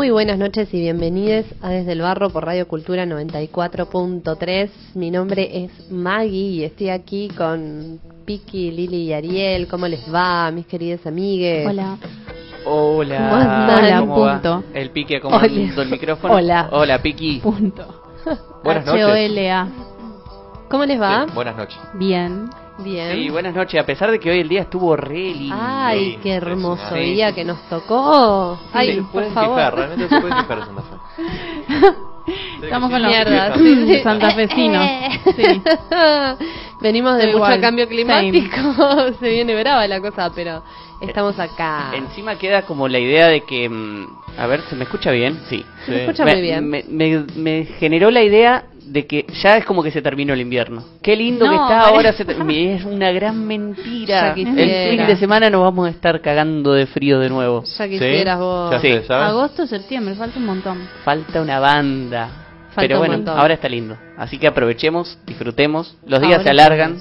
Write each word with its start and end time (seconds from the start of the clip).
Muy 0.00 0.08
buenas 0.08 0.38
noches 0.38 0.72
y 0.72 0.80
bienvenidos 0.80 1.44
a 1.60 1.68
Desde 1.68 1.92
el 1.92 2.00
Barro 2.00 2.30
por 2.30 2.46
Radio 2.46 2.66
Cultura 2.66 3.04
94.3. 3.04 4.70
Mi 4.94 5.10
nombre 5.10 5.64
es 5.64 5.90
Maggie 5.90 6.52
y 6.52 6.64
estoy 6.64 6.88
aquí 6.88 7.28
con 7.36 8.00
Piki, 8.24 8.70
Lili 8.70 9.02
y 9.02 9.12
Ariel. 9.12 9.68
¿Cómo 9.68 9.86
les 9.86 10.02
va, 10.10 10.50
mis 10.52 10.64
queridas 10.64 11.06
amigues? 11.06 11.66
Hola. 11.68 11.98
Hola. 12.64 13.16
¿Cómo 13.18 13.34
andan? 13.34 13.84
Hola, 13.84 14.00
¿Cómo 14.00 14.20
va? 14.20 14.32
punto. 14.32 14.64
El 14.72 14.88
Piqui 14.88 15.16
acomodando 15.16 15.82
el 15.82 15.90
micrófono. 15.90 16.34
Hola. 16.34 16.70
Hola, 16.72 17.02
Piqui. 17.02 17.40
Punto. 17.40 18.02
Buenas 18.64 18.86
noches. 18.86 19.04
H-O-L-A. 19.04 19.68
¿Cómo 20.70 20.86
les 20.86 20.98
va? 20.98 21.26
Sí, 21.28 21.34
buenas 21.34 21.56
noches. 21.58 21.78
Bien. 21.98 22.48
Bien. 22.82 23.12
Sí, 23.14 23.28
buenas 23.30 23.54
noches. 23.54 23.80
A 23.80 23.84
pesar 23.86 24.10
de 24.10 24.18
que 24.18 24.30
hoy 24.30 24.40
el 24.40 24.48
día 24.48 24.62
estuvo 24.62 24.96
re 24.96 25.34
lindo. 25.34 25.56
Ay, 25.58 26.12
Sí, 26.14 26.18
qué 26.22 26.32
hermoso 26.34 26.72
impresionante. 26.82 27.10
día 27.14 27.34
que 27.34 27.44
nos 27.44 27.60
tocó. 27.68 28.58
Ay, 28.72 28.96
se 28.96 29.02
por 29.02 29.24
favor. 29.32 29.56
quejar, 29.56 29.74
realmente 29.74 30.08
se 30.08 30.20
pueden 30.20 30.38
Santa 30.66 30.82
Fe. 30.82 31.94
Estamos 32.62 32.90
con 32.90 33.02
los 33.02 33.10
Mierda, 33.10 33.54
Sí, 33.56 33.74
sí, 33.74 33.86
sí. 33.96 34.02
santafesinos. 34.02 34.86
Sí. 35.36 35.62
Venimos 36.80 37.16
de 37.18 37.26
mucho 37.28 37.60
cambio 37.60 37.86
climático. 37.88 38.56
Se 39.20 39.28
viene 39.28 39.54
brava 39.60 39.86
la 39.86 40.00
cosa, 40.00 40.30
pero 40.34 40.62
estamos 41.00 41.38
acá. 41.38 41.92
Encima 41.94 42.36
queda 42.36 42.62
como 42.62 42.88
la 42.88 42.98
idea 42.98 43.28
de 43.28 43.42
que... 43.42 43.68
mm, 43.68 44.06
A 44.38 44.46
ver, 44.46 44.62
¿se 44.62 44.76
me 44.76 44.84
escucha 44.84 45.10
bien? 45.10 45.38
Sí. 45.48 45.64
Se 45.84 45.90
me 45.90 45.96
Sí. 45.98 46.02
escucha 46.04 46.24
me, 46.24 46.32
muy 46.32 46.42
bien. 46.42 46.68
Me, 46.68 46.84
me- 46.88 47.24
me 47.36 47.64
generó 47.78 48.10
la 48.10 48.22
idea 48.22 48.64
de 48.84 49.06
que 49.06 49.24
ya 49.42 49.56
es 49.56 49.64
como 49.64 49.82
que 49.84 49.90
se 49.92 50.02
terminó 50.02 50.32
el 50.32 50.40
invierno. 50.40 50.82
Qué 51.02 51.14
lindo 51.14 51.44
No, 51.46 51.52
que 51.52 51.56
está 51.58 51.80
ahora. 51.88 52.12
se 52.12 52.22
Es 52.74 52.84
una 52.84 53.12
gran 53.12 53.46
mentira. 53.46 54.30
El 54.30 54.34
fin 54.34 55.06
de 55.06 55.16
semana 55.16 55.48
nos 55.48 55.62
vamos 55.62 55.86
a 55.86 55.90
estar 55.90 56.20
cagando 56.20 56.72
de 56.72 56.86
frío 56.86 57.20
de 57.20 57.28
nuevo. 57.28 57.62
Ya 57.78 57.88
quisieras 57.88 58.38
¿Sí? 58.38 58.42
vos. 58.42 58.70
Ya 58.72 58.80
Sí. 58.80 59.00
Agosto, 59.12 59.66
septiembre, 59.66 60.14
falta 60.16 60.38
un 60.38 60.46
montón. 60.46 60.88
Falta 61.04 61.40
una 61.40 61.60
banda. 61.60 62.28
Falta 62.74 62.80
Pero 62.82 62.98
bueno, 62.98 63.30
ahora 63.32 63.54
está 63.54 63.68
lindo. 63.68 63.96
Así 64.16 64.38
que 64.38 64.46
aprovechemos, 64.46 65.18
disfrutemos. 65.26 65.96
Los 66.06 66.20
días 66.20 66.32
Ahora 66.38 66.44
se 66.44 66.50
alargan. 66.50 67.00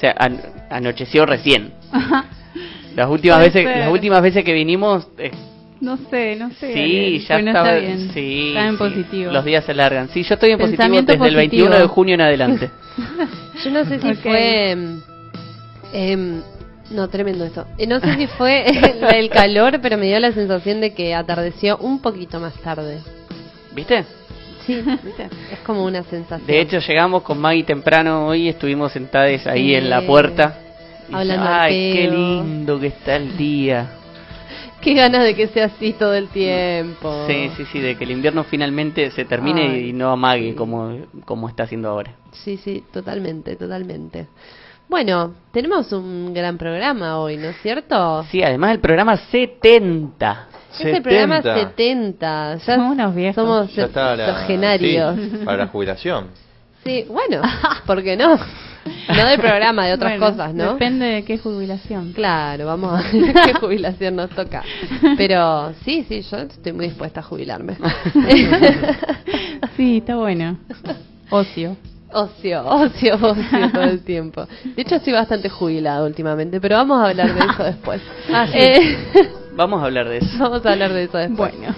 Se 0.00 0.08
an- 0.08 0.40
anocheció 0.70 1.24
recién. 1.26 1.72
Las 2.96 3.08
últimas 3.08 3.38
Puede 3.38 3.48
veces, 3.50 3.64
ser. 3.66 3.78
las 3.78 3.90
últimas 3.90 4.22
veces 4.22 4.44
que 4.44 4.52
vinimos, 4.52 5.08
eh, 5.18 5.32
No 5.80 5.96
sé, 5.96 6.36
no 6.36 6.50
sé. 6.50 6.72
sí, 6.72 6.80
Ariel, 6.80 7.26
ya 7.26 7.38
no 7.42 7.46
estaba, 7.48 7.72
está 7.76 7.86
bien. 7.86 8.10
sí, 8.14 8.48
está 8.50 8.66
en 8.66 8.72
sí. 8.72 8.78
positivo. 8.78 9.32
Los 9.32 9.44
días 9.44 9.64
se 9.64 9.72
alargan. 9.72 10.08
Sí, 10.10 10.22
yo 10.22 10.34
estoy 10.34 10.50
en 10.52 10.58
positivo 10.58 10.84
desde 10.88 11.12
el 11.12 11.18
positivo. 11.18 11.36
21 11.38 11.78
de 11.78 11.86
junio 11.88 12.14
en 12.14 12.20
adelante. 12.20 12.70
Yo 13.64 13.70
no 13.72 13.84
sé 13.84 13.98
si 14.00 14.14
fue. 14.14 14.70
em, 14.70 15.00
em, 15.92 16.40
no, 16.90 17.08
tremendo 17.08 17.44
esto. 17.44 17.66
Eh, 17.78 17.86
No 17.88 17.98
sé 17.98 18.14
si 18.16 18.26
fue 18.28 18.68
el, 18.68 19.04
el 19.14 19.30
calor, 19.30 19.80
pero 19.82 19.96
me 19.98 20.06
dio 20.06 20.20
la 20.20 20.30
sensación 20.32 20.80
de 20.80 20.94
que 20.94 21.14
atardeció 21.14 21.76
un 21.78 22.00
poquito 22.00 22.38
más 22.40 22.54
tarde. 22.62 23.00
¿Viste? 23.74 24.04
Sí, 24.66 24.82
es 25.52 25.58
como 25.66 25.84
una 25.84 26.02
sensación. 26.04 26.46
De 26.46 26.60
hecho, 26.60 26.78
llegamos 26.78 27.22
con 27.22 27.38
Maggie 27.40 27.64
temprano 27.64 28.26
hoy, 28.26 28.48
estuvimos 28.48 28.92
sentadas 28.92 29.46
ahí 29.46 29.68
Sí. 29.68 29.74
en 29.74 29.90
la 29.90 30.02
puerta. 30.02 30.58
Y 31.08 31.14
Hablando 31.14 31.46
Ay, 31.48 31.92
qué 31.92 32.08
pedo". 32.08 32.14
lindo 32.16 32.80
que 32.80 32.86
está 32.86 33.16
el 33.16 33.36
día. 33.36 33.90
qué 34.80 34.94
ganas 34.94 35.22
de 35.24 35.34
que 35.34 35.48
sea 35.48 35.66
así 35.66 35.92
todo 35.92 36.14
el 36.14 36.28
tiempo. 36.28 37.26
Sí, 37.26 37.50
sí, 37.56 37.64
sí, 37.72 37.78
de 37.80 37.96
que 37.96 38.04
el 38.04 38.10
invierno 38.12 38.44
finalmente 38.44 39.10
se 39.10 39.24
termine 39.24 39.68
Ay. 39.68 39.88
y 39.90 39.92
no 39.92 40.10
amague 40.10 40.54
como, 40.54 40.96
como 41.26 41.48
está 41.48 41.64
haciendo 41.64 41.90
ahora. 41.90 42.12
Sí, 42.32 42.56
sí, 42.56 42.82
totalmente, 42.92 43.56
totalmente. 43.56 44.28
Bueno, 44.88 45.34
tenemos 45.52 45.90
un 45.92 46.32
gran 46.34 46.56
programa 46.58 47.18
hoy, 47.18 47.36
¿no 47.38 47.48
es 47.48 47.56
cierto? 47.62 48.22
Sí, 48.30 48.42
además 48.42 48.70
el 48.72 48.80
programa 48.80 49.16
70. 49.16 50.48
Es 50.80 50.86
el 50.96 51.02
programa 51.02 51.36
70. 51.42 51.70
70. 51.70 52.56
Ya 52.56 52.74
Somos 52.74 52.92
unos 52.92 53.14
viejos. 53.14 53.34
Somos 53.34 53.74
Ya 53.74 53.84
está 53.84 54.16
la, 54.16 54.24
octogenarios. 54.30 55.16
sí, 55.16 55.30
para 55.44 55.56
la 55.58 55.66
jubilación. 55.68 56.26
Sí, 56.84 57.06
bueno, 57.08 57.42
¿por 57.86 58.02
qué 58.02 58.16
no? 58.16 58.36
No 58.36 59.26
del 59.26 59.40
programa, 59.40 59.86
de 59.86 59.94
otras 59.94 60.18
Bueno, 60.18 60.36
cosas, 60.36 60.52
¿no? 60.54 60.72
Depende 60.74 61.06
de 61.06 61.24
qué 61.24 61.38
jubilación. 61.38 62.12
Claro, 62.12 62.66
vamos 62.66 62.92
a 62.92 63.02
ver 63.10 63.32
qué 63.46 63.54
jubilación 63.54 64.16
nos 64.16 64.28
toca. 64.30 64.62
Pero 65.16 65.72
sí, 65.84 66.04
sí, 66.06 66.20
yo 66.20 66.36
estoy 66.36 66.72
muy 66.72 66.86
dispuesta 66.88 67.20
a 67.20 67.22
jubilarme. 67.22 67.76
Sí, 69.76 69.98
está 69.98 70.16
bueno. 70.16 70.58
Ocio. 71.30 71.76
Ocio, 72.12 72.64
ocio, 72.64 73.14
ocio 73.16 73.72
todo 73.72 73.82
el 73.82 74.04
tiempo. 74.04 74.46
De 74.76 74.82
hecho, 74.82 74.96
estoy 74.96 75.12
bastante 75.14 75.48
jubilada 75.48 76.04
últimamente, 76.04 76.60
pero 76.60 76.76
vamos 76.76 77.02
a 77.02 77.08
hablar 77.08 77.34
de 77.34 77.40
eso 77.40 77.64
después. 77.64 78.00
Ah, 78.32 78.46
sí. 78.46 78.58
Eh, 78.58 78.96
Vamos 79.56 79.82
a 79.82 79.86
hablar 79.86 80.08
de 80.08 80.18
eso. 80.18 80.38
vamos 80.38 80.64
a 80.66 80.72
hablar 80.72 80.92
de 80.92 81.04
eso 81.04 81.18
después. 81.18 81.52
Bueno. 81.58 81.74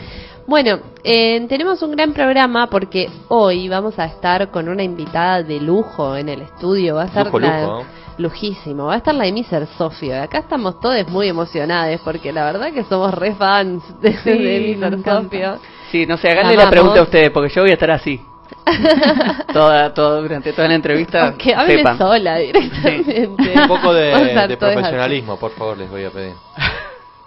Bueno, 0.48 0.78
eh, 1.02 1.44
tenemos 1.48 1.82
un 1.82 1.90
gran 1.90 2.12
programa 2.12 2.68
porque 2.68 3.10
hoy 3.28 3.68
vamos 3.68 3.98
a 3.98 4.04
estar 4.04 4.48
con 4.52 4.68
una 4.68 4.84
invitada 4.84 5.42
de 5.42 5.58
lujo 5.60 6.14
en 6.16 6.28
el 6.28 6.42
estudio. 6.42 6.94
Va 6.94 7.02
a 7.02 7.06
estar 7.06 7.26
Lujo, 7.26 7.40
la, 7.40 7.62
lujo. 7.62 7.84
lujísimo. 8.18 8.84
Va 8.86 8.94
a 8.94 8.96
estar 8.98 9.12
la 9.12 9.26
Emiser 9.26 9.66
Sofio. 9.76 10.10
Y 10.14 10.18
Acá 10.18 10.38
estamos 10.38 10.78
todos 10.78 11.08
muy 11.08 11.26
emocionados 11.28 12.00
porque 12.04 12.32
la 12.32 12.44
verdad 12.44 12.72
que 12.72 12.84
somos 12.84 13.12
re 13.12 13.34
fans 13.34 13.82
de, 14.00 14.12
Sí, 14.18 14.30
de 14.30 14.72
encanta. 14.72 15.22
Sofio. 15.22 15.58
Sí, 15.90 16.06
no 16.06 16.16
sé, 16.16 16.30
háganle 16.30 16.56
La 16.56 16.70
pregunta 16.70 17.00
a 17.00 17.02
ustedes, 17.02 17.30
porque 17.30 17.52
yo 17.52 17.62
voy 17.62 17.70
a 17.70 17.74
estar 17.74 17.90
así. 17.90 18.20
toda, 19.52 19.92
toda, 19.94 20.20
durante 20.20 20.52
toda 20.52 20.68
la 20.68 20.74
entrevista. 20.74 21.26
Aunque 21.26 21.54
hable 21.54 21.78
sepan. 21.78 21.98
sola 21.98 22.36
directamente. 22.36 23.28
Un 23.28 23.68
poco 23.68 23.92
de, 23.92 24.46
de 24.48 24.56
profesionalismo, 24.56 25.36
por 25.38 25.50
favor, 25.52 25.76
les 25.76 25.90
voy 25.90 26.04
a 26.04 26.10
pedir. 26.10 26.34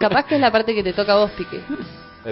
Capaz 0.00 0.24
que 0.24 0.34
es 0.36 0.40
la 0.40 0.50
parte 0.50 0.74
que 0.74 0.82
te 0.82 0.94
toca 0.94 1.12
a 1.12 1.16
vos, 1.16 1.30
Pique. 1.32 1.60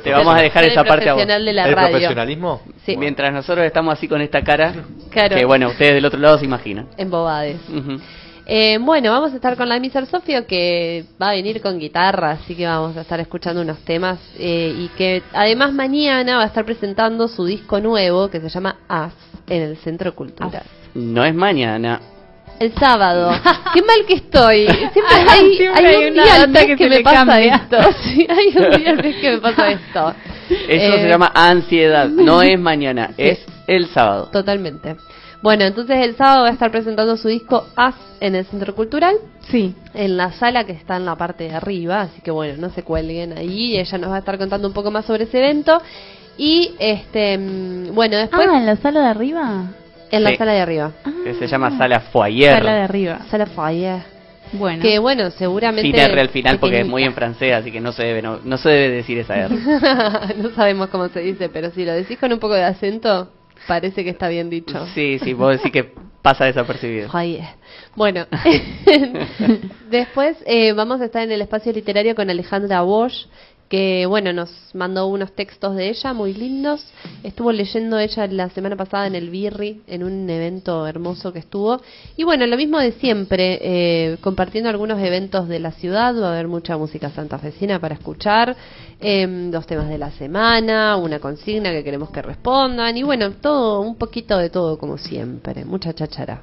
Te 0.03 0.11
vamos 0.11 0.35
a 0.35 0.41
dejar 0.41 0.65
esa 0.65 0.85
parte 0.85 1.07
a 1.09 1.13
vos. 1.13 1.21
profesional 1.23 1.45
de 1.45 1.53
la 1.53 1.69
¿El 1.69 1.75
radio. 1.75 1.89
profesionalismo? 1.91 2.63
Sí. 2.87 2.97
Mientras 2.97 3.31
nosotros 3.31 3.67
estamos 3.67 3.93
así 3.93 4.09
con 4.09 4.23
esta 4.23 4.43
cara, 4.43 4.73
Claro. 5.11 5.37
que 5.37 5.45
bueno, 5.45 5.69
ustedes 5.69 5.93
del 5.95 6.05
otro 6.07 6.19
lado 6.19 6.39
se 6.39 6.47
imaginan. 6.47 6.89
En 6.97 7.11
bobades. 7.11 7.59
Eh, 8.47 8.79
bueno, 8.81 9.11
vamos 9.13 9.33
a 9.33 9.37
estar 9.37 9.55
con 9.59 9.69
la 9.69 9.77
Emiser 9.77 10.07
Sofio 10.07 10.47
que 10.47 11.05
va 11.21 11.29
a 11.29 11.33
venir 11.33 11.61
con 11.61 11.79
guitarra, 11.79 12.31
así 12.31 12.55
que 12.55 12.65
vamos 12.67 12.97
a 12.97 13.03
estar 13.03 13.21
escuchando 13.21 13.61
unos 13.61 13.81
temas 13.81 14.19
eh, 14.39 14.73
y 14.75 14.89
que 14.97 15.23
además 15.35 15.75
mañana 15.75 16.39
va 16.39 16.45
a 16.45 16.47
estar 16.47 16.65
presentando 16.65 17.29
su 17.29 17.45
disco 17.45 17.81
nuevo 17.81 18.31
que 18.31 18.41
se 18.41 18.49
llama 18.49 18.77
As 18.89 19.13
en 19.47 19.61
el 19.63 19.77
Centro 19.77 20.15
Cultural. 20.15 20.63
No 20.95 21.23
es 21.27 21.35
mañana. 21.35 22.01
El 22.61 22.75
sábado. 22.75 23.31
Qué 23.75 23.83
mal 23.83 24.05
que 24.07 24.15
estoy. 24.15 24.67
Siempre 24.67 25.05
hay, 25.29 25.57
Siempre 25.57 25.87
hay 25.89 25.95
hay 25.97 26.09
un 26.09 26.15
día 26.15 26.35
al 26.35 26.49
mes 26.49 26.77
que 26.77 26.89
me 26.89 27.01
pasa 27.01 27.25
cambia. 27.27 27.55
esto. 27.57 27.77
Sí, 28.05 28.27
hay 28.29 28.47
un 28.49 28.77
día 28.81 28.91
al 28.91 28.97
mes 29.03 29.17
que 29.17 29.31
me 29.33 29.39
pasa 29.39 29.71
esto. 29.71 30.15
Eso 30.51 30.95
Eh, 30.97 31.01
se 31.03 31.09
llama 31.09 31.31
ansiedad. 31.35 32.09
No 32.09 32.43
es 32.43 32.59
mañana, 32.59 33.11
es 33.17 33.39
el 33.67 33.87
sábado. 33.89 34.29
Totalmente. 34.33 34.97
Bueno, 35.41 35.65
entonces 35.65 35.99
el 36.05 36.17
sábado 36.17 36.43
va 36.43 36.49
a 36.49 36.53
estar 36.53 36.71
presentando 36.73 37.17
su 37.17 37.29
disco 37.29 37.65
As 37.77 37.95
en 38.21 38.35
el 38.35 38.45
Centro 38.47 38.75
Cultural. 38.75 39.15
Sí. 39.51 39.75
en 39.95 40.17
la 40.19 40.33
sala 40.33 40.65
que 40.65 40.73
está 40.73 40.97
en 40.97 41.07
la 41.07 41.17
parte 41.17 41.45
de 41.45 41.55
arriba, 41.55 42.03
así 42.03 42.21
que 42.21 42.31
bueno, 42.31 42.55
no 42.59 42.69
se 42.71 42.83
cuelguen 42.83 43.39
ahí, 43.39 43.79
ella 43.79 43.97
nos 43.97 44.11
va 44.11 44.17
a 44.17 44.19
estar 44.19 44.37
contando 44.37 44.69
un 44.69 44.75
poco 44.75 44.91
más 44.91 45.07
sobre 45.07 45.25
ese 45.25 45.39
evento 45.39 45.81
y 46.37 46.73
este 46.79 47.39
mm, 47.39 47.95
bueno, 47.95 48.19
después 48.19 48.47
Ah, 48.51 48.59
en 48.59 48.67
la 48.67 48.77
sala 48.77 49.01
de 49.01 49.07
arriba. 49.07 49.63
En 50.11 50.23
la 50.25 50.31
Sí. 50.31 50.37
sala 50.37 50.53
de 50.53 50.61
arriba, 50.61 50.93
Que 51.25 51.35
se 51.35 51.47
llama 51.47 51.77
Sala 51.77 52.01
Foyer. 52.01 52.57
Sala 52.59 52.75
de 52.75 52.81
arriba. 52.83 53.19
sala 53.31 53.47
foyer, 53.47 54.03
Bueno. 54.53 54.83
que 54.83 54.99
bueno, 54.99 55.31
seguramente 55.31 55.83
Sin 55.83 55.95
R 55.99 56.21
al 56.21 56.29
final 56.31 56.59
porque 56.59 56.81
es 56.81 56.87
muy 56.87 57.05
en 57.05 57.13
francés, 57.15 57.55
así 57.55 57.71
que 57.71 57.81
no 57.81 57.93
se 57.93 58.05
debe, 58.05 58.23
no, 58.23 58.39
no 58.45 58.57
se 58.59 58.69
debe 58.71 58.95
decir 58.97 59.19
esa 59.19 59.37
R. 59.37 59.55
no 60.37 60.51
sabemos 60.51 60.89
cómo 60.89 61.09
se 61.09 61.21
dice, 61.21 61.49
pero 61.49 61.71
si 61.71 61.85
lo 61.85 61.93
decís 61.93 62.19
con 62.19 62.33
un 62.33 62.39
poco 62.39 62.55
de 62.55 62.65
acento, 62.65 63.31
parece 63.67 64.05
que 64.05 64.11
está 64.11 64.29
bien 64.29 64.49
dicho. 64.51 64.87
Sí, 64.95 65.19
sí, 65.19 65.35
vos 65.35 65.53
decís 65.57 65.71
que 65.73 65.93
pasa 66.23 66.47
desapercibido. 66.47 67.09
Foyer. 67.11 67.45
Bueno, 67.95 68.27
después 69.91 70.37
eh, 70.47 70.73
vamos 70.73 71.01
a 71.01 71.07
estar 71.07 71.23
en 71.23 71.33
el 71.33 71.43
espacio 71.43 71.73
literario 71.73 72.15
con 72.15 72.29
Alejandra 72.31 72.83
Bosch, 72.83 73.27
que 73.69 74.07
bueno, 74.07 74.33
nos 74.33 74.51
mandó 74.75 75.07
unos 75.07 75.33
textos 75.33 75.77
de 75.77 75.91
ella 75.91 76.13
muy 76.13 76.33
lindos. 76.33 76.85
Estuvo 77.23 77.53
leyendo 77.53 77.99
ella 77.99 78.27
la 78.27 78.49
semana 78.51 78.77
pasada 78.77 79.07
en 79.07 79.15
el 79.15 79.31
Birri, 79.31 79.83
en 79.87 80.05
un 80.05 80.29
evento 80.29 80.87
hermoso 80.87 81.33
que 81.33 81.41
estuvo. 81.41 81.81
Y 82.17 82.25
bueno, 82.25 82.47
lo 82.47 82.57
mismo 82.57 82.79
de 82.79 82.93
siempre, 82.93 83.59
eh, 83.61 84.17
compartiendo 84.21 84.71
algunos 84.71 85.01
eventos 85.01 85.49
de 85.49 85.61
la 85.61 85.73
ciudad, 85.73 86.15
va 86.21 86.29
a 86.29 86.33
haber 86.33 86.49
mucha 86.49 86.77
música 86.77 87.11
santafesina 87.11 87.79
para 87.79 87.95
escuchar, 87.95 88.57
em, 89.01 89.51
dos 89.51 89.67
temas 89.67 89.89
de 89.89 89.99
la 89.99 90.11
semana, 90.13 90.97
una 90.97 91.19
consigna 91.19 91.71
que 91.71 91.85
queremos 91.85 92.11
que 92.11 92.23
respondan 92.23 92.97
y 92.97 93.03
bueno, 93.03 93.33
todo, 93.33 93.81
un 93.81 93.97
poquito 93.97 94.39
de 94.39 94.51
todo 94.51 94.79
como 94.79 94.97
siempre, 94.99 95.65
mucha 95.65 95.93
chachara. 95.93 96.43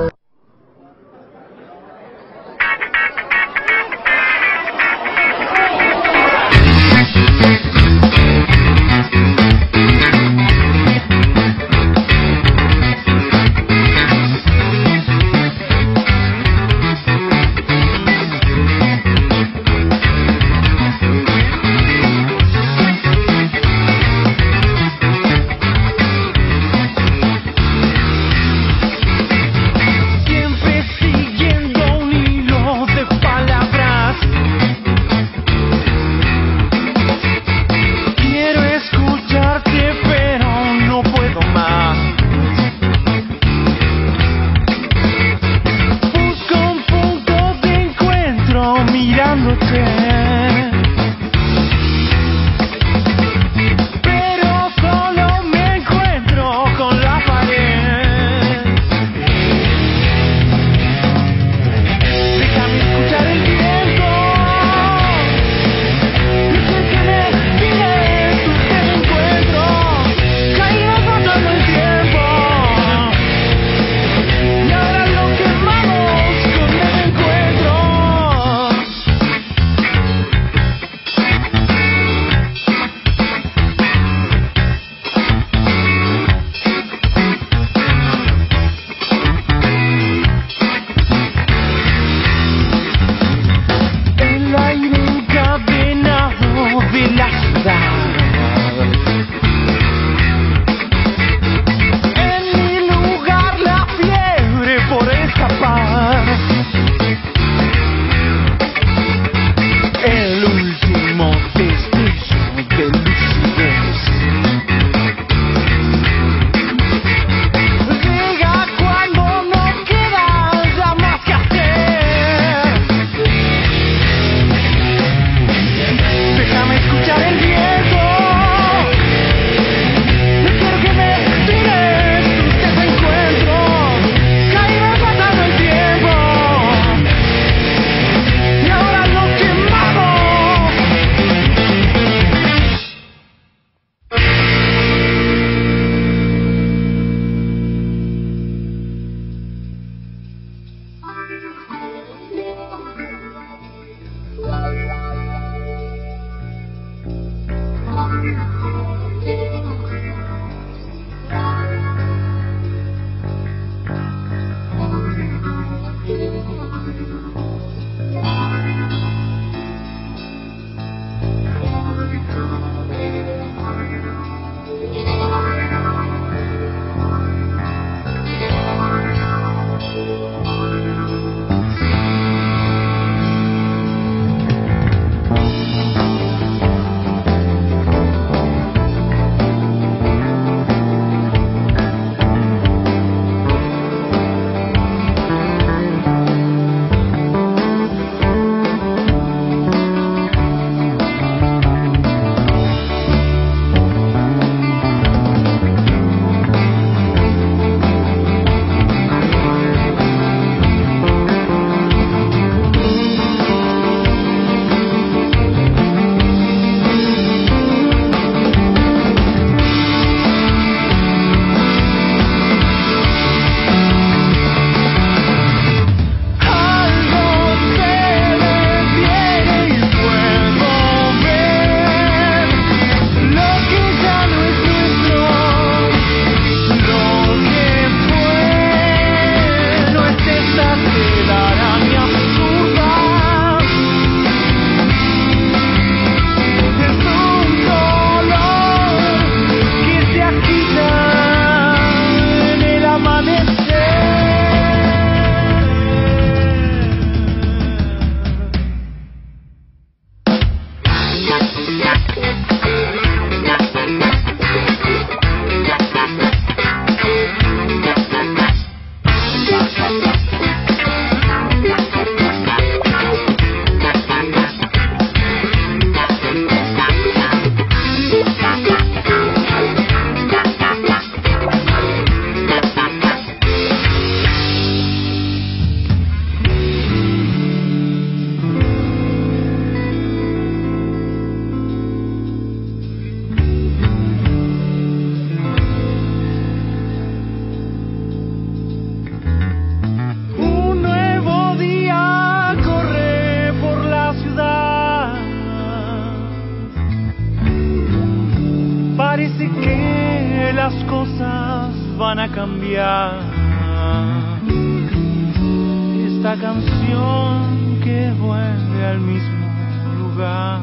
Esta 316.22 316.36
canción 316.36 317.80
que 317.82 318.12
vuelve 318.12 318.86
al 318.86 319.00
mismo 319.00 319.92
lugar. 319.98 320.60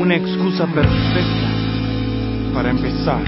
Una 0.00 0.16
excusa 0.16 0.66
perfecta 0.66 1.50
para 2.54 2.70
empezar. 2.70 3.22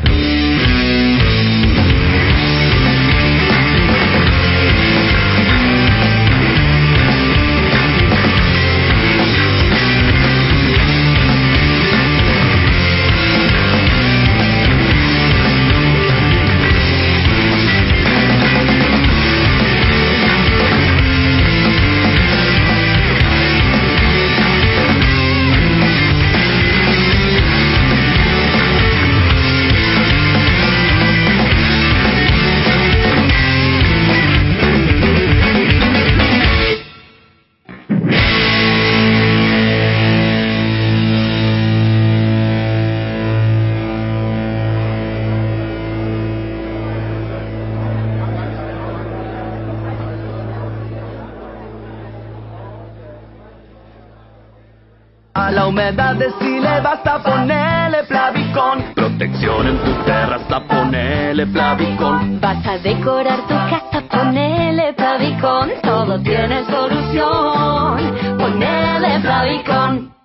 Ponele 61.37 61.53
Plavicón. 61.53 62.41
Vas 62.41 62.67
a 62.67 62.79
decorar 62.79 63.41
tu 63.43 63.55
casa, 63.55 64.03
ponele 64.11 64.95
Plavicón. 64.95 65.71
Todo 65.83 66.21
tiene 66.23 66.65
solución. 66.65 68.39
Ponele 68.39 69.21
Plavicón. 69.21 70.17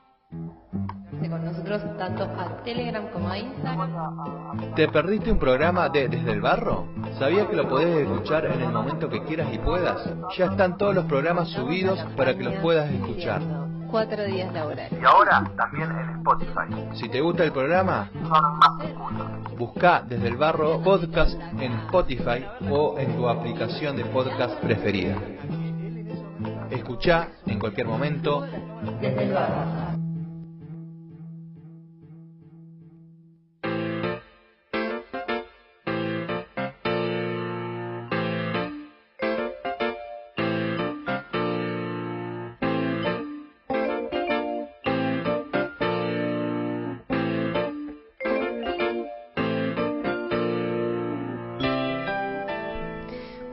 Con 1.29 1.45
nosotros 1.45 1.81
tanto 1.97 2.23
a 2.23 2.63
Telegram 2.63 3.07
como 3.13 3.29
a 3.29 3.37
Instagram. 3.37 4.73
¿Te 4.75 4.87
perdiste 4.87 5.31
un 5.31 5.39
programa 5.39 5.87
de 5.89 6.09
Desde 6.09 6.31
el 6.31 6.41
Barro? 6.41 6.87
¿Sabías 7.19 7.47
que 7.47 7.55
lo 7.55 7.69
podés 7.69 8.07
escuchar 8.07 8.45
en 8.45 8.61
el 8.61 8.71
momento 8.71 9.09
que 9.09 9.23
quieras 9.23 9.47
y 9.53 9.57
puedas? 9.59 10.09
Ya 10.37 10.45
están 10.45 10.77
todos 10.77 10.95
los 10.95 11.05
programas 11.05 11.49
subidos 11.49 11.99
para 12.17 12.35
que 12.35 12.43
los 12.43 12.55
puedas 12.55 12.89
escuchar. 12.89 13.41
Cuatro 13.91 14.23
días 14.23 14.53
laborales. 14.53 14.93
Y 14.99 15.05
ahora 15.05 15.43
también 15.57 15.91
en 15.91 16.09
Spotify. 16.17 16.97
Si 16.97 17.09
te 17.09 17.19
gusta 17.19 17.43
el 17.43 17.51
programa, 17.51 18.09
busca 19.57 20.01
Desde 20.07 20.29
el 20.29 20.37
Barro 20.37 20.81
Podcast 20.81 21.37
en 21.59 21.73
Spotify 21.73 22.45
o 22.69 22.97
en 22.97 23.15
tu 23.17 23.27
aplicación 23.27 23.97
de 23.97 24.05
podcast 24.05 24.55
preferida. 24.61 25.15
Escucha 26.69 27.27
en 27.45 27.59
cualquier 27.59 27.87
momento 27.87 28.45
Desde 29.01 29.23
el 29.23 29.33
barro. 29.33 29.90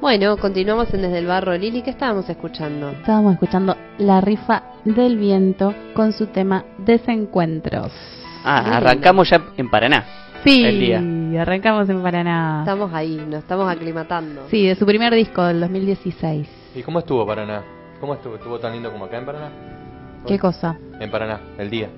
Bueno, 0.09 0.39
continuamos 0.39 0.95
en 0.95 1.03
Desde 1.03 1.19
el 1.19 1.27
Barro. 1.27 1.55
Lili, 1.55 1.83
¿qué 1.83 1.91
estábamos 1.91 2.27
escuchando? 2.31 2.89
Estábamos 2.93 3.35
escuchando 3.35 3.77
La 3.99 4.23
rifa 4.23 4.63
del 4.87 5.19
viento 5.19 5.75
con 5.93 6.15
su 6.15 6.29
tema 6.29 6.65
Desencuentros. 6.79 7.93
Ah, 8.43 8.79
arrancamos 8.79 9.29
ya 9.29 9.39
en 9.59 9.69
Paraná. 9.69 10.07
Sí, 10.43 10.65
El 10.65 10.81
día. 10.81 11.43
arrancamos 11.43 11.91
en 11.91 12.03
Paraná. 12.03 12.61
Estamos 12.61 12.91
ahí, 12.95 13.17
nos 13.29 13.41
estamos 13.41 13.71
aclimatando. 13.71 14.47
Sí, 14.49 14.67
de 14.67 14.77
su 14.77 14.87
primer 14.87 15.13
disco 15.15 15.45
del 15.45 15.61
2016. 15.61 16.49
¿Y 16.75 16.83
cómo 16.83 17.01
estuvo 17.01 17.27
Paraná? 17.27 17.63
¿Cómo 18.01 18.15
estuvo? 18.15 18.37
¿Estuvo 18.37 18.59
tan 18.59 18.73
lindo 18.73 18.91
como 18.91 19.05
acá 19.05 19.19
en 19.19 19.27
Paraná? 19.27 19.51
¿Qué 20.27 20.39
cosa? 20.39 20.79
En 21.01 21.11
Paraná, 21.11 21.39
el 21.59 21.69
día. 21.69 21.91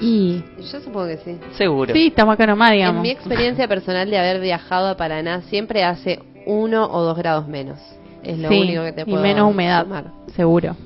Y 0.00 0.42
Yo 0.72 0.80
supongo 0.80 1.08
que 1.08 1.18
sí. 1.18 1.38
Seguro. 1.58 1.92
sí, 1.92 2.06
estamos 2.06 2.32
acá 2.36 2.46
nomás, 2.46 2.70
En 2.70 2.76
digamos. 2.78 3.02
mi 3.02 3.10
experiencia 3.10 3.68
personal 3.68 4.08
de 4.08 4.18
haber 4.18 4.40
viajado 4.40 4.88
a 4.88 4.96
Paraná, 4.96 5.42
siempre 5.42 5.84
hace 5.84 6.20
uno 6.46 6.84
o 6.90 7.02
dos 7.02 7.16
grados 7.16 7.46
menos. 7.48 7.78
Es 8.22 8.38
lo 8.38 8.48
Sí, 8.48 8.60
único 8.60 8.82
que 8.82 8.92
te 8.92 9.02
y 9.02 9.04
puedo 9.04 9.22
menos 9.22 9.50
humedad, 9.50 9.82
sumar. 9.84 10.04
seguro. 10.34 10.76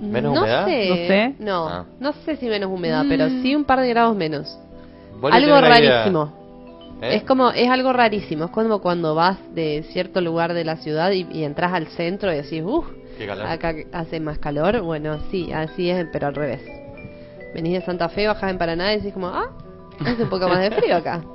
¿Menos 0.00 0.34
no 0.34 0.40
humedad? 0.42 0.64
Sé, 0.66 0.88
No 0.88 0.94
sé. 0.96 1.34
No, 1.38 1.68
Ah. 1.68 1.84
no 2.00 2.12
sé 2.24 2.36
si 2.36 2.46
menos 2.46 2.70
humedad, 2.70 3.04
Mm. 3.04 3.08
pero 3.08 3.28
sí 3.28 3.54
un 3.54 3.64
par 3.64 3.80
de 3.80 3.88
grados 3.88 4.16
menos. 4.16 4.58
Algo 5.30 5.60
rarísimo. 5.60 6.32
¿eh? 7.02 7.16
Es 7.16 7.22
como, 7.24 7.50
es 7.50 7.68
algo 7.68 7.92
rarísimo. 7.92 8.44
Es 8.46 8.50
como 8.50 8.80
cuando 8.80 9.14
vas 9.14 9.38
de 9.54 9.84
cierto 9.92 10.20
lugar 10.20 10.54
de 10.54 10.64
la 10.64 10.76
ciudad 10.76 11.10
y, 11.10 11.26
y 11.32 11.44
entras 11.44 11.72
al 11.72 11.86
centro 11.88 12.32
y 12.32 12.36
decís, 12.36 12.62
uff, 12.64 12.86
Qué 13.18 13.26
calor. 13.26 13.46
acá 13.46 13.74
hace 13.92 14.20
más 14.20 14.38
calor. 14.38 14.80
Bueno, 14.82 15.18
sí, 15.30 15.52
así 15.52 15.90
es, 15.90 16.06
pero 16.12 16.28
al 16.28 16.34
revés. 16.34 16.62
Venís 17.54 17.72
de 17.74 17.80
Santa 17.82 18.08
Fe, 18.08 18.26
bajás 18.26 18.50
en 18.50 18.58
Paraná 18.58 18.92
y 18.94 18.98
decís 18.98 19.12
como, 19.12 19.26
ah, 19.28 19.50
hace 20.06 20.22
un 20.22 20.30
poco 20.30 20.48
más 20.48 20.60
de 20.60 20.70
frío 20.70 20.96
acá. 20.96 21.20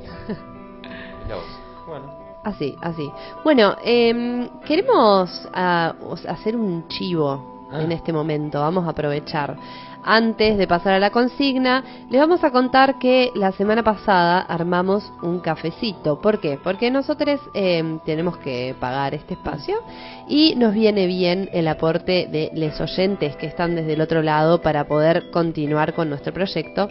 Bueno. 1.88 2.15
Así, 2.46 2.76
así. 2.82 3.12
Bueno, 3.44 3.76
em, 3.84 4.48
queremos 4.66 5.50
ah, 5.54 5.94
hacer 6.30 6.56
un 6.56 6.88
chivo 6.88 7.56
Ah. 7.72 7.82
en 7.82 7.92
este 7.92 8.14
momento. 8.14 8.60
Vamos 8.60 8.86
a 8.86 8.92
aprovechar. 8.92 9.56
Antes 10.04 10.60
de 10.60 10.68
pasar 10.68 10.94
a 10.94 11.00
la 11.00 11.10
consigna, 11.10 11.84
les 12.12 12.22
vamos 12.22 12.44
a 12.44 12.52
contar 12.52 13.00
que 13.00 13.32
la 13.34 13.52
semana 13.54 13.82
pasada 13.82 14.42
armamos 14.42 15.12
un 15.24 15.40
cafecito. 15.40 16.22
¿Por 16.22 16.40
qué? 16.40 16.60
Porque 16.64 16.92
nosotros 16.92 17.40
em, 17.56 17.98
tenemos 18.06 18.38
que 18.38 18.76
pagar 18.80 19.16
este 19.16 19.34
espacio 19.34 19.78
y 20.28 20.54
nos 20.58 20.76
viene 20.76 21.08
bien 21.08 21.50
el 21.54 21.68
aporte 21.68 22.28
de 22.32 22.52
los 22.54 22.80
oyentes 22.80 23.36
que 23.38 23.48
están 23.48 23.76
desde 23.76 23.94
el 23.94 24.02
otro 24.02 24.22
lado 24.22 24.62
para 24.62 24.86
poder 24.88 25.32
continuar 25.32 25.96
con 25.96 26.10
nuestro 26.10 26.32
proyecto. 26.32 26.88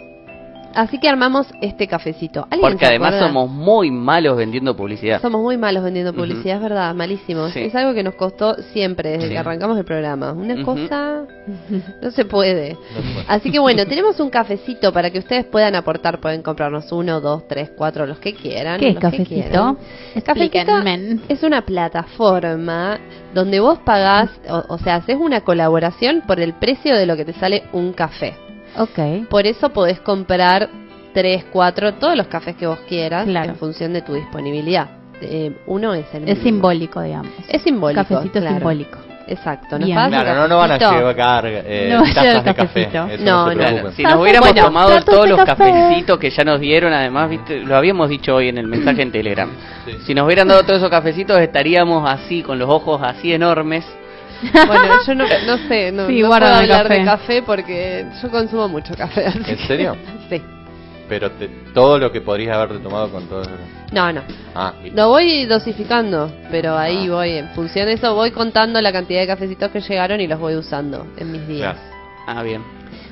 Así 0.75 0.99
que 0.99 1.07
armamos 1.09 1.47
este 1.61 1.87
cafecito. 1.87 2.41
¿Alguien 2.51 2.61
Porque 2.61 2.85
además 2.85 3.13
acuerda? 3.15 3.27
somos 3.27 3.49
muy 3.49 3.91
malos 3.91 4.37
vendiendo 4.37 4.75
publicidad. 4.75 5.21
Somos 5.21 5.41
muy 5.41 5.57
malos 5.57 5.83
vendiendo 5.83 6.13
publicidad, 6.13 6.57
es 6.57 6.61
verdad, 6.61 6.93
malísimos. 6.93 7.51
Sí. 7.53 7.61
Es 7.61 7.75
algo 7.75 7.93
que 7.93 8.03
nos 8.03 8.15
costó 8.15 8.55
siempre 8.73 9.11
desde 9.11 9.27
Sí. 9.27 9.29
que 9.33 9.37
arrancamos 9.37 9.77
el 9.77 9.85
programa. 9.85 10.33
Una 10.33 10.63
cosa 10.63 11.23
no 12.01 12.11
se 12.11 12.25
puede. 12.25 12.73
No 12.73 12.81
se 12.81 13.05
puede. 13.05 13.25
Así 13.27 13.51
que 13.51 13.59
bueno, 13.59 13.85
tenemos 13.87 14.19
un 14.19 14.29
cafecito 14.29 14.91
para 14.91 15.09
que 15.11 15.19
ustedes 15.19 15.45
puedan 15.45 15.75
aportar. 15.75 16.19
Pueden 16.19 16.41
comprarnos 16.41 16.91
uno, 16.91 17.21
dos, 17.21 17.47
tres, 17.47 17.71
cuatro, 17.75 18.05
los 18.05 18.19
que 18.19 18.33
quieran. 18.33 18.79
¿Qué 18.79 18.89
es 18.89 18.97
cafecito? 18.99 19.77
Cafecito 20.25 20.61
Explíquenme. 20.61 21.19
es 21.29 21.41
una 21.43 21.61
plataforma 21.63 22.99
donde 23.33 23.59
vos 23.59 23.79
pagás, 23.79 24.29
o, 24.49 24.63
o 24.73 24.77
sea, 24.79 24.95
haces 24.95 25.17
una 25.19 25.41
colaboración 25.41 26.21
por 26.27 26.39
el 26.39 26.53
precio 26.53 26.95
de 26.95 27.05
lo 27.05 27.15
que 27.15 27.25
te 27.25 27.33
sale 27.33 27.63
un 27.73 27.93
café. 27.93 28.35
Ok. 28.77 29.27
Por 29.29 29.45
eso 29.45 29.69
podés 29.69 29.99
comprar 30.01 30.69
tres, 31.13 31.45
cuatro, 31.51 31.93
todos 31.95 32.15
los 32.15 32.27
cafés 32.27 32.55
que 32.55 32.67
vos 32.67 32.79
quieras 32.87 33.25
Claro. 33.25 33.51
en 33.51 33.55
función 33.55 33.93
de 33.93 34.01
tu 34.01 34.13
disponibilidad. 34.13 34.87
Eh, 35.21 35.55
uno 35.67 35.93
es 35.93 36.05
el 36.13 36.27
Es 36.27 36.39
simbólico, 36.39 37.01
digamos. 37.01 37.31
Es 37.47 37.61
simbólico. 37.61 38.01
Cafecito 38.01 38.39
claro. 38.39 38.55
simbólico. 38.55 38.97
Exacto. 39.27 39.79
¿nos 39.79 39.89
Claro, 39.89 40.35
no, 40.35 40.47
no 40.47 40.57
van 40.57 40.71
a 40.71 40.77
llevar 40.77 41.45
eh, 41.47 41.89
No 41.91 42.03
tazas 42.13 42.43
de 42.43 42.53
café. 42.53 42.89
No, 42.93 43.47
no, 43.53 43.91
si 43.91 44.03
nos 44.03 44.13
Bueno, 44.13 44.21
hubiéramos 44.21 44.49
bueno, 44.51 44.65
tomado 44.65 45.01
todos 45.03 45.27
los 45.27 45.43
café. 45.43 45.63
cafecitos 45.71 46.19
que 46.19 46.29
ya 46.29 46.43
nos 46.43 46.59
dieron, 46.59 46.93
además, 46.93 47.29
¿viste? 47.29 47.59
lo 47.61 47.75
habíamos 47.75 48.09
dicho 48.09 48.35
hoy 48.35 48.49
en 48.49 48.57
el 48.57 48.67
mensaje 48.67 49.01
en 49.01 49.11
Telegram. 49.11 49.49
Sí. 49.85 49.91
Si 50.05 50.13
nos 50.13 50.25
hubieran 50.25 50.47
dado 50.47 50.61
todos 50.63 50.77
esos 50.77 50.89
cafecitos, 50.91 51.39
estaríamos 51.39 52.07
así, 52.07 52.43
con 52.43 52.59
los 52.59 52.69
ojos 52.69 53.01
así 53.03 53.33
enormes. 53.33 53.85
Bueno, 54.67 54.93
yo 55.07 55.15
no, 55.15 55.25
no 55.45 55.57
sé, 55.67 55.91
no, 55.91 56.07
Sí, 56.07 56.21
no 56.21 56.27
puedo 56.29 56.45
hablar 56.45 56.89
de 56.89 57.03
café. 57.03 57.41
porque 57.43 58.05
yo 58.21 58.29
consumo 58.29 58.67
mucho 58.67 58.93
café. 58.95 59.25
así 59.27 59.37
¿En 59.39 59.43
que- 59.43 59.57
serio? 59.67 59.95
Sí. 60.29 60.41
Pero 61.07 61.29
te- 61.33 61.47
todo 61.73 61.99
lo 61.99 62.11
que 62.11 62.19
podrías 62.21 62.55
haberte 62.57 62.79
tomado 62.79 63.09
con 63.11 63.27
todo 63.29 63.41
eso. 63.43 63.51
No, 63.91 64.11
no. 64.11 64.21
Ah. 64.55 64.73
Lo 64.95 65.09
voy 65.09 65.45
dosificando, 65.45 66.31
pero 66.49 66.75
ahí 66.75 67.07
voy, 67.07 67.33
en 67.33 67.49
función 67.49 67.85
de 67.85 67.93
eso, 67.93 68.15
voy 68.15 68.31
contando 68.31 68.81
la 68.81 68.91
cantidad 68.91 69.21
de 69.21 69.27
cafecitos 69.27 69.69
que 69.69 69.81
llegaron 69.81 70.19
y 70.19 70.25
los 70.25 70.39
voy 70.39 70.55
usando 70.55 71.05
en 71.17 71.31
mis 71.31 71.47
días. 71.47 71.75
Claro. 71.75 71.79
Ah, 72.39 72.41
bien. 72.41 72.63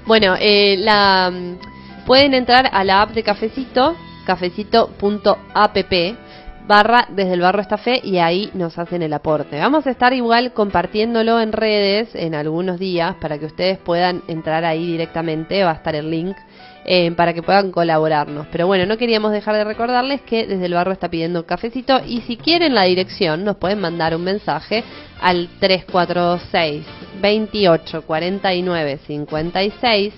Bueno, 0.07 0.35
eh, 0.39 0.75
la 0.79 1.31
mm, 1.31 2.05
pueden 2.07 2.33
entrar 2.33 2.67
a 2.73 2.83
la 2.83 3.03
app 3.03 3.11
de 3.11 3.21
Cafecito, 3.21 3.95
cafecito.app, 4.25 5.77
barra 6.67 7.07
desde 7.09 7.33
el 7.33 7.41
barro 7.41 7.61
esta 7.61 7.77
fe 7.77 7.99
y 8.03 8.17
ahí 8.17 8.49
nos 8.53 8.77
hacen 8.77 9.01
el 9.01 9.13
aporte. 9.13 9.59
Vamos 9.59 9.85
a 9.87 9.91
estar 9.91 10.13
igual 10.13 10.53
compartiéndolo 10.53 11.39
en 11.39 11.51
redes 11.51 12.09
en 12.15 12.35
algunos 12.35 12.79
días 12.79 13.15
para 13.19 13.37
que 13.37 13.45
ustedes 13.45 13.77
puedan 13.77 14.23
entrar 14.27 14.63
ahí 14.65 14.85
directamente, 14.85 15.63
va 15.63 15.71
a 15.71 15.75
estar 15.75 15.95
el 15.95 16.09
link 16.09 16.35
eh, 16.85 17.11
para 17.11 17.33
que 17.33 17.43
puedan 17.43 17.71
colaborarnos. 17.71 18.47
Pero 18.51 18.67
bueno, 18.67 18.85
no 18.85 18.97
queríamos 18.97 19.31
dejar 19.31 19.55
de 19.55 19.63
recordarles 19.63 20.21
que 20.21 20.47
desde 20.47 20.65
el 20.65 20.73
barro 20.73 20.91
está 20.91 21.09
pidiendo 21.09 21.45
cafecito 21.45 22.01
y 22.05 22.21
si 22.21 22.37
quieren 22.37 22.75
la 22.75 22.83
dirección 22.83 23.43
nos 23.43 23.57
pueden 23.57 23.79
mandar 23.79 24.15
un 24.15 24.23
mensaje 24.23 24.83
al 25.21 25.49
346 25.59 26.85
28 27.21 28.01
49 28.01 28.99
56 29.05 30.13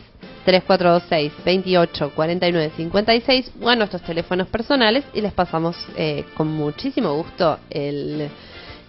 3426 0.45 1.33
28 1.43 2.11
49 2.15 2.71
56 2.77 3.51
o 3.61 3.69
a 3.69 3.75
nuestros 3.75 4.01
teléfonos 4.03 4.47
personales 4.47 5.03
y 5.13 5.21
les 5.21 5.33
pasamos 5.33 5.75
eh, 5.97 6.23
con 6.35 6.47
muchísimo 6.47 7.13
gusto 7.15 7.57
el, 7.69 8.29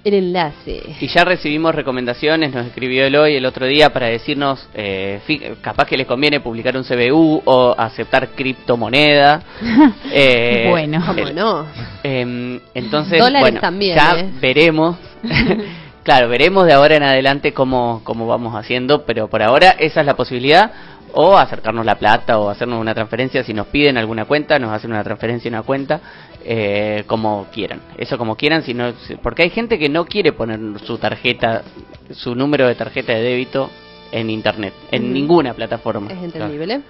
el 0.05 0.15
enlace. 0.15 0.83
Y 1.01 1.07
ya 1.09 1.25
recibimos 1.25 1.75
recomendaciones, 1.75 2.55
nos 2.55 2.67
escribió 2.67 3.07
él 3.07 3.17
hoy, 3.17 3.35
el 3.37 3.47
otro 3.47 3.67
día, 3.67 3.93
para 3.93 4.07
decirnos, 4.07 4.69
eh, 4.75 5.21
capaz 5.63 5.87
que 5.87 5.97
les 5.97 6.07
conviene 6.07 6.41
publicar 6.41 6.77
un 6.77 6.85
CBU 6.85 7.43
o 7.45 7.75
aceptar 7.77 8.29
criptomoneda. 8.29 9.43
Eh, 10.13 10.69
Bueno. 10.71 11.03
¿Cómo 11.05 11.19
el- 11.19 11.35
no? 11.35 11.67
em, 12.03 12.61
entonces, 12.75 13.19
Dólares 13.19 13.41
bueno, 13.41 13.61
también, 13.61 13.97
ya 13.97 14.19
¿eh? 14.21 14.31
veremos. 14.41 14.97
claro, 16.05 16.29
veremos 16.29 16.65
de 16.67 16.73
ahora 16.73 16.97
en 16.97 17.03
adelante 17.03 17.53
cómo, 17.53 18.01
cómo 18.05 18.27
vamos 18.27 18.55
haciendo, 18.55 19.05
pero 19.05 19.29
por 19.29 19.43
ahora 19.43 19.71
esa 19.79 20.01
es 20.01 20.07
la 20.07 20.15
posibilidad. 20.15 20.71
O 21.19 21.37
acercarnos 21.37 21.87
la 21.87 21.95
plata 21.99 22.39
o 22.39 22.51
hacernos 22.51 22.79
una 22.79 22.95
transferencia 22.95 23.43
si 23.43 23.55
nos 23.55 23.69
piden 23.69 23.97
alguna 23.97 24.27
cuenta, 24.27 24.59
nos 24.59 24.71
hacen 24.71 24.91
una 24.93 25.03
transferencia 25.03 25.49
en 25.49 25.55
una 25.55 25.63
cuenta, 25.63 26.01
eh, 26.45 27.05
como 27.07 27.47
quieran. 27.53 27.81
Eso 27.97 28.19
como 28.19 28.37
quieran, 28.37 28.63
si 28.63 28.75
no, 28.75 28.93
si- 29.07 29.17
porque 29.17 29.43
hay 29.43 29.51
gente 29.51 29.79
que 29.79 29.89
no 29.89 30.05
quiere 30.05 30.33
poner 30.33 30.61
su 30.85 30.99
tarjeta, 30.99 31.63
su 32.11 32.35
número 32.35 32.67
de 32.69 32.75
tarjeta 32.75 33.15
de 33.15 33.23
débito 33.23 33.71
en 34.13 34.29
internet, 34.29 34.75
en 34.91 35.13
ninguna 35.13 35.55
plataforma. 35.55 36.13
Es 36.13 36.23
entendible. 36.23 36.83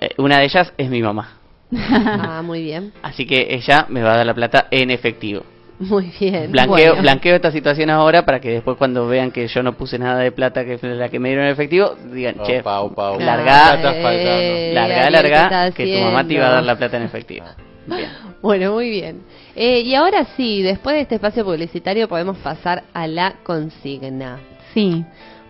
Eh, 0.00 0.10
una 0.18 0.38
de 0.38 0.44
ellas 0.44 0.72
es 0.78 0.88
mi 0.88 1.02
mamá. 1.02 1.32
Ah, 1.70 2.42
muy 2.44 2.62
bien. 2.62 2.92
Así 3.02 3.26
que 3.26 3.48
ella 3.50 3.86
me 3.88 4.02
va 4.02 4.14
a 4.14 4.16
dar 4.18 4.26
la 4.26 4.34
plata 4.34 4.68
en 4.70 4.90
efectivo. 4.92 5.42
Muy 5.90 6.12
bien. 6.18 6.50
Blanqueo, 6.50 6.88
Bueno. 6.90 7.02
blanqueo 7.02 7.36
esta 7.36 7.52
situación 7.52 7.88
ahora 7.90 8.24
para 8.24 8.40
que 8.40 8.50
después 8.50 8.76
cuando 8.76 9.06
vean 9.06 9.30
que 9.30 9.46
yo 9.46 9.62
no 9.62 9.74
puse 9.74 9.98
nada 9.98 10.18
de 10.18 10.32
plata 10.32 10.64
que 10.64 10.76
fue 10.78 10.88
la 10.94 11.08
que 11.08 11.18
me 11.20 11.28
dieron 11.28 11.46
en 11.46 11.52
efectivo, 11.52 11.94
digan, 12.12 12.36
che, 12.44 12.60
Opa, 12.60 12.80
opa, 12.80 13.10
opa. 13.12 13.24
larga. 13.24 13.74
Eh, 13.74 14.72
larga, 14.74 14.94
Ariel, 14.96 15.04
¿qué 15.04 15.10
larga, 15.10 15.70
que 15.70 15.86
tu 15.98 16.04
mamá 16.04 16.26
te 16.26 16.34
iba 16.34 16.46
a 16.48 16.50
dar 16.50 16.64
la 16.64 16.76
plata 16.76 16.96
en 16.96 17.04
efectivo. 17.04 17.46
Bien. 17.86 18.10
Bueno, 18.42 18.72
muy 18.72 18.88
bien. 18.88 19.22
Eh, 19.56 19.80
y 19.80 19.96
ahora 19.96 20.24
sí, 20.36 20.62
después 20.62 20.94
de 20.94 21.02
este 21.02 21.16
espacio 21.16 21.44
publicitario 21.44 22.06
podemos 22.08 22.38
pasar 22.38 22.84
a 22.94 23.08
la 23.08 23.34
consigna. 23.42 24.38
Sí. 24.72 25.04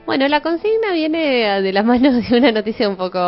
Bueno, 0.07 0.27
la 0.27 0.41
consigna 0.41 0.93
viene 0.95 1.61
de 1.61 1.73
la 1.75 1.83
mano 1.83 2.11
de 2.13 2.39
una 2.39 2.51
noticia 2.51 2.89
un 2.89 2.97
poco 2.97 3.19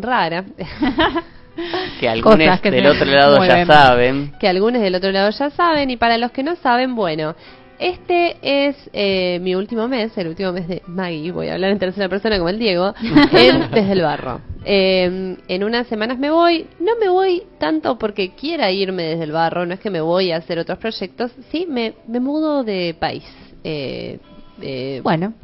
rara, 0.00 0.44
Que 2.00 2.08
algunos 2.08 2.38
del 2.38 2.82
se 2.82 2.88
otro 2.88 3.06
lado 3.06 3.44
ya 3.44 3.66
saben. 3.66 4.32
que 4.38 4.48
algunos 4.48 4.80
del 4.82 4.94
otro 4.94 5.10
lado 5.10 5.30
ya 5.30 5.50
saben, 5.50 5.90
y 5.90 5.96
para 5.96 6.18
los 6.18 6.30
que 6.30 6.42
no 6.42 6.56
saben, 6.56 6.94
bueno, 6.94 7.34
este 7.78 8.36
es 8.42 8.76
eh, 8.92 9.38
mi 9.42 9.54
último 9.54 9.86
mes, 9.86 10.16
el 10.16 10.28
último 10.28 10.52
mes 10.52 10.66
de 10.66 10.82
Maggie, 10.86 11.30
voy 11.30 11.48
a 11.48 11.54
hablar 11.54 11.72
en 11.72 11.78
tercera 11.78 12.08
persona 12.08 12.38
como 12.38 12.48
el 12.48 12.58
Diego, 12.58 12.94
en 13.32 13.70
Desde 13.70 13.92
el 13.92 14.02
Barro. 14.02 14.40
Eh, 14.64 15.36
en 15.46 15.64
unas 15.64 15.86
semanas 15.86 16.18
me 16.18 16.30
voy, 16.30 16.66
no 16.80 16.92
me 16.98 17.08
voy 17.08 17.42
tanto 17.58 17.98
porque 17.98 18.30
quiera 18.34 18.70
irme 18.70 19.04
desde 19.04 19.24
el 19.24 19.32
barro, 19.32 19.64
no 19.64 19.74
es 19.74 19.80
que 19.80 19.90
me 19.90 20.00
voy 20.00 20.32
a 20.32 20.38
hacer 20.38 20.58
otros 20.58 20.78
proyectos, 20.78 21.30
sí, 21.52 21.66
me, 21.68 21.94
me 22.08 22.18
mudo 22.18 22.64
de 22.64 22.96
país. 22.98 23.24
Eh, 23.62 24.18
eh, 24.60 25.00
Bueno, 25.04 25.34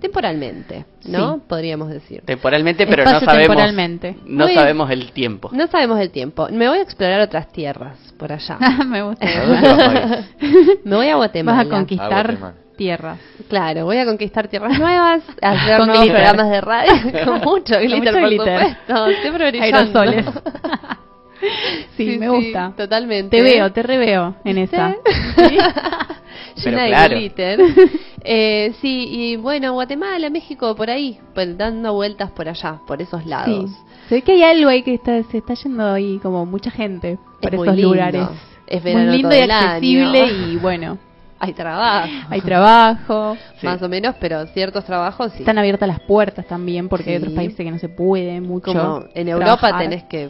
temporalmente, 0.00 0.84
¿no? 1.06 1.36
Sí. 1.36 1.42
Podríamos 1.48 1.88
decir. 1.90 2.22
Temporalmente, 2.24 2.86
pero 2.86 3.04
no 3.04 3.20
sabemos. 3.20 3.48
temporalmente. 3.48 4.16
No 4.26 4.44
Muy- 4.46 4.54
sabemos 4.54 4.90
el 4.90 5.12
tiempo. 5.12 5.50
No 5.52 5.66
sabemos 5.66 6.00
el 6.00 6.10
tiempo. 6.10 6.48
Me 6.50 6.68
voy 6.68 6.78
a 6.78 6.82
explorar 6.82 7.20
otras 7.20 7.50
tierras 7.52 7.96
por 8.18 8.32
allá. 8.32 8.58
me 8.86 9.02
gusta. 9.02 9.26
¿A 9.26 9.46
dónde 9.46 9.68
vas, 9.68 9.76
Maggie? 9.94 10.78
me 10.84 10.96
voy 10.96 11.08
a 11.08 11.16
Guatemala. 11.16 11.58
Vas 11.58 11.66
a 11.66 11.70
conquistar 11.70 12.26
Guatemala. 12.26 12.54
tierras. 12.76 13.18
Claro, 13.48 13.84
voy 13.86 13.98
a 13.98 14.04
conquistar 14.04 14.48
tierras 14.48 14.78
nuevas, 14.78 15.22
a 15.42 15.50
hacer 15.50 15.78
Con 15.78 15.86
nuevos 15.88 16.04
glitter. 16.04 16.22
programas 16.24 16.50
de 16.50 16.60
radio 16.60 16.92
con 17.24 17.40
mucho 17.40 17.78
glitter, 17.78 17.98
mucho 17.98 18.12
por 18.12 18.28
glitter. 18.28 18.60
supuesto. 18.86 19.06
Siempre 19.22 19.50
brillando. 19.50 20.00
Aerosoles. 20.00 20.26
sí, 21.96 22.18
me 22.18 22.28
gusta. 22.28 22.72
totalmente. 22.76 23.36
Te 23.36 23.42
veo, 23.42 23.70
te 23.72 23.82
reveo 23.82 24.34
en 24.44 24.58
esa. 24.58 24.94
Pero 26.62 26.76
Llena 26.76 26.82
de 26.84 26.88
claro. 26.90 27.16
glitter. 27.16 27.60
Eh, 28.30 28.74
sí, 28.82 29.06
y 29.10 29.36
bueno, 29.36 29.72
Guatemala, 29.72 30.28
México, 30.28 30.74
por 30.74 30.90
ahí, 30.90 31.18
pues, 31.34 31.56
dando 31.56 31.94
vueltas 31.94 32.30
por 32.32 32.48
allá, 32.48 32.80
por 32.86 33.00
esos 33.00 33.22
Sí. 33.22 33.28
lados. 33.28 33.70
Se 34.08 34.16
ve 34.16 34.22
que 34.22 34.32
hay 34.32 34.42
algo 34.42 34.68
ahí 34.68 34.82
que 34.82 34.92
está, 34.94 35.22
se 35.22 35.38
está 35.38 35.54
yendo 35.54 35.84
ahí 35.92 36.18
como 36.22 36.44
mucha 36.44 36.70
gente 36.70 37.16
por 37.40 37.54
Es 37.54 37.60
esos 37.62 37.78
lugares. 37.78 38.26
Es 38.66 38.82
muy 38.82 39.06
lindo 39.06 39.34
y 39.34 39.38
accesible 39.38 40.20
año. 40.22 40.48
y 40.48 40.56
bueno, 40.60 40.98
Hay 41.38 41.52
trabajo. 41.54 42.08
hay 42.28 42.40
trabajo. 42.40 43.36
Sí. 43.60 43.66
Más 43.66 43.80
o 43.82 43.88
menos, 43.88 44.16
pero 44.20 44.46
ciertos 44.48 44.84
trabajos 44.84 45.32
sí. 45.32 45.38
Están 45.38 45.56
abiertas 45.56 45.88
las 45.88 46.00
puertas 46.00 46.44
también 46.46 46.88
porque 46.88 47.10
hay 47.10 47.16
Sí. 47.16 47.22
otros 47.22 47.34
países 47.34 47.56
que 47.56 47.70
no 47.70 47.78
se 47.78 47.88
puede 47.88 48.40
mucho. 48.40 48.72
Como 48.72 49.04
en 49.14 49.28
Europa 49.28 49.58
trabajar. 49.58 49.80
tenés 49.82 50.02
que 50.04 50.28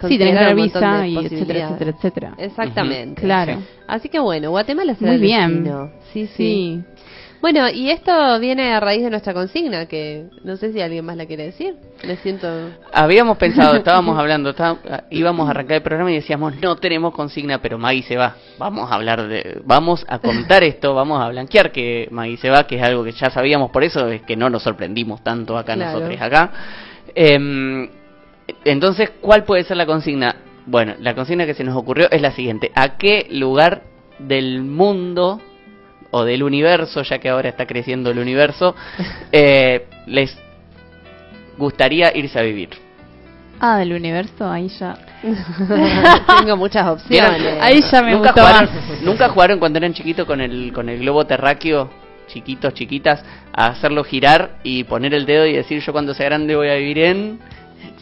Sí, 0.00 0.18
tenés 0.18 0.34
que 0.34 0.38
tener 0.40 0.54
visa 0.54 1.06
y 1.06 1.16
etcétera, 1.16 1.68
etcétera, 1.68 1.90
etcétera. 1.96 2.34
Exactamente. 2.38 3.22
Claro. 3.22 3.62
Así 3.86 4.08
que 4.08 4.18
bueno, 4.18 4.50
Guatemala 4.50 4.94
será 4.94 5.12
Muy 5.12 5.20
bien. 5.20 5.54
destino. 5.64 5.90
Sí, 6.12 6.26
sí, 6.26 6.32
Sí. 6.36 6.84
Bueno, 7.38 7.68
y 7.68 7.90
esto 7.90 8.40
viene 8.40 8.72
a 8.72 8.80
raíz 8.80 9.02
de 9.04 9.10
nuestra 9.10 9.34
consigna, 9.34 9.86
que 9.86 10.24
no 10.42 10.56
sé 10.56 10.72
si 10.72 10.80
alguien 10.80 11.04
más 11.04 11.16
la 11.18 11.26
quiere 11.26 11.44
decir. 11.44 11.76
Me 12.04 12.16
siento... 12.16 12.48
Habíamos 12.92 13.36
pensado, 13.36 13.76
estábamos 13.76 14.18
hablando, 14.18 14.50
está- 14.50 14.78
íbamos 15.10 15.46
a 15.46 15.50
arrancar 15.50 15.76
el 15.76 15.82
programa 15.82 16.10
y 16.10 16.14
decíamos, 16.14 16.56
no 16.60 16.76
tenemos 16.76 17.14
consigna, 17.14 17.58
pero 17.60 17.76
Maggie 17.78 18.02
se 18.02 18.16
va. 18.16 18.36
Vamos 18.58 18.90
a 18.90 18.94
hablar 18.94 19.28
de, 19.28 19.60
vamos 19.64 20.04
a 20.08 20.18
contar 20.18 20.64
esto, 20.64 20.94
vamos 20.94 21.22
a 21.22 21.28
blanquear 21.28 21.70
que 21.70 22.08
Maggie 22.10 22.38
se 22.38 22.48
va, 22.50 22.66
que 22.66 22.76
es 22.76 22.82
algo 22.82 23.04
que 23.04 23.12
ya 23.12 23.28
sabíamos, 23.30 23.70
por 23.70 23.84
eso 23.84 24.08
es 24.08 24.22
que 24.22 24.34
no 24.34 24.48
nos 24.48 24.62
sorprendimos 24.62 25.22
tanto 25.22 25.56
acá 25.58 25.74
Claro. 25.74 25.98
nosotros 26.00 26.20
acá. 26.20 26.50
Em, 27.14 27.88
entonces, 28.64 29.10
¿cuál 29.20 29.44
puede 29.44 29.64
ser 29.64 29.76
la 29.76 29.86
consigna? 29.86 30.36
Bueno, 30.66 30.94
la 31.00 31.14
consigna 31.14 31.46
que 31.46 31.54
se 31.54 31.64
nos 31.64 31.76
ocurrió 31.76 32.10
es 32.10 32.20
la 32.20 32.32
siguiente. 32.32 32.72
¿A 32.74 32.96
qué 32.96 33.26
lugar 33.30 33.82
del 34.18 34.62
mundo 34.62 35.40
o 36.10 36.24
del 36.24 36.42
universo, 36.42 37.02
ya 37.02 37.18
que 37.18 37.28
ahora 37.28 37.48
está 37.48 37.66
creciendo 37.66 38.10
el 38.10 38.18
universo, 38.18 38.74
eh, 39.32 39.86
les 40.06 40.36
gustaría 41.58 42.16
irse 42.16 42.38
a 42.38 42.42
vivir? 42.42 42.70
Ah, 43.60 43.78
del 43.78 43.92
universo, 43.92 44.50
ahí 44.50 44.68
ya. 44.68 44.98
Tengo 46.40 46.56
muchas 46.56 47.08
¿Vieron? 47.08 47.34
opciones. 47.34 47.58
Ahí 47.62 47.80
ya 47.90 48.02
me 48.02 48.12
¿Nunca 48.12 48.32
gustó 48.32 48.40
jugaron, 48.46 48.74
más. 48.74 49.02
¿Nunca 49.02 49.28
jugaron 49.30 49.58
cuando 49.58 49.78
eran 49.78 49.94
chiquitos 49.94 50.26
con 50.26 50.40
el, 50.40 50.72
con 50.72 50.88
el 50.88 50.98
globo 51.00 51.24
terráqueo? 51.24 51.88
Chiquitos, 52.28 52.74
chiquitas, 52.74 53.24
a 53.52 53.68
hacerlo 53.68 54.04
girar 54.04 54.58
y 54.62 54.84
poner 54.84 55.14
el 55.14 55.26
dedo 55.26 55.46
y 55.46 55.52
decir 55.52 55.80
yo 55.80 55.92
cuando 55.92 56.12
sea 56.12 56.26
grande 56.26 56.56
voy 56.56 56.68
a 56.68 56.74
vivir 56.74 56.98
en... 56.98 57.38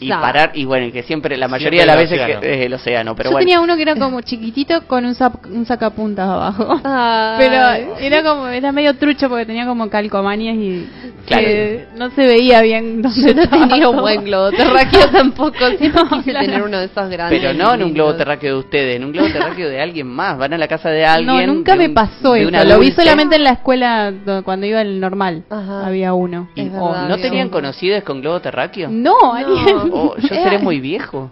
Y 0.01 0.09
parar, 0.11 0.51
y 0.55 0.65
bueno, 0.65 0.87
y 0.87 0.93
que 0.93 1.03
siempre, 1.03 1.37
la 1.37 1.47
mayoría 1.49 1.83
Siempre 1.85 1.93
de 2.03 2.05
las 2.11 2.11
veces 2.29 2.41
que 2.43 2.53
es 2.61 2.67
el 2.67 2.75
océano, 2.75 3.15
pero 3.15 3.31
Yo 3.31 3.33
bueno. 3.33 3.45
tenía 3.47 3.61
uno 3.61 3.77
que 3.77 3.83
era 3.83 3.95
como 3.95 4.21
chiquitito 4.21 4.87
con 4.87 5.05
un, 5.05 5.15
zap- 5.15 5.47
un 5.51 5.65
sacapuntas 5.65 6.29
abajo. 6.29 6.81
Pero 7.39 7.95
era 8.01 8.23
como 8.23 8.49
era 8.49 8.73
medio 8.73 8.95
trucho 8.97 9.29
porque 9.29 9.47
tenía 9.47 9.67
como 9.67 9.89
calcomanías 9.89 10.57
y 10.57 10.87
Claro. 11.27 11.43
que 11.47 11.87
no 11.97 12.11
se 12.11 12.27
veía 12.27 12.61
bien 12.61 13.01
dónde 13.01 13.21
Yo 13.29 13.35
no 13.35 13.43
estaba 13.45 13.67
tenía 13.69 13.89
un 13.89 13.99
buen 14.01 14.25
globo 14.25 14.51
terráqueo 14.57 15.09
tampoco. 15.11 15.57
Siempre 15.79 16.03
No, 16.03 16.11
quise 16.19 16.31
claro. 16.33 16.47
tener 16.47 16.63
uno 16.63 16.79
de 16.81 16.85
esos 16.85 17.09
grandes. 17.09 17.41
Pero 17.41 17.55
no 17.55 17.73
en 17.73 17.83
un 17.83 17.95
globo 17.95 18.15
terráqueo 18.15 18.55
de 18.55 18.59
ustedes, 18.61 18.97
en 18.97 19.05
un 19.05 19.13
globo 19.13 19.29
terráqueo 19.29 19.71
de 19.71 19.81
alguien 19.81 20.07
más. 20.07 20.37
Van 20.37 20.53
a 20.53 20.59
la 20.59 20.69
casa 20.69 20.91
de 20.91 21.07
alguien. 21.07 21.47
No, 21.47 21.55
nunca 21.55 21.77
me 21.77 21.87
un- 21.87 21.95
pasó 21.95 22.35
eso. 22.35 22.51
Lo 22.65 22.79
vi 22.79 22.91
solamente 22.93 23.37
en 23.37 23.45
la 23.45 23.51
escuela 23.53 24.11
do- 24.13 24.43
cuando 24.45 24.67
iba 24.67 24.81
al 24.81 25.01
normal. 25.01 25.45
Ajá. 25.49 25.87
Había 25.87 26.13
uno. 26.13 26.51
Es 26.57 26.69
oh, 26.79 26.89
verdad, 26.91 27.09
¿No 27.09 27.15
había 27.15 27.25
tenían 27.25 27.47
uno. 27.47 27.53
conocidos 27.57 28.03
con 28.03 28.21
globo 28.21 28.41
terráqueo? 28.41 28.91
No, 28.91 29.33
Ariel. 29.33 29.63
Oh, 29.92 30.16
yo 30.18 30.29
seré 30.29 30.59
muy 30.59 30.81
viejo. 30.81 31.31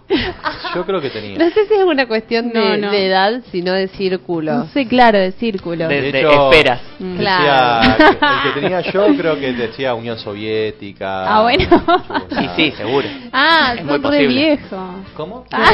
Yo 0.75 0.85
creo 0.85 1.01
que 1.01 1.09
tenía. 1.09 1.37
No 1.37 1.49
sé 1.51 1.65
si 1.67 1.73
es 1.73 1.83
una 1.83 2.07
cuestión 2.07 2.49
de, 2.51 2.59
No, 2.77 2.87
no. 2.87 2.91
de 2.91 3.07
edad, 3.07 3.41
sino 3.51 3.73
de 3.73 3.87
círculo. 3.89 4.53
No 4.53 4.65
sé, 4.67 4.87
claro, 4.87 5.17
de 5.19 5.31
círculo. 5.33 5.87
De- 5.87 6.01
De 6.01 6.11
de 6.11 6.19
hecho, 6.19 6.51
esperas. 6.51 6.81
Mm. 6.99 7.17
decía 7.17 7.37
Claro. 7.39 7.97
que- 7.97 8.25
el 8.25 8.53
que 8.53 8.59
tenía 8.61 8.81
yo 8.81 9.07
creo 9.17 9.39
que 9.39 9.53
decía 9.53 9.93
Unión 9.93 10.17
Soviética. 10.19 11.25
Ah, 11.37 11.41
bueno. 11.43 11.67
Sí, 12.33 12.49
sí, 12.55 12.71
seguro. 12.77 13.07
Ah, 13.31 13.75
Es 13.77 13.85
muy 13.85 13.99
posible. 13.99 14.27
viejo. 14.27 14.95
¿Cómo? 15.15 15.45
Ah. 15.51 15.71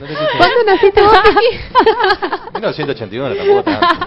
No. 0.00 0.06
¿Cuándo 0.38 0.56
naciste 0.66 1.02
vos, 1.02 1.12
Kiki? 1.22 1.58
1981 2.54 3.34
tampoco 3.34 3.62
tanto. 3.62 4.06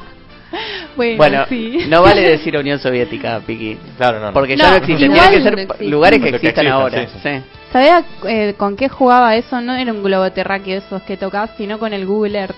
Bueno, 0.96 1.18
Bueno, 1.18 1.46
sí. 1.50 1.80
no 1.88 2.02
vale 2.04 2.22
decir 2.22 2.56
Unión 2.58 2.80
Soviética, 2.80 3.40
Piqui. 3.46 3.78
Claro, 3.98 4.20
no, 4.20 4.28
no. 4.28 4.34
Porque 4.34 4.56
No, 4.56 4.64
ya 4.66 4.70
no 4.72 4.76
existe. 4.78 5.06
igual 5.06 5.20
Tienen 5.30 5.44
que 5.44 5.50
ser 5.66 5.68
no 5.82 5.90
lugares 5.90 6.22
que 6.22 6.30
existan 6.30 6.68
ahora. 6.68 7.08
sí, 7.08 7.20
Sí. 7.24 7.30
¿Sabés 7.72 8.06
eh, 8.28 8.54
con 8.56 8.76
qué 8.76 8.88
jugaba 8.88 9.36
eso? 9.36 9.60
No 9.60 9.74
era 9.74 9.92
un 9.92 10.04
globo 10.04 10.32
terráqueo 10.32 10.78
esos 10.78 11.02
que 11.04 11.18
tocas, 11.18 11.50
sino 11.58 11.80
con 11.80 11.92
el 11.94 12.06
Google 12.06 12.38
Earth. 12.40 12.56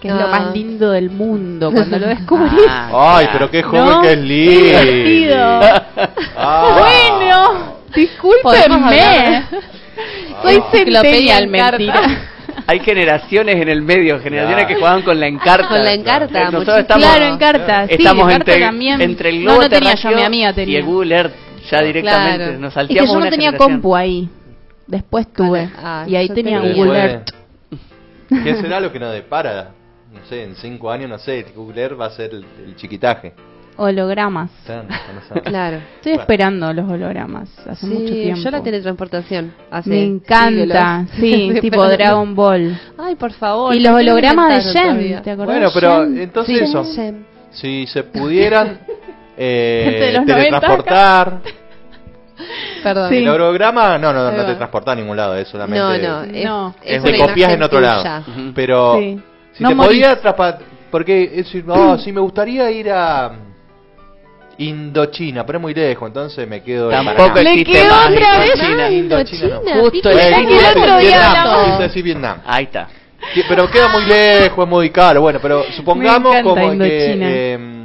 que 0.00 0.08
es 0.08 0.14
lo 0.14 0.24
Ah. 0.24 0.28
más 0.28 0.54
lindo 0.54 0.92
del 0.92 1.10
mundo 1.10 1.70
cuando 1.70 1.98
lo 1.98 2.06
descubrís. 2.16 2.64
Ah, 2.66 3.16
Ay, 3.18 3.28
pero 3.34 3.50
qué 3.50 3.62
joven 3.62 3.84
¿No? 3.84 4.00
que 4.00 4.12
es 4.12 4.18
Qué 4.18 4.24
lindo. 4.24 5.36
Ah. 6.38 6.76
Bueno, 6.78 7.76
discúlpenme. 7.94 9.42
Soy 10.42 10.58
carta. 11.58 11.76
mentira. 11.78 12.02
Hay 12.66 12.80
generaciones 12.80 13.56
en 13.56 13.68
el 13.68 13.82
medio, 13.82 14.20
generaciones 14.20 14.66
que 14.66 14.74
jugaban 14.76 15.02
con 15.02 15.18
la 15.20 15.26
encarta. 15.26 15.68
Con 15.68 15.84
la 15.84 15.92
encarta, 15.92 16.50
Nosotros 16.50 16.78
estamos, 16.78 17.04
claro, 17.08 17.24
en 17.24 17.38
carta. 17.38 17.86
Sí, 17.88 17.94
estamos 17.94 18.32
entre, 18.32 18.60
también. 18.60 19.00
entre 19.00 19.28
el 19.30 19.44
no, 19.44 19.52
globo 19.52 19.62
no 19.62 19.68
tenía 19.68 19.94
yo, 19.94 20.10
mi 20.10 20.22
amiga 20.22 20.50
y 20.50 20.54
tenía. 20.54 20.78
el 20.78 20.84
Google 20.84 21.14
Earth. 21.16 21.32
Ya 21.70 21.82
directamente 21.82 22.44
Claro. 22.44 22.58
nos 22.58 22.68
Es 22.68 22.74
salteamos 22.74 23.02
que 23.02 23.06
yo 23.06 23.12
no 23.14 23.20
una 23.20 23.30
tenía 23.30 23.48
generación. 23.50 23.72
compu 23.74 23.96
ahí. 23.96 24.28
Después 24.86 25.32
tuve. 25.32 25.70
Ah, 25.76 26.04
y 26.08 26.16
ahí 26.16 26.28
tenía 26.28 26.60
tenía. 26.60 26.74
Google 26.74 26.92
Después- 27.00 27.34
Earth. 28.30 28.44
¿Qué 28.44 28.54
será 28.62 28.80
lo 28.80 28.90
que 28.92 28.98
nos 28.98 29.12
depara? 29.12 29.70
No 30.12 30.18
sé, 30.28 30.42
en 30.44 30.56
cinco 30.56 30.90
años, 30.90 31.08
no 31.08 31.18
sé, 31.18 31.46
Google 31.54 31.80
Earth 31.82 32.00
va 32.00 32.06
a 32.06 32.10
ser 32.10 32.30
el, 32.34 32.44
el 32.64 32.74
chiquitaje. 32.76 33.32
Hologramas. 33.82 34.50
No. 34.68 35.42
Claro. 35.42 35.78
Estoy 35.96 36.12
esperando 36.12 36.72
los 36.72 36.90
hologramas 36.90 37.48
hace 37.66 37.86
Sí, 37.86 37.92
mucho 37.92 38.12
tiempo. 38.12 38.40
yo 38.42 38.50
la 38.50 38.62
teletransportación. 38.62 39.52
Hace 39.70 39.88
Me 39.90 40.02
encanta, 40.04 41.06
siglos. 41.16 41.54
sí, 41.54 41.60
tipo. 41.60 41.86
Dragon 41.88 42.34
Ball. 42.34 42.78
Ay, 42.98 43.14
por 43.14 43.32
favor. 43.32 43.74
Y 43.74 43.80
los 43.80 43.92
¿por 43.92 44.00
qué 44.00 44.04
no 44.06 44.10
hologramas 44.12 44.64
de 44.64 44.72
Jen? 44.72 45.22
¿te 45.22 45.30
acordás? 45.30 45.54
Bueno, 45.56 45.70
pero 45.72 46.04
entonces 46.04 46.58
Sí. 46.58 46.64
eso. 46.64 46.84
Si 47.52 47.86
se 47.86 48.02
pudieran 48.04 48.80
eh, 49.38 50.22
teletransportar. 50.26 51.40
Perdón. 52.82 53.08
Sí. 53.10 53.16
El 53.18 53.28
holograma, 53.28 53.98
no, 53.98 54.12
no, 54.12 54.30
no 54.30 54.44
te 54.46 54.54
transporta 54.54 54.92
a 54.92 54.94
ningún 54.94 55.16
lado, 55.16 55.34
es 55.36 55.48
solamente. 55.48 55.78
No, 55.78 55.98
no, 55.98 56.22
es, 56.24 56.44
No. 56.44 56.74
es 56.82 57.04
Es 57.04 57.18
copias 57.20 57.52
en 57.52 57.62
otro 57.62 57.78
tuya. 57.78 57.96
lado. 58.02 58.24
Pero 58.54 58.96
Sí. 58.98 59.20
si 59.52 59.62
No 59.62 59.68
te 59.70 59.74
morís. 59.74 59.88
podía 59.90 60.10
atrapar, 60.12 60.58
porque 60.90 61.24
es 61.24 61.32
decir, 61.46 61.64
no, 61.66 61.98
si 61.98 62.12
me 62.12 62.20
gustaría 62.20 62.70
ir 62.70 62.90
a 62.90 63.32
Indochina, 64.60 65.46
pero 65.46 65.58
es 65.58 65.62
muy 65.62 65.72
lejos, 65.74 66.06
entonces 66.06 66.46
me 66.46 66.62
quedo 66.62 66.90
en 66.90 66.96
Tampoco 67.04 67.28
Paraná. 67.28 67.42
Me 67.42 67.50
existe 67.60 67.72
quedo 67.72 67.94
más 67.94 68.10
otra 68.10 68.38
vez. 68.40 68.50
Indochina. 68.54 68.84
Ay, 68.86 68.98
Indochina, 68.98 69.48
no. 69.48 69.60
Indochina. 69.62 69.80
Justo 69.80 70.10
el 70.10 70.18
Eh, 70.18 70.46
que 70.46 70.58
el 70.58 70.64
otro 70.66 70.98
día 70.98 71.78
decir 71.78 72.02
Vietnam. 72.04 72.38
Ahí 72.44 72.64
está. 72.64 72.88
Pero 73.48 73.70
queda 73.70 73.88
muy 73.88 74.04
lejos, 74.04 74.64
es 74.64 74.70
muy 74.70 74.90
caro. 74.90 75.22
Bueno, 75.22 75.38
pero 75.40 75.64
supongamos 75.72 76.36
como 76.42 76.72
Indochina. 76.72 77.26
que, 77.26 77.52
em, 77.54 77.79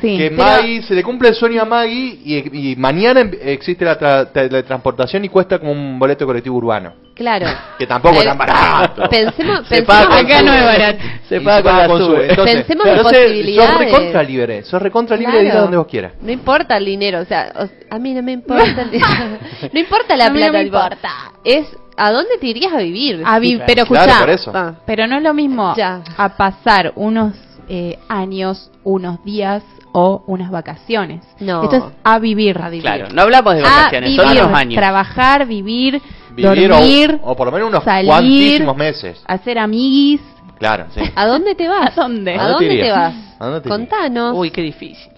Sí. 0.00 0.16
que 0.18 0.30
pero- 0.30 0.42
Maggie 0.42 0.82
se 0.82 0.94
le 0.94 1.02
cumple 1.02 1.28
el 1.30 1.34
sueño 1.34 1.62
a 1.62 1.64
Maggie 1.64 2.18
y, 2.24 2.70
y 2.72 2.76
mañana 2.76 3.20
em- 3.20 3.32
existe 3.42 3.84
la 3.84 3.98
tra- 3.98 4.30
teletransportación 4.32 5.24
y 5.24 5.28
cuesta 5.28 5.58
como 5.58 5.72
un 5.72 5.98
boleto 5.98 6.26
colectivo 6.26 6.56
urbano. 6.56 6.92
Claro. 7.14 7.46
Que 7.78 7.86
tampoco 7.86 8.16
es 8.18 8.24
tan 8.24 8.36
barato. 8.38 9.08
Pensemos, 9.08 9.66
Se 9.68 9.82
pensemos 9.82 10.14
Acá 10.18 10.42
no 10.42 10.52
es 10.52 10.64
barato. 10.64 10.98
Se 11.28 11.36
Y 11.36 11.40
paga 11.40 11.62
con 11.62 11.76
la 11.78 11.86
con 11.88 11.98
sube. 11.98 12.06
Sube. 12.16 12.30
Entonces, 12.30 12.56
Pensemos 12.64 12.86
en 12.86 13.02
posibilidades. 13.02 13.70
Sos 13.70 13.78
recontra 13.78 14.22
libre. 14.22 14.62
Sos 14.64 14.82
recontra 14.82 15.16
libre 15.16 15.36
de 15.38 15.42
ir 15.42 15.48
a 15.48 15.50
Claro. 15.52 15.62
donde 15.62 15.76
vos 15.78 15.86
quieras. 15.86 16.12
No 16.20 16.30
importa 16.32 16.76
el 16.76 16.84
dinero, 16.84 17.20
o 17.20 17.24
sea, 17.24 17.52
o- 17.58 17.94
a 17.94 17.98
mí 17.98 18.12
no 18.14 18.22
me 18.22 18.32
importa 18.32 18.82
el 18.82 18.90
dinero. 18.90 19.10
No 19.72 19.80
importa 19.80 20.16
la 20.16 20.26
A 20.26 20.30
mí 20.30 20.40
no 20.40 20.46
plata, 20.50 20.58
me 20.58 20.64
importa. 20.64 21.10
Es 21.44 21.66
a 21.96 22.12
dónde 22.12 22.36
te 22.38 22.46
irías 22.48 22.72
a 22.74 22.78
vivir. 22.78 23.22
A 23.24 23.38
vi- 23.38 23.60
pero 23.66 23.86
Claro, 23.86 24.04
escuchá, 24.04 24.20
por 24.20 24.30
eso. 24.30 24.52
Ah, 24.54 24.74
pero 24.86 25.06
no 25.06 25.16
es 25.16 25.22
lo 25.22 25.32
mismo 25.32 25.74
Ya. 25.76 26.02
a 26.18 26.36
pasar 26.36 26.92
unos 26.96 27.34
eh, 27.68 27.98
años, 28.08 28.70
unos 28.84 29.24
días 29.24 29.62
o 29.98 30.22
unas 30.26 30.50
vacaciones. 30.50 31.22
No. 31.40 31.62
Esto 31.64 31.76
es 31.76 31.82
a 32.04 32.18
vivir. 32.18 32.58
A 32.60 32.68
vivir. 32.68 32.82
Claro, 32.82 33.06
no 33.14 33.22
hablamos 33.22 33.54
de 33.54 33.60
A 33.60 33.64
vacaciones, 33.64 34.14
son 34.14 34.28
vivir, 34.28 34.42
años. 34.42 34.74
trabajar, 34.74 35.46
vivir, 35.46 36.02
Vivir 36.32 36.70
o- 36.70 36.74
dormir, 36.76 37.18
o, 37.22 37.34
por 37.34 37.46
lo 37.46 37.52
menos 37.52 37.70
unos 37.70 37.82
salir, 37.82 38.08
cuantísimos 38.10 38.76
meses. 38.76 39.22
hacer 39.26 39.58
amiguis. 39.58 40.20
Claro, 40.58 40.84
sí. 40.94 41.00
¿A 41.14 41.26
dónde 41.26 41.54
te 41.54 41.66
vas? 41.66 41.96
¿A 41.96 42.02
dónde? 42.02 42.34
¿A 42.34 42.44
¿A 42.44 42.48
dónde 42.48 42.68
te 42.76 42.90
vas? 42.90 43.14
¿A 43.38 43.44
dónde 43.46 43.60
te 43.62 43.68
irías? 43.68 43.78
Contanos. 43.78 44.36
Uy, 44.36 44.50
qué 44.50 44.60
difícil. 44.60 45.12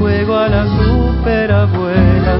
Juego 0.00 0.34
a 0.36 0.48
la 0.48 0.66
superabuela, 0.66 2.38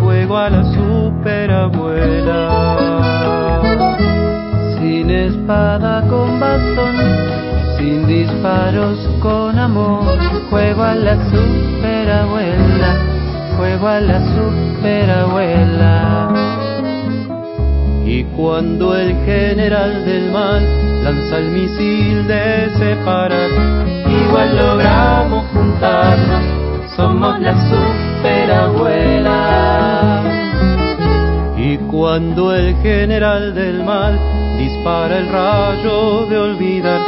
juego 0.00 0.36
a 0.36 0.50
la 0.50 0.64
superabuela. 0.74 2.40
Sin 4.80 5.10
espada 5.10 6.02
con 6.08 6.40
bastón, 6.40 6.96
sin 7.78 8.08
disparos 8.08 8.98
con 9.20 9.56
amor. 9.60 10.18
Juego 10.50 10.82
a 10.82 10.96
la 10.96 11.14
superabuela, 11.30 12.96
juego 13.56 13.86
a 13.86 14.00
la 14.00 14.20
superabuela. 14.34 16.30
Y 18.04 18.24
cuando 18.36 18.96
el 18.96 19.14
general 19.24 20.04
del 20.04 20.32
mal 20.32 20.66
lanza 21.04 21.38
el 21.38 21.50
misil 21.52 22.26
de 22.26 22.70
separar, 22.76 23.50
igual 24.34 24.50
logramos 24.56 25.44
juntarnos, 25.52 26.42
somos 26.96 27.38
la 27.38 27.54
superabuela. 27.70 30.22
Y 31.56 31.76
cuando 31.76 32.52
el 32.52 32.74
general 32.82 33.54
del 33.54 33.84
mal 33.84 34.18
dispara 34.58 35.18
el 35.18 35.28
rayo 35.28 36.26
de 36.26 36.36
olvidar, 36.36 37.00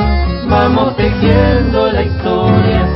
vamos 0.48 0.96
tejiendo 0.96 1.90
la 1.90 2.02
historia, 2.02 2.86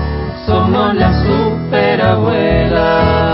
somos 0.47 0.95
la 0.95 1.12
superabuela. 1.25 3.30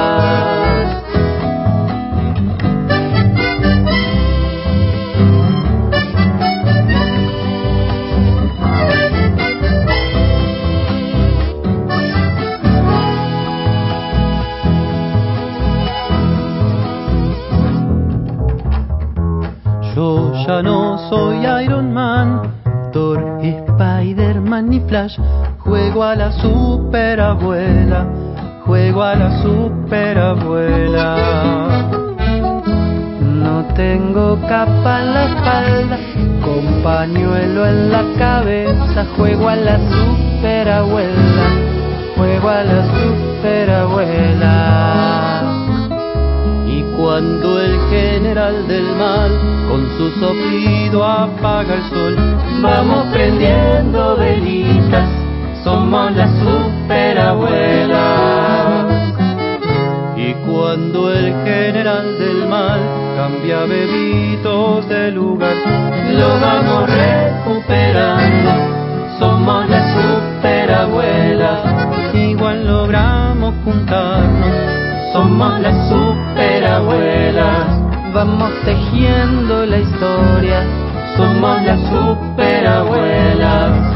Juego 25.59 26.05
a 26.05 26.15
la 26.15 26.33
superabuela, 26.33 28.07
juego 28.65 29.03
a 29.03 29.15
la 29.15 29.43
superabuela. 29.43 31.17
No 33.21 33.63
tengo 33.75 34.41
capa 34.49 35.03
en 35.03 35.13
la 35.13 35.25
espalda, 35.27 35.99
con 36.43 36.83
pañuelo 36.83 37.67
en 37.67 37.93
la 37.93 38.05
cabeza. 38.17 39.05
Juego 39.19 39.51
a 39.51 39.57
la 39.57 39.79
superabuela, 39.79 41.47
juego 42.17 42.49
a 42.49 42.65
la 42.65 42.87
superabuela. 42.97 44.55
Y 46.67 46.81
cuando 46.97 47.61
el 47.61 47.76
general 48.17 48.67
del 48.67 48.97
mal 48.97 49.31
con 49.69 49.87
su 49.99 50.09
soplido 50.19 51.05
apaga 51.05 51.75
el 51.75 51.83
sol, 51.91 52.17
vamos 52.63 53.09
prendiendo 53.13 54.17
velitas, 54.17 55.07
somos 55.63 56.17
las 56.17 56.31
superabuelas. 56.39 59.13
Y 60.17 60.33
cuando 60.47 61.13
el 61.13 61.35
general 61.45 62.19
del 62.19 62.49
mal 62.49 62.81
cambia 63.19 63.67
bebitos 63.67 64.89
de 64.89 65.11
lugar, 65.11 65.57
lo 66.11 66.41
vamos 66.41 66.89
recuperando, 66.89 68.51
somos 69.19 69.69
las 69.69 69.93
superabuelas. 69.93 71.61
Igual 72.15 72.67
logramos 72.67 73.55
juntarnos, 73.63 74.55
somos 75.13 75.61
las 75.61 75.87
superabuelas. 75.91 77.76
Vamos 78.17 78.51
tejiendo 78.65 79.67
la 79.67 79.77
historia, 79.77 80.65
somos 81.19 81.63
las 81.65 81.79
superabuelas. 81.91 83.96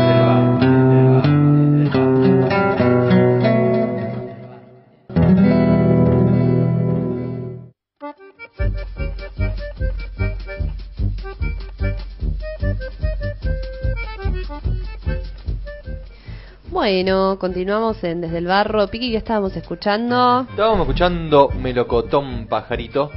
Bueno, 16.81 17.37
continuamos 17.39 18.03
en 18.03 18.21
Desde 18.21 18.39
el 18.39 18.47
Barro. 18.47 18.87
Piqui, 18.87 19.11
¿qué 19.11 19.17
estábamos 19.17 19.55
escuchando? 19.55 20.47
Estábamos 20.49 20.79
escuchando 20.79 21.49
Melocotón 21.49 22.47
Pajarito, 22.47 23.11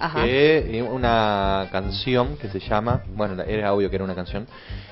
Ajá. 0.00 0.24
que 0.24 0.80
es 0.80 0.84
una 0.90 1.68
canción 1.70 2.36
que 2.36 2.48
se 2.48 2.58
llama, 2.58 3.04
bueno, 3.14 3.40
era 3.44 3.72
obvio 3.72 3.88
que 3.90 3.94
era 3.94 4.04
una 4.04 4.16
canción, 4.16 4.48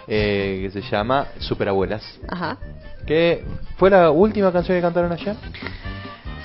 eh, 0.07 0.61
que 0.62 0.81
se 0.81 0.88
llama 0.88 1.27
Superabuelas, 1.40 2.20
Ajá. 2.29 2.57
que 3.05 3.44
fue 3.79 3.90
la 3.90 4.12
última 4.12 4.53
canción 4.53 4.79
que 4.79 4.83
cantaron 4.83 5.11
ayer. 5.11 5.35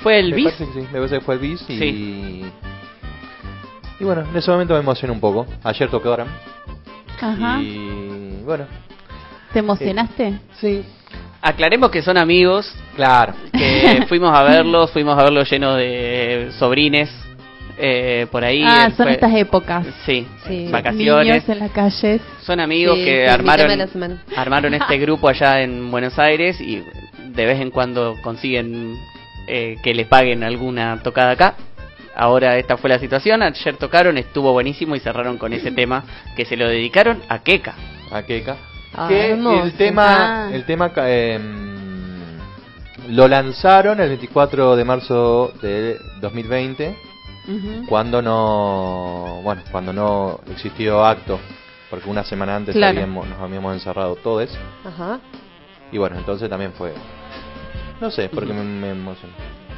Fue 0.01 0.19
el 0.19 0.32
Me 0.32 0.38
bis. 0.38 0.45
parece 0.45 0.65
que 0.65 0.73
sí, 0.73 0.79
me 0.91 0.97
parece 0.97 1.19
que 1.19 1.21
fue 1.21 1.36
el 1.36 1.39
bis 1.39 1.62
y... 1.69 1.77
Sí. 1.77 2.51
Y 3.99 4.03
bueno, 4.03 4.23
en 4.27 4.36
ese 4.36 4.49
momento 4.49 4.73
me 4.73 4.79
emocioné 4.79 5.13
un 5.13 5.19
poco. 5.19 5.45
Ayer 5.63 5.88
tocaron. 5.91 6.29
Ajá. 7.21 7.62
Y 7.62 8.41
bueno, 8.43 8.65
¿Te 9.53 9.60
emocionaste? 9.60 10.39
sí, 10.60 10.84
Aclaremos 11.41 11.89
que 11.89 12.02
son 12.02 12.17
amigos, 12.17 12.73
claro. 12.95 13.34
que 13.54 14.06
fuimos 14.10 14.38
a 14.38 14.43
verlos, 14.43 14.91
fuimos 14.91 15.17
a 15.17 15.23
verlos 15.23 15.49
llenos 15.49 15.78
de 15.78 16.49
sobrines 16.60 17.10
eh, 17.78 18.28
por 18.30 18.43
ahí. 18.43 18.62
ah, 18.65 18.89
son 18.95 19.06
fue- 19.06 19.13
estas 19.13 19.34
épocas. 19.36 19.86
Sí, 20.06 20.28
Sí. 20.47 20.67
vacaciones. 20.69 21.25
Niños 21.45 21.49
en 21.49 21.60
las 21.60 21.71
calles. 21.71 22.21
Son 22.41 22.60
amigos 22.60 22.97
Sí, 22.97 23.06
que 23.06 23.30
armaron 23.30 23.71
armaron 24.36 24.73
este 24.73 24.97
grupo 24.99 25.30
allá 25.30 25.62
en 25.62 25.89
Buenos 25.89 26.19
Aires 26.19 26.60
y 26.60 26.84
de 27.28 27.45
vez 27.45 27.62
en 27.62 27.71
cuando 27.71 28.17
consiguen 28.21 28.97
eh, 29.47 29.78
que 29.82 29.93
les 29.93 30.08
paguen 30.08 30.43
alguna 30.43 30.99
tocada 31.02 31.32
acá. 31.32 31.56
Ahora 32.15 32.58
esta 32.58 32.75
fue 32.75 32.89
la 32.89 32.99
situación, 32.99 33.41
ayer 33.43 33.78
tocaron, 33.78 34.17
estuvo 34.17 34.52
buenísimo 34.52 34.93
y 34.93 34.99
cerraron 34.99 35.38
con 35.38 35.54
ese 35.54 35.71
tema 35.80 36.04
que 36.36 36.43
se 36.43 36.58
lo 36.58 36.67
dedicaron 36.67 37.21
a 37.30 37.39
Keka. 37.39 37.75
a 38.12 38.23
Keka. 38.23 38.58
Ah, 38.99 39.07
que 39.07 39.31
hermoso. 39.31 39.63
el 39.63 39.73
tema, 39.73 40.47
Ah. 40.47 40.49
el 40.53 40.65
tema 40.65 40.91
eh, 40.97 41.39
lo 43.09 43.27
lanzaron 43.27 43.99
el 43.99 44.09
24 44.09 44.75
de 44.75 44.85
marzo 44.85 45.51
de 45.62 45.97
2020, 46.21 46.95
Ujú. 47.47 47.85
cuando 47.88 48.21
no, 48.21 49.41
bueno, 49.43 49.62
cuando 49.71 49.93
no 49.93 50.39
existió 50.51 51.03
acto, 51.05 51.39
porque 51.89 52.09
una 52.09 52.23
semana 52.23 52.55
antes 52.55 52.75
Claro. 52.75 52.97
habíamos- 52.99 53.27
nos 53.27 53.39
habíamos 53.39 53.73
encerrado 53.73 54.15
todos, 54.17 54.49
Ajá. 54.85 55.19
y 55.91 55.97
bueno, 55.97 56.17
entonces 56.17 56.49
también 56.49 56.73
fue, 56.73 56.93
no 57.99 58.12
sé, 58.12 58.29
porque 58.29 58.53
me, 58.53 58.63
me 58.63 58.89
emocionó, 58.91 59.33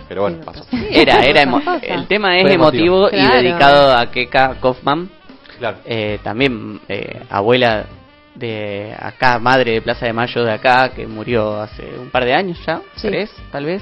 pero 0.10 0.24
bueno, 0.24 0.40
pasó. 0.44 0.66
Era, 0.92 1.24
era 1.24 1.44
emo- 1.44 1.62
el 1.82 2.08
tema 2.08 2.38
es 2.38 2.52
emotivo. 2.52 3.08
emotivo, 3.08 3.10
Claro. 3.10 3.40
y 3.40 3.44
dedicado 3.44 3.98
a 3.98 4.06
Keka 4.12 4.56
Kaufman, 4.62 5.10
Claro. 5.58 5.78
eh, 5.86 6.20
también 6.24 6.82
eh, 6.90 7.22
abuela 7.30 7.86
de 8.42 8.94
acá, 9.00 9.40
madre 9.40 9.74
de 9.74 9.82
Plaza 9.82 10.06
de 10.06 10.14
Mayo 10.14 10.44
de 10.44 10.52
acá, 10.52 10.90
que 10.90 11.08
murió 11.08 11.62
hace 11.62 11.84
un 12.00 12.10
par 12.10 12.26
de 12.26 12.34
años 12.34 12.60
ya, 12.66 12.82
Sí. 12.96 13.08
tres, 13.08 13.32
tal 13.52 13.66
vez. 13.66 13.82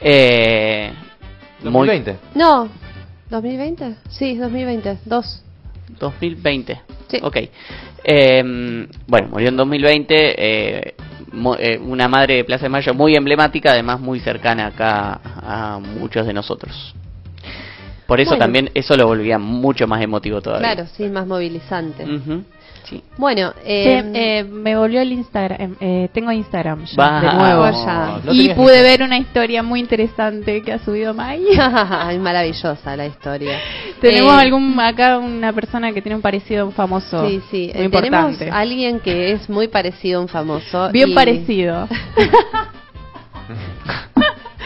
Eh, 0.00 0.92
muy- 1.64 1.86
2020. 1.88 2.16
No, 2.34 2.68
¿2020? 3.30 3.96
Sí, 4.08 4.36
2020. 4.36 4.98
Dos. 5.04 5.42
2020. 5.98 6.80
Sí. 7.08 7.18
Ok. 7.22 7.36
Eh, 8.04 8.86
bueno, 9.06 9.28
murió 9.28 9.48
en 9.48 9.56
2020. 9.56 10.14
eh, 10.38 10.94
mo- 11.32 11.56
eh, 11.58 11.78
una 11.78 12.08
madre 12.08 12.36
de 12.36 12.44
Plaza 12.44 12.64
de 12.64 12.68
Mayo 12.70 12.94
muy 12.94 13.14
emblemática, 13.16 13.72
además 13.72 14.00
muy 14.00 14.20
cercana 14.20 14.66
acá 14.66 15.20
a 15.24 15.78
muchos 15.78 16.26
de 16.26 16.32
nosotros. 16.32 16.94
Por 18.06 18.20
eso 18.20 18.30
Bueno. 18.32 18.44
también 18.44 18.70
eso 18.74 18.94
lo 18.96 19.06
volvía 19.06 19.38
mucho 19.38 19.86
más 19.86 20.02
emotivo 20.02 20.42
todavía. 20.42 20.74
Claro, 20.74 20.88
sí, 20.94 21.04
más 21.04 21.26
movilizante. 21.26 22.04
Ujú, 22.04 22.44
sí. 22.92 23.02
Bueno, 23.18 23.52
eh, 23.64 24.02
eh, 24.14 24.44
me 24.44 24.76
volvió 24.76 25.00
el 25.00 25.12
Instagram. 25.12 25.76
eh, 25.80 26.08
tengo 26.12 26.30
Instagram 26.32 26.84
ya, 26.86 27.20
de 27.20 27.32
nuevo. 27.34 27.70
ya. 27.84 28.20
No 28.24 28.32
y 28.32 28.48
pude 28.54 28.82
ver 28.82 29.02
una 29.02 29.18
historia 29.18 29.62
muy 29.62 29.80
interesante 29.80 30.62
que 30.62 30.72
ha 30.72 30.78
subido 30.78 31.14
May. 31.14 31.44
Ay, 31.58 32.18
maravillosa 32.20 32.96
la 32.96 33.06
historia. 33.06 33.58
Tenemos 34.00 34.34
Eh, 34.34 34.40
algún 34.40 34.78
acá 34.80 35.18
una 35.18 35.52
persona 35.52 35.92
que 35.92 36.02
tiene 36.02 36.16
un 36.16 36.22
parecido 36.22 36.62
a 36.62 36.64
un 36.66 36.72
famoso. 36.72 37.28
Sí, 37.28 37.40
sí. 37.50 37.70
Muy 37.74 37.86
eh, 37.86 37.88
tenemos 37.90 38.30
importante. 38.32 38.50
a 38.50 38.58
alguien 38.58 39.00
que 39.00 39.32
es 39.32 39.48
muy 39.48 39.68
parecido 39.68 40.18
a 40.20 40.22
un 40.22 40.28
famoso. 40.28 40.90
Bien 40.90 41.10
y- 41.10 41.14
parecido. 41.14 41.88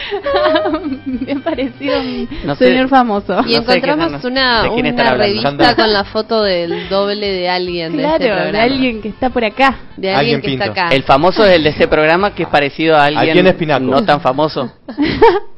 Bien 1.07 1.41
parecido 1.43 1.97
a 1.97 2.01
un 2.01 2.29
No 2.45 2.55
sé. 2.57 2.69
señor 2.69 2.89
famoso. 2.89 3.41
Y 3.47 3.53
No 3.53 3.59
encontramos 3.59 4.25
una, 4.25 4.71
una 4.71 5.15
revista 5.15 5.75
con 5.77 5.93
la 5.93 6.05
foto 6.05 6.43
del 6.43 6.89
doble 6.89 7.27
de 7.33 7.49
alguien 7.49 7.97
de 7.97 8.05
este 8.05 8.17
Claro, 8.19 8.35
programa. 8.35 8.53
de 8.53 8.61
alguien 8.61 9.03
que 9.03 9.09
está 9.09 9.31
por 9.31 9.45
acá. 9.45 9.79
De 9.97 10.13
alguien 10.15 10.37
Alguien 10.37 10.41
que 10.59 10.65
está 10.65 10.73
acá. 10.85 10.95
El 10.95 11.03
famoso 11.03 11.45
es 11.45 11.53
el 11.57 11.65
de 11.65 11.71
este 11.71 11.89
programa 11.89 12.35
que 12.35 12.45
es 12.45 12.49
parecido 12.49 12.97
a 12.97 13.05
alguien 13.07 13.33
quién 13.33 13.47
es 13.47 13.55
Pinaco? 13.55 13.85
no 13.85 14.05
tan 14.05 14.21
famoso. 14.21 14.73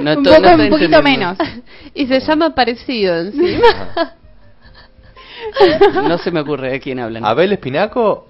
No 0.00 0.12
un 0.16 0.24
poco, 0.24 0.54
un 0.54 0.68
poquito 0.70 1.02
menos. 1.02 1.36
y 1.94 2.06
se 2.06 2.18
llama 2.20 2.54
parecido 2.54 3.14
encima. 3.20 4.14
No 6.08 6.18
se 6.18 6.30
me 6.30 6.40
ocurre 6.40 6.70
de 6.72 6.80
quién 6.80 6.98
hablan. 7.00 7.24
¿Abel 7.24 7.52
Espinaco 7.52 8.26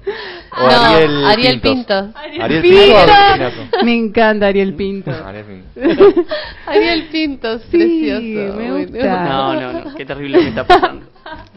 o 0.51 0.61
No, 0.61 0.69
Ariel, 0.69 1.25
Ariel 1.27 1.61
Pintos? 1.61 2.07
Ariel 2.15 2.63
Pinto 2.63 2.95
o 2.95 2.99
Abel 2.99 3.43
Espinaco. 3.43 3.85
Me 3.85 3.95
encanta 3.95 4.47
Ariel 4.49 4.75
Pinto. 4.75 5.11
Ariel 5.27 5.45
Pinto. 5.45 6.25
Ariel 6.67 7.03
Pinto, 7.11 7.59
Sí, 7.59 7.65
precioso. 7.71 8.57
me 8.59 8.73
Uy, 8.73 8.85
gusta. 8.87 9.25
No, 9.25 9.55
no, 9.55 9.73
no, 9.73 9.95
qué 9.95 10.05
terrible 10.05 10.39
me 10.39 10.49
está 10.49 10.67
pasando. 10.67 11.07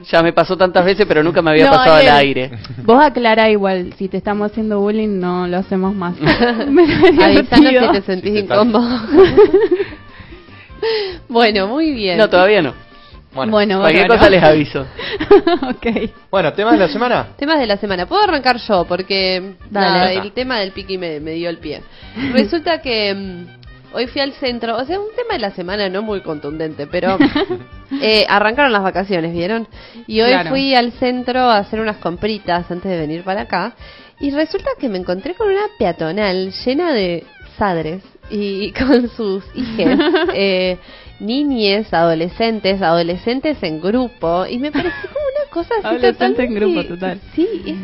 Ya 0.10 0.22
me 0.24 0.32
pasó 0.32 0.56
tantas 0.56 0.86
veces, 0.86 1.06
pero 1.06 1.22
nunca 1.24 1.42
me 1.42 1.52
había 1.52 1.66
No, 1.66 1.72
pasado 1.72 1.96
al 1.96 2.08
Ariel, 2.08 2.16
aire. 2.16 2.52
Vos 2.84 3.04
aclará 3.04 3.50
igual, 3.50 3.94
si 3.98 4.08
te 4.08 4.18
estamos 4.18 4.52
haciendo 4.52 4.80
bullying 4.80 5.20
no 5.20 5.48
lo 5.48 5.58
hacemos 5.58 5.94
más. 5.94 6.16
Avisanos 6.22 7.50
si 7.50 7.92
te 7.92 8.02
sentís 8.04 8.34
Si 8.36 8.44
te 8.44 8.54
incómodo. 8.54 8.88
bueno, 11.28 11.68
muy 11.68 11.92
bien. 11.92 12.18
No, 12.18 12.30
todavía 12.30 12.62
no. 12.62 12.74
Bueno, 13.36 13.52
Bueno, 13.52 13.80
Cualquier 13.82 14.08
cosa 14.08 14.30
les 14.30 14.42
aviso. 14.44 14.82
ok. 15.70 16.10
bueno, 16.32 16.54
¿temas 16.54 16.74
de 16.74 16.80
la 16.80 16.88
semana? 16.88 17.28
Temas 17.38 17.60
de 17.60 17.68
la 17.68 17.78
semana. 17.78 18.06
Puedo 18.08 18.24
arrancar 18.24 18.58
yo 18.58 18.86
porque 18.86 19.56
nada, 19.70 20.12
el 20.12 20.32
tema 20.32 20.60
del 20.60 20.72
piqui 20.72 20.98
me, 20.98 21.20
me 21.20 21.32
dio 21.32 21.50
el 21.50 21.58
pie. 21.60 21.82
Resulta 22.34 22.82
que 22.82 23.14
mm, 23.14 23.96
hoy 23.96 24.08
fui 24.08 24.22
al 24.22 24.34
centro, 24.34 24.78
o 24.78 24.86
sea, 24.86 25.00
un 25.00 25.14
tema 25.16 25.34
de 25.34 25.40
la 25.40 25.52
semana 25.52 25.90
no 25.90 26.02
muy 26.02 26.22
contundente, 26.22 26.88
pero 26.88 27.18
eh, 28.02 28.26
arrancaron 28.28 28.72
las 28.72 28.84
vacaciones, 28.84 29.34
¿vieron? 29.34 29.68
Y 30.08 30.22
hoy 30.22 30.32
Claro. 30.32 30.50
fui 30.50 30.74
al 30.76 30.92
centro 30.94 31.42
a 31.42 31.58
hacer 31.58 31.80
unas 31.80 31.98
compritas 31.98 32.70
antes 32.72 32.90
de 32.90 32.98
venir 32.98 33.24
para 33.24 33.42
acá 33.42 33.74
y 34.20 34.32
resulta 34.32 34.70
que 34.80 34.88
me 34.90 34.98
encontré 34.98 35.34
con 35.36 35.48
una 35.50 35.64
peatonal 35.78 36.52
llena 36.66 36.94
de 36.94 37.26
sadres 37.58 38.02
y 38.30 38.72
con 38.72 39.10
sus 39.10 39.44
hijas. 39.56 40.00
Eh, 40.34 40.78
niñes, 41.20 41.94
adolescentes, 41.94 42.82
adolescentes 42.82 43.62
en 43.64 43.82
grupo, 43.82 44.46
y 44.46 44.58
me 44.60 44.72
pareció 44.72 45.10
como 45.10 45.26
una 45.26 45.50
cosa 45.52 45.74
así 45.80 45.88
Adolescente 45.88 46.44
en 46.44 46.54
grupo, 46.56 46.84
total. 46.86 47.20
Sí, 47.34 47.48
es- 47.66 47.76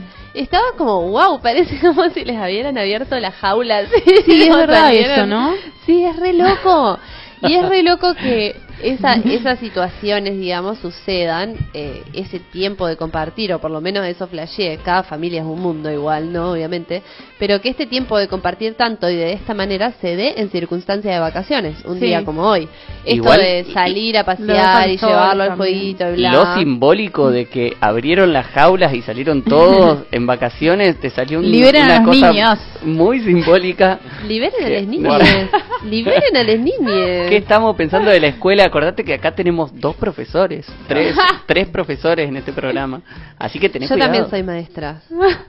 estaba 0.44 0.63
como, 0.78 1.10
wow, 1.10 1.41
parece 1.41 1.78
como 1.82 2.10
si 2.10 2.24
les 2.26 2.38
hubieran 2.38 2.78
abierto 2.78 3.20
la 3.20 3.32
jaula. 3.32 3.82
Sí, 4.26 4.44
es 4.44 4.56
verdad 4.56 4.86
salieron. 4.88 5.12
eso, 5.12 5.26
¿no? 5.28 5.54
Sí, 5.86 6.04
es 6.04 6.15
re 6.17 6.34
loco. 6.34 7.00
Y 7.44 7.56
es 7.56 7.67
re 7.67 7.82
loco 7.84 8.13
que 8.13 8.56
esa, 8.84 9.13
esas 9.15 9.60
situaciones, 9.60 10.38
digamos, 10.38 10.78
sucedan, 10.80 11.56
eh, 11.74 12.04
ese 12.13 12.39
tiempo 12.39 12.88
de 12.88 12.98
compartir, 12.98 13.54
o 13.54 13.60
por 13.60 13.72
lo 13.72 13.82
menos 13.82 14.06
eso 14.06 14.28
flasheé, 14.28 14.78
cada 14.84 15.04
familia 15.04 15.41
es 15.41 15.46
un 15.46 15.60
mundo 15.62 15.91
igual, 15.91 16.32
¿no? 16.32 16.52
Obviamente, 16.52 17.02
pero 17.39 17.62
que 17.62 17.70
este 17.70 17.86
tiempo 17.86 18.17
de 18.17 18.28
compartir 18.28 18.76
tanto 18.76 19.10
y 19.10 19.15
de 19.15 19.34
esta 19.34 19.54
manera 19.54 19.94
se 20.02 20.15
dé 20.15 20.36
en 20.38 20.50
circunstancias 20.50 21.13
de 21.13 21.20
vacaciones, 21.20 21.78
un 21.86 22.00
Sí. 22.00 22.06
día 22.06 22.24
como 22.26 22.44
hoy. 22.44 22.67
Esto 23.04 23.15
Igual- 23.15 23.39
de 23.41 23.65
salir 23.74 24.17
a 24.17 24.24
pasear 24.24 24.89
y 24.89 24.98
llevarlo 24.98 25.44
al 25.44 25.56
jueguito 25.58 26.10
y 26.12 26.15
bla. 26.15 26.32
Lo 26.34 26.56
simbólico 26.56 27.32
de 27.32 27.46
que 27.46 27.76
abrieron 27.82 28.34
las 28.34 28.48
jaulas 28.48 28.94
y 28.94 29.02
salieron 29.02 29.41
todos 29.44 30.00
en 30.12 30.26
vacaciones, 30.26 31.00
te 31.00 31.10
salió 31.10 31.39
un- 31.39 31.46
una 31.46 31.98
a 31.98 32.04
cosa 32.04 32.32
niños. 32.32 32.60
muy 32.84 33.20
simbólica. 33.22 34.00
Liberen 34.28 34.63
a 34.65 34.70
las 34.70 34.88
niñas, 34.88 35.50
liberen 35.86 36.36
a 36.38 36.44
las 36.44 36.60
niñas. 36.60 37.30
¿Qué 37.30 37.38
estamos 37.38 37.76
pensando 37.76 38.10
de 38.10 38.20
la 38.20 38.28
escuela? 38.28 38.70
Acordate 38.71 39.03
que 39.03 39.13
acá 39.13 39.36
tenemos 39.36 39.69
dos 39.79 39.97
profesores, 39.97 40.65
tres, 40.88 41.13
tres 41.45 41.67
profesores 41.67 42.29
en 42.29 42.38
este 42.38 42.53
programa. 42.53 43.01
Así 43.38 43.60
que 43.60 43.67
tenés 43.67 43.89
Yo 43.89 43.95
cuidado. 43.95 44.13
también 44.13 44.29
soy 44.29 44.43
maestra. 44.43 45.01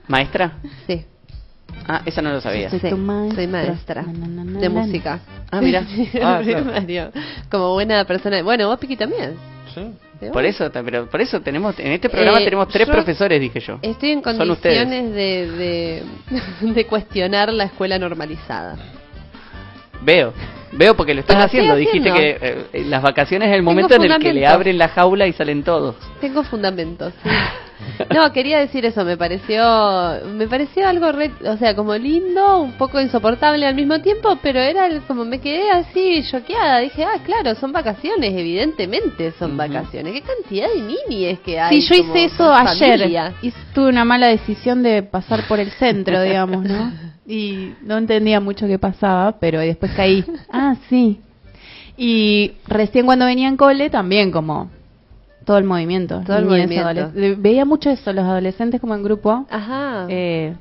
¿Maestra? 0.09 0.51
Sí, 0.85 1.05
Ah, 1.87 2.01
esa 2.05 2.21
no 2.21 2.31
lo 2.31 2.39
sabía. 2.41 2.69
sí, 2.69 2.79
tu 2.79 2.97
maestra. 2.97 3.35
soy 3.35 3.47
maestra 3.47 4.01
Na, 4.03 4.27
na, 4.27 4.43
na, 4.43 4.59
de 4.59 4.69
música. 4.69 5.19
Ah, 5.49 5.61
mira. 5.61 5.83
Ah, 6.21 6.41
claro. 6.85 7.11
Como 7.49 7.73
buena 7.73 8.03
persona. 8.05 8.41
Bueno, 8.43 8.67
vos 8.67 8.77
Piqui 8.77 8.97
también. 8.97 9.35
Sí. 9.73 9.81
¿Sí, 10.19 10.27
Por 10.31 10.43
eso, 10.45 10.69
pero 10.71 11.09
por 11.09 11.19
eso 11.21 11.41
tenemos, 11.41 11.77
en 11.79 11.91
este 11.93 12.09
programa 12.09 12.39
Eh, 12.41 12.45
tenemos 12.45 12.67
tres 12.67 12.87
profesores, 12.87 13.39
dije 13.41 13.59
yo. 13.61 13.79
Estoy 13.81 14.11
en 14.11 14.21
condiciones 14.21 15.11
de, 15.13 16.03
de, 16.61 16.71
de 16.73 16.85
cuestionar 16.85 17.51
la 17.51 17.63
escuela 17.65 17.97
normalizada. 17.97 18.75
Veo, 20.01 20.33
veo 20.77 20.95
porque 20.95 21.13
lo 21.13 21.21
estás 21.21 21.45
haciendo. 21.45 21.75
Dijiste 21.75 22.09
haciendo. 22.09 22.39
que 22.39 22.67
eh, 22.73 22.83
las 22.85 23.01
vacaciones 23.01 23.49
es 23.49 23.55
el 23.55 23.63
momento 23.63 23.95
en 23.95 24.03
el 24.03 24.19
que 24.19 24.33
le 24.33 24.45
abren 24.47 24.77
la 24.77 24.89
jaula 24.89 25.27
y 25.27 25.33
salen 25.33 25.63
todos. 25.63 25.95
Tengo 26.19 26.43
fundamentos. 26.43 27.13
No, 28.13 28.31
quería 28.31 28.59
decir 28.59 28.85
eso, 28.85 29.03
me 29.03 29.17
pareció 29.17 29.63
me 30.35 30.47
pareció 30.47 30.87
algo 30.87 31.11
re- 31.11 31.31
o 31.47 31.57
sea, 31.57 31.75
como 31.75 31.95
lindo, 31.95 32.59
un 32.61 32.73
poco 32.73 32.99
insoportable 33.01 33.65
al 33.65 33.75
mismo 33.75 33.99
tiempo, 34.01 34.37
pero 34.41 34.59
era 34.59 34.87
el- 34.87 35.01
como 35.01 35.25
me 35.25 35.39
quedé 35.39 35.69
así 35.71 36.23
choqueada, 36.29 36.79
dije, 36.79 37.03
"Ah, 37.03 37.19
claro, 37.25 37.55
son 37.55 37.71
vacaciones, 37.71 38.33
evidentemente 38.33 39.33
son 39.37 39.57
vacaciones. 39.57 40.13
Qué 40.13 40.21
cantidad 40.21 40.67
de 40.73 40.81
niñes 40.81 41.39
que 41.39 41.59
hay." 41.59 41.81
Sí, 41.81 41.87
yo 41.87 41.95
hice 41.95 42.23
eso 42.25 42.53
ayer. 42.53 42.99
Hice- 43.41 43.57
tuve 43.73 43.89
una 43.89 44.05
mala 44.05 44.27
decisión 44.27 44.81
de 44.83 45.03
pasar 45.03 45.47
por 45.47 45.59
el 45.59 45.71
centro, 45.71 46.21
digamos, 46.23 46.63
¿no? 46.63 46.91
Y 47.27 47.73
no 47.81 47.97
entendía 47.97 48.39
mucho 48.39 48.67
qué 48.67 48.77
pasaba, 48.79 49.33
pero 49.39 49.59
después 49.59 49.91
caí. 49.95 50.23
Ah, 50.51 50.75
sí. 50.89 51.19
Y 51.97 52.53
recién 52.67 53.05
cuando 53.05 53.25
venía 53.25 53.47
en 53.47 53.57
cole, 53.57 53.89
también 53.89 54.31
como 54.31 54.69
todo 55.45 55.57
el 55.57 55.63
movimiento. 55.63 56.21
Todo 56.25 56.37
el 56.37 56.45
movimiento. 56.45 57.11
Veía 57.37 57.65
mucho 57.65 57.89
eso, 57.89 58.13
los 58.13 58.25
adolescentes 58.25 58.79
como 58.81 58.95
en 58.95 59.03
grupo. 59.03 59.45
Ajá. 59.49 60.05
Eh, 60.09 60.55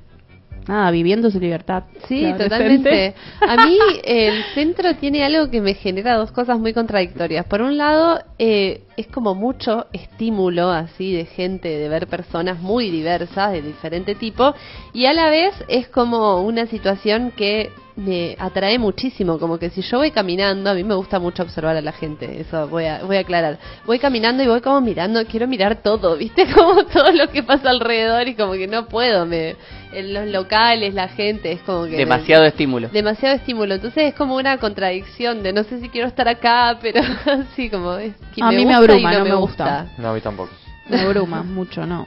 nada, 0.67 0.91
viviendo 0.91 1.31
su 1.31 1.41
libertad. 1.41 1.85
Sí, 2.09 2.27
totalmente. 2.39 3.15
A 3.41 3.67
mí 3.67 3.79
el 4.05 4.45
centro 4.55 4.95
tiene 4.97 5.25
algo 5.25 5.51
que 5.51 5.61
me 5.61 5.75
genera 5.75 6.17
dos 6.17 6.33
cosas 6.33 6.59
muy 6.59 6.73
contradictorias. 6.73 7.47
Por 7.47 7.63
un 7.63 7.77
lado, 7.77 8.21
eh, 8.39 8.83
es 8.97 9.07
como 9.09 9.35
mucho 9.35 9.87
estímulo 9.93 10.71
así 10.71 11.13
de 11.13 11.25
gente, 11.25 11.69
de 11.69 11.89
ver 11.89 12.07
personas 12.07 12.61
muy 12.61 12.91
diversas, 12.91 13.53
de 13.53 13.63
diferente 13.63 14.15
tipo, 14.15 14.55
y 14.93 15.07
a 15.07 15.13
la 15.13 15.31
vez 15.31 15.55
es 15.69 15.89
como 15.89 16.43
una 16.43 16.67
situación 16.67 17.33
que 17.37 17.71
me 17.97 18.37
atrae 18.39 18.79
muchísimo, 18.79 19.39
como 19.39 19.59
que 19.59 19.71
si 19.71 19.83
yo 19.83 19.99
voy 19.99 20.11
caminando, 20.11 20.71
a 20.71 20.75
mí 20.75 20.83
me 20.83 20.95
gusta 20.95 21.19
mucho 21.19 21.43
observar 21.43 21.77
a 21.77 21.83
la 21.83 21.93
gente, 21.93 22.41
eso 22.41 22.67
voy 22.69 22.87
a, 22.87 23.03
voy 23.05 23.17
a 23.17 23.21
aclarar. 23.21 23.59
Voy 23.87 23.99
caminando 23.99 24.43
y 24.43 24.47
voy 24.47 24.61
como 24.61 24.81
mirando, 24.81 25.25
quiero 25.27 25.47
mirar 25.47 25.83
todo, 25.83 26.17
¿viste? 26.19 26.47
Como 26.53 26.85
todo 26.87 27.13
lo 27.13 27.29
que 27.29 27.43
pasa 27.43 27.71
alrededor 27.71 28.29
y 28.29 28.35
como 28.35 28.53
que 28.53 28.67
no 28.67 28.87
puedo, 28.87 29.27
me 29.27 29.57
en 29.93 30.15
los 30.15 30.27
locales, 30.29 30.95
la 30.95 31.09
gente, 31.09 31.53
es 31.53 31.61
como 31.63 31.85
que... 31.85 31.97
Demasiado 31.97 32.45
estímulo. 32.45 32.89
Demasiado 32.89 33.35
estímulo, 33.37 33.75
entonces 33.75 34.05
es 34.09 34.15
como 34.15 34.37
una 34.37 34.57
contradicción 34.59 35.43
de 35.43 35.53
no 35.53 35.65
sé 35.65 35.81
si 35.81 35.89
quiero 35.89 36.09
estar 36.09 36.29
acá, 36.29 36.79
pero 36.83 37.01
así 37.27 37.69
como 37.71 37.95
es 37.97 38.15
que 38.35 38.43
A 38.43 38.49
mí 38.51 38.65
me 38.65 38.77
gusta 38.79 38.93
y 38.95 39.05
abruma, 39.05 39.13
no, 39.13 39.19
no 39.19 39.25
me 39.25 39.31
me 39.31 39.37
gusta. 39.37 39.65
gusta. 39.85 40.03
No, 40.03 40.09
a 40.11 40.15
mí 40.15 40.21
tampoco. 40.21 40.51
Me 40.89 41.01
abruma 41.01 41.43
mucho, 41.45 41.87
¿no? 41.87 42.07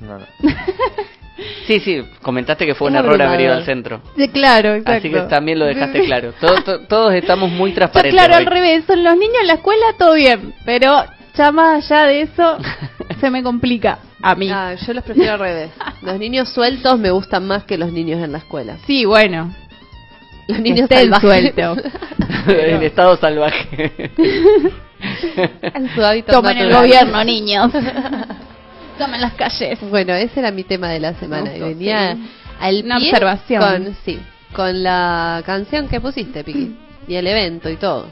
No, 0.00 0.18
no. 0.18 0.26
Sí, 1.66 1.80
sí, 1.80 2.00
comentaste 2.22 2.64
que 2.64 2.76
fue 2.76 2.88
un 2.88 2.94
Es 2.94 3.00
error 3.00 3.20
haber 3.20 3.40
ido 3.40 3.54
al 3.54 3.64
centro. 3.64 4.00
Sí, 4.16 4.28
claro, 4.28 4.74
exacto. 4.74 4.92
Así 4.98 5.10
que 5.10 5.20
también 5.22 5.58
lo 5.58 5.64
dejaste 5.66 6.04
claro. 6.04 6.32
Todo- 6.40 6.62
to- 6.62 6.80
todos 6.86 7.12
estamos 7.14 7.50
muy 7.50 7.70
Yo, 7.70 7.76
transparentes. 7.76 8.14
claro, 8.16 8.34
al 8.36 8.44
hoy. 8.46 8.54
revés. 8.54 8.84
Son 8.86 9.02
los 9.02 9.14
niños 9.16 9.34
en 9.40 9.48
la 9.48 9.54
escuela, 9.54 9.84
todo 9.98 10.14
bien. 10.14 10.54
Pero 10.64 11.04
ya 11.36 11.50
más 11.50 11.90
allá 11.90 12.06
de 12.06 12.20
eso, 12.20 12.58
se 13.20 13.30
me 13.30 13.42
complica 13.42 13.98
a 14.24 14.34
mí. 14.34 14.48
Ah, 14.50 14.74
yo 14.74 14.94
los 14.94 15.04
prefiero 15.04 15.34
al 15.34 15.38
revés. 15.38 15.70
Los 16.00 16.18
niños 16.18 16.48
sueltos 16.48 16.98
me 16.98 17.10
gustan 17.10 17.46
más 17.46 17.64
que 17.64 17.76
los 17.76 17.92
niños 17.92 18.22
en 18.24 18.32
la 18.32 18.38
escuela. 18.38 18.78
Sí, 18.86 19.04
bueno. 19.04 19.54
Los 20.48 20.60
niños 20.60 20.88
salvajes. 20.88 21.20
sueltos. 21.20 21.78
en 22.48 22.82
estado 22.82 23.18
salvaje. 23.18 24.10
en 25.60 25.94
su 25.94 26.02
hábitat 26.02 26.34
Tomen 26.34 26.56
el 26.56 26.72
gobierno, 26.72 27.22
niños. 27.26 27.70
Tomen 28.96 29.20
las 29.20 29.34
calles. 29.34 29.78
Bueno, 29.90 30.14
ese 30.14 30.40
era 30.40 30.50
mi 30.50 30.64
tema 30.64 30.88
de 30.88 31.00
la 31.00 31.12
semana. 31.14 31.54
Y 31.54 31.60
venía 31.60 32.14
sí. 32.14 32.30
al 32.60 32.82
Una 32.82 32.96
pie 32.96 33.10
observación. 33.10 33.60
Con, 33.62 33.96
sí, 34.06 34.18
con 34.54 34.82
la 34.82 35.42
canción 35.44 35.86
que 35.86 36.00
pusiste, 36.00 36.42
Piqui. 36.42 36.74
Y 37.06 37.16
el 37.16 37.26
evento 37.26 37.68
y 37.68 37.76
todo. 37.76 38.06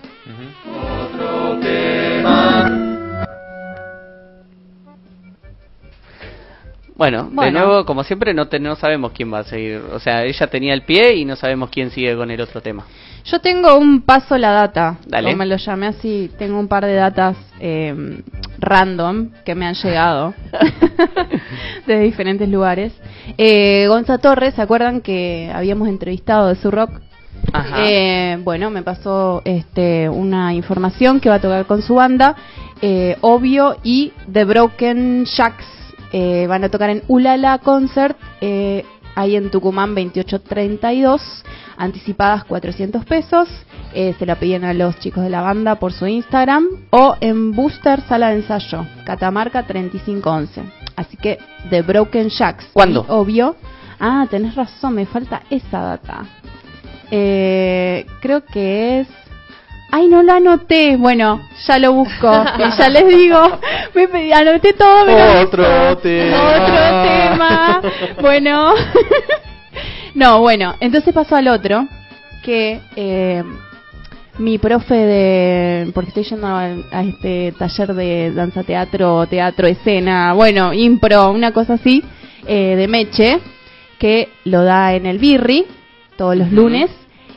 Bueno, 6.95 7.25
de 7.25 7.51
nuevo, 7.51 7.85
como 7.87 8.05
siempre, 8.05 8.35
no, 8.35 8.49
te- 8.49 8.61
no 8.61 8.77
sabemos 8.77 9.13
quién 9.13 9.33
va 9.33 9.41
a 9.41 9.45
seguir. 9.45 9.81
O 9.93 9.99
sea, 9.99 10.25
ella 10.25 10.47
tenía 10.49 10.75
el 10.75 10.83
pie 10.83 11.15
y 11.17 11.25
no 11.25 11.37
sabemos 11.37 11.71
quién 11.71 11.91
sigue 11.91 12.15
con 12.17 12.31
el 12.31 12.41
otro 12.41 12.61
tema. 12.61 12.85
Yo 13.25 13.39
tengo 13.41 13.77
un 13.79 14.03
paso 14.03 14.37
la 14.37 14.51
data. 14.51 14.99
Dale. 15.07 15.29
Como 15.29 15.39
me 15.39 15.47
lo 15.47 15.57
llamé 15.57 15.87
así. 15.87 16.31
Tengo 16.39 16.59
un 16.59 16.69
par 16.69 16.85
de 16.85 16.95
datas 16.95 17.37
eh, 17.61 18.21
random 18.59 19.31
que 19.45 19.55
me 19.55 19.67
han 19.67 19.75
llegado 19.75 20.35
de 21.87 22.01
diferentes 22.01 22.49
lugares. 22.49 22.93
Eh, 23.39 23.87
Gonza 23.89 24.19
Torres, 24.19 24.55
¿se 24.55 24.63
acuerdan 24.63 25.01
que 25.01 25.51
habíamos 25.55 25.89
entrevistado 25.89 26.49
de 26.49 26.57
su 26.57 26.71
rock? 26.71 26.91
Ajá. 27.53 27.77
Eh, 27.89 28.39
bueno, 28.43 28.71
me 28.71 28.83
pasó 28.83 29.43
este, 29.45 30.09
una 30.09 30.55
información 30.55 31.21
que 31.21 31.29
va 31.29 31.37
a 31.37 31.41
tocar 31.41 31.67
con 31.67 31.83
su 31.83 31.95
banda, 31.95 32.37
eh, 32.81 33.17
Obvio 33.21 33.77
y 33.83 34.13
The 34.33 34.45
Broken 34.45 35.25
Shacks. 35.25 35.65
Eh, 36.13 36.47
van 36.47 36.65
a 36.65 36.69
tocar 36.69 36.91
en 36.91 37.03
Ulala 37.09 37.59
Concert, 37.59 38.19
eh, 38.41 38.85
ahí 39.15 39.37
en 39.37 39.51
Tucumán 39.51 39.95
2832, 39.95 41.45
anticipadas 41.77 42.45
400 42.45 43.05
pesos. 43.05 43.49
Eh, 43.95 44.15
se 44.19 44.27
la 44.27 44.37
pedían 44.37 44.65
a 44.65 44.73
los 44.73 44.99
chicos 45.01 45.23
de 45.25 45.31
la 45.31 45.43
banda 45.43 45.77
por 45.77 45.93
su 45.93 46.07
Instagram 46.07 46.67
o 46.91 47.17
en 47.21 47.53
Booster 47.53 48.01
Sala 48.03 48.31
de 48.31 48.37
Ensayo, 48.37 48.87
Catamarca 49.05 49.67
3511. 49.67 50.63
Así 50.97 51.17
que 51.17 51.39
The 51.71 51.83
Broken 51.83 52.29
Shacks. 52.29 52.67
¿Cuándo? 52.73 53.05
Obvio. 53.09 53.57
Ah, 54.01 54.27
tenés 54.31 54.55
razón, 54.55 54.95
me 54.95 55.07
falta 55.07 55.43
esa 55.51 55.81
data. 55.81 56.25
Eh, 57.11 58.07
creo 58.21 58.45
que 58.45 59.01
es. 59.01 59.09
Ay, 59.95 60.09
no 60.09 60.23
lo 60.23 60.33
anoté. 60.33 60.97
Bueno, 60.97 61.43
ya 61.67 61.79
lo 61.79 61.93
busco. 61.93 62.45
y 62.59 62.77
ya 62.79 62.89
les 62.89 63.07
digo. 63.07 63.39
Me 63.95 64.09
pedí- 64.09 64.33
anoté 64.33 64.73
todo. 64.73 65.05
pero- 65.05 65.41
Otro 65.43 65.99
tema. 65.99 66.51
Otro 66.57 66.75
tema. 66.75 67.83
Bueno. 68.23 68.73
no, 70.15 70.41
bueno. 70.41 70.75
Entonces 70.81 71.13
pasó 71.15 71.37
al 71.37 71.49
otro. 71.49 71.87
Que 72.43 72.81
eh, 72.97 73.45
mi 74.39 74.59
profe 74.59 74.95
de. 74.95 75.91
Porque 75.95 76.09
estoy 76.09 76.25
yendo 76.25 76.47
a, 76.47 76.63
a 76.91 77.03
este 77.05 77.53
taller 77.59 77.95
de 77.95 78.33
danza 78.33 78.63
teatro, 78.65 79.27
teatro, 79.27 79.67
escena. 79.69 80.33
Bueno, 80.33 80.73
impro, 80.73 81.31
una 81.31 81.53
cosa 81.53 81.75
así. 81.75 82.03
eh, 82.47 82.75
de 82.77 82.89
Meche. 82.89 83.41
Que 83.99 84.31
lo 84.45 84.65
da 84.65 84.95
en 84.95 85.07
el 85.07 85.19
Birri. 85.19 85.67
Todos 86.17 86.35
los 86.37 86.51
lunes. 86.51 86.91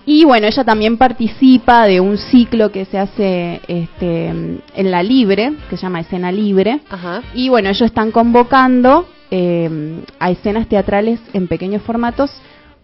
Y 0.06 0.24
bueno, 0.24 0.48
ella 0.48 0.64
también 0.64 0.98
participa 0.98 1.86
de 1.86 2.00
un 2.00 2.18
ciclo 2.18 2.72
que 2.72 2.86
se 2.86 3.00
hace 3.00 3.62
este, 3.68 4.28
en 4.28 4.92
la 4.92 5.02
Libre, 5.02 5.54
que 5.70 5.78
se 5.78 5.84
llama 5.84 6.02
Escena 6.02 6.32
Libre. 6.32 6.82
Ajá. 6.90 7.24
Y 7.34 7.50
bueno, 7.50 7.70
ellos 7.70 7.82
están 7.82 8.12
convocando 8.12 9.08
eh, 9.32 10.04
a 10.20 10.30
escenas 10.30 10.68
teatrales 10.68 11.20
en 11.34 11.48
pequeños 11.48 11.82
formatos 11.82 12.32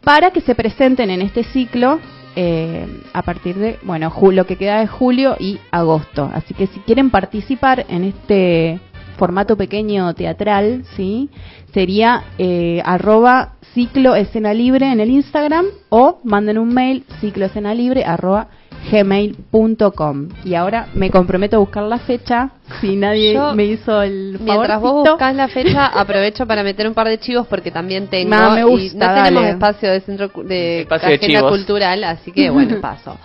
para 0.04 0.32
que 0.32 0.42
se 0.42 0.56
presenten 0.56 1.12
en 1.12 1.22
este 1.22 1.44
ciclo 1.44 2.00
eh, 2.36 2.88
a 3.14 3.22
partir 3.22 3.56
de, 3.58 3.78
bueno, 3.84 4.12
lo 4.32 4.46
que 4.46 4.56
queda 4.56 4.80
de 4.80 4.88
julio 4.88 5.36
y 5.40 5.60
agosto. 5.70 6.30
Así 6.34 6.54
que 6.54 6.68
si 6.68 6.80
quieren 6.80 7.12
participar 7.12 7.86
en 7.90 8.06
este 8.06 8.80
formato 9.18 9.56
pequeño 9.56 10.14
teatral, 10.16 10.84
¿sí? 10.96 11.30
Sería 11.74 12.24
eh, 12.38 12.82
arroba 12.84 13.54
ciclo 13.74 14.16
escena 14.16 14.54
libre 14.54 14.92
en 14.92 15.00
el 15.00 15.10
Instagram 15.10 15.66
o 15.90 16.20
manden 16.24 16.58
un 16.58 16.74
mail 16.74 17.06
ciclo 17.20 17.46
escena 17.46 17.74
libre 17.74 18.04
arroba 18.04 18.48
gmail.com 18.90 20.30
y 20.44 20.56
ahora 20.56 20.88
me 20.94 21.12
comprometo 21.12 21.58
a 21.58 21.60
buscar 21.60 21.84
la 21.84 22.00
fecha 22.00 22.52
si 22.80 22.96
nadie 22.96 23.34
Yo, 23.34 23.54
me 23.54 23.66
hizo 23.66 24.02
el 24.02 24.40
Mientras 24.40 24.82
vos 24.82 25.08
buscas 25.08 25.36
la 25.36 25.48
fecha, 25.48 25.86
aprovecho 25.86 26.46
para 26.48 26.64
meter 26.64 26.88
un 26.88 26.94
par 26.94 27.08
de 27.08 27.20
chivos 27.20 27.48
porque 27.48 27.70
también 27.70 28.08
tengo. 28.08 28.30
Ma, 28.30 28.56
me 28.56 28.62
y 28.62 28.64
gusta, 28.64 29.08
no 29.08 29.24
tenemos 29.24 29.46
espacio 29.46 29.92
de 29.92 30.02
centro 30.02 30.32
de 30.44 30.82
Espacio 30.82 31.10
agenda 31.10 31.48
cultural, 31.48 32.04
así 32.04 32.32
que 32.32 32.50
bueno, 32.50 32.78
paso. 32.82 33.18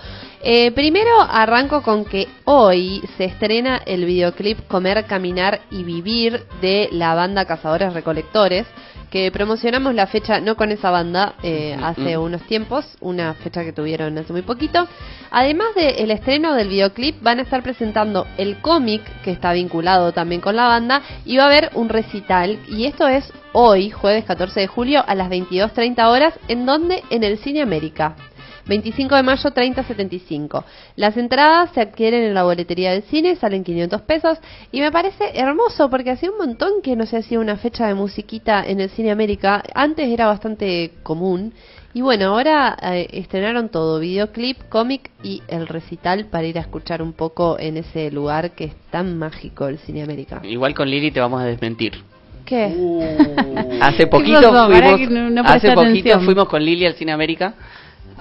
Eh, 0.42 0.70
primero 0.72 1.10
arranco 1.22 1.82
con 1.82 2.04
que 2.04 2.28
hoy 2.44 3.02
se 3.16 3.24
estrena 3.24 3.80
el 3.84 4.04
videoclip 4.04 4.66
Comer, 4.68 5.04
Caminar 5.06 5.60
y 5.70 5.82
Vivir 5.82 6.44
de 6.60 6.88
la 6.92 7.14
banda 7.14 7.46
Cazadores 7.46 7.92
Recolectores, 7.92 8.66
que 9.10 9.30
promocionamos 9.30 9.94
la 9.94 10.06
fecha 10.06 10.40
no 10.40 10.56
con 10.56 10.72
esa 10.72 10.90
banda 10.90 11.34
eh, 11.42 11.76
hace 11.82 12.16
Mm. 12.16 12.22
unos 12.22 12.42
tiempos, 12.42 12.84
una 13.00 13.34
fecha 13.34 13.64
que 13.64 13.72
tuvieron 13.72 14.16
hace 14.18 14.32
muy 14.32 14.42
poquito. 14.42 14.86
Además 15.30 15.68
del 15.74 16.10
estreno 16.10 16.54
del 16.54 16.68
videoclip, 16.68 17.22
van 17.22 17.38
a 17.38 17.42
estar 17.42 17.62
presentando 17.62 18.26
el 18.38 18.60
cómic 18.60 19.02
que 19.22 19.30
está 19.30 19.52
vinculado 19.52 20.12
también 20.12 20.40
con 20.40 20.56
la 20.56 20.66
banda 20.66 21.02
y 21.24 21.36
va 21.36 21.44
a 21.44 21.46
haber 21.46 21.70
un 21.74 21.88
recital 21.88 22.58
y 22.68 22.86
esto 22.86 23.06
es 23.08 23.32
hoy, 23.52 23.90
jueves 23.90 24.24
14 24.24 24.60
de 24.60 24.66
julio 24.66 25.04
a 25.06 25.14
las 25.14 25.28
22.30 25.30 26.08
horas, 26.08 26.34
en 26.48 26.66
donde 26.66 27.02
en 27.10 27.24
el 27.24 27.38
Cine 27.38 27.62
América. 27.62 28.16
25 28.66 29.14
de 29.14 29.22
mayo 29.22 29.50
3075. 29.50 30.64
Las 30.96 31.16
entradas 31.16 31.70
se 31.72 31.80
adquieren 31.80 32.22
en 32.24 32.34
la 32.34 32.42
boletería 32.44 32.92
del 32.92 33.02
cine, 33.04 33.36
salen 33.36 33.64
500 33.64 34.02
pesos 34.02 34.38
y 34.72 34.80
me 34.80 34.90
parece 34.90 35.38
hermoso 35.38 35.88
porque 35.90 36.10
hacía 36.10 36.30
un 36.30 36.38
montón 36.38 36.82
que 36.82 36.96
no 36.96 37.06
se 37.06 37.16
hacía 37.18 37.38
una 37.40 37.56
fecha 37.56 37.86
de 37.86 37.94
musiquita 37.94 38.64
en 38.66 38.80
el 38.80 38.90
Cine 38.90 39.10
América. 39.10 39.62
Antes 39.74 40.08
era 40.08 40.26
bastante 40.26 40.90
común 41.02 41.52
y 41.94 42.02
bueno, 42.02 42.26
ahora 42.26 42.76
eh, 42.82 43.06
estrenaron 43.12 43.68
todo, 43.70 44.00
videoclip, 44.00 44.68
cómic 44.68 45.10
y 45.22 45.42
el 45.48 45.66
recital 45.66 46.26
para 46.26 46.46
ir 46.46 46.58
a 46.58 46.60
escuchar 46.62 47.00
un 47.00 47.12
poco 47.14 47.56
en 47.58 47.76
ese 47.78 48.10
lugar 48.10 48.50
que 48.50 48.64
es 48.64 48.74
tan 48.90 49.16
mágico 49.18 49.66
el 49.68 49.78
Cine 49.78 50.02
América. 50.02 50.40
Igual 50.44 50.74
con 50.74 50.90
Lili 50.90 51.10
te 51.10 51.20
vamos 51.20 51.40
a 51.40 51.44
desmentir. 51.44 51.94
¿Qué? 52.44 52.64
Hace 53.80 54.06
poquito 54.08 54.40
fuimos, 54.66 54.96
que 54.98 55.06
no- 55.08 55.30
no 55.30 55.42
hace 55.42 55.72
poquito 55.72 55.80
atención. 55.80 56.24
fuimos 56.24 56.48
con 56.48 56.62
Lili 56.64 56.86
al 56.86 56.94
Cine 56.94 57.12
América 57.12 57.54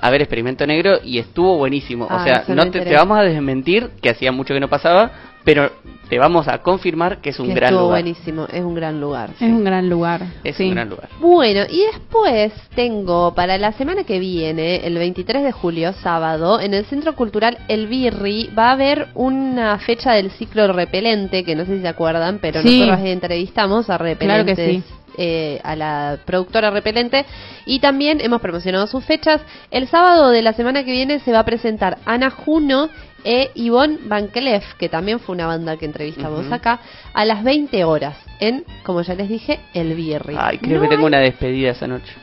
a 0.06 0.10
ver 0.12 0.22
Experimento 0.22 0.66
Negro 0.68 1.00
y 1.04 1.18
estuvo 1.20 1.58
buenísimo. 1.58 2.08
Ah, 2.10 2.18
o 2.18 2.24
sea, 2.24 2.34
eso 2.44 2.56
no 2.56 2.70
te, 2.70 2.94
vamos 2.94 3.18
a 3.18 3.22
desmentir 3.22 3.90
que 4.02 4.10
hacía 4.10 4.32
mucho 4.32 4.54
que 4.54 4.60
no 4.60 4.68
pasaba, 4.70 5.12
pero 5.44 5.70
te 6.10 6.18
vamos 6.20 6.48
a 6.48 6.60
confirmar 6.60 7.20
que 7.22 7.30
es 7.32 7.40
un 7.40 7.48
Que 7.48 7.54
gran 7.56 7.70
estuvo 7.70 7.88
lugar. 7.88 8.02
buenísimo, 8.04 8.48
es 8.52 8.62
un 8.64 8.76
gran 8.76 9.00
lugar. 9.00 9.30
Es 9.40 9.42
un 9.42 9.64
gran 9.64 9.90
lugar. 9.90 10.22
Es 10.44 10.56
sí. 10.56 10.66
un 10.66 10.72
gran 10.76 10.90
lugar. 10.90 11.10
Bueno, 11.20 11.62
y 11.70 11.82
después 11.92 12.52
tengo 12.76 13.34
para 13.34 13.58
la 13.58 13.72
semana 13.74 14.04
que 14.04 14.20
viene, 14.20 14.86
el 14.86 14.96
23 14.96 15.44
de 15.44 15.52
julio, 15.52 15.94
sábado, 15.94 16.60
en 16.60 16.74
el 16.74 16.86
Centro 16.86 17.16
Cultural 17.16 17.58
El 17.68 17.88
Birri, 17.88 18.50
va 18.58 18.70
a 18.70 18.74
haber 18.74 19.08
una 19.16 19.78
fecha 19.80 20.14
del 20.14 20.32
ciclo 20.32 20.72
repelente, 20.74 21.44
que 21.44 21.56
no 21.56 21.66
sé 21.66 21.78
si 21.78 21.82
se 21.82 21.88
acuerdan, 21.88 22.40
pero 22.42 22.62
Sí. 22.62 22.82
nosotros 22.82 23.08
entrevistamos 23.08 23.90
a 23.90 23.98
Claro 23.98 24.04
que 24.06 24.26
repelentes. 24.56 24.84
sí. 24.84 24.84
Eh, 25.18 25.60
a 25.64 25.76
la 25.76 26.20
productora 26.26 26.72
Repelente 26.72 27.26
y 27.66 27.80
también 27.80 28.22
hemos 28.22 28.42
promocionado 28.42 28.88
sus 28.88 29.04
fechas. 29.04 29.42
El 29.72 29.88
sábado 29.88 30.30
de 30.30 30.42
la 30.42 30.54
semana 30.54 30.84
que 30.84 30.92
viene 30.92 31.20
se 31.20 31.32
va 31.32 31.40
a 31.40 31.46
presentar 31.46 31.98
Ana 32.06 32.30
Juno 32.30 32.90
e 33.24 33.52
Ivonne 33.56 33.98
Van 34.04 34.28
Cleef, 34.28 34.64
que 34.76 34.88
también 34.88 35.20
fue 35.20 35.34
una 35.36 35.48
banda 35.48 35.78
que 35.78 35.86
entrevistamos 35.86 36.52
acá, 36.52 36.80
a 37.14 37.26
las 37.26 37.44
20 37.44 37.84
horas 37.84 38.16
en, 38.40 38.64
como 38.84 39.02
ya 39.02 39.16
les 39.16 39.28
dije, 39.28 39.60
El 39.74 39.96
Birri. 39.96 40.36
Ay, 40.38 40.60
creo 40.60 40.78
No 40.78 40.84
que 40.84 40.96
tengo 40.96 41.08
una 41.08 41.20
despedida 41.20 41.72
esa 41.72 41.88
noche. 41.88 42.14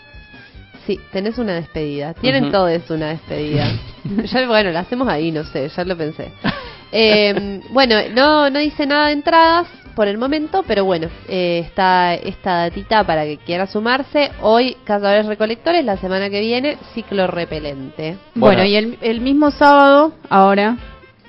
Sí, 0.87 1.01
tenés 1.13 1.39
una 1.39 1.55
despedida. 1.55 2.15
Tienen 2.15 2.45
Ujú. 2.45 2.53
todos 2.53 2.91
una 2.91 3.09
despedida. 3.09 3.67
ya, 4.25 4.47
bueno, 4.47 4.71
la 4.71 4.81
hacemos 4.81 5.09
ahí, 5.09 5.33
no 5.33 5.45
sé, 5.45 5.69
ya 5.69 5.85
lo 5.85 5.97
pensé. 5.97 6.31
Eh, 6.93 7.61
bueno, 7.71 7.97
no, 8.15 8.51
no 8.51 8.59
dice 8.59 8.87
nada 8.87 9.07
de 9.07 9.15
entradas 9.15 9.67
por 9.95 10.09
el 10.09 10.19
momento, 10.19 10.65
pero 10.67 10.85
bueno, 10.85 11.09
eh, 11.29 11.63
está 11.67 12.15
esta 12.15 12.57
datita 12.63 13.05
para 13.05 13.25
que 13.25 13.39
quiera 13.39 13.67
sumarse. 13.67 14.31
Hoy, 14.41 14.77
Cazadores 14.85 15.27
Recolectores, 15.27 15.85
la 15.85 15.97
semana 15.97 16.31
que 16.31 16.41
viene, 16.41 16.79
Ciclo 16.95 17.27
Repelente. 17.27 18.17
Bueno, 18.35 18.59
Bueno. 18.59 18.65
y 18.65 18.77
el, 18.77 18.99
el 19.01 19.21
mismo 19.21 19.51
sábado, 19.51 20.13
ahora 20.29 20.77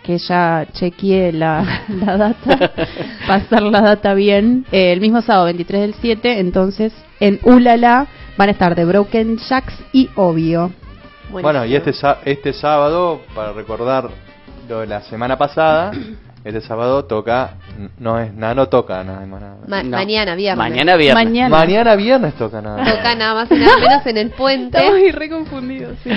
que 0.03 0.17
ya 0.17 0.67
chequeé 0.73 1.31
la, 1.31 1.83
la 1.89 2.17
data, 2.17 2.71
pasar 3.27 3.63
la 3.63 3.81
data 3.81 4.13
bien, 4.13 4.65
eh, 4.71 4.91
el 4.91 4.99
mismo 5.01 5.21
sábado 5.21 5.45
23 5.45 5.81
del 5.81 5.93
7, 5.95 6.39
entonces 6.39 6.93
en 7.19 7.39
Ulala 7.43 8.07
van 8.37 8.49
a 8.49 8.51
estar 8.51 8.75
The 8.75 8.85
Broken 8.85 9.37
Jacks 9.37 9.73
y 9.93 10.09
Obvio. 10.15 10.71
Bueno, 11.31 11.65
y 11.65 11.75
este, 11.75 11.91
este 12.25 12.53
sábado, 12.53 13.21
para 13.33 13.53
recordar 13.53 14.09
lo 14.69 14.81
de 14.81 14.87
la 14.87 15.01
semana 15.01 15.37
pasada, 15.37 15.91
este 16.43 16.61
sábado 16.61 17.05
toca, 17.05 17.55
no 17.99 18.19
es 18.19 18.33
nada, 18.33 18.53
no 18.53 18.67
toca 18.67 19.03
nada 19.03 19.25
más 19.25 19.41
nada. 19.41 19.55
Ma- 19.67 19.83
No. 19.83 19.97
Mañana, 19.97 20.35
viernes. 20.35 20.57
Mañana 20.57 20.95
viernes. 20.97 21.25
Mañana. 21.25 21.49
Mañana 21.57 21.95
viernes 21.95 22.33
toca 22.35 22.61
nada. 22.61 22.83
Toca 22.95 23.15
nada 23.15 23.33
más 23.33 23.51
y 23.51 23.55
nada 23.55 23.77
menos 23.77 24.05
en 24.05 24.17
el 24.17 24.29
puente. 24.31 24.77
Estamos 24.77 24.99
ahí 24.99 25.11
re 25.11 25.29
confundidos, 25.29 25.97
sí. 26.03 26.09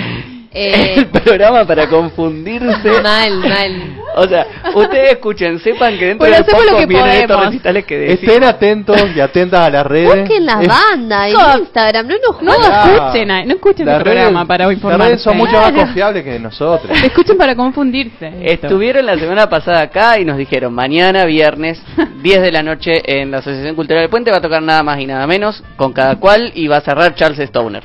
Eh, 0.51 0.95
El 0.97 1.05
programa 1.07 1.65
para 1.65 1.87
confundirse. 1.89 3.01
mal, 3.03 3.37
mal. 3.39 3.97
O 4.15 4.27
sea, 4.27 4.47
ustedes 4.73 5.11
escuchen, 5.11 5.59
sepan 5.59 5.97
que 5.97 6.05
dentro 6.07 6.27
Bueno, 6.27 6.43
del 6.43 6.45
podcast 6.45 6.79
que 6.79 6.85
vienen 6.87 7.11
estos 7.21 7.45
recitales 7.45 7.85
que 7.85 7.97
decimos. 7.97 8.23
Estén 8.23 8.43
atentos 8.43 9.01
y 9.15 9.19
atentas 9.19 9.59
a 9.59 9.69
las 9.69 9.85
redes. 9.85 10.21
Busquen 10.21 10.45
la 10.45 10.61
Es- 10.61 10.67
banda 10.67 11.29
en 11.29 11.35
Instagram, 11.59 12.07
no 12.07 12.15
nos 12.15 12.41
No 12.41 12.51
escuchen, 12.53 13.29
a- 13.31 13.45
no 13.45 13.53
escuchen 13.53 13.85
las 13.85 13.97
el 13.97 14.03
programa 14.03 14.45
para 14.45 14.65
Las 14.65 14.73
informarse. 14.73 15.05
redes 15.07 15.21
son 15.21 15.37
mucho 15.37 15.53
más 15.53 15.71
confiables 15.71 16.23
que 16.23 16.39
nosotros. 16.39 16.97
Escuchen 17.03 17.37
para 17.37 17.55
confundirse. 17.55 18.31
Estuvieron 18.41 19.05
la 19.05 19.17
semana 19.19 19.47
pasada 19.49 19.81
acá 19.81 20.17
y 20.19 20.25
nos 20.25 20.37
dijeron, 20.37 20.73
mañana 20.73 21.25
viernes, 21.25 21.79
10 22.23 22.41
de 22.41 22.51
la 22.51 22.63
noche, 22.63 23.01
en 23.05 23.29
la 23.29 23.37
Asociación 23.39 23.75
Cultural 23.75 24.01
del 24.01 24.09
Puente 24.09 24.31
va 24.31 24.37
a 24.37 24.41
tocar 24.41 24.63
nada 24.63 24.81
más 24.81 24.99
y 24.99 25.05
nada 25.05 25.27
menos, 25.27 25.63
con 25.75 25.93
cada 25.93 26.15
cual, 26.15 26.51
y 26.55 26.67
va 26.67 26.77
a 26.77 26.81
cerrar 26.81 27.13
Charles 27.13 27.37
Stoner. 27.39 27.83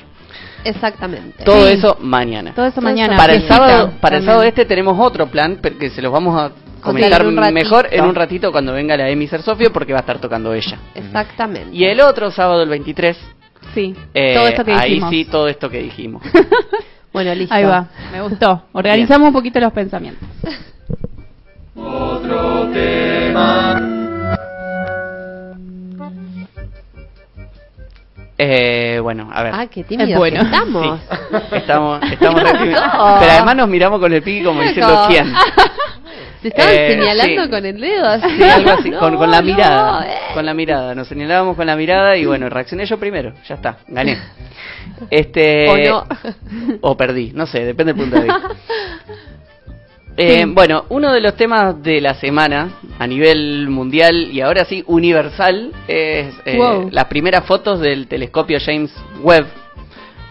Exactamente. 0.65 1.45
Todo 1.45 1.67
Sí. 1.67 1.75
eso 1.75 1.97
mañana. 2.01 2.53
Todo 2.55 2.67
eso 2.67 2.81
mañana. 2.81 3.17
Para 3.17 3.35
el 3.35 3.47
sábado, 3.49 3.93
para 4.01 4.19
el 4.19 4.25
sábado 4.25 4.43
este 4.45 4.65
tenemos 4.65 4.97
otro 4.99 5.27
plan, 5.27 5.59
porque 5.63 5.91
se 5.91 6.03
los 6.03 6.13
vamos 6.13 6.41
a 6.41 6.53
comentar 6.81 7.23
en 7.23 7.55
mejor 7.55 7.89
en 7.91 8.05
un 8.05 8.15
ratito 8.15 8.51
cuando 8.53 8.73
venga 8.73 8.97
la 8.97 9.09
Emi 9.09 9.27
Sofio, 9.29 9.73
porque 9.73 9.93
va 9.93 10.01
a 10.01 10.03
estar 10.03 10.19
tocando 10.19 10.53
ella. 10.53 10.79
Exactamente. 10.95 11.75
Y 11.75 11.85
el 11.85 12.01
otro 12.01 12.31
sábado, 12.31 12.63
el 12.63 12.69
23, 12.69 13.17
Sí, 13.75 13.95
eh, 14.13 14.35
todo 14.35 14.49
esto 14.49 14.65
que 14.65 14.73
ahí 14.73 14.91
dijimos. 14.91 15.11
sí, 15.11 15.25
todo 15.25 15.49
esto 15.49 15.71
que 15.71 15.83
dijimos. 15.83 16.23
Bueno, 17.13 17.35
listo. 17.35 17.55
Ahí 17.55 17.65
va, 17.65 17.89
me 18.11 18.23
gustó. 18.23 18.63
Organizamos 18.73 19.27
un 19.27 19.35
poquito 19.35 19.61
los 19.61 19.71
pensamientos. 19.75 20.27
Otro 21.77 22.69
tema. 22.73 24.12
Eh, 28.39 28.99
bueno, 29.03 29.29
a 29.33 29.43
ver. 29.43 29.53
Ah, 29.55 29.67
qué 29.67 29.85
tímidos 29.85 30.19
bueno. 30.19 30.41
que 30.41 30.47
estamos. 30.47 31.01
Sí, 31.01 31.57
estamos, 31.57 32.03
estamos 32.11 32.43
re 32.43 32.53
tímidos. 32.59 32.83
No. 32.83 33.17
Pero 33.21 33.33
además 33.33 33.57
nos 33.57 33.69
miramos 33.69 34.01
con 34.01 34.13
el 34.13 34.23
piqui 34.23 34.43
como 34.45 34.63
diciendo 34.63 35.05
quién. 35.09 35.33
Se 36.41 36.49
estaban 36.49 36.73
Eh, 36.75 36.89
señalando 36.99 37.45
sí. 37.45 37.51
con 37.51 37.67
el 37.67 37.81
dedo 37.81 38.07
así. 38.09 38.29
Sí, 38.37 38.43
algo 38.43 38.71
así, 38.71 38.91
No, 38.91 38.99
con, 38.99 39.17
con 39.17 39.31
la 39.31 39.41
no, 39.41 39.47
mirada. 39.47 40.07
eh. 40.09 40.17
Con 40.35 40.47
la 40.47 40.55
mirada. 40.55 40.95
Nos 40.95 41.07
señalábamos 41.09 41.57
con 41.57 41.67
la 41.67 41.77
mirada 41.77 42.17
y 42.17 42.25
bueno, 42.25 42.49
reaccioné 42.49 42.85
yo 42.87 42.99
primero. 42.99 43.33
Ya 43.49 43.55
está, 43.57 43.77
gané. 43.89 44.19
Este, 45.11 45.69
O 45.69 45.77
no. 45.79 46.07
o 46.81 46.97
perdí, 46.97 47.33
no 47.35 47.47
sé, 47.47 47.65
depende 47.65 47.93
del 47.93 48.03
punto 48.03 48.17
de 48.17 48.23
vista. 48.25 48.49
Eh, 50.17 50.43
Sí. 50.45 50.51
Bueno, 50.53 50.85
uno 50.91 51.13
de 51.13 51.21
los 51.21 51.35
temas 51.37 51.83
de 51.83 52.01
la 52.01 52.15
semana 52.15 52.69
a 52.99 53.07
nivel 53.07 53.69
mundial 53.69 54.29
y 54.33 54.41
ahora 54.41 54.65
sí 54.65 54.85
universal 54.87 55.73
es 55.89 56.35
eh, 56.45 56.57
Wow. 56.57 56.89
las 56.93 57.07
primeras 57.07 57.45
fotos 57.47 57.81
del 57.81 58.07
telescopio 58.07 58.59
James 58.65 58.93
Webb, 59.23 59.47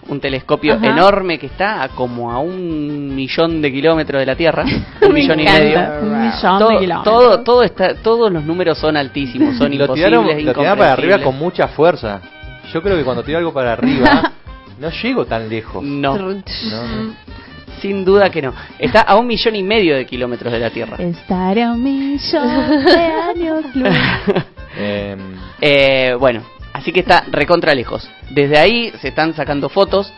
un 0.08 0.20
telescopio 0.20 0.74
Ajá. 0.74 0.86
enorme 0.86 1.38
que 1.38 1.46
está 1.46 1.82
a 1.82 1.88
como 1.90 2.30
a 2.32 2.38
un 2.38 3.14
millón 3.14 3.60
de 3.62 3.70
kilómetros 3.72 4.20
de 4.20 4.26
la 4.26 4.36
Tierra, 4.36 4.64
un 5.02 5.12
millón 5.12 5.40
y 5.40 5.44
medio. 5.44 5.78
Un 6.02 6.10
millón 6.26 6.32
de 6.32 6.64
Todo, 6.64 6.78
kilómetros. 6.78 7.04
todo, 7.04 7.40
todo 7.44 7.62
está, 7.62 7.94
todos 7.96 8.32
los 8.32 8.44
números 8.44 8.78
son 8.78 8.96
altísimos, 8.96 9.56
son 9.56 9.68
Lo 9.76 9.82
imposibles, 9.84 10.10
tiraron, 10.10 10.26
lo 10.26 10.52
tiraron 10.52 10.78
para 10.78 10.92
arriba 10.92 11.18
con 11.18 11.38
mucha 11.38 11.68
fuerza. 11.68 12.20
Yo 12.72 12.80
creo 12.82 12.96
que 12.96 13.04
cuando 13.04 13.22
tiro 13.22 13.38
algo 13.38 13.52
para 13.52 13.74
arriba, 13.74 14.32
no 14.80 14.88
llego 15.02 15.26
tan 15.26 15.48
lejos. 15.48 15.82
No, 15.84 16.16
No, 16.16 16.32
no. 16.34 17.14
Sin 17.82 18.04
duda 18.04 18.30
que 18.30 18.40
no. 18.40 18.54
Está 18.78 19.00
a 19.00 19.16
un 19.16 19.26
millón 19.26 19.56
y 19.56 19.62
medio 19.62 19.96
de 19.96 20.06
kilómetros 20.06 20.52
de 20.52 20.60
la 20.60 20.70
Tierra. 20.70 20.96
Estar 20.98 21.58
a 21.58 21.72
un 21.72 21.82
millón 21.82 22.84
de 22.84 22.96
años 22.96 23.64
luz. 23.74 23.94
Eh, 25.64 26.16
bueno, 26.18 26.42
así 26.72 26.92
que 26.92 27.00
está 27.00 27.24
recontra 27.30 27.74
lejos. 27.74 28.08
Desde 28.30 28.58
ahí 28.58 28.90
se 29.02 29.08
están 29.08 29.34
sacando 29.34 29.68
fotos. 29.68 30.10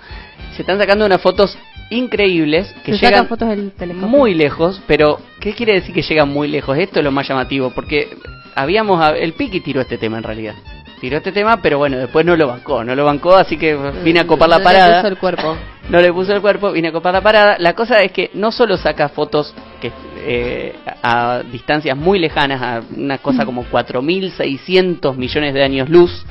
Se 0.55 0.63
están 0.63 0.79
sacando 0.79 1.05
unas 1.05 1.21
fotos 1.21 1.59
increíbles 1.91 2.73
que 2.85 2.97
Se 2.97 3.05
llegan 3.05 3.27
fotos 3.27 3.49
del 3.49 3.73
muy 3.95 4.33
lejos. 4.33 4.81
Pero, 4.87 5.19
¿qué 5.41 5.55
quiere 5.55 5.75
decir 5.75 5.93
que 5.93 6.03
llegan 6.03 6.29
muy 6.29 6.47
lejos? 6.47 6.79
Esto 6.79 7.01
es 7.01 7.05
lo 7.05 7.11
más 7.11 7.29
llamativo. 7.29 7.71
Porque 7.75 8.17
habíamos. 8.55 9.05
El 9.19 9.33
Piki 9.33 9.61
tiró 9.61 9.81
este 9.81 9.99
tema 9.99 10.19
en 10.19 10.23
realidad. 10.23 10.55
Tiró 11.01 11.17
este 11.17 11.33
tema, 11.33 11.61
pero 11.61 11.79
bueno, 11.79 11.99
después 11.99 12.25
no 12.25 12.37
lo 12.37 12.47
bancó. 12.47 12.85
No 12.85 12.95
lo 12.95 13.05
bancó, 13.05 13.35
así 13.35 13.59
que 13.59 13.77
vine 14.05 14.21
a 14.21 14.27
copar 14.27 14.49
la 14.49 14.63
parada. 14.63 15.07
el 15.07 15.19
cuerpo. 15.19 15.57
No 15.91 16.01
le 16.01 16.13
puso 16.13 16.33
el 16.35 16.41
cuerpo, 16.41 16.73
vine 16.73 16.89
a 16.89 16.93
copar 16.93 17.13
la 17.13 17.21
parada. 17.21 17.57
La 17.59 17.75
cosa 17.75 18.01
es 18.03 18.11
que 18.13 18.31
no 18.35 18.51
solo 18.53 18.77
saca 18.77 19.09
fotos 19.11 19.55
que 19.81 19.93
eh, 20.27 20.75
a 21.03 21.43
distancias 21.51 21.97
muy 21.97 22.19
lejanas, 22.19 22.63
a 22.63 22.83
una 22.97 23.19
cosa 23.19 23.45
como 23.45 23.65
4.600 23.65 25.15
millones 25.17 25.53
de 25.55 25.63
años 25.63 25.89
luz, 25.91 26.25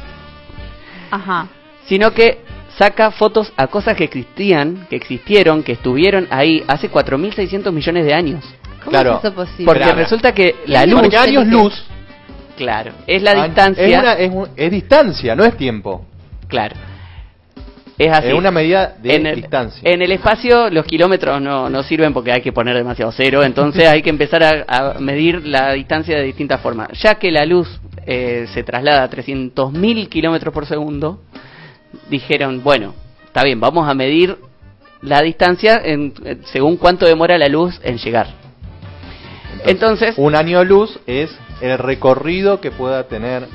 Ajá. 1.11 1.47
sino 1.85 2.11
que 2.11 2.39
saca 2.77 3.11
fotos 3.11 3.53
a 3.55 3.67
cosas 3.67 3.95
que 3.95 4.05
existían, 4.05 4.87
que 4.89 4.95
existieron, 4.95 5.61
que 5.63 5.73
estuvieron 5.73 6.27
ahí 6.31 6.63
hace 6.67 6.89
4.600 6.89 7.71
millones 7.71 8.05
de 8.05 8.13
años. 8.13 8.43
¿Cómo 8.79 8.91
Claro. 8.91 9.11
es 9.17 9.25
eso 9.25 9.33
posible? 9.35 9.65
Porque 9.65 9.83
Claro. 9.83 9.97
resulta 9.99 10.33
que 10.33 10.55
la 10.65 10.85
luz, 10.85 11.01
Porque 11.01 11.17
años 11.17 11.45
luz 11.47 11.85
claro, 12.57 12.91
es 13.07 13.21
la 13.21 13.31
an- 13.31 13.43
distancia, 13.45 13.83
Es, 13.85 13.99
una- 13.99 14.13
es 14.13 14.31
un- 14.31 14.49
es 14.57 14.71
distancia, 14.71 15.35
no 15.35 15.45
es 15.45 15.55
tiempo. 15.55 16.05
claro. 16.47 16.75
Es 17.97 18.11
así. 18.11 18.27
Es 18.29 18.33
una 18.33 18.49
medida 18.51 18.95
de 19.01 19.15
en 19.15 19.25
el, 19.27 19.35
distancia. 19.35 19.81
En 19.83 20.01
el 20.01 20.11
espacio 20.11 20.69
los 20.69 20.85
kilómetros 20.85 21.39
no, 21.41 21.69
no 21.69 21.83
sirven 21.83 22.13
porque 22.13 22.31
hay 22.31 22.41
que 22.41 22.51
poner 22.51 22.75
demasiado 22.75 23.11
cero, 23.11 23.43
entonces 23.43 23.87
hay 23.89 24.01
que 24.01 24.09
empezar 24.09 24.43
a, 24.43 24.65
a 24.67 24.99
medir 24.99 25.45
la 25.45 25.73
distancia 25.73 26.17
de 26.17 26.23
distintas 26.23 26.59
formas. 26.61 26.89
Ya 27.01 27.15
que 27.15 27.31
la 27.31 27.45
luz 27.45 27.79
eh, 28.05 28.47
se 28.53 28.63
traslada 28.63 29.03
a 29.03 29.09
300.000 29.09 30.09
kilómetros 30.09 30.53
por 30.53 30.65
segundo, 30.65 31.21
dijeron, 32.09 32.63
bueno, 32.63 32.93
está 33.25 33.43
bien, 33.43 33.59
vamos 33.59 33.87
a 33.87 33.93
medir 33.93 34.37
la 35.01 35.21
distancia 35.21 35.79
en- 35.83 36.13
eh, 36.25 36.37
según 36.45 36.77
cuánto 36.77 37.05
demora 37.05 37.37
la 37.37 37.47
luz 37.47 37.79
en 37.83 37.97
llegar. 37.97 38.27
Entonces, 39.65 40.15
un 40.17 40.35
año 40.35 40.63
luz 40.63 40.99
es 41.07 41.29
el 41.61 41.77
recorrido 41.77 42.59
que 42.59 42.71
pueda 42.71 43.03
tener 43.07 43.47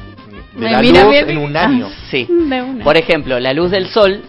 de 0.58 0.70
la 0.70 0.80
mira, 0.80 1.02
luz 1.04 1.10
mira, 1.12 1.30
en 1.32 1.38
un 1.38 1.56
año. 1.56 1.88
sí. 2.10 2.26
De 2.28 2.62
una. 2.62 2.84
Por 2.84 2.96
ejemplo, 2.96 3.38
la 3.40 3.52
luz 3.52 3.70
del 3.70 3.86
sol 3.88 4.22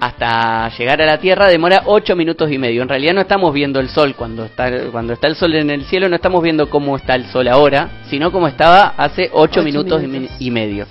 hasta 0.00 0.68
llegar 0.76 1.00
a 1.00 1.06
la 1.06 1.18
Tierra 1.18 1.46
demora 1.46 1.82
8 1.86 2.16
minutos 2.16 2.50
y 2.50 2.58
medio. 2.58 2.82
En 2.82 2.88
realidad 2.88 3.14
no 3.14 3.20
estamos 3.20 3.54
viendo 3.54 3.78
el 3.78 3.88
sol 3.88 4.14
cuando 4.16 4.44
está 4.44 4.68
cuando 4.90 5.12
está 5.12 5.28
el 5.28 5.36
sol 5.36 5.54
en 5.54 5.70
el 5.70 5.84
cielo, 5.84 6.08
no 6.08 6.16
estamos 6.16 6.42
viendo 6.42 6.68
cómo 6.68 6.96
está 6.96 7.14
el 7.14 7.26
sol 7.26 7.46
ahora, 7.46 7.88
sino 8.10 8.32
cómo 8.32 8.48
estaba 8.48 8.94
hace 8.96 9.30
8 9.32 9.34
Ocho 9.34 9.62
minutos, 9.62 10.02
y 10.02 10.06
minutos. 10.08 10.36
y 10.40 10.50
medio. 10.50 10.86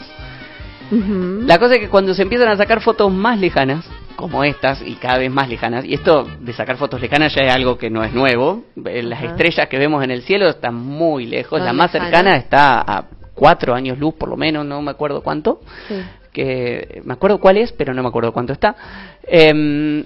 La 1.46 1.58
cosa 1.58 1.76
es 1.76 1.80
que 1.82 1.88
cuando 1.90 2.14
se 2.14 2.22
empiezan 2.22 2.50
a 2.50 2.58
sacar 2.58 2.82
fotos 2.82 3.12
más 3.14 3.40
lejanas, 3.40 3.86
como 4.18 4.44
estas 4.44 4.82
y 4.86 4.96
cada 4.96 5.18
vez 5.20 5.32
más 5.32 5.48
lejanas, 5.48 5.86
y 5.86 5.94
esto 5.94 6.28
de 6.42 6.52
sacar 6.54 6.76
fotos 6.78 7.00
lejanas 7.02 7.34
ya 7.34 7.44
es 7.44 7.54
algo 7.56 7.78
que 7.78 7.90
no 7.90 8.04
es 8.04 8.14
nuevo, 8.14 8.64
eh, 8.86 9.02
las 9.02 9.20
Ajá. 9.20 9.28
estrellas 9.32 9.68
que 9.70 9.78
vemos 9.78 10.04
en 10.04 10.12
el 10.12 10.22
cielo 10.24 10.50
están 10.50 10.76
muy 10.76 11.26
lejos, 11.28 11.62
la 11.62 11.72
más 11.74 11.92
cercana 11.92 12.36
está 12.36 12.82
a 12.82 13.06
4 13.42 13.74
años 13.74 13.98
luz 13.98 14.14
por 14.14 14.30
lo 14.30 14.38
menos, 14.38 14.64
no 14.68 14.84
me 14.84 14.92
acuerdo 14.92 15.24
cuánto 15.24 15.62
Sí. 15.88 15.96
que 16.32 17.02
me 17.04 17.14
acuerdo 17.14 17.40
cuál 17.40 17.58
es, 17.58 17.72
pero 17.72 17.92
no 17.92 18.04
me 18.04 18.10
acuerdo 18.10 18.32
cuánto 18.34 18.54
está. 18.54 18.76
Em, 19.24 20.04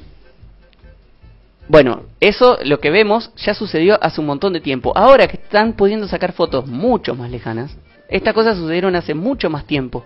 bueno, 1.67 2.03
eso 2.21 2.57
lo 2.63 2.79
que 2.79 2.91
vemos 2.91 3.31
ya 3.35 3.53
sucedió 3.53 4.01
hace 4.01 4.21
un 4.21 4.27
montón 4.27 4.53
de 4.53 4.61
tiempo. 4.61 4.93
Ahora 4.95 5.27
que 5.27 5.35
están 5.35 5.73
pudiendo 5.73 6.07
sacar 6.07 6.31
fotos 6.31 6.65
mucho 6.65 7.13
más 7.13 7.29
lejanas, 7.29 7.75
estas 8.07 8.33
cosas 8.33 8.57
sucedieron 8.57 8.95
hace 8.95 9.13
mucho 9.13 9.49
más 9.49 9.65
tiempo. 9.65 10.05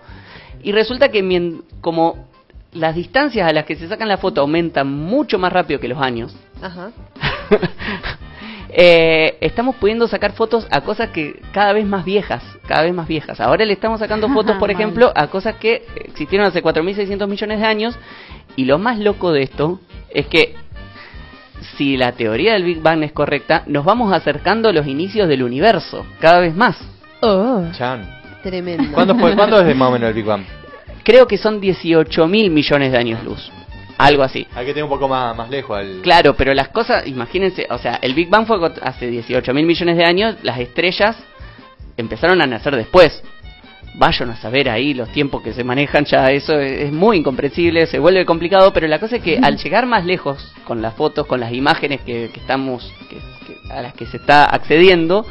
Y 0.63 0.71
resulta 0.71 1.09
que 1.09 1.53
como 1.81 2.27
las 2.73 2.95
distancias 2.95 3.47
a 3.47 3.53
las 3.53 3.65
que 3.65 3.75
se 3.75 3.87
sacan 3.87 4.07
la 4.07 4.17
foto 4.17 4.41
aumentan 4.41 4.91
mucho 4.91 5.37
más 5.37 5.53
rápido 5.53 5.79
que 5.79 5.87
los 5.87 6.01
años, 6.01 6.35
Ajá. 6.63 6.89
eh, 8.71 9.37
estamos 9.41 9.75
pudiendo 9.75 10.07
sacar 10.07 10.33
fotos 10.33 10.67
a 10.69 10.81
cosas 10.81 11.09
que 11.09 11.41
cada 11.51 11.73
vez 11.73 11.85
más 11.85 12.05
viejas, 12.05 12.43
cada 12.67 12.83
vez 12.83 12.93
más 12.93 13.07
viejas. 13.07 13.39
Ahora 13.39 13.65
le 13.65 13.73
estamos 13.73 13.99
sacando 13.99 14.29
fotos, 14.33 14.57
por 14.57 14.71
ejemplo, 14.71 15.11
a 15.15 15.27
cosas 15.27 15.55
que 15.55 15.85
existieron 15.95 16.47
hace 16.47 16.63
4.600 16.63 17.27
millones 17.27 17.59
de 17.59 17.65
años. 17.65 17.97
Y 18.55 18.65
lo 18.65 18.77
más 18.77 18.99
loco 18.99 19.31
de 19.31 19.43
esto 19.43 19.79
es 20.09 20.27
que 20.27 20.55
si 21.77 21.97
la 21.97 22.11
teoría 22.11 22.53
del 22.53 22.63
Big 22.63 22.81
Bang 22.81 23.03
es 23.03 23.11
correcta, 23.11 23.63
nos 23.67 23.85
vamos 23.85 24.13
acercando 24.13 24.69
a 24.69 24.73
los 24.73 24.87
inicios 24.87 25.27
del 25.27 25.43
universo, 25.43 26.05
cada 26.19 26.39
vez 26.39 26.55
más. 26.55 26.77
Oh, 27.21 27.63
Chan. 27.73 28.07
tremendo. 28.43 28.93
¿Cuándo, 28.93 29.15
fue, 29.15 29.35
¿Cuándo 29.35 29.59
es 29.61 29.75
más 29.75 29.89
o 29.89 29.91
menos 29.91 30.09
el 30.09 30.15
Big 30.15 30.25
Bang? 30.25 30.43
Creo 31.03 31.27
que 31.27 31.37
son 31.37 31.59
18.000 31.61 32.49
millones 32.49 32.91
de 32.91 32.97
años 32.97 33.23
luz, 33.23 33.51
algo 33.99 34.23
así. 34.23 34.47
Hay 34.55 34.65
que 34.65 34.71
tener 34.71 34.85
un 34.85 34.89
poco 34.89 35.07
más, 35.07 35.35
más 35.35 35.49
lejos 35.49 35.77
al... 35.77 35.99
Claro, 36.01 36.33
pero 36.35 36.53
las 36.53 36.69
cosas, 36.69 37.05
imagínense, 37.05 37.67
o 37.69 37.77
sea, 37.77 37.99
el 38.01 38.13
Big 38.13 38.29
Bang 38.29 38.47
fue 38.47 38.57
hace 38.81 39.07
18 39.07 39.53
mil 39.53 39.65
millones 39.65 39.97
de 39.97 40.05
años, 40.05 40.35
las 40.41 40.57
estrellas 40.59 41.17
empezaron 41.97 42.41
a 42.41 42.47
nacer 42.47 42.75
después. 42.75 43.21
Vayan 43.95 44.29
a 44.29 44.37
saber 44.37 44.69
ahí 44.69 44.93
los 44.93 45.09
tiempos 45.11 45.41
que 45.41 45.51
se 45.51 45.63
manejan, 45.65 46.05
ya 46.05 46.31
eso 46.31 46.57
es, 46.59 46.71
es 46.83 46.91
muy 46.93 47.17
incomprensible, 47.17 47.87
se 47.87 47.99
vuelve 47.99 48.25
complicado, 48.25 48.71
pero 48.71 48.87
la 48.87 48.99
cosa 48.99 49.17
es 49.17 49.21
que 49.23 49.37
al 49.41 49.57
llegar 49.57 49.85
más 49.85 50.05
lejos 50.05 50.53
con 50.63 50.81
las 50.81 50.93
fotos, 50.93 51.25
con 51.27 51.39
las 51.41 51.51
imágenes 51.51 51.99
que, 52.01 52.29
que 52.33 52.39
estamos, 52.39 52.89
que- 53.09 53.17
que- 53.17 53.73
a 53.73 53.81
las 53.81 53.93
que 53.93 54.05
se 54.05 54.17
está 54.17 54.45
accediendo, 54.45 55.25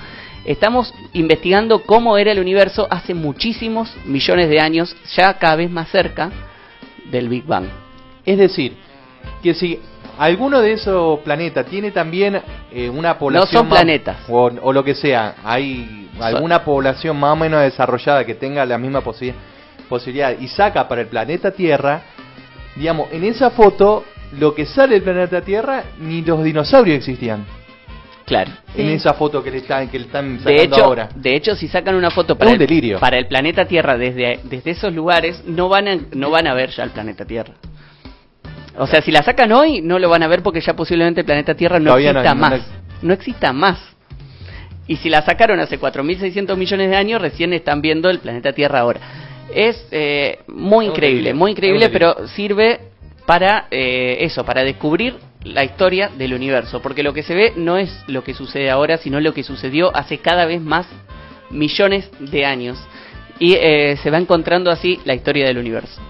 estamos 0.45 0.93
investigando 1.15 1.83
cómo 1.85 2.19
era 2.19 2.33
el 2.33 2.39
universo 2.41 2.87
hace 2.91 3.15
muchísimos 3.15 3.95
millones 4.05 4.51
de 4.51 4.61
años, 4.61 4.95
ya 5.17 5.35
cada 5.39 5.57
vez 5.57 5.71
más 5.71 5.89
cerca 5.91 6.31
del 7.11 7.29
Big 7.31 7.45
Bang. 7.47 7.69
Es 8.31 8.39
decir, 8.39 8.77
que 9.43 9.55
si 9.55 9.81
alguno 10.19 10.61
de 10.61 10.73
esos 10.73 11.21
planetas 11.21 11.67
tiene 11.67 11.91
también 11.93 12.41
eh, 12.73 12.91
una 12.91 13.19
población... 13.19 13.49
son 13.51 13.69
más- 13.69 13.79
planetas. 13.79 14.17
O, 14.29 14.51
o 14.63 14.73
lo 14.73 14.85
que 14.85 14.95
sea, 14.95 15.37
hay 15.45 16.11
alguna 16.21 16.65
población 16.65 17.17
más 17.19 17.33
o 17.33 17.37
menos 17.37 17.63
desarrollada 17.63 18.25
que 18.25 18.35
tenga 18.35 18.67
la 18.67 18.77
misma 18.79 19.03
posi- 19.03 19.33
posibilidad 19.89 20.39
y 20.39 20.49
saca 20.49 20.87
para 20.89 21.01
el 21.03 21.07
planeta 21.07 21.53
Tierra, 21.53 22.03
digamos, 22.77 23.09
en 23.13 23.25
esa 23.25 23.51
foto 23.51 24.05
lo 24.39 24.55
que 24.55 24.67
sale 24.67 24.95
del 24.95 25.03
planeta 25.03 25.41
Tierra 25.41 25.85
ni 26.01 26.21
los 26.23 26.45
dinosaurios 26.45 26.99
existían. 26.99 27.47
Claro. 28.27 28.51
En 28.77 28.89
esa 28.91 29.15
foto 29.15 29.43
que 29.43 29.51
le 29.51 29.57
están, 29.59 29.89
que 29.89 29.99
le 29.99 30.05
están 30.05 30.37
De 30.37 30.43
sacando 30.43 30.77
hecho, 30.77 30.85
ahora. 30.85 31.09
de 31.15 31.35
hecho, 31.35 31.57
si 31.57 31.67
sacan 31.67 31.95
una 31.95 32.11
foto 32.11 32.37
para, 32.37 32.51
un 32.51 32.61
el, 32.61 32.67
delirio. 32.67 32.99
para 33.01 33.17
el 33.17 33.27
planeta 33.27 33.65
Tierra 33.65 33.97
desde, 33.97 34.41
desde 34.45 34.73
esos 34.73 34.93
lugares, 34.93 35.43
no 35.47 35.71
van, 35.71 35.89
a, 35.89 35.97
no 36.13 36.29
van 36.29 36.47
a 36.47 36.53
ver 36.53 36.69
ya 36.69 36.83
el 36.85 36.91
planeta 36.91 37.25
Tierra. 37.25 37.55
O 38.79 38.87
sea, 38.87 39.03
si 39.03 39.11
la 39.11 39.23
sacan 39.23 39.53
hoy, 39.53 39.81
no 39.81 39.99
lo 39.99 40.09
van 40.09 40.23
a 40.23 40.29
ver 40.29 40.43
porque 40.43 40.61
ya 40.61 40.75
posiblemente 40.75 41.21
el 41.21 41.27
planeta 41.27 41.55
Tierra 41.55 41.79
no 41.79 41.87
Todavía 41.87 42.13
no- 42.13 42.21
exista 42.21 42.35
no- 42.35 42.41
más. 42.41 42.61
No 43.03 43.13
exista 43.13 43.53
más. 43.53 43.79
Y 44.87 44.97
si 44.97 45.09
la 45.11 45.23
sacaron 45.23 45.61
hace 45.61 45.79
4.600 45.79 46.57
millones 46.57 46.91
de 46.91 46.97
años, 46.97 47.21
recién 47.21 47.53
están 47.53 47.83
viendo 47.83 48.09
el 48.09 48.21
planeta 48.21 48.53
Tierra 48.53 48.81
ahora. 48.81 49.01
Es 49.55 49.87
eh, 49.91 50.39
muy 50.49 50.87
increíble, 50.87 51.35
muy 51.35 51.51
increíble, 51.53 51.89
pero 51.91 52.27
sirve 52.29 52.81
para 53.27 53.67
eh, 53.71 54.19
eso, 54.21 54.45
para 54.45 54.63
descubrir 54.65 55.17
la 55.45 55.65
historia 55.65 56.11
del 56.17 56.35
universo. 56.35 56.81
Porque 56.81 57.03
lo 57.03 57.13
que 57.13 57.23
se 57.23 57.35
ve 57.35 57.53
no 57.57 57.77
es 57.77 58.03
lo 58.07 58.25
que 58.25 58.35
sucede 58.35 58.71
ahora, 58.71 58.97
sino 58.99 59.21
lo 59.21 59.35
que 59.35 59.43
sucedió 59.43 59.95
hace 59.95 60.19
cada 60.19 60.47
vez 60.47 60.61
más 60.63 60.87
millones 61.51 62.11
de 62.19 62.45
años. 62.47 62.79
Y 63.39 63.55
eh, 63.55 63.97
se 64.03 64.11
va 64.11 64.19
encontrando 64.19 64.71
así 64.71 64.99
la 65.05 65.15
historia 65.15 65.47
del 65.47 65.59
universo. 65.59 66.01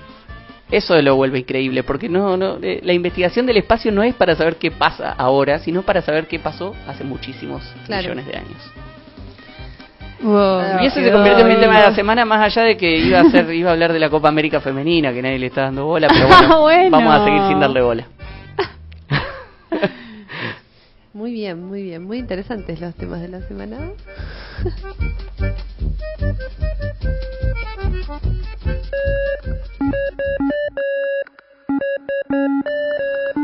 Eso 0.70 1.00
lo 1.00 1.16
vuelve 1.16 1.38
increíble, 1.38 1.82
porque 1.82 2.08
no, 2.10 2.36
no, 2.36 2.58
eh, 2.62 2.80
la 2.84 2.92
investigación 2.92 3.46
del 3.46 3.56
espacio 3.56 3.90
no 3.90 4.02
es 4.02 4.14
para 4.14 4.34
saber 4.36 4.56
qué 4.56 4.70
pasa 4.70 5.12
ahora, 5.16 5.58
sino 5.60 5.82
para 5.82 6.02
saber 6.02 6.26
qué 6.26 6.38
pasó 6.38 6.74
hace 6.86 7.04
muchísimos 7.04 7.62
Claro. 7.86 8.02
millones 8.02 8.26
de 8.26 8.36
años. 8.36 8.72
Wow. 10.20 10.82
Y 10.82 10.86
eso 10.86 11.00
se 11.00 11.10
convirtió 11.12 11.46
en 11.46 11.54
mi 11.54 11.60
tema 11.60 11.78
de 11.80 11.86
la 11.90 11.94
semana, 11.94 12.24
más 12.24 12.42
allá 12.42 12.62
de 12.66 12.76
que 12.76 12.98
iba 12.98 13.20
a 13.20 13.30
ser, 13.30 13.50
iba 13.54 13.70
a 13.70 13.72
hablar 13.72 13.92
de 13.92 13.98
la 14.00 14.10
Copa 14.10 14.28
América 14.28 14.60
femenina, 14.60 15.12
que 15.12 15.22
nadie 15.22 15.38
le 15.38 15.46
está 15.46 15.62
dando 15.62 15.86
bola, 15.86 16.08
pero 16.08 16.26
bueno, 16.28 16.60
Bueno. 16.62 16.90
vamos 16.90 17.14
a 17.14 17.24
seguir 17.24 17.40
sin 17.48 17.60
darle 17.60 17.80
bola. 17.80 18.06
Muy 21.14 21.32
bien, 21.32 21.64
muy 21.66 21.82
bien, 21.82 22.04
muy 22.04 22.18
interesantes 22.18 22.80
los 22.80 22.94
temas 22.94 23.20
de 23.20 23.28
la 23.28 23.40
semana. 23.40 23.78
Thank 29.90 30.18
you. 32.30 33.37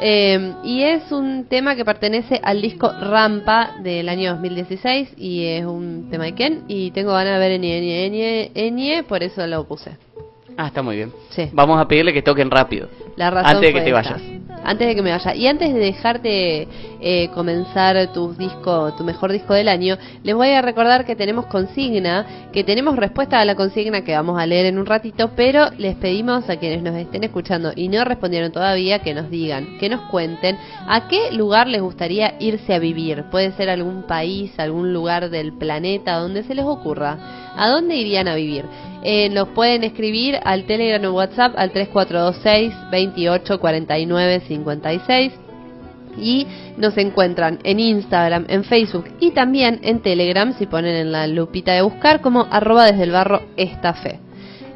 Eh, 0.00 0.54
y 0.64 0.82
es 0.82 1.10
un 1.12 1.46
tema 1.46 1.76
que 1.76 1.84
pertenece 1.84 2.40
al 2.42 2.62
disco 2.62 2.90
Rampa 2.90 3.76
del 3.82 4.08
año 4.08 4.32
2016 4.34 5.14
y 5.16 5.44
es 5.44 5.64
un 5.64 6.08
tema 6.10 6.24
de 6.24 6.34
Ken. 6.34 6.64
Y 6.68 6.90
tengo 6.92 7.12
ganas 7.12 7.34
de 7.34 7.38
ver 7.38 7.52
Enie 7.52 7.78
Enie 7.78 8.06
Enie 8.06 8.50
Enie, 8.54 9.02
por 9.02 9.22
eso 9.22 9.46
lo 9.46 9.64
puse. 9.64 9.96
Ah, 10.56 10.68
está 10.68 10.82
muy 10.82 10.96
bien. 10.96 11.12
Sí. 11.30 11.48
Vamos 11.52 11.80
a 11.80 11.86
pedirle 11.86 12.12
que 12.12 12.22
toquen 12.22 12.50
rápido. 12.50 12.88
La 13.18 13.30
razón 13.30 13.56
Antes 13.56 13.74
de 13.74 13.80
que 13.80 13.84
te 13.84 13.92
vayas. 13.92 14.22
Antes 14.64 14.86
de 14.86 14.94
que 14.94 15.02
me 15.02 15.10
vaya. 15.10 15.34
Y 15.34 15.46
antes 15.48 15.74
de 15.74 15.80
dejarte 15.80 16.68
eh, 17.00 17.28
comenzar 17.34 18.12
tu 18.12 18.32
disco, 18.34 18.94
tu 18.96 19.02
mejor 19.02 19.32
disco 19.32 19.54
del 19.54 19.68
año, 19.68 19.96
les 20.22 20.36
voy 20.36 20.50
a 20.50 20.62
recordar 20.62 21.04
que 21.04 21.16
tenemos 21.16 21.46
consigna, 21.46 22.48
que 22.52 22.62
tenemos 22.62 22.96
respuesta 22.96 23.40
a 23.40 23.44
la 23.44 23.56
consigna 23.56 24.02
que 24.02 24.14
vamos 24.14 24.40
a 24.40 24.46
leer 24.46 24.66
en 24.66 24.78
un 24.78 24.86
ratito, 24.86 25.30
pero 25.34 25.68
les 25.78 25.96
pedimos 25.96 26.48
a 26.48 26.56
quienes 26.58 26.82
nos 26.82 26.94
estén 26.94 27.24
escuchando 27.24 27.72
y 27.74 27.88
no 27.88 28.04
respondieron 28.04 28.52
todavía 28.52 29.00
que 29.00 29.14
nos 29.14 29.30
digan, 29.30 29.78
que 29.78 29.88
nos 29.88 30.02
cuenten 30.10 30.56
a 30.86 31.08
qué 31.08 31.32
lugar 31.32 31.66
les 31.66 31.82
gustaría 31.82 32.34
irse 32.38 32.72
a 32.74 32.78
vivir. 32.78 33.24
Puede 33.32 33.52
ser 33.52 33.68
algún 33.70 34.04
país, 34.04 34.52
algún 34.58 34.92
lugar 34.92 35.30
del 35.30 35.54
planeta, 35.54 36.18
donde 36.18 36.44
se 36.44 36.54
les 36.54 36.64
ocurra. 36.64 37.18
¿A 37.56 37.68
dónde 37.68 37.96
irían 37.96 38.28
a 38.28 38.36
vivir? 38.36 38.64
Eh, 39.02 39.28
nos 39.30 39.48
pueden 39.48 39.84
escribir 39.84 40.38
al 40.44 40.64
Telegram 40.64 41.04
o 41.04 41.16
WhatsApp 41.16 41.54
al 41.56 41.70
3426 41.70 42.74
28 43.14 43.58
49 43.60 44.42
56 44.46 45.32
y 46.20 46.46
nos 46.76 46.96
encuentran 46.98 47.58
en 47.64 47.78
Instagram, 47.80 48.46
en 48.48 48.64
Facebook 48.64 49.06
y 49.20 49.30
también 49.32 49.80
en 49.82 50.00
Telegram 50.00 50.52
si 50.58 50.66
ponen 50.66 50.94
en 50.96 51.12
la 51.12 51.26
lupita 51.26 51.72
de 51.72 51.82
buscar 51.82 52.20
como 52.20 52.46
arroba 52.50 52.86
desde 52.86 53.04
el 53.04 53.12
barro 53.12 53.42
esta 53.56 53.94
fe. 53.94 54.18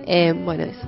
Eh, 0.07 0.33
bueno, 0.33 0.65
eso. 0.65 0.87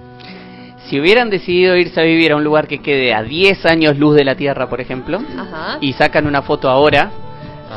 Si 0.89 1.01
hubieran 1.01 1.31
decidido 1.31 1.77
irse 1.77 2.01
a 2.01 2.05
vivir 2.05 2.33
a 2.33 2.37
un 2.37 2.45
lugar 2.45 2.69
que 2.69 2.79
quede 2.83 3.15
a 3.15 3.23
10 3.23 3.65
años 3.67 3.99
luz 3.99 4.15
de 4.17 4.25
la 4.25 4.35
Tierra, 4.37 4.69
por 4.69 4.81
ejemplo, 4.81 5.19
Ajá. 5.37 5.79
y 5.81 5.93
sacan 5.95 6.27
una 6.27 6.43
foto 6.43 6.69
ahora, 6.69 7.11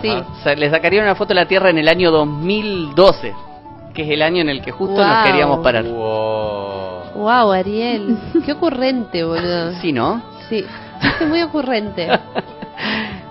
Sí. 0.02 0.12
le 0.56 0.70
sacarían 0.70 1.06
una 1.06 1.16
foto 1.16 1.32
a 1.32 1.36
la 1.36 1.48
Tierra 1.48 1.70
en 1.70 1.78
el 1.80 1.88
año 1.88 2.12
2012, 2.12 3.34
que 3.94 4.04
es 4.04 4.10
el 4.10 4.22
año 4.22 4.42
en 4.42 4.50
el 4.50 4.62
que 4.62 4.72
justo 4.72 5.04
nos 5.04 5.26
queríamos 5.26 5.60
parar. 5.64 5.86
Wow. 5.86 6.67
Wow, 7.18 7.52
Ariel, 7.52 8.18
qué 8.46 8.52
ocurrente, 8.54 9.24
boludo. 9.24 9.74
Sí, 9.82 9.92
¿no? 9.92 10.22
Sí, 10.50 10.64
fuiste 11.02 11.26
muy 11.26 11.42
ocurrente. 11.42 12.08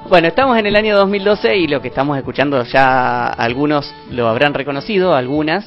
Bueno, 0.08 0.28
estamos 0.28 0.56
en 0.56 0.66
el 0.66 0.76
año 0.76 0.96
2012 0.96 1.56
y 1.56 1.66
lo 1.66 1.82
que 1.82 1.88
estamos 1.88 2.16
escuchando 2.16 2.62
ya 2.62 3.26
algunos 3.26 3.92
lo 4.12 4.28
habrán 4.28 4.54
reconocido, 4.54 5.16
algunas, 5.16 5.64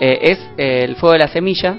eh, 0.00 0.18
es 0.22 0.38
eh, 0.56 0.84
El 0.84 0.96
Fuego 0.96 1.12
de 1.12 1.18
la 1.18 1.28
Semilla, 1.28 1.76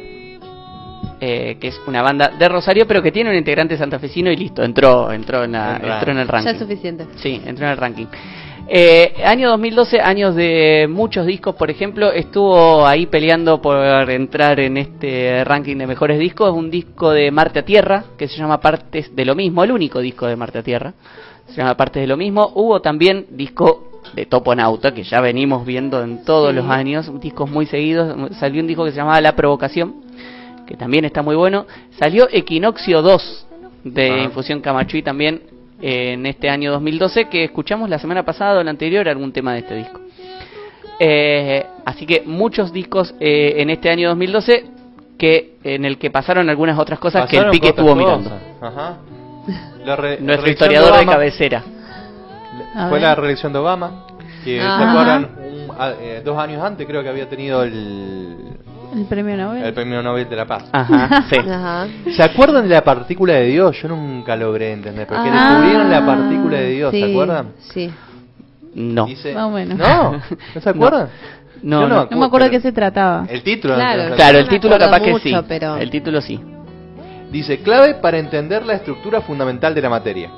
eh, 1.19 1.57
que 1.59 1.67
es 1.69 1.81
una 1.87 2.03
banda 2.03 2.27
de 2.37 2.47
Rosario, 2.47 2.85
pero 2.87 3.01
que 3.01 3.11
tiene 3.11 3.31
un 3.31 3.35
integrante 3.35 3.75
santafesino 3.75 4.31
y 4.31 4.35
listo, 4.35 4.61
entró, 4.63 5.11
entró, 5.11 5.45
en, 5.45 5.53
la- 5.53 5.77
entró 5.77 6.11
en 6.11 6.19
el 6.19 6.27
Ya 6.27 6.31
ranking. 6.31 6.51
es 6.51 6.59
suficiente. 6.59 7.07
Sí, 7.15 7.41
entró 7.43 7.65
en 7.65 7.71
el 7.71 7.77
ranking. 7.77 8.05
Eh, 8.67 9.13
año 9.23 9.49
2012, 9.49 9.99
años 10.01 10.33
de 10.35 10.87
muchos 10.89 11.27
discos, 11.27 11.55
por 11.55 11.69
ejemplo, 11.69 12.11
estuvo 12.11 12.85
ahí 12.87 13.05
peleando 13.05 13.61
por 13.61 14.09
entrar 14.09 14.59
en 14.59 14.77
este 14.77 15.43
ranking 15.43 15.77
de 15.77 15.85
mejores 15.85 16.17
discos, 16.17 16.51
un 16.51 16.71
disco 16.71 17.11
de 17.11 17.29
Marte 17.29 17.59
a 17.59 17.65
Tierra, 17.65 18.05
que 18.17 18.27
se 18.27 18.37
llama 18.37 18.59
Partes 18.59 19.15
de 19.15 19.23
lo 19.25 19.35
mismo, 19.35 19.63
el 19.63 19.71
único 19.71 19.99
disco 19.99 20.25
de 20.25 20.35
Marte 20.35 20.59
a 20.59 20.63
Tierra, 20.63 20.93
se 21.47 21.57
llama 21.57 21.77
Partes 21.77 22.01
de 22.01 22.07
lo 22.07 22.17
mismo. 22.17 22.51
Hubo 22.55 22.81
también 22.81 23.27
disco 23.29 23.91
de 24.15 24.25
Toponauta, 24.25 24.93
que 24.95 25.03
ya 25.03 25.21
venimos 25.21 25.63
viendo 25.63 26.01
en 26.03 26.23
todos 26.25 26.49
Sí. 26.49 26.55
los 26.55 26.65
años, 26.65 27.19
discos 27.21 27.49
muy 27.49 27.67
seguidos, 27.67 28.31
salió 28.39 28.61
un 28.61 28.67
disco 28.67 28.83
que 28.83 28.91
se 28.91 28.97
llamaba 28.97 29.21
La 29.21 29.35
Provocación, 29.35 29.93
que 30.65 30.75
también 30.75 31.05
está 31.05 31.21
muy 31.21 31.35
bueno. 31.35 31.67
Salió 31.99 32.27
Equinoccio 32.31 33.03
2 33.03 33.45
de 33.83 34.09
Ah. 34.09 34.23
Infusión 34.23 34.61
Camachuí 34.61 35.03
también 35.03 35.41
en 35.81 36.25
este 36.25 36.49
año 36.49 36.71
2012, 36.71 37.25
que 37.29 37.43
escuchamos 37.43 37.89
la 37.89 37.99
semana 37.99 38.23
pasada 38.23 38.59
o 38.59 38.63
la 38.63 38.71
anterior 38.71 39.07
algún 39.09 39.31
tema 39.33 39.53
de 39.53 39.59
este 39.59 39.75
disco. 39.75 39.99
Eh, 40.99 41.65
así 41.85 42.05
que 42.05 42.23
muchos 42.25 42.71
discos 42.71 43.13
eh, 43.19 43.55
en 43.57 43.69
este 43.69 43.89
año 43.89 44.09
2012 44.09 44.65
que 45.17 45.55
en 45.63 45.83
el 45.85 45.97
que 45.97 46.09
pasaron 46.11 46.49
algunas 46.49 46.77
otras 46.79 46.99
cosas 46.99 47.29
que 47.29 47.37
el 47.37 47.49
Pique 47.49 47.69
estuvo 47.69 47.93
cosas. 47.93 47.97
mirando. 47.97 48.39
Ajá. 48.61 48.97
La 49.85 49.95
re- 49.95 50.19
Nuestro 50.19 50.49
historiador 50.49 50.91
de 50.91 50.97
Obama 50.99 51.11
cabecera. 51.13 51.63
Fue 52.89 52.99
la 52.99 53.15
reelección 53.15 53.53
de 53.53 53.59
Obama. 53.59 54.05
Que 54.43 54.59
se 54.59 54.65
acuerdan, 54.65 55.29
Un- 55.39 55.71
a- 55.77 55.93
eh, 55.99 56.21
dos 56.23 56.37
años 56.37 56.61
antes 56.63 56.85
creo 56.87 57.01
que 57.03 57.09
había 57.09 57.27
tenido 57.29 57.63
el, 57.63 58.37
El 58.95 59.05
premio 59.05 59.35
Nobel. 59.35 59.63
el 59.63 59.73
premio 59.73 60.01
Nobel 60.01 60.29
de 60.29 60.35
la 60.35 60.45
Paz. 60.45 60.65
Ajá, 60.71 61.23
sí. 61.29 61.35
Ajá. 61.37 61.87
¿Se 62.15 62.23
acuerdan 62.23 62.63
de 62.67 62.73
la 62.75 62.83
partícula 62.83 63.33
de 63.33 63.45
Dios? 63.47 63.75
Yo 63.81 63.89
nunca 63.89 64.35
logré 64.35 64.71
entender. 64.71 65.05
Porque 65.07 65.29
Ah. 65.31 65.49
descubrieron 65.51 65.91
la 65.91 66.05
partícula 66.05 66.57
de 66.57 66.69
Dios, 66.69 66.91
Sí, 66.91 67.01
¿se 67.01 67.11
acuerdan? 67.11 67.47
Sí. 67.73 67.91
No. 68.75 69.05
Dice- 69.05 69.33
Más 69.33 69.43
o 69.45 69.51
menos. 69.51 69.77
No, 69.77 70.11
¿no 70.55 70.61
se 70.61 70.69
acuerdan? 70.69 71.09
No, 71.61 71.87
no. 71.87 72.07
No 72.09 72.17
me 72.17 72.25
acuerdo 72.25 72.45
de 72.45 72.51
qué 72.51 72.59
se 72.61 72.71
trataba. 72.71 73.25
El 73.29 73.41
título. 73.43 73.75
Claro. 73.75 74.15
Claro, 74.15 74.37
el 74.39 74.47
título 74.47 74.77
capaz 74.77 74.99
que 75.01 75.19
sí. 75.19 75.33
pero- 75.47 75.77
El 75.77 75.89
título 75.89 76.21
sí. 76.21 76.39
Dice, 77.31 77.59
clave 77.59 77.95
para 77.95 78.17
entender 78.17 78.65
la 78.65 78.73
estructura 78.73 79.19
fundamental 79.21 79.73
de 79.75 79.81
la 79.81 79.89
materia. 79.89 80.29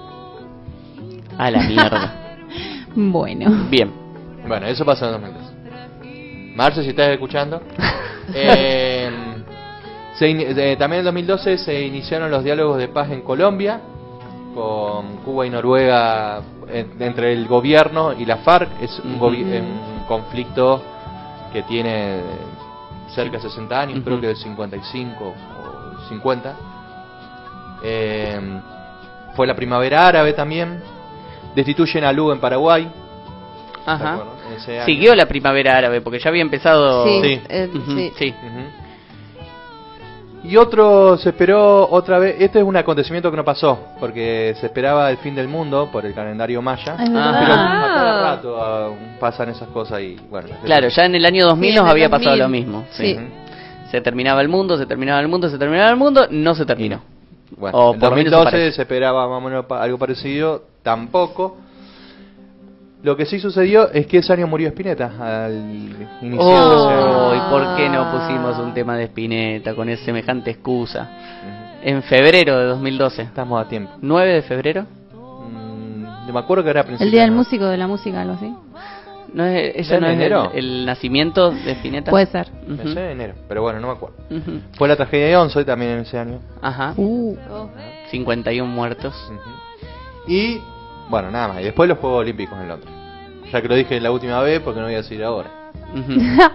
A 1.37 1.51
la 1.51 1.61
mierda. 1.63 2.13
Bueno. 2.99 3.67
Bien. 3.69 3.91
Bueno, 4.47 4.65
eso 4.65 4.83
pasó 4.83 5.05
en 5.05 5.11
2012. 5.21 5.53
Marce, 6.55 6.81
si 6.81 6.89
estás 6.89 7.09
escuchando. 7.09 7.61
Eh, 8.33 9.09
se 10.15 10.27
in- 10.29 10.41
eh, 10.57 10.75
también 10.77 10.99
en 11.01 11.05
2012 11.05 11.57
se 11.57 11.81
iniciaron 11.85 12.29
los 12.31 12.43
diálogos 12.43 12.77
de 12.77 12.87
paz 12.87 13.09
en 13.11 13.21
Colombia, 13.21 13.79
con 14.53 15.17
Cuba 15.17 15.45
y 15.45 15.49
Noruega, 15.49 16.41
en- 16.71 17.01
entre 17.01 17.33
el 17.33 17.47
gobierno 17.47 18.13
y 18.13 18.25
la 18.25 18.37
FARC. 18.37 18.69
Es 18.81 18.99
un, 18.99 19.19
eh, 19.35 19.61
un 19.61 20.05
conflicto 20.07 20.81
que 21.53 21.63
tiene 21.63 22.21
cerca 23.09 23.37
de 23.37 23.43
60 23.43 23.79
años, 23.79 23.99
creo 24.03 24.15
Ujú. 24.15 24.21
que 24.21 24.27
de 24.27 24.35
55 24.35 25.25
o 25.33 26.07
50. 26.09 26.55
Eh, 27.83 28.39
fue 29.35 29.45
la 29.47 29.55
primavera 29.55 30.07
árabe 30.07 30.33
también. 30.33 30.81
Destituyen 31.55 32.03
a 32.03 32.11
Lugo 32.11 32.33
en 32.33 32.39
Paraguay. 32.39 32.89
¿Se 33.87 34.03
Ajá. 34.03 34.13
acuerdan? 34.13 34.33
Ese 34.57 34.75
año. 34.77 34.85
Siguió 34.85 35.15
la 35.15 35.25
primavera 35.27 35.77
árabe 35.77 36.01
porque 36.01 36.19
ya 36.19 36.29
había 36.29 36.41
empezado. 36.41 37.05
Sí, 37.05 37.21
Sí. 37.23 37.41
eh, 37.49 38.11
sí. 38.17 38.33
Y 40.43 40.55
otro 40.55 41.17
se 41.17 41.29
esperó 41.29 41.89
otra 41.89 42.19
vez. 42.19 42.35
Este 42.39 42.59
es 42.59 42.63
un 42.65 42.75
acontecimiento 42.77 43.29
que 43.31 43.37
no 43.37 43.43
pasó, 43.43 43.79
porque 43.99 44.55
se 44.59 44.67
esperaba 44.67 45.09
el 45.11 45.17
fin 45.17 45.35
del 45.35 45.47
mundo 45.47 45.89
por 45.91 46.05
el 46.05 46.13
calendario 46.13 46.61
maya. 46.61 46.95
Pero 46.97 47.11
Ah. 47.19 47.81
a 47.83 47.93
cada 47.95 48.21
rato 48.35 48.95
pasan 49.19 49.49
esas 49.49 49.67
cosas 49.69 49.99
y 50.01 50.15
bueno. 50.29 50.49
Claro, 50.63 50.87
ya 50.87 51.05
en 51.05 51.15
el 51.15 51.25
año 51.25 51.45
2000 51.47 51.71
Sí, 51.71 51.75
nos 51.75 51.89
había 51.89 52.07
2000. 52.07 52.25
pasado 52.25 52.37
lo 52.43 52.49
mismo. 52.49 52.85
sí. 52.91 53.15
Sí. 53.15 53.27
Se 53.91 54.01
terminaba 54.01 54.41
el 54.41 54.49
mundo, 54.49 54.77
se 54.77 54.85
terminaba 54.85 55.21
el 55.21 55.29
mundo, 55.29 55.49
se 55.49 55.57
terminaba 55.57 55.89
el 55.89 55.95
mundo, 55.95 56.27
no 56.29 56.53
se 56.55 56.65
terminó. 56.65 56.99
Bueno, 57.55 57.77
O 57.77 57.93
en 57.93 57.99
por 58.01 58.09
lo 58.09 58.15
menos 58.17 58.31
2012 58.31 58.51
parece. 58.57 58.75
se 58.75 58.81
esperaba 58.81 59.27
más 59.29 59.37
o 59.37 59.41
menos 59.41 59.65
pa- 59.65 59.81
algo 59.81 59.97
parecido, 59.97 60.63
tampoco. 60.83 61.55
Lo 63.03 63.15
que 63.15 63.25
sí 63.25 63.39
sucedió 63.39 63.91
es 63.91 64.07
que 64.07 64.17
ese 64.17 64.33
año 64.33 64.47
murió 64.47 64.67
Spinetta 64.69 65.11
al 65.45 65.53
iniciar 66.21 66.39
Oh, 66.63 67.31
ese- 67.33 67.37
¿y 67.37 67.49
por 67.49 67.75
qué 67.77 67.89
no 67.89 68.11
pusimos 68.11 68.57
un 68.59 68.73
tema 68.73 68.97
de 68.97 69.03
Spinetta 69.05 69.75
con 69.75 69.87
esa 69.89 70.03
semejante 70.03 70.51
excusa? 70.51 71.07
En 71.83 72.01
febrero 72.03 72.57
de 72.57 72.65
2012. 72.65 73.21
Estamos 73.21 73.63
a 73.63 73.69
tiempo. 73.69 73.91
9 74.01 74.33
de 74.33 74.41
febrero. 74.41 74.85
Mm, 75.13 76.31
me 76.33 76.39
acuerdo 76.39 76.63
que 76.63 76.71
era 76.71 76.81
a 76.81 76.85
El 76.99 77.11
día 77.11 77.21
del 77.21 77.29
de- 77.31 77.35
músico 77.35 77.65
de 77.65 77.77
la 77.77 77.87
música, 77.87 78.21
algo 78.21 78.33
así. 78.33 78.53
¿No 79.33 79.45
es, 79.45 79.75
¿Es 79.75 79.87
¿Ella 79.87 79.95
en 79.97 80.01
no 80.01 80.07
es 80.07 80.13
enero? 80.15 80.51
el, 80.53 80.65
el 80.79 80.85
nacimiento 80.85 81.51
de 81.51 81.71
Spinetta? 81.73 82.09
Puede 82.11 82.25
ser. 82.27 82.47
Me 82.65 82.75
Ujú. 82.75 82.93
sé 82.93 82.99
de 82.99 83.11
enero, 83.11 83.33
pero 83.47 83.61
bueno, 83.61 83.79
no 83.79 83.87
me 83.87 83.93
acuerdo. 83.93 84.15
Ujú. 84.31 84.59
Fue 84.73 84.87
la 84.87 84.95
tragedia 84.95 85.27
de 85.27 85.37
Once 85.37 85.63
también 85.65 85.91
en 85.91 85.99
ese 85.99 86.17
año. 86.17 86.39
Ajá. 86.61 86.93
Uh. 86.97 87.35
51 88.09 88.71
muertos. 88.71 89.13
Y 90.27 90.59
bueno, 91.09 91.31
nada 91.31 91.49
más. 91.49 91.61
Y 91.61 91.63
después 91.63 91.87
los 91.89 91.97
Juegos 91.99 92.21
Olímpicos 92.21 92.59
en 92.59 92.67
Londres. 92.67 92.91
Ya 93.51 93.61
que 93.61 93.67
lo 93.67 93.75
dije 93.75 93.99
la 94.01 94.11
última 94.11 94.41
vez, 94.41 94.59
porque 94.59 94.79
no 94.79 94.85
voy 94.85 94.95
a 94.95 94.97
decir 94.97 95.23
ahora. 95.23 95.49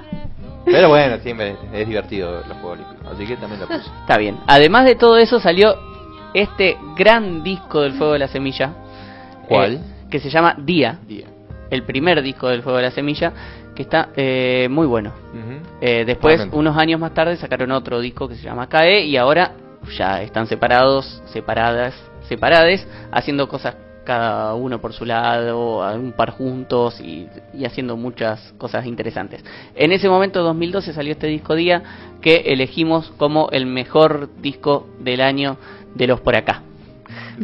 Pero 0.65 0.89
bueno, 0.89 1.19
siempre 1.19 1.57
es 1.73 1.89
divertido 1.89 2.43
los 2.47 2.57
Juegos 2.59 2.79
Olímpicos. 2.79 3.13
Así 3.13 3.27
que 3.27 3.37
también 3.37 3.61
lo 3.61 3.67
puse. 3.67 3.91
Está 4.01 4.19
bien. 4.19 4.39
Además 4.47 4.85
de 4.85 4.95
todo 4.95 5.17
eso 5.17 5.41
salió 5.41 5.75
este 6.35 6.77
gran 6.97 7.43
disco 7.43 7.81
del 7.81 7.93
Fuego 7.95 8.13
de 8.13 8.19
la 8.21 8.29
Semilla. 8.29 8.73
¿Cuál? 9.49 9.75
eh, 9.75 9.81
que 10.11 10.21
se 10.21 10.31
llama 10.31 10.55
Día. 10.59 10.99
Día. 11.07 11.27
El 11.71 11.85
primer 11.85 12.23
disco 12.23 12.49
del 12.49 12.63
Fuego 12.63 12.77
de 12.79 12.85
la 12.85 12.91
Semilla. 12.91 13.33
Que 13.75 13.83
está 13.83 14.11
eh, 14.17 14.69
muy 14.71 14.87
bueno. 14.87 15.13
Ujú. 15.33 15.67
Eh, 15.81 16.05
después, 16.05 16.37
Realmente. 16.37 16.57
unos 16.59 16.77
años 16.77 17.01
más 17.01 17.15
tarde, 17.15 17.37
sacaron 17.37 17.73
otro 17.73 18.01
disco 18.01 18.29
que 18.29 18.35
se 18.35 18.43
llama 18.43 18.69
CAE 18.69 19.07
y 19.07 19.17
ahora 19.17 19.53
ya 19.97 20.23
están 20.23 20.47
separados, 20.47 21.23
separadas, 21.33 21.95
separades, 22.29 22.87
haciendo 23.11 23.49
cosas 23.49 23.75
cada 24.05 24.55
uno 24.55 24.81
por 24.81 24.93
su 24.93 25.05
lado, 25.05 25.83
a 25.83 25.95
un 25.95 26.13
par 26.13 26.31
juntos 26.31 27.01
y, 27.01 27.29
y 27.55 27.65
haciendo 27.65 27.97
muchas 27.97 28.53
cosas 28.59 28.87
interesantes. 28.87 29.45
En 29.75 29.93
ese 29.93 30.09
momento, 30.09 30.43
2012, 30.43 30.93
salió 30.93 31.13
este 31.13 31.27
disco 31.27 31.55
Día 31.55 31.83
que 32.21 32.37
elegimos 32.47 33.13
como 33.17 33.49
el 33.51 33.67
mejor 33.67 34.31
disco 34.41 34.87
del 35.01 35.21
año 35.21 35.57
de 35.95 36.07
los 36.07 36.21
por 36.21 36.37
acá. 36.37 36.63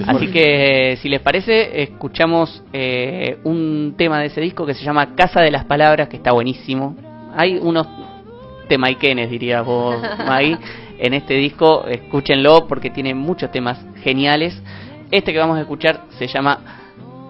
Así 0.06 0.28
que, 0.28 0.98
si 1.00 1.08
les 1.08 1.20
parece, 1.20 1.82
escuchamos 1.82 2.62
eh, 2.72 3.38
un 3.44 3.94
tema 3.96 4.20
de 4.20 4.26
ese 4.26 4.40
disco 4.40 4.66
que 4.66 4.74
se 4.74 4.84
llama 4.84 5.14
Casa 5.14 5.40
de 5.40 5.50
las 5.50 5.64
Palabras, 5.64 6.08
que 6.08 6.16
está 6.16 6.32
buenísimo. 6.32 6.96
Hay 7.34 7.58
unos 7.60 7.86
temaiquenes, 8.68 9.30
dirías 9.30 9.64
vos, 9.64 9.96
Maggie, 10.26 10.58
en 10.98 11.14
este 11.14 11.34
disco. 11.34 11.86
Escúchenlo 11.86 12.66
porque 12.68 12.90
tiene 12.90 13.14
muchos 13.14 13.50
temas 13.50 13.80
geniales. 14.02 14.60
Este 15.10 15.32
que 15.32 15.38
vamos 15.38 15.56
a 15.56 15.62
escuchar 15.62 16.02
se 16.18 16.26
llama 16.26 16.60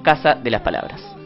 Casa 0.02 0.34
de 0.34 0.50
las 0.50 0.62
Palabras. 0.62 1.17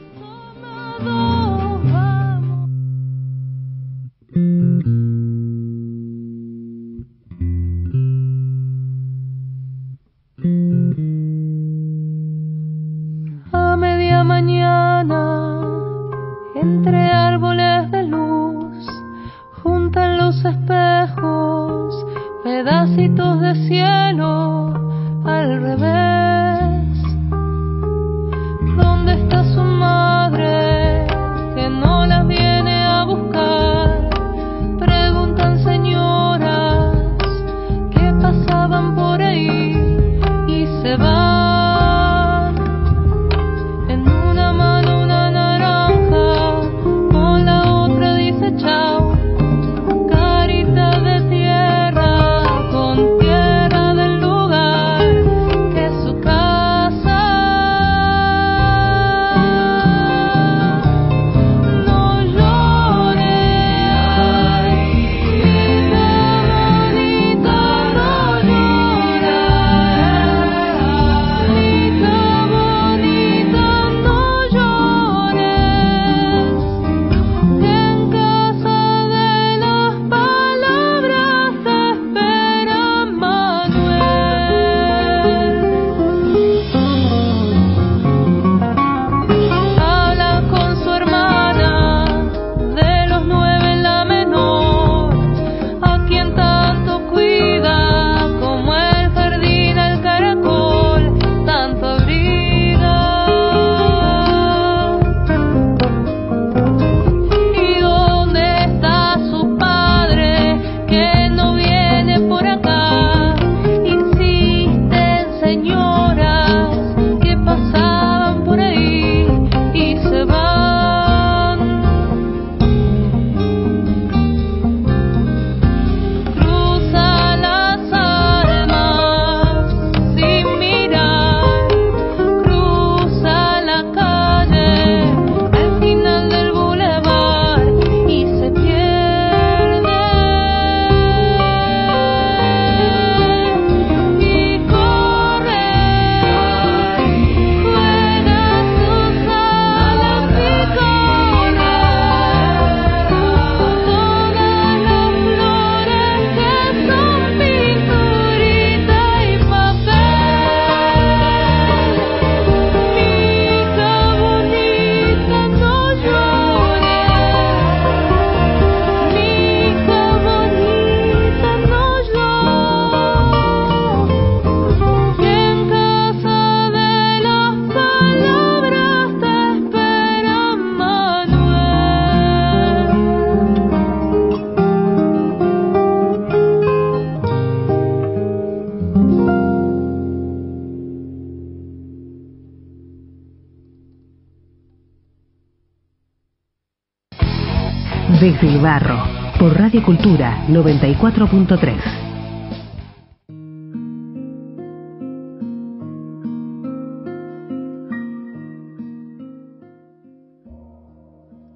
Desde 198.23 198.55
el 198.55 198.63
barro, 198.63 198.99
por 199.37 199.53
Radio 199.53 199.83
Cultura 199.83 200.47
94.3. 200.47 201.75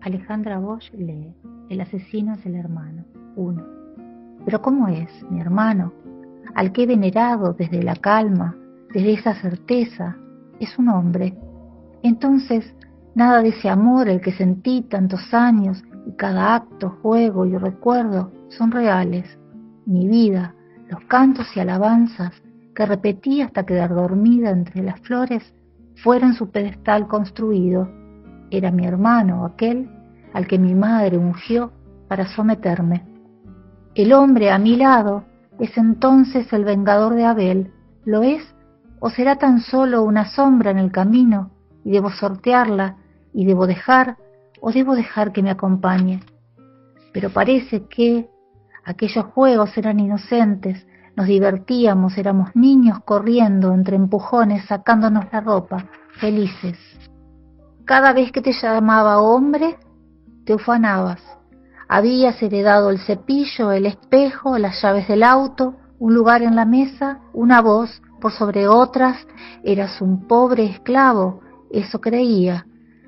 Alejandra 0.01 0.59
Bosch 0.59 0.93
lee 0.93 1.33
El 1.71 1.83
asesino 1.83 2.35
es 2.35 2.45
el 2.45 2.57
hermano. 2.57 3.05
1. 3.37 3.65
Pero 4.45 4.61
¿cómo 4.61 4.89
es, 4.89 5.09
mi 5.31 5.41
hermano? 5.41 5.93
Al 6.57 6.73
que 6.73 6.83
he 6.83 6.87
venerado 6.89 7.53
desde 7.53 7.81
la 7.85 7.95
calma, 7.95 8.57
desde 8.93 9.13
esa 9.13 9.35
certeza, 9.35 10.17
es 10.59 10.77
un 10.81 10.89
hombre. 10.89 11.39
Entonces, 12.03 12.75
nada 13.15 13.41
de 13.41 13.51
ese 13.51 13.69
amor 13.69 14.09
el 14.09 14.21
que 14.21 14.33
sentí 14.33 14.83
tantos 14.83 15.33
años 15.33 15.85
y 16.07 16.13
cada 16.13 16.55
acto, 16.55 16.97
juego 17.03 17.45
y 17.45 17.57
recuerdo 17.57 18.31
son 18.49 18.71
reales. 18.71 19.39
Mi 19.85 20.09
vida, 20.09 20.55
los 20.89 21.01
cantos 21.05 21.47
y 21.57 21.61
alabanzas 21.61 22.33
que 22.75 22.87
repetí 22.87 23.43
hasta 23.43 23.67
quedar 23.67 23.95
dormida 23.95 24.51
entre 24.51 24.83
las 24.83 25.01
flores, 25.01 25.43
fueron 26.03 26.35
su 26.35 26.51
pedestal 26.51 27.09
construido. 27.09 27.89
Era 28.51 28.71
mi 28.71 28.87
hermano 28.87 29.45
aquel 29.45 29.91
al 30.33 30.47
que 30.47 30.59
mi 30.59 30.75
madre 30.75 31.19
ungió 31.19 31.73
para 32.09 32.27
someterme. 32.27 33.05
El 33.95 34.13
hombre 34.13 34.51
a 34.51 34.59
mi 34.59 34.77
lado 34.77 35.25
es 35.59 35.77
entonces 35.77 36.53
el 36.53 36.65
vengador 36.65 37.15
de 37.15 37.25
Abel. 37.25 37.73
¿Lo 38.05 38.23
es? 38.23 38.43
¿O 39.01 39.11
será 39.11 39.37
tan 39.37 39.61
solo 39.61 40.03
una 40.03 40.27
sombra 40.27 40.71
en 40.71 40.79
el 40.79 40.93
camino 40.93 41.51
y 41.85 41.93
debo 41.93 42.11
sortearla 42.11 42.97
y 43.33 43.47
debo 43.47 43.67
dejar 43.67 44.17
o 44.61 44.73
debo 44.73 44.95
dejar 44.95 45.33
que 45.33 45.43
me 45.43 45.51
acompañe? 45.51 46.21
Pero 47.13 47.31
parece 47.31 47.87
que 47.87 48.29
aquellos 48.85 49.25
juegos 49.27 49.77
eran 49.77 50.01
inocentes, 50.01 50.87
nos 51.17 51.27
divertíamos, 51.27 52.19
éramos 52.19 52.55
niños 52.55 52.99
corriendo 53.05 53.73
entre 53.73 53.97
empujones, 53.97 54.67
sacándonos 54.67 55.25
la 55.33 55.41
ropa, 55.41 55.87
felices. 56.21 56.79
Cada 57.87 58.13
vez 58.13 58.33
que 58.33 58.43
te 58.43 58.53
llamaba 58.53 59.21
hombre, 59.21 59.79
te 60.45 60.55
ufanabas. 60.55 61.23
Habías 61.89 62.43
heredado 62.43 62.91
el 62.91 62.99
cepillo, 62.99 63.73
el 63.73 63.87
espejo, 63.87 64.59
las 64.59 64.83
llaves 64.83 65.09
del 65.09 65.23
auto, 65.23 65.77
un 65.99 66.15
lugar 66.15 66.43
en 66.43 66.57
la 66.57 66.65
mesa, 66.65 67.21
una 67.33 67.63
voz 67.63 68.03
por 68.21 68.33
sobre 68.33 68.69
otras. 68.69 69.27
Eras 69.63 70.01
un 70.01 70.27
pobre 70.27 70.67
esclavo, 70.67 71.41
eso 71.71 72.01
creía. 72.01 72.67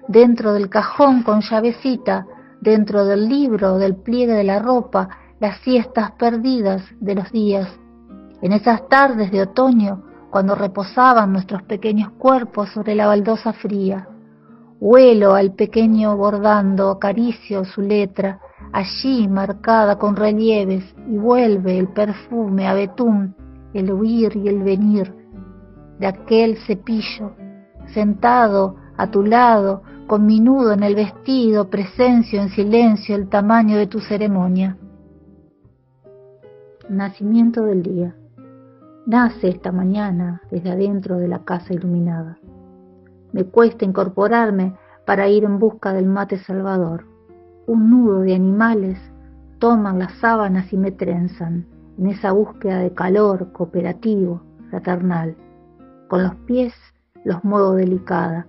Dentro 0.08 0.54
del 0.54 0.70
cajón 0.70 1.22
con 1.22 1.42
llavecita, 1.42 2.26
dentro 2.60 3.04
del 3.04 3.28
libro, 3.28 3.76
del 3.76 3.94
pliegue 3.96 4.32
de 4.32 4.44
la 4.44 4.58
ropa, 4.58 5.08
las 5.38 5.60
siestas 5.60 6.12
perdidas 6.12 6.82
de 6.98 7.14
los 7.14 7.30
días. 7.30 7.68
En 8.40 8.52
esas 8.52 8.88
tardes 8.88 9.30
de 9.30 9.42
otoño, 9.42 10.02
cuando 10.30 10.54
reposaban 10.54 11.32
nuestros 11.32 11.62
pequeños 11.62 12.10
cuerpos 12.12 12.70
sobre 12.70 12.94
la 12.94 13.06
baldosa 13.06 13.52
fría. 13.52 14.08
Huelo 14.80 15.34
al 15.34 15.52
pequeño 15.52 16.16
bordando, 16.16 16.90
acaricio 16.90 17.64
su 17.64 17.82
letra, 17.82 18.40
allí 18.72 19.28
marcada 19.28 19.98
con 19.98 20.16
relieves, 20.16 20.84
y 21.06 21.18
vuelve 21.18 21.78
el 21.78 21.88
perfume 21.88 22.66
a 22.66 22.74
betún, 22.74 23.34
el 23.74 23.92
huir 23.92 24.36
y 24.36 24.48
el 24.48 24.62
venir 24.62 25.14
de 25.98 26.06
aquel 26.06 26.56
cepillo, 26.66 27.32
sentado 27.92 28.76
a 28.96 29.10
tu 29.10 29.22
lado, 29.22 29.82
con 30.08 30.24
mi 30.24 30.40
nudo 30.40 30.72
en 30.72 30.82
el 30.82 30.94
vestido, 30.94 31.68
presencio 31.68 32.40
en 32.40 32.48
silencio 32.48 33.14
el 33.14 33.28
tamaño 33.28 33.76
de 33.76 33.86
tu 33.86 34.00
ceremonia. 34.00 34.78
Nacimiento 36.88 37.64
del 37.64 37.82
día. 37.82 38.16
Nace 39.04 39.48
esta 39.48 39.70
mañana 39.70 40.40
desde 40.50 40.70
adentro 40.70 41.18
de 41.18 41.28
la 41.28 41.40
casa 41.40 41.74
iluminada. 41.74 42.38
Me 43.32 43.44
cuesta 43.44 43.84
incorporarme 43.84 44.74
para 45.04 45.28
ir 45.28 45.44
en 45.44 45.58
busca 45.58 45.92
del 45.92 46.06
mate 46.06 46.38
salvador. 46.38 47.04
Un 47.66 47.90
nudo 47.90 48.20
de 48.20 48.34
animales 48.34 48.98
toman 49.58 49.98
las 49.98 50.12
sábanas 50.14 50.72
y 50.72 50.78
me 50.78 50.90
trenzan 50.90 51.66
en 51.98 52.06
esa 52.06 52.32
búsqueda 52.32 52.78
de 52.78 52.94
calor 52.94 53.52
cooperativo, 53.52 54.40
fraternal. 54.70 55.36
Con 56.08 56.22
los 56.22 56.34
pies 56.46 56.72
los 57.24 57.44
muevo 57.44 57.74
delicada, 57.74 58.46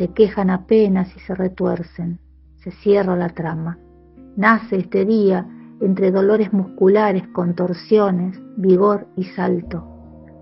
se 0.00 0.08
quejan 0.14 0.48
apenas 0.48 1.14
y 1.14 1.20
se 1.20 1.34
retuercen. 1.34 2.20
Se 2.64 2.70
cierra 2.70 3.16
la 3.16 3.28
trama. 3.28 3.78
Nace 4.34 4.76
este 4.76 5.04
día 5.04 5.46
entre 5.78 6.10
dolores 6.10 6.54
musculares, 6.54 7.28
contorsiones, 7.34 8.40
vigor 8.56 9.08
y 9.14 9.24
salto. 9.24 9.84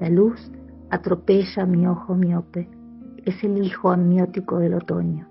La 0.00 0.11
luz 0.11 0.52
atropella 0.90 1.66
mi 1.66 1.88
ojo 1.88 2.14
miope 2.14 2.70
es 3.24 3.42
el 3.42 3.59
hijo 3.59 3.90
amniótico 3.90 4.61
del 4.61 4.74
otoño. 4.74 5.28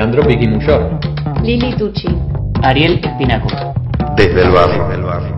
Leandro 0.00 0.26
Piquimuyor. 0.26 0.98
Lili 1.42 1.74
Tucci, 1.74 2.08
Ariel 2.62 2.98
Espinaco. 3.04 3.48
Desde 4.16 4.44
el 4.44 4.50
barrio. 4.50 4.84
Desde 4.84 4.94
el 4.94 5.02
barrio. 5.02 5.36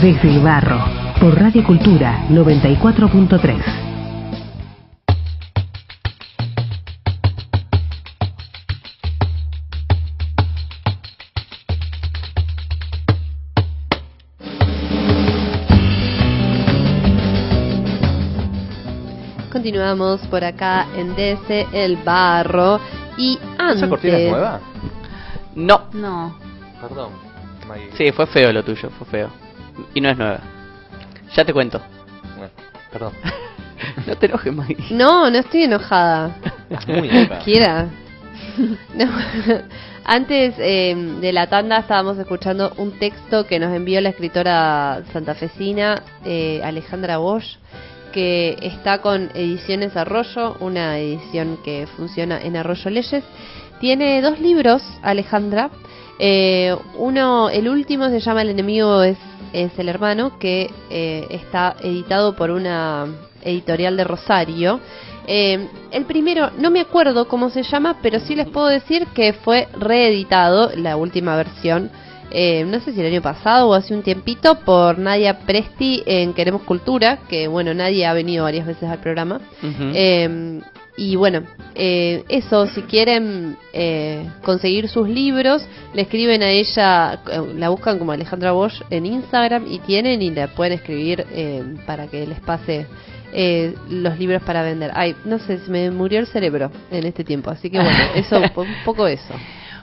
Desde 0.00 0.28
el 0.36 0.44
barro, 0.44 0.78
por 1.20 1.36
Radio 1.36 1.64
Cultura 1.64 2.28
94.3. 2.30 3.85
Continuamos 19.66 20.20
por 20.28 20.44
acá 20.44 20.86
en 20.94 21.16
DC 21.16 21.66
El 21.72 21.96
Barro. 21.96 22.78
Y 23.16 23.36
antes. 23.58 23.78
¿Esa 23.78 23.88
cortina 23.88 24.16
es 24.16 24.30
nueva? 24.30 24.60
No. 25.56 25.88
No. 25.92 26.38
Perdón. 26.80 27.10
Maggie. 27.66 27.90
Sí, 27.96 28.12
fue 28.12 28.28
feo 28.28 28.52
lo 28.52 28.62
tuyo, 28.62 28.88
fue 28.90 29.06
feo. 29.08 29.28
Y 29.92 30.00
no 30.00 30.10
es 30.10 30.16
nueva. 30.16 30.38
Ya 31.34 31.44
te 31.44 31.52
cuento. 31.52 31.80
Perdón. 32.92 33.12
No 34.06 34.16
te 34.16 34.26
enojes, 34.26 34.54
Maggie. 34.54 34.76
No, 34.90 35.28
no 35.28 35.38
estoy 35.38 35.64
enojada. 35.64 36.36
Muy 36.86 37.08
enojada. 37.08 37.40
Quiera. 37.40 37.88
No. 38.94 39.06
Antes 40.04 40.54
eh, 40.58 40.94
de 41.20 41.32
la 41.32 41.48
tanda 41.48 41.78
estábamos 41.78 42.16
escuchando 42.18 42.72
un 42.76 42.92
texto 43.00 43.48
que 43.48 43.58
nos 43.58 43.74
envió 43.74 44.00
la 44.00 44.10
escritora 44.10 45.02
santafesina 45.12 46.04
eh, 46.24 46.60
Alejandra 46.62 47.18
Bosch, 47.18 47.58
que 48.16 48.56
está 48.62 49.02
con 49.02 49.30
Ediciones 49.34 49.94
Arroyo, 49.94 50.56
una 50.60 50.98
edición 50.98 51.58
que 51.62 51.86
funciona 51.98 52.40
en 52.40 52.56
Arroyo 52.56 52.88
Leyes. 52.90 53.22
Tiene 53.78 54.22
dos 54.22 54.40
libros, 54.40 54.82
Alejandra. 55.02 55.68
Eh, 56.18 56.74
uno, 56.96 57.50
el 57.50 57.68
último 57.68 58.08
se 58.08 58.20
llama 58.20 58.40
El 58.40 58.48
enemigo 58.48 59.02
es, 59.02 59.18
es 59.52 59.78
el 59.78 59.90
hermano, 59.90 60.38
que 60.38 60.70
eh, 60.88 61.26
está 61.28 61.76
editado 61.82 62.34
por 62.34 62.50
una 62.50 63.04
editorial 63.42 63.98
de 63.98 64.04
Rosario. 64.04 64.80
Eh, 65.26 65.68
el 65.90 66.06
primero, 66.06 66.52
no 66.56 66.70
me 66.70 66.80
acuerdo 66.80 67.28
cómo 67.28 67.50
se 67.50 67.64
llama, 67.64 67.98
pero 68.00 68.18
sí 68.20 68.34
les 68.34 68.48
puedo 68.48 68.68
decir 68.68 69.08
que 69.08 69.34
fue 69.34 69.68
reeditado, 69.78 70.70
la 70.74 70.96
última 70.96 71.36
versión, 71.36 71.90
eh, 72.30 72.64
no 72.64 72.80
sé 72.80 72.92
si 72.92 73.00
el 73.00 73.06
año 73.06 73.22
pasado 73.22 73.68
o 73.68 73.74
hace 73.74 73.94
un 73.94 74.02
tiempito, 74.02 74.60
por 74.60 74.98
Nadia 74.98 75.40
Presti 75.40 76.02
en 76.06 76.34
Queremos 76.34 76.62
Cultura, 76.62 77.18
que 77.28 77.48
bueno, 77.48 77.74
Nadia 77.74 78.10
ha 78.10 78.14
venido 78.14 78.44
varias 78.44 78.66
veces 78.66 78.88
al 78.88 78.98
programa. 78.98 79.40
Eh, 79.62 80.60
y 80.98 81.14
bueno, 81.16 81.42
eh, 81.74 82.24
eso, 82.28 82.66
si 82.68 82.82
quieren 82.82 83.56
eh, 83.74 84.26
conseguir 84.42 84.88
sus 84.88 85.06
libros, 85.08 85.66
le 85.92 86.02
escriben 86.02 86.42
a 86.42 86.48
ella, 86.48 87.20
eh, 87.30 87.52
la 87.54 87.68
buscan 87.68 87.98
como 87.98 88.12
Alejandra 88.12 88.52
Bosch 88.52 88.80
en 88.88 89.04
Instagram 89.04 89.66
y 89.70 89.78
tienen 89.80 90.22
y 90.22 90.30
le 90.30 90.48
pueden 90.48 90.72
escribir 90.72 91.26
eh, 91.32 91.62
para 91.84 92.06
que 92.06 92.26
les 92.26 92.40
pase 92.40 92.86
eh, 93.34 93.74
los 93.90 94.18
libros 94.18 94.42
para 94.42 94.62
vender. 94.62 94.90
Ay, 94.94 95.14
no 95.26 95.38
sé, 95.38 95.58
se 95.58 95.70
me 95.70 95.90
murió 95.90 96.18
el 96.18 96.26
cerebro 96.28 96.70
en 96.90 97.04
este 97.04 97.24
tiempo, 97.24 97.50
así 97.50 97.68
que 97.68 97.78
bueno, 97.78 97.98
eso, 98.14 98.38
un 98.38 98.74
poco 98.82 99.06
eso. 99.06 99.34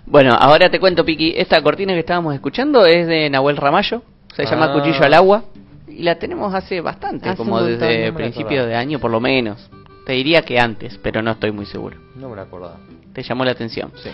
Bueno, 0.06 0.36
ahora 0.40 0.70
te 0.70 0.80
cuento, 0.80 1.06
Piki. 1.06 1.34
Esta 1.38 1.62
cortina 1.62 1.94
que 1.94 2.00
estábamos 2.00 2.34
escuchando 2.34 2.86
es 2.86 3.08
de 3.08 3.30
Nahuel 3.30 3.58
Ramallo. 3.58 4.04
Se 4.36 4.46
llama 4.46 4.66
Ah. 4.66 4.74
Cuchillo 4.74 5.04
al 5.04 5.14
Agua. 5.14 5.44
y 5.88 6.02
la 6.02 6.16
tenemos 6.16 6.52
hace 6.56 6.82
bastante, 6.82 7.30
Hace 7.30 7.38
como 7.38 7.52
montón, 7.52 7.78
desde 7.78 8.08
no 8.08 8.14
me 8.14 8.18
principio 8.18 8.66
de 8.66 8.76
año 8.76 8.98
por 9.00 9.12
lo 9.12 9.20
menos. 9.20 9.70
Te 10.08 10.14
diría 10.14 10.42
que 10.42 10.60
antes, 10.60 10.98
pero 11.04 11.22
no 11.22 11.32
estoy 11.32 11.52
muy 11.52 11.68
seguro. 11.68 11.98
No 12.16 12.30
me 12.30 12.36
lo 12.36 12.42
acordaba. 12.42 12.78
Te 13.14 13.22
llamó 13.22 13.46
la 13.46 13.52
atención. 13.52 13.92
Sí. 14.02 14.10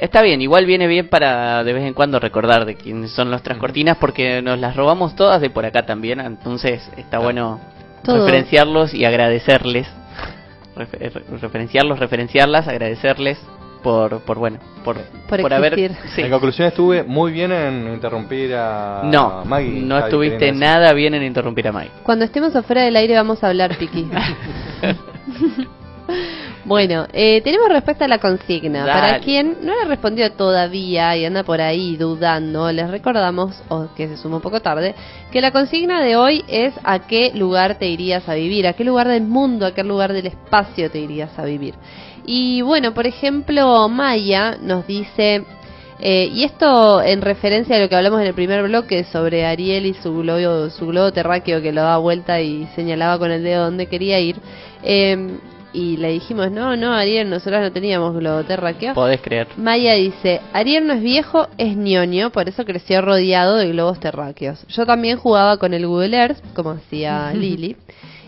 Está 0.00 0.22
bien, 0.22 0.42
igual 0.42 0.66
viene 0.66 0.88
bien 0.88 1.08
para 1.08 1.62
de 1.62 1.72
vez 1.72 1.84
en 1.84 1.94
cuando 1.94 2.18
recordar 2.18 2.64
de 2.64 2.74
quiénes 2.74 3.12
son 3.12 3.30
nuestras 3.30 3.58
cortinas 3.58 3.96
porque 3.98 4.42
nos 4.42 4.58
las 4.58 4.74
robamos 4.74 5.14
todas 5.14 5.40
de 5.40 5.50
por 5.50 5.64
acá 5.64 5.86
también, 5.86 6.18
entonces 6.20 6.82
está 6.96 7.20
bueno 7.20 7.60
Todo. 8.02 8.18
referenciarlos 8.24 8.92
y 8.92 9.04
agradecerles, 9.04 9.86
Refer- 10.74 11.12
re- 11.12 11.38
referenciarlos, 11.38 11.98
referenciarlas, 12.00 12.66
agradecerles 12.66 13.38
por, 13.84 14.20
por 14.20 14.38
bueno, 14.38 14.58
por, 14.82 14.96
Por 15.28 15.52
haber... 15.52 15.94
sí. 16.14 16.22
En 16.22 16.30
conclusión 16.30 16.66
estuve 16.66 17.04
muy 17.04 17.32
bien 17.32 17.52
en 17.52 17.92
interrumpir 17.92 18.54
a 18.54 19.02
No, 19.04 19.44
Maggie. 19.44 19.82
no 19.82 19.98
estuviste 19.98 20.52
nada 20.52 20.94
bien 20.94 21.12
en 21.12 21.22
interrumpir 21.22 21.68
a 21.68 21.72
Mike. 21.72 21.90
Cuando 22.02 22.24
estemos 22.24 22.56
afuera 22.56 22.82
del 22.82 22.96
aire 22.96 23.14
vamos 23.14 23.44
a 23.44 23.48
hablar, 23.48 23.76
Piqui. 23.76 24.08
bueno, 26.64 27.06
eh, 27.12 27.42
tenemos 27.42 27.68
respuesta 27.68 28.06
a 28.06 28.08
la 28.08 28.18
consigna. 28.18 28.86
Dale. 28.86 29.00
Para 29.00 29.20
quien 29.20 29.58
no 29.60 29.74
le 29.74 29.84
respondió 29.84 30.32
todavía 30.32 31.14
y 31.18 31.26
anda 31.26 31.42
por 31.42 31.60
ahí 31.60 31.98
dudando, 31.98 32.72
les 32.72 32.90
recordamos, 32.90 33.62
o 33.68 33.88
que 33.94 34.08
se 34.08 34.16
suma 34.16 34.36
un 34.36 34.42
poco 34.42 34.62
tarde, 34.62 34.94
que 35.30 35.42
la 35.42 35.50
consigna 35.50 36.02
de 36.02 36.16
hoy 36.16 36.42
es 36.48 36.72
a 36.84 37.00
qué 37.00 37.32
lugar 37.34 37.78
te 37.78 37.88
irías 37.88 38.26
a 38.30 38.34
vivir, 38.34 38.66
a 38.66 38.72
qué 38.72 38.84
lugar 38.84 39.08
del 39.08 39.24
mundo, 39.24 39.66
a 39.66 39.74
qué 39.74 39.84
lugar 39.84 40.14
del 40.14 40.26
espacio 40.26 40.90
te 40.90 41.00
irías 41.00 41.38
a 41.38 41.44
vivir. 41.44 41.74
Y 42.26 42.62
bueno, 42.62 42.94
por 42.94 43.06
ejemplo, 43.06 43.88
Maya 43.88 44.56
nos 44.60 44.86
dice... 44.86 45.44
Eh, 46.00 46.28
y 46.34 46.42
esto 46.42 47.00
en 47.00 47.22
referencia 47.22 47.76
a 47.76 47.78
lo 47.78 47.88
que 47.88 47.94
hablamos 47.94 48.20
en 48.20 48.26
el 48.26 48.34
primer 48.34 48.64
bloque 48.64 49.04
sobre 49.04 49.46
Ariel 49.46 49.86
y 49.86 49.94
su 49.94 50.12
globo, 50.12 50.68
su 50.68 50.88
globo 50.88 51.12
terráqueo 51.12 51.62
que 51.62 51.72
lo 51.72 51.82
daba 51.82 51.98
vuelta 51.98 52.40
y 52.40 52.66
señalaba 52.74 53.16
con 53.18 53.30
el 53.30 53.44
dedo 53.44 53.66
dónde 53.66 53.86
quería 53.86 54.18
ir. 54.18 54.36
Eh, 54.82 55.38
y 55.74 55.96
le 55.96 56.12
dijimos, 56.12 56.52
no, 56.52 56.76
no, 56.76 56.94
Ariel, 56.94 57.28
nosotros 57.28 57.60
no 57.60 57.72
teníamos 57.72 58.14
globo 58.14 58.44
terráqueo. 58.44 58.94
Podés 58.94 59.20
creer. 59.20 59.48
Maya 59.56 59.94
dice, 59.94 60.40
Ariel 60.52 60.86
no 60.86 60.94
es 60.94 61.02
viejo, 61.02 61.48
es 61.58 61.76
ñoño, 61.76 62.30
por 62.30 62.48
eso 62.48 62.64
creció 62.64 63.02
rodeado 63.02 63.56
de 63.56 63.68
globos 63.70 63.98
terráqueos. 63.98 64.64
Yo 64.68 64.86
también 64.86 65.18
jugaba 65.18 65.58
con 65.58 65.74
el 65.74 65.86
Google 65.86 66.16
Earth, 66.16 66.38
como 66.54 66.70
hacía 66.70 67.32
Lili. 67.34 67.76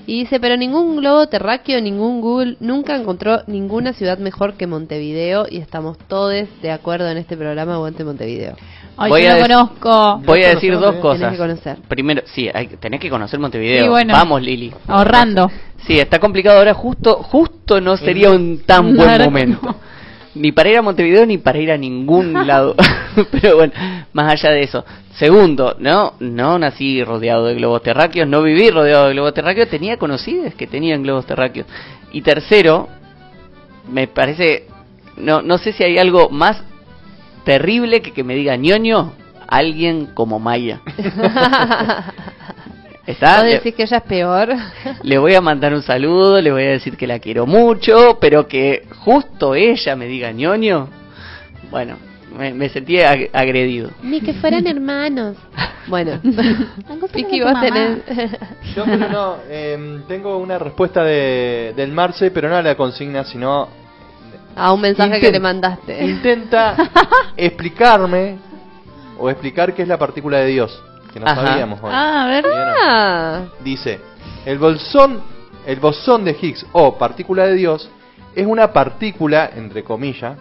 Y 0.06 0.20
dice, 0.20 0.38
pero 0.38 0.56
ningún 0.56 0.96
globo 0.96 1.26
terráqueo, 1.26 1.80
ningún 1.80 2.20
Google, 2.20 2.56
nunca 2.60 2.94
encontró 2.96 3.40
ninguna 3.48 3.92
ciudad 3.92 4.18
mejor 4.18 4.54
que 4.54 4.66
Montevideo 4.68 5.46
y 5.50 5.58
estamos 5.58 5.98
todos 6.06 6.32
de 6.62 6.70
acuerdo 6.70 7.08
en 7.10 7.16
este 7.18 7.36
programa 7.36 7.74
Aguante 7.74 8.04
Montevideo. 8.04 8.54
Ay, 8.96 9.10
Voy 9.10 9.24
yo 9.24 9.30
a 9.32 9.36
dec- 9.36 9.42
conozco. 9.42 10.22
Voy 10.24 10.42
a 10.44 10.50
decir 10.50 10.72
dos 10.74 10.82
Tenés 10.90 11.02
cosas. 11.02 11.32
que 11.32 11.38
conocer. 11.38 11.76
Primero, 11.88 12.22
sí, 12.26 12.48
hay, 12.54 12.68
tenés 12.68 13.00
que 13.00 13.10
conocer 13.10 13.38
Montevideo. 13.40 13.82
Sí, 13.84 13.88
bueno. 13.90 14.12
Vamos, 14.14 14.40
Lili. 14.42 14.72
Ahorrando. 14.86 15.50
Sí, 15.86 15.98
está 15.98 16.18
complicado 16.18 16.58
ahora. 16.58 16.72
Justo, 16.72 17.16
justo 17.16 17.80
no 17.80 17.96
sería 17.96 18.30
un 18.30 18.62
tan 18.64 18.96
buen 18.96 19.22
momento. 19.22 19.74
Ni 20.36 20.52
para 20.52 20.68
ir 20.68 20.76
a 20.76 20.82
Montevideo 20.82 21.24
ni 21.26 21.38
para 21.38 21.58
ir 21.58 21.70
a 21.72 21.76
ningún 21.76 22.32
lado. 22.46 22.74
Pero 23.32 23.56
bueno, 23.56 23.72
más 24.12 24.32
allá 24.32 24.50
de 24.50 24.62
eso. 24.62 24.84
Segundo, 25.12 25.76
no, 25.78 26.14
no 26.20 26.58
nací 26.58 27.02
rodeado 27.02 27.46
de 27.46 27.54
globos 27.54 27.82
terráqueos, 27.82 28.28
no 28.28 28.42
viví 28.42 28.70
rodeado 28.70 29.06
de 29.06 29.14
globos 29.14 29.32
terráqueos, 29.34 29.68
tenía 29.68 29.96
conocidos 29.96 30.54
que 30.54 30.66
tenían 30.66 31.02
globos 31.02 31.26
terráqueos. 31.26 31.66
Y 32.12 32.20
tercero, 32.20 32.88
me 33.90 34.08
parece, 34.08 34.66
no, 35.16 35.40
no 35.40 35.56
sé 35.58 35.72
si 35.72 35.84
hay 35.84 35.98
algo 35.98 36.28
más 36.28 36.62
terrible 37.44 38.02
que 38.02 38.12
que 38.12 38.24
me 38.24 38.34
diga 38.34 38.56
ñoño 38.56 39.12
alguien 39.48 40.06
como 40.12 40.38
Maya. 40.38 40.80
¿Está? 43.06 43.36
¿Vos 43.36 43.44
Le- 43.44 43.50
decís 43.54 43.74
que 43.74 43.82
ella 43.84 43.98
es 43.98 44.02
peor? 44.02 44.48
le 45.02 45.18
voy 45.18 45.34
a 45.34 45.40
mandar 45.40 45.72
un 45.74 45.82
saludo, 45.82 46.40
le 46.40 46.50
voy 46.50 46.64
a 46.64 46.70
decir 46.70 46.96
que 46.96 47.06
la 47.06 47.18
quiero 47.18 47.46
mucho, 47.46 48.18
pero 48.20 48.46
que 48.48 48.84
justo 49.04 49.54
ella 49.54 49.94
me 49.96 50.06
diga 50.06 50.32
ñoño, 50.32 50.88
bueno, 51.70 51.96
me, 52.36 52.52
me 52.52 52.68
sentí 52.68 52.96
ag- 52.96 53.30
agredido. 53.32 53.90
Ni 54.02 54.20
que 54.20 54.34
fueran 54.34 54.66
hermanos. 54.66 55.36
Bueno, 55.88 56.18
vos 56.24 57.60
tenés... 57.60 57.98
Yo 58.74 58.84
pero 58.84 59.08
no, 59.08 59.36
em, 59.48 60.02
tengo 60.08 60.36
una 60.38 60.58
respuesta 60.58 61.04
de, 61.04 61.74
del 61.76 61.92
Marce, 61.92 62.32
pero 62.32 62.48
no 62.48 62.56
a 62.56 62.62
la 62.62 62.74
consigna, 62.74 63.22
sino 63.22 63.68
A 64.56 64.72
un 64.72 64.80
mensaje 64.80 65.20
que 65.20 65.30
le 65.30 65.38
mandaste. 65.38 66.04
intenta 66.04 66.74
explicarme 67.36 68.36
o 69.16 69.30
explicar 69.30 69.74
qué 69.74 69.82
es 69.82 69.88
la 69.88 69.96
partícula 69.96 70.38
de 70.40 70.46
Dios, 70.46 70.82
que 71.16 71.20
no 71.20 71.26
Ajá. 71.30 71.46
sabíamos 71.46 71.80
hoy. 71.82 71.90
Ah, 71.94 72.24
a 72.24 72.28
ver. 72.28 72.44
Ah, 72.46 73.42
Dice, 73.64 74.00
el 74.44 74.58
bolsón, 74.58 75.22
el 75.64 75.80
bosón 75.80 76.26
de 76.26 76.36
Higgs 76.38 76.66
o 76.72 76.98
partícula 76.98 77.46
de 77.46 77.54
Dios 77.54 77.88
es 78.34 78.46
una 78.46 78.70
partícula, 78.70 79.50
entre 79.56 79.82
comillas, 79.82 80.36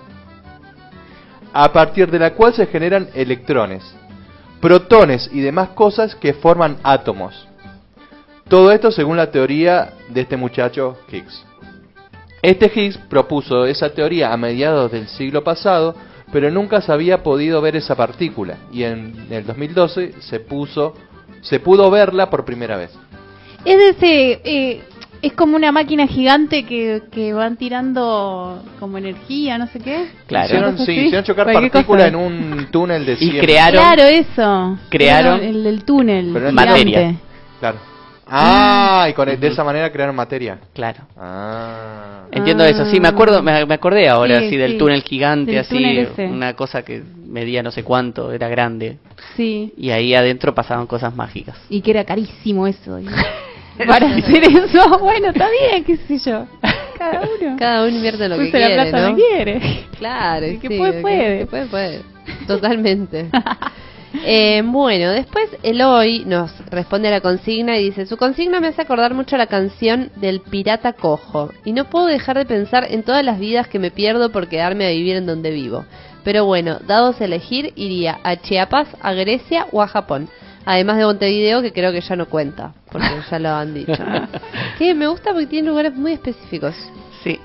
a 1.53 1.71
partir 1.71 2.11
de 2.11 2.19
la 2.19 2.33
cual 2.33 2.53
se 2.53 2.65
generan 2.65 3.07
electrones, 3.13 3.85
protones 4.59 5.29
y 5.31 5.39
demás 5.39 5.69
cosas 5.69 6.13
que 6.13 6.33
forman 6.33 6.75
átomos. 6.83 7.47
Todo 8.49 8.69
esto 8.73 8.91
según 8.91 9.15
la 9.15 9.31
teoría 9.31 9.93
de 10.09 10.21
este 10.21 10.35
muchacho 10.35 10.97
Higgs. 11.09 11.45
Este 12.41 12.69
Higgs 12.75 12.97
propuso 13.09 13.65
esa 13.65 13.91
teoría 13.91 14.33
a 14.33 14.37
mediados 14.37 14.91
del 14.91 15.07
siglo 15.07 15.41
pasado, 15.41 15.95
pero 16.35 16.51
nunca 16.51 16.81
se 16.81 16.91
había 16.91 17.23
podido 17.23 17.61
ver 17.61 17.77
esa 17.77 17.95
partícula 17.95 18.57
y 18.69 18.83
en 18.83 19.27
el 19.29 19.45
2012 19.45 20.15
se 20.19 20.41
puso 20.41 20.93
se 21.39 21.61
pudo 21.61 21.89
verla 21.89 22.29
por 22.29 22.43
primera 22.43 22.75
vez. 22.75 22.91
Es 23.63 23.77
ese. 23.95 24.41
eh, 24.43 24.83
es 25.21 25.31
como 25.31 25.55
una 25.55 25.71
máquina 25.71 26.07
gigante 26.07 26.65
que, 26.65 27.03
que 27.09 27.31
van 27.31 27.55
tirando 27.55 28.61
como 28.81 28.97
energía, 28.97 29.57
no 29.57 29.67
sé 29.67 29.79
qué. 29.79 30.07
Claro. 30.27 30.47
Hicieron, 30.47 30.77
sí, 30.79 30.91
hicieron 30.91 31.23
chocar 31.23 31.53
partículas 31.53 32.07
en 32.09 32.15
un 32.17 32.67
túnel 32.69 33.05
de 33.05 33.13
Y 33.13 33.29
100. 33.29 33.39
crearon 33.39 33.81
Claro, 33.81 34.03
eso. 34.03 34.77
Crearon- 34.89 35.39
El, 35.41 35.63
del 35.63 35.85
túnel. 35.85 36.31
Pero 36.33 36.51
Materia. 36.51 36.83
gigante. 36.99 37.19
Claro. 37.61 37.77
Ah, 38.27 39.07
y 39.09 39.13
con, 39.13 39.27
de 39.39 39.47
esa 39.47 39.63
manera 39.63 39.91
crearon 39.91 40.15
materia. 40.15 40.57
Claro. 40.73 41.01
Ah. 41.17 42.23
Entiendo 42.31 42.63
eso, 42.65 42.85
sí, 42.85 42.99
me 42.99 43.07
acuerdo, 43.07 43.41
me, 43.43 43.65
me 43.65 43.73
acordé 43.75 44.09
ahora, 44.09 44.39
Sí, 44.39 44.45
así 44.47 44.57
del 44.57 44.71
sí. 44.73 44.77
túnel 44.77 45.03
gigante, 45.03 45.51
Del 45.51 45.59
así, 45.61 45.75
túnel 45.75 46.09
una 46.31 46.53
cosa 46.55 46.83
que 46.83 47.03
medía 47.27 47.61
no 47.63 47.71
sé 47.71 47.83
cuánto, 47.83 48.31
era 48.31 48.47
grande, 48.47 48.97
Sí. 49.35 49.73
y 49.77 49.91
ahí 49.91 50.13
adentro 50.15 50.53
pasaban 50.55 50.87
cosas 50.87 51.15
mágicas. 51.15 51.55
Y 51.69 51.81
que 51.81 51.91
era 51.91 52.03
carísimo 52.03 52.65
eso. 52.67 52.99
y- 52.99 53.05
Para 53.87 54.07
hacer 54.07 54.43
eso, 54.43 54.99
bueno, 54.99 55.27
está 55.27 55.47
bien, 55.49 55.83
qué 55.83 55.97
sé 55.97 56.17
yo. 56.29 56.45
Cada 56.97 57.21
uno. 57.21 57.55
cada 57.59 57.83
uno 57.85 57.95
invierte 57.95 58.29
lo 58.29 58.37
que 58.37 58.45
la 58.45 58.51
quiere, 58.51 58.73
plata 58.89 59.09
¿no? 59.09 59.15
quiere. 59.15 59.83
Claro, 59.99 60.45
El 60.45 60.59
que 60.59 60.67
sí, 60.69 60.77
puede, 60.77 61.01
puede. 61.01 61.39
que 61.39 61.45
puede, 61.45 61.65
puede. 61.65 62.01
Totalmente. 62.47 63.27
Eh, 64.23 64.61
bueno, 64.65 65.11
después 65.11 65.49
Eloy 65.63 66.25
nos 66.25 66.51
responde 66.69 67.07
a 67.07 67.11
la 67.11 67.21
consigna 67.21 67.77
y 67.77 67.85
dice, 67.85 68.05
su 68.05 68.17
consigna 68.17 68.59
me 68.59 68.67
hace 68.67 68.81
acordar 68.81 69.13
mucho 69.13 69.35
a 69.35 69.39
la 69.39 69.47
canción 69.47 70.11
del 70.15 70.41
pirata 70.41 70.93
cojo 70.93 71.51
y 71.63 71.73
no 71.73 71.85
puedo 71.85 72.05
dejar 72.05 72.37
de 72.37 72.45
pensar 72.45 72.87
en 72.89 73.03
todas 73.03 73.23
las 73.23 73.39
vidas 73.39 73.67
que 73.67 73.79
me 73.79 73.91
pierdo 73.91 74.31
por 74.31 74.47
quedarme 74.47 74.85
a 74.85 74.91
vivir 74.91 75.15
en 75.15 75.25
donde 75.25 75.51
vivo. 75.51 75.85
Pero 76.23 76.45
bueno, 76.45 76.79
dados 76.87 77.21
a 77.21 77.25
elegir, 77.25 77.73
iría 77.75 78.19
a 78.23 78.35
Chiapas, 78.37 78.87
a 79.01 79.13
Grecia 79.13 79.67
o 79.71 79.81
a 79.81 79.87
Japón. 79.87 80.27
Además 80.65 80.97
de 80.97 81.05
Montevideo, 81.05 81.61
que 81.61 81.71
creo 81.71 81.91
que 81.91 82.01
ya 82.01 82.15
no 82.15 82.25
cuenta, 82.25 82.73
porque 82.91 83.07
ya 83.29 83.39
lo 83.39 83.49
han 83.49 83.73
dicho. 83.73 83.93
Que 84.79 84.95
me 84.95 85.07
gusta 85.07 85.31
porque 85.31 85.45
tiene 85.45 85.69
lugares 85.69 85.93
muy 85.93 86.13
específicos. 86.13 86.73
Sí. 87.23 87.39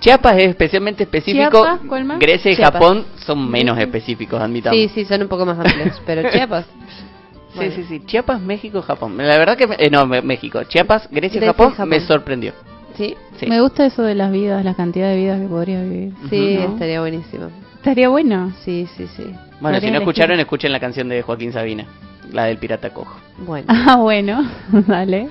Chiapas 0.00 0.36
es 0.38 0.48
especialmente 0.48 1.02
específico, 1.04 1.50
Chiapas, 1.62 1.80
¿cuál 1.88 2.04
más? 2.04 2.18
Grecia 2.18 2.50
y 2.50 2.56
Chiapas. 2.56 2.72
Japón 2.80 3.04
son 3.16 3.50
menos 3.50 3.78
específicos, 3.78 4.40
admitamos. 4.40 4.76
Sí, 4.78 4.88
sí, 4.88 5.04
son 5.04 5.22
un 5.22 5.28
poco 5.28 5.44
más 5.46 5.58
amplios, 5.58 6.00
pero 6.06 6.28
Chiapas. 6.32 6.64
Sí, 6.66 7.56
Bueno. 7.56 7.72
sí, 7.74 7.84
sí. 7.88 8.02
Chiapas, 8.06 8.40
México, 8.40 8.80
Japón. 8.82 9.16
La 9.18 9.36
verdad 9.38 9.56
que... 9.56 9.68
eh, 9.78 9.90
no, 9.90 10.06
México. 10.06 10.62
Chiapas, 10.64 11.08
Grecia 11.10 11.38
y 11.38 11.40
Grecia 11.40 11.44
y 11.44 11.46
Japón, 11.48 11.70
Japón. 11.72 11.88
me 11.88 12.00
sorprendió. 12.00 12.52
Sí, 12.96 13.14
Sí. 13.38 13.46
Me 13.46 13.60
gusta 13.62 13.86
eso 13.86 14.02
de 14.02 14.14
las 14.14 14.30
vidas, 14.30 14.62
la 14.64 14.74
cantidad 14.74 15.08
de 15.08 15.16
vidas 15.16 15.40
que 15.40 15.46
podría 15.46 15.80
vivir. 15.82 16.12
sí, 16.28 16.56
¿No? 16.60 16.72
estaría 16.74 17.00
buenísimo. 17.00 17.48
Estaría 17.76 18.08
bueno. 18.10 18.52
Sí, 18.64 18.86
sí, 18.96 19.06
sí. 19.16 19.24
Bueno, 19.60 19.78
si 19.78 19.86
no 19.86 19.88
elegir. 19.88 19.96
escucharon, 19.96 20.40
escuchen 20.40 20.70
la 20.72 20.80
canción 20.80 21.08
de 21.08 21.22
Joaquín 21.22 21.52
Sabina, 21.52 21.86
la 22.32 22.44
del 22.44 22.58
pirata 22.58 22.90
cojo. 22.90 23.18
Bueno. 23.38 23.66
Ah, 23.68 23.96
bueno, 23.96 24.46
dale. 24.86 25.28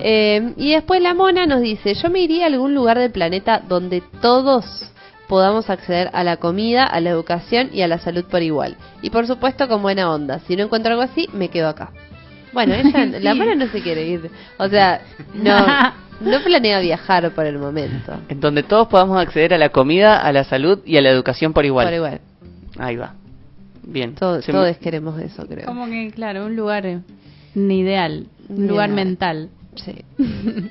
Eh, 0.00 0.52
y 0.56 0.72
después 0.72 1.00
la 1.02 1.14
mona 1.14 1.46
nos 1.46 1.60
dice, 1.60 1.94
yo 1.94 2.10
me 2.10 2.20
iría 2.20 2.44
a 2.44 2.46
algún 2.48 2.74
lugar 2.74 2.98
del 2.98 3.10
planeta 3.10 3.62
donde 3.68 4.02
todos 4.20 4.90
podamos 5.28 5.70
acceder 5.70 6.10
a 6.12 6.24
la 6.24 6.36
comida, 6.36 6.84
a 6.84 7.00
la 7.00 7.10
educación 7.10 7.70
y 7.72 7.82
a 7.82 7.88
la 7.88 7.98
salud 7.98 8.24
por 8.24 8.42
igual. 8.42 8.76
Y 9.00 9.10
por 9.10 9.26
supuesto 9.26 9.66
con 9.68 9.80
buena 9.82 10.10
onda. 10.12 10.40
Si 10.40 10.56
no 10.56 10.64
encuentro 10.64 10.92
algo 10.92 11.02
así, 11.02 11.28
me 11.32 11.48
quedo 11.48 11.68
acá. 11.68 11.90
Bueno, 12.52 12.74
ella, 12.74 13.06
la 13.20 13.34
mona 13.34 13.54
no 13.54 13.66
se 13.68 13.80
quiere 13.82 14.06
ir. 14.06 14.30
O 14.58 14.68
sea, 14.68 15.00
no, 15.34 15.56
no 16.20 16.40
planea 16.44 16.80
viajar 16.80 17.30
por 17.34 17.46
el 17.46 17.58
momento. 17.58 18.12
En 18.28 18.40
donde 18.40 18.62
todos 18.62 18.88
podamos 18.88 19.18
acceder 19.18 19.54
a 19.54 19.58
la 19.58 19.70
comida, 19.70 20.18
a 20.18 20.32
la 20.32 20.44
salud 20.44 20.80
y 20.84 20.98
a 20.98 21.00
la 21.02 21.08
educación 21.10 21.52
por 21.54 21.64
igual. 21.64 21.86
Por 21.86 21.94
igual. 21.94 22.20
Ahí 22.78 22.96
va. 22.96 23.14
Bien. 23.84 24.14
Todos, 24.14 24.46
me- 24.48 24.74
queremos 24.76 25.18
eso, 25.20 25.46
creo. 25.48 25.64
Como 25.66 25.86
que, 25.86 26.10
claro, 26.14 26.44
un 26.46 26.54
lugar. 26.56 26.84
eh, 26.86 27.00
Un 27.54 27.70
ideal, 27.70 28.26
un 28.48 28.62
Un 28.62 28.66
lugar 28.68 28.90
ideal. 28.90 29.06
mental. 29.06 29.48
Sí. 29.76 30.04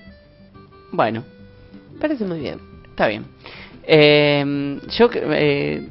Bueno, 0.94 1.24
Parece 2.02 2.26
muy 2.26 2.40
bien. 2.40 2.60
está 2.90 3.08
bien. 3.08 3.26
Eh, 3.84 4.80
yo, 4.90 5.10
eh, 5.14 5.88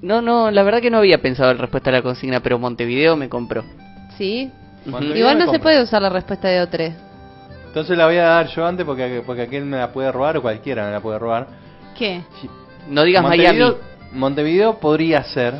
no, 0.00 0.22
no, 0.22 0.50
la 0.50 0.62
verdad 0.62 0.80
que 0.80 0.90
no 0.90 0.98
había 0.98 1.20
pensado 1.20 1.50
en 1.50 1.58
respuesta 1.58 1.90
a 1.90 1.92
la 1.92 2.02
consigna, 2.02 2.40
pero 2.40 2.58
Montevideo 2.58 3.14
me 3.14 3.28
compró. 3.28 3.62
¿Sí? 4.16 4.50
Montevideo 4.86 5.18
Igual 5.18 5.38
no 5.38 5.52
se 5.52 5.58
puede 5.58 5.82
usar 5.82 6.00
la 6.00 6.08
respuesta 6.08 6.48
de 6.48 6.62
O3. 6.62 6.94
Entonces 7.66 7.98
la 7.98 8.06
voy 8.06 8.16
a 8.16 8.22
dar 8.22 8.46
yo 8.48 8.64
antes 8.64 8.86
porque, 8.86 9.22
porque 9.26 9.42
aquel 9.42 9.66
me 9.66 9.76
la 9.76 9.92
puede 9.92 10.10
robar 10.10 10.38
o 10.38 10.42
cualquiera 10.42 10.86
me 10.86 10.92
la 10.92 11.00
puede 11.00 11.18
robar. 11.18 11.46
¿Qué? 11.94 12.22
No 12.88 13.04
digas 13.04 13.22
Montevideo, 13.22 13.52
Miami. 13.52 13.76
Montevideo 14.12 14.78
podría 14.78 15.22
ser, 15.24 15.54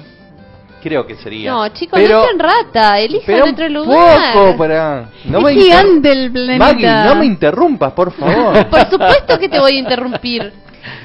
creo 0.87 1.05
que 1.07 1.17
sería. 1.17 1.51
No, 1.51 1.69
chicos, 1.71 1.99
pero, 2.01 2.19
no 2.21 2.25
sean 2.27 2.39
rata, 2.39 3.01
elijan 3.01 3.25
pero 3.27 3.51
otro 3.51 3.69
lugar. 3.69 4.33
poco 4.35 4.57
para... 4.57 5.09
No 5.25 5.39
es 5.49 5.57
me 5.57 5.63
gigante 5.63 6.13
el 6.13 6.31
planeta. 6.31 6.59
Maggie, 6.65 6.87
no 7.09 7.15
me 7.17 7.27
interrumpas, 7.27 7.93
por 7.93 8.13
favor. 8.13 8.67
Por 8.71 8.89
supuesto 8.91 9.37
que 9.39 9.49
te 9.49 9.59
voy 9.59 9.73
a 9.77 9.79
interrumpir. 9.81 10.53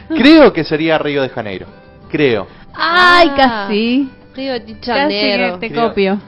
creo 0.09 0.53
que 0.53 0.63
sería 0.63 0.99
Río 0.99 1.23
de 1.23 1.29
Janeiro. 1.29 1.65
Creo. 2.09 2.45
Ay, 2.75 3.29
Ah, 3.32 3.36
casi. 3.36 4.09
Río 4.36 4.53
de 4.53 4.59
Casi 4.59 4.75
que 4.75 4.91
Janeiro. 4.91 5.57
te 5.59 5.69
Creo- 5.71 5.88
copio. 5.89 6.19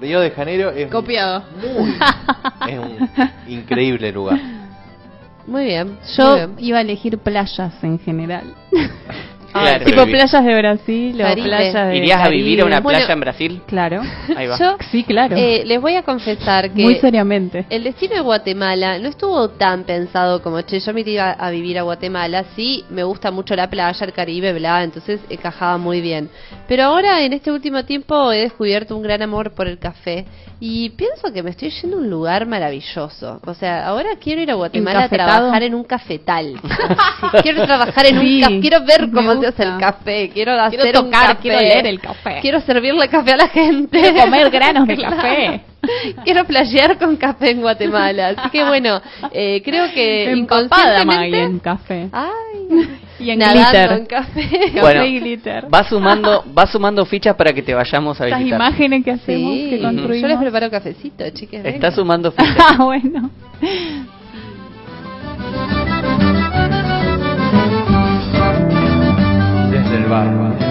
Río 0.00 0.20
de 0.20 0.30
Janeiro 0.30 0.70
es, 0.70 0.90
Copiado. 0.90 1.42
es 2.68 2.78
un 2.78 3.08
increíble 3.48 4.12
lugar. 4.12 4.38
Muy 5.46 5.64
bien. 5.64 5.88
muy 5.88 5.96
Yo 6.16 6.34
bien. 6.36 6.54
iba 6.58 6.78
a 6.78 6.80
elegir 6.82 7.18
playas 7.18 7.72
en 7.82 7.98
general. 7.98 8.54
Claro. 9.52 9.84
tipo 9.84 10.04
playas 10.06 10.44
de 10.44 10.54
Brasil 10.56 11.14
o 11.20 11.24
Caribe. 11.24 11.48
playas 11.48 11.88
de 11.88 11.96
¿Irías 11.96 12.20
a 12.20 12.28
vivir 12.28 12.60
a 12.60 12.64
una 12.66 12.80
Bueno, 12.80 12.98
playa 12.98 13.12
en 13.12 13.20
Brasil? 13.20 13.62
Claro. 13.66 14.02
Ahí 14.36 14.46
va. 14.46 14.58
Yo 14.58 14.76
Sí, 14.90 15.02
claro. 15.04 15.36
eh, 15.36 15.62
les 15.66 15.80
voy 15.80 15.96
a 15.96 16.02
confesar 16.02 16.70
que 16.72 16.82
Muy 16.82 16.94
seriamente. 16.96 17.66
el 17.70 17.84
destino 17.84 18.14
de 18.14 18.20
Guatemala 18.20 18.98
no 18.98 19.08
estuvo 19.08 19.50
tan 19.50 19.84
pensado 19.84 20.42
como, 20.42 20.60
che, 20.62 20.78
yo 20.80 20.92
me 20.94 21.00
iría 21.00 21.32
a 21.32 21.50
vivir 21.50 21.78
a 21.78 21.82
Guatemala. 21.82 22.44
Sí, 22.54 22.84
me 22.90 23.02
gusta 23.02 23.30
mucho 23.30 23.54
la 23.56 23.68
playa, 23.68 24.04
el 24.06 24.12
Caribe, 24.12 24.52
bla, 24.52 24.82
entonces 24.82 25.20
encajaba 25.28 25.78
muy 25.78 26.00
bien. 26.00 26.28
Pero 26.68 26.84
ahora, 26.84 27.22
en 27.24 27.32
este 27.32 27.50
último 27.50 27.84
tiempo, 27.84 28.32
he 28.32 28.42
descubierto 28.42 28.96
un 28.96 29.02
gran 29.02 29.22
amor 29.22 29.52
por 29.54 29.66
el 29.66 29.78
café 29.78 30.24
y 30.60 30.90
pienso 30.90 31.32
que 31.32 31.42
me 31.42 31.50
estoy 31.50 31.70
yendo 31.70 31.96
a 31.96 32.00
un 32.00 32.10
lugar 32.10 32.46
maravilloso. 32.46 33.40
O 33.46 33.54
sea, 33.54 33.86
ahora 33.86 34.10
quiero 34.20 34.42
ir 34.42 34.50
a 34.50 34.54
Guatemala 34.54 35.04
a 35.04 35.08
trabajar 35.08 35.62
en 35.62 35.74
un 35.74 35.84
cafetal. 35.84 36.60
Quiero 37.42 37.64
trabajar 37.64 38.06
en 38.06 38.20
Sí, 38.20 38.36
un 38.36 38.40
café, 38.42 38.60
quiero 38.60 38.84
ver 38.84 39.10
cómo 39.12 39.40
se 39.40 39.46
hace 39.46 39.62
el 39.62 39.78
café, 39.78 40.30
quiero 40.32 40.52
hacer 40.60 40.80
Quiero 40.80 41.00
un 41.00 41.06
tocar, 41.06 41.26
café. 41.28 41.40
quiero 41.42 41.58
leer 41.60 41.86
el 41.86 42.00
café. 42.00 42.38
Quiero 42.42 42.60
servirle 42.60 43.08
café 43.08 43.32
a 43.32 43.36
la 43.36 43.48
gente. 43.48 44.00
Quiero 44.00 44.20
comer 44.20 44.50
granos 44.50 44.86
de 44.86 44.96
café. 44.98 45.60
Quiero 46.24 46.44
playar 46.44 46.98
con 46.98 47.16
café 47.16 47.50
en 47.52 47.60
Guatemala. 47.62 48.34
Así 48.36 48.50
que 48.50 48.64
bueno, 48.64 49.00
eh, 49.32 49.62
creo 49.64 49.90
que 49.92 50.30
Empapada, 50.30 51.04
Maggie, 51.04 51.42
en 51.44 51.52
inconscientemente... 51.54 51.62
café. 51.62 52.08
Ay, 52.12 52.88
Y 53.20 53.30
en 53.30 53.38
nadando 53.38 53.62
glitter. 53.70 53.92
en 53.92 54.06
café. 54.06 54.48
Café 54.74 54.80
Bueno, 54.80 55.04
y 55.04 55.20
glitter. 55.20 55.66
Va 55.72 55.84
sumando, 55.84 56.44
va 56.56 56.66
sumando 56.66 57.04
fichas 57.04 57.36
para 57.36 57.52
que 57.52 57.62
te 57.62 57.74
vayamos 57.74 58.20
a 58.20 58.24
Estas 58.26 58.40
visitar. 58.40 58.58
imágenes 58.60 59.04
que 59.04 59.10
hacemos, 59.10 59.52
Sí, 59.54 59.70
que 59.70 59.76
yo 59.78 59.82
construimos. 59.84 60.30
les 60.30 60.38
preparo 60.38 60.70
cafecito, 60.70 61.24
chicas. 61.30 61.60
Está 61.64 61.70
vengan. 61.70 61.94
sumando 61.94 62.32
fichas. 62.36 62.56
Ah, 62.58 62.82
bueno. 62.84 63.30
Desde 69.70 69.96
el 69.96 70.04
bar. 70.06 70.26
Desde 70.30 70.46
el 70.46 70.54
bar. 70.58 70.69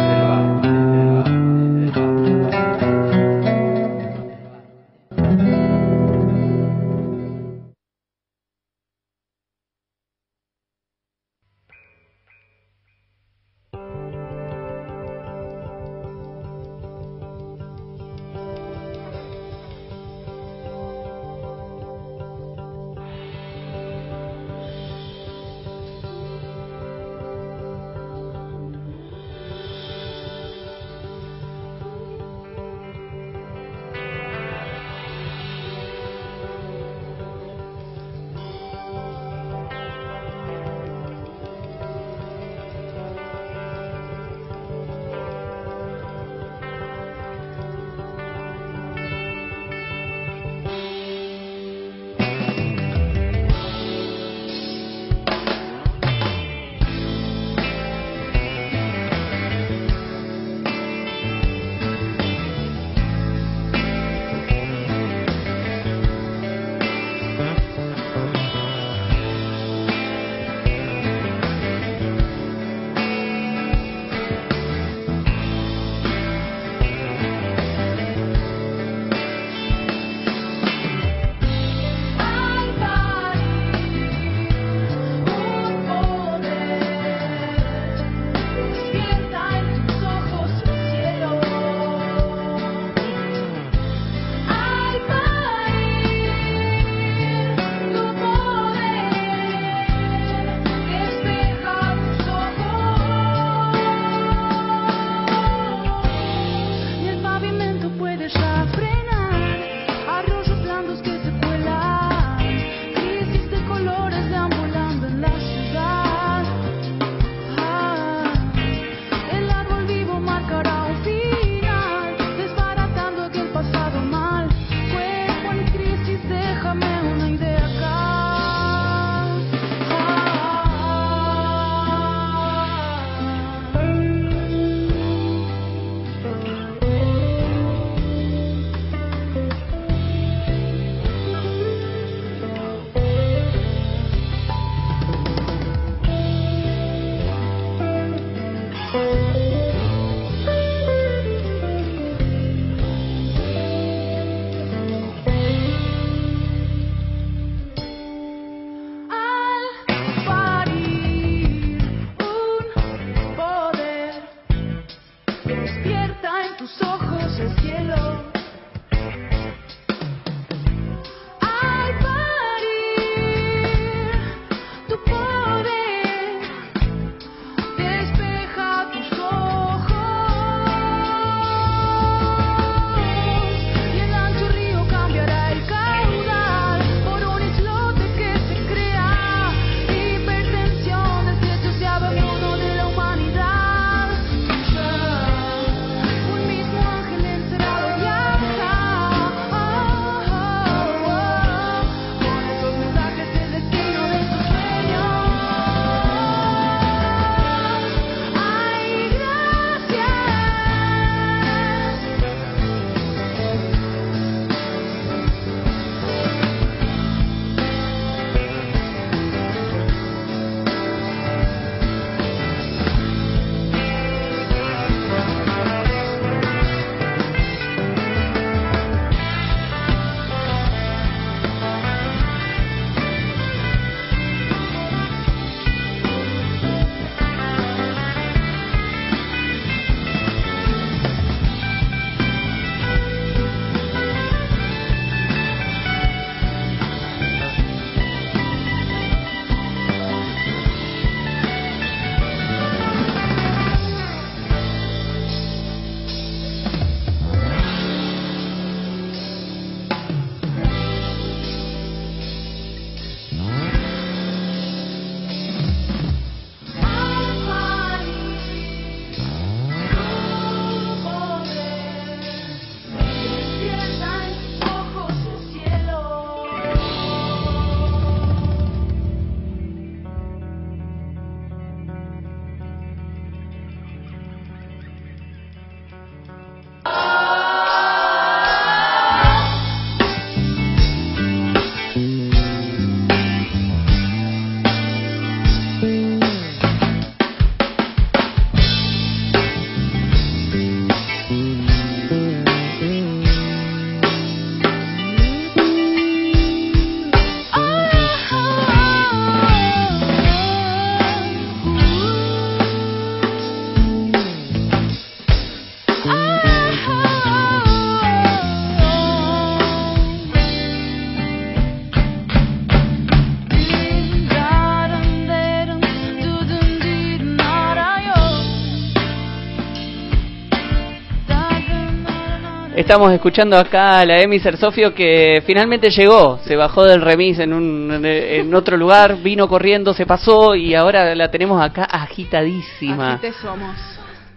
Estamos 332.90 333.14
escuchando 333.14 333.56
acá 333.56 334.00
a 334.00 334.06
la 334.08 334.20
Emi 334.20 334.40
Sofio 334.40 334.96
que 334.96 335.44
finalmente 335.46 335.92
llegó, 335.92 336.40
se 336.44 336.56
bajó 336.56 336.86
del 336.86 337.02
remis 337.04 337.38
en, 337.38 337.54
un, 337.54 338.04
en 338.04 338.56
otro 338.56 338.78
lugar, 338.78 339.18
vino 339.22 339.48
corriendo, 339.48 339.94
se 339.94 340.08
pasó 340.08 340.56
y 340.56 340.74
ahora 340.74 341.14
la 341.14 341.30
tenemos 341.30 341.62
acá 341.62 341.84
agitadísima. 341.84 343.14
Así 343.14 343.22
te 343.22 343.34
somos. 343.34 343.76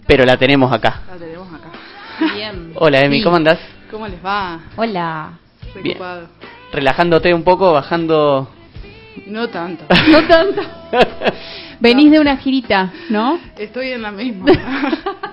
Pero 0.07 0.27
la 0.27 0.37
tenemos 0.37 0.71
acá. 0.71 1.01
La 1.11 1.17
tenemos 1.17 1.49
acá. 1.51 1.71
Bien. 2.35 2.73
Hola 2.75 3.01
Emi, 3.01 3.21
Sí. 3.21 3.25
¿cómo 3.25 3.37
andás? 3.37 3.59
¿Cómo 3.91 4.07
les 4.07 4.23
va? 4.23 4.61
Hola. 4.77 5.31
Bien. 5.63 5.97
Preocupado. 5.97 6.29
Relajándote 6.75 7.33
un 7.33 7.45
poco, 7.45 7.73
bajando... 7.73 8.51
No 9.29 9.49
tanto. 9.49 9.87
No 10.11 10.29
tanto. 10.29 10.61
Venís 11.81 12.11
de 12.11 12.21
una 12.21 12.37
girita, 12.37 12.93
¿no? 13.09 13.41
Estoy 13.57 13.93
en 13.93 14.03
la 14.03 14.11
misma. 14.11 14.45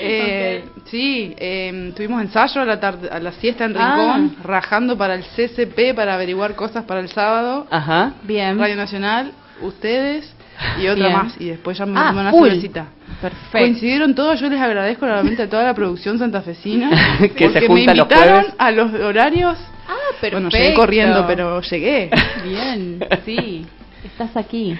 Eh, 0.00 0.64
Sí, 0.94 1.34
eh, 1.38 1.92
tuvimos 1.96 2.22
ensayo 2.22 2.60
a 2.60 2.64
la, 2.64 2.78
tarde, 2.78 3.08
a 3.10 3.18
la 3.18 3.32
siesta 3.32 3.64
en 3.64 3.76
Ah. 3.76 3.96
Rincón, 3.96 4.36
rajando 4.44 4.96
para 4.96 5.16
el 5.16 5.24
CCP 5.24 5.92
para 5.92 6.14
averiguar 6.14 6.54
cosas 6.54 6.84
para 6.84 7.00
el 7.00 7.08
sábado. 7.08 7.66
Ajá. 7.68 8.12
Bien. 8.22 8.56
Radio 8.56 8.76
Nacional, 8.76 9.32
ustedes 9.60 10.32
y 10.80 10.86
otra 10.86 11.08
Bien. 11.08 11.18
más. 11.18 11.34
Y 11.40 11.46
después 11.46 11.76
ya 11.78 11.84
me 11.84 11.98
Ah, 11.98 12.12
una 12.12 12.30
cervecita. 12.30 12.86
Perfecto. 13.20 13.58
Coincidieron 13.58 14.14
todos, 14.14 14.38
yo 14.38 14.48
les 14.48 14.60
agradezco 14.60 15.04
realmente 15.04 15.42
a 15.42 15.48
toda 15.50 15.64
la 15.64 15.74
producción 15.74 16.16
santafesina. 16.16 16.90
Que 17.18 17.26
porque 17.28 17.50
se 17.50 17.60
me 17.62 17.66
juntan 17.66 17.96
los 17.96 18.06
invitaron 18.06 18.44
a 18.56 18.70
los 18.70 18.94
horarios. 18.94 19.58
Ah, 19.88 19.94
Bueno, 20.30 20.48
llegué 20.48 20.74
corriendo, 20.74 21.26
pero 21.26 21.60
llegué. 21.60 22.08
Bien, 22.44 23.04
sí. 23.24 23.66
Estás 24.04 24.36
aquí. 24.36 24.78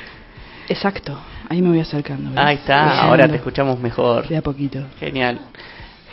Exacto, 0.68 1.18
ahí 1.50 1.60
me 1.60 1.68
voy 1.70 1.80
acercando. 1.80 2.30
¿ves? 2.30 2.38
Ahí 2.38 2.54
está, 2.54 2.84
Llegando. 2.84 3.02
ahora 3.02 3.28
te 3.28 3.36
escuchamos 3.36 3.78
mejor. 3.80 4.26
De 4.28 4.36
a 4.38 4.42
poquito. 4.42 4.78
Genial, 4.98 5.38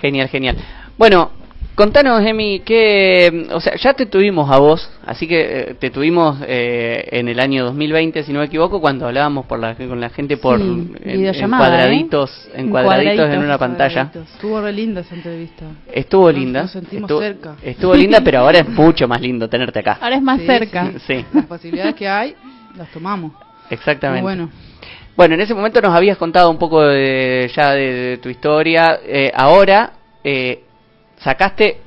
genial, 0.02 0.28
genial. 0.28 0.58
Bueno, 0.98 1.32
contanos, 1.76 2.22
Emi, 2.26 2.60
que, 2.60 3.48
o 3.52 3.60
sea, 3.62 3.76
ya 3.76 3.94
te 3.94 4.06
tuvimos 4.06 4.50
a 4.52 4.58
vos, 4.60 4.90
así 5.06 5.28
que 5.28 5.42
eh, 5.42 5.76
te 5.80 5.90
tuvimos 5.90 6.38
eh, 6.48 7.08
en 7.12 7.28
el 7.28 7.40
año 7.40 7.64
2020, 7.66 8.24
si 8.24 8.34
no 8.34 8.40
me 8.40 8.46
equivoco, 8.46 8.82
cuando 8.82 9.08
hablábamos 9.08 9.46
por 9.46 9.60
la, 9.60 9.76
con 9.76 10.00
la 10.02 10.10
gente 10.10 10.38
por 10.38 10.60
Sí, 10.60 10.64
en, 10.64 10.98
en 11.04 11.18
videollamada, 11.20 11.68
cuadraditos, 11.70 12.46
¿eh? 12.48 12.52
en 12.56 12.60
En 12.66 12.70
cuadraditos 12.72 13.30
en 13.34 13.40
una 13.40 13.58
pantalla. 13.58 14.04
Cuadraditos. 14.06 14.36
Estuvo 14.36 14.62
re 14.62 14.72
linda 14.74 15.02
esa 15.02 15.16
entrevista. 15.16 15.66
Estuvo 15.94 16.32
Nos- 16.32 16.40
linda. 16.40 16.62
nos 16.64 16.72
sentimos 16.72 17.04
estuvo, 17.10 17.22
cerca. 17.22 17.56
estuvo 17.64 17.96
linda, 17.96 18.22
pero 18.24 18.40
ahora 18.40 18.60
es 18.60 18.70
mucho 18.84 19.08
más 19.08 19.22
lindo 19.22 19.48
tenerte 19.48 19.80
acá. 19.80 19.98
Ahora 20.02 20.16
es 20.18 20.22
más 20.22 20.40
Sí, 20.40 20.46
cerca. 20.46 20.92
Sí, 21.08 21.26
Las 21.34 21.46
posibilidades 21.46 21.96
que 21.96 22.08
hay, 22.08 22.36
las 22.76 22.90
tomamos. 22.92 23.32
exactamente. 23.70 24.22
Muy 24.24 24.36
bueno. 24.36 24.50
Bueno, 25.16 25.36
en 25.36 25.42
ese 25.42 25.54
momento 25.54 25.82
nos 25.82 25.96
habías 25.96 26.18
contado 26.18 26.50
un 26.50 26.58
poco 26.58 26.82
de, 26.84 27.52
ya 27.56 27.72
de, 27.72 27.94
de 27.94 28.18
tu 28.18 28.30
historia. 28.30 29.00
Eh, 29.06 29.32
ahora 29.36 29.94
eh, 30.24 30.64
sacaste 31.20 31.78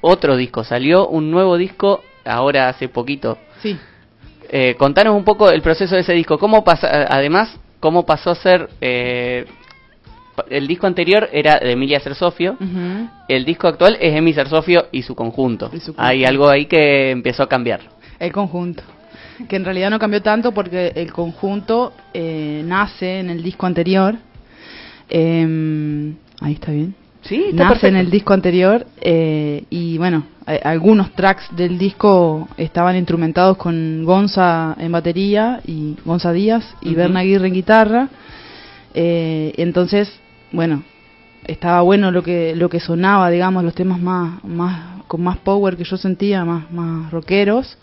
otro 0.00 0.36
disco, 0.36 0.64
salió 0.64 1.06
un 1.08 1.30
nuevo 1.30 1.56
disco 1.56 2.02
ahora 2.24 2.68
hace 2.68 2.88
poquito. 2.88 3.38
Sí. 3.62 3.78
Eh, 4.48 4.74
contanos 4.76 5.14
un 5.14 5.24
poco 5.24 5.50
el 5.50 5.62
proceso 5.62 5.94
de 5.94 6.00
ese 6.00 6.12
disco. 6.14 6.38
¿Cómo 6.38 6.64
pasa, 6.64 6.88
además, 7.08 7.56
cómo 7.80 8.04
pasó 8.06 8.30
a 8.30 8.34
ser... 8.34 8.68
eh, 8.80 9.46
el 10.48 10.66
disco 10.66 10.86
anterior 10.86 11.28
era 11.32 11.58
de 11.58 11.72
Emilia 11.72 12.00
Sersofio, 12.00 12.52
Ujú. 12.52 13.08
el 13.28 13.44
disco 13.44 13.68
actual 13.68 13.98
es 14.00 14.14
Emi 14.16 14.32
Sersofio 14.32 14.86
y 14.90 15.02
su 15.02 15.14
conjunto. 15.14 15.70
Y 15.70 15.80
su 15.80 15.94
Hay 15.98 16.24
algo 16.24 16.48
ahí 16.48 16.64
que 16.64 17.10
empezó 17.10 17.42
a 17.42 17.48
cambiar. 17.48 17.80
El 18.18 18.32
conjunto. 18.32 18.82
Que 19.48 19.56
en 19.56 19.64
realidad 19.64 19.90
no 19.90 19.98
cambió 19.98 20.22
tanto 20.22 20.52
porque 20.52 20.92
el 20.94 21.12
conjunto 21.12 21.92
eh, 22.14 22.62
nace 22.64 23.20
en 23.20 23.30
el 23.30 23.42
disco 23.42 23.66
anterior. 23.66 24.14
Eh, 25.08 26.12
ahí 26.40 26.52
está 26.54 26.72
bien. 26.72 26.94
Sí, 27.22 27.46
nace 27.52 27.88
en 27.88 27.96
el 27.96 28.10
disco 28.10 28.32
anterior 28.32 28.86
eh, 29.00 29.64
y 29.68 29.98
bueno, 29.98 30.24
a- 30.46 30.70
algunos 30.70 31.12
tracks 31.12 31.54
del 31.54 31.76
disco 31.76 32.48
estaban 32.56 32.96
instrumentados 32.96 33.58
con 33.58 34.04
Gonza 34.04 34.74
en 34.78 34.90
batería 34.90 35.60
y 35.66 35.96
Gonza 36.04 36.32
Díaz 36.32 36.64
y 36.80 36.88
Ujú. 36.88 36.96
Berna 36.96 37.20
Aguirre 37.20 37.48
en 37.48 37.52
guitarra. 37.54 38.08
Eh, 38.94 39.52
entonces, 39.58 40.10
bueno, 40.50 40.82
estaba 41.46 41.82
bueno 41.82 42.10
lo 42.10 42.22
que 42.22 42.54
lo 42.56 42.68
que 42.70 42.80
sonaba, 42.80 43.28
digamos, 43.30 43.64
los 43.64 43.74
temas 43.74 44.00
más 44.00 44.42
más 44.44 45.02
con 45.06 45.22
más 45.22 45.36
power 45.38 45.76
que 45.76 45.84
yo 45.84 45.96
sentía, 45.98 46.44
más 46.44 46.70
más 46.72 47.10
rockeros. 47.10 47.76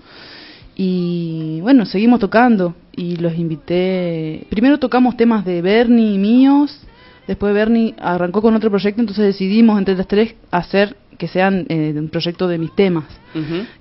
Y 0.79 1.59
bueno, 1.61 1.85
seguimos 1.87 2.19
tocando 2.19 2.75
y 2.95 3.15
los 3.15 3.35
invité. 3.35 4.45
Primero 4.49 4.77
tocamos 4.77 5.17
temas 5.17 5.43
de 5.43 5.63
Bernie 5.63 6.13
y 6.13 6.17
míos, 6.19 6.79
después 7.27 7.51
Bernie 7.51 7.95
arrancó 7.99 8.43
con 8.43 8.55
otro 8.55 8.69
proyecto, 8.69 9.01
entonces 9.01 9.25
decidimos 9.25 9.79
entre 9.79 9.95
las 9.95 10.07
tres 10.07 10.35
hacer 10.51 10.95
que 11.17 11.27
sean 11.27 11.65
eh, 11.69 11.95
un 11.97 12.09
proyecto 12.09 12.47
de 12.47 12.59
mis 12.59 12.75
temas. 12.75 13.05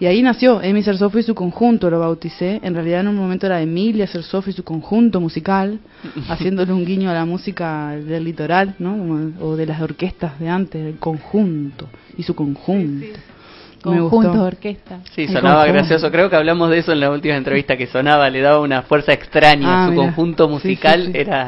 Y 0.00 0.06
ahí 0.06 0.22
nació 0.22 0.62
Emi 0.62 0.82
Sersofo 0.82 1.18
y 1.18 1.22
su 1.22 1.34
conjunto, 1.34 1.90
lo 1.90 2.00
bauticé. 2.00 2.60
En 2.62 2.72
realidad 2.74 3.00
en 3.00 3.08
un 3.08 3.16
momento 3.16 3.44
era 3.44 3.60
Emilia 3.60 4.06
Sersofo 4.06 4.48
y 4.48 4.54
su 4.54 4.64
conjunto 4.64 5.20
musical, 5.20 5.78
haciéndole 6.30 6.72
un 6.72 6.86
guiño 6.86 7.10
a 7.10 7.14
la 7.14 7.26
música 7.26 7.90
del 7.90 8.24
litoral, 8.24 8.74
¿no? 8.78 8.96
Como- 8.96 9.32
o 9.40 9.54
de 9.56 9.66
las 9.66 9.82
orquestas 9.82 10.40
de 10.40 10.48
antes, 10.48 10.82
el 10.86 10.96
conjunto 10.98 11.88
y 12.16 12.22
su 12.22 12.34
Conjunto 12.34 13.06
gustó. 14.00 14.32
de 14.32 14.38
orquesta. 14.38 15.00
Sí, 15.14 15.22
El 15.22 15.28
sonaba 15.28 15.56
conjunto. 15.64 15.72
gracioso. 15.74 16.10
Creo 16.10 16.30
que 16.30 16.36
hablamos 16.36 16.70
de 16.70 16.78
eso 16.78 16.92
en 16.92 17.00
la 17.00 17.10
última 17.10 17.36
entrevista, 17.36 17.76
que 17.76 17.86
sonaba, 17.86 18.28
le 18.30 18.40
daba 18.40 18.60
una 18.60 18.82
fuerza 18.82 19.12
extraña. 19.12 19.84
Ah, 19.84 19.86
Su 19.86 19.92
mira. 19.92 20.04
conjunto 20.04 20.46
Sí, 20.46 20.52
musical 20.52 21.06
sí, 21.06 21.12
sí. 21.12 21.18
era, 21.18 21.40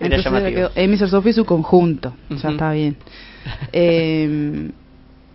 era 0.00 0.16
Entonces 0.16 0.24
llamativo. 0.24 1.28
y 1.28 1.32
su 1.32 1.44
conjunto, 1.44 2.14
Ujú. 2.30 2.40
ya 2.40 2.50
está 2.50 2.72
bien. 2.72 2.96
Eh, 3.72 4.70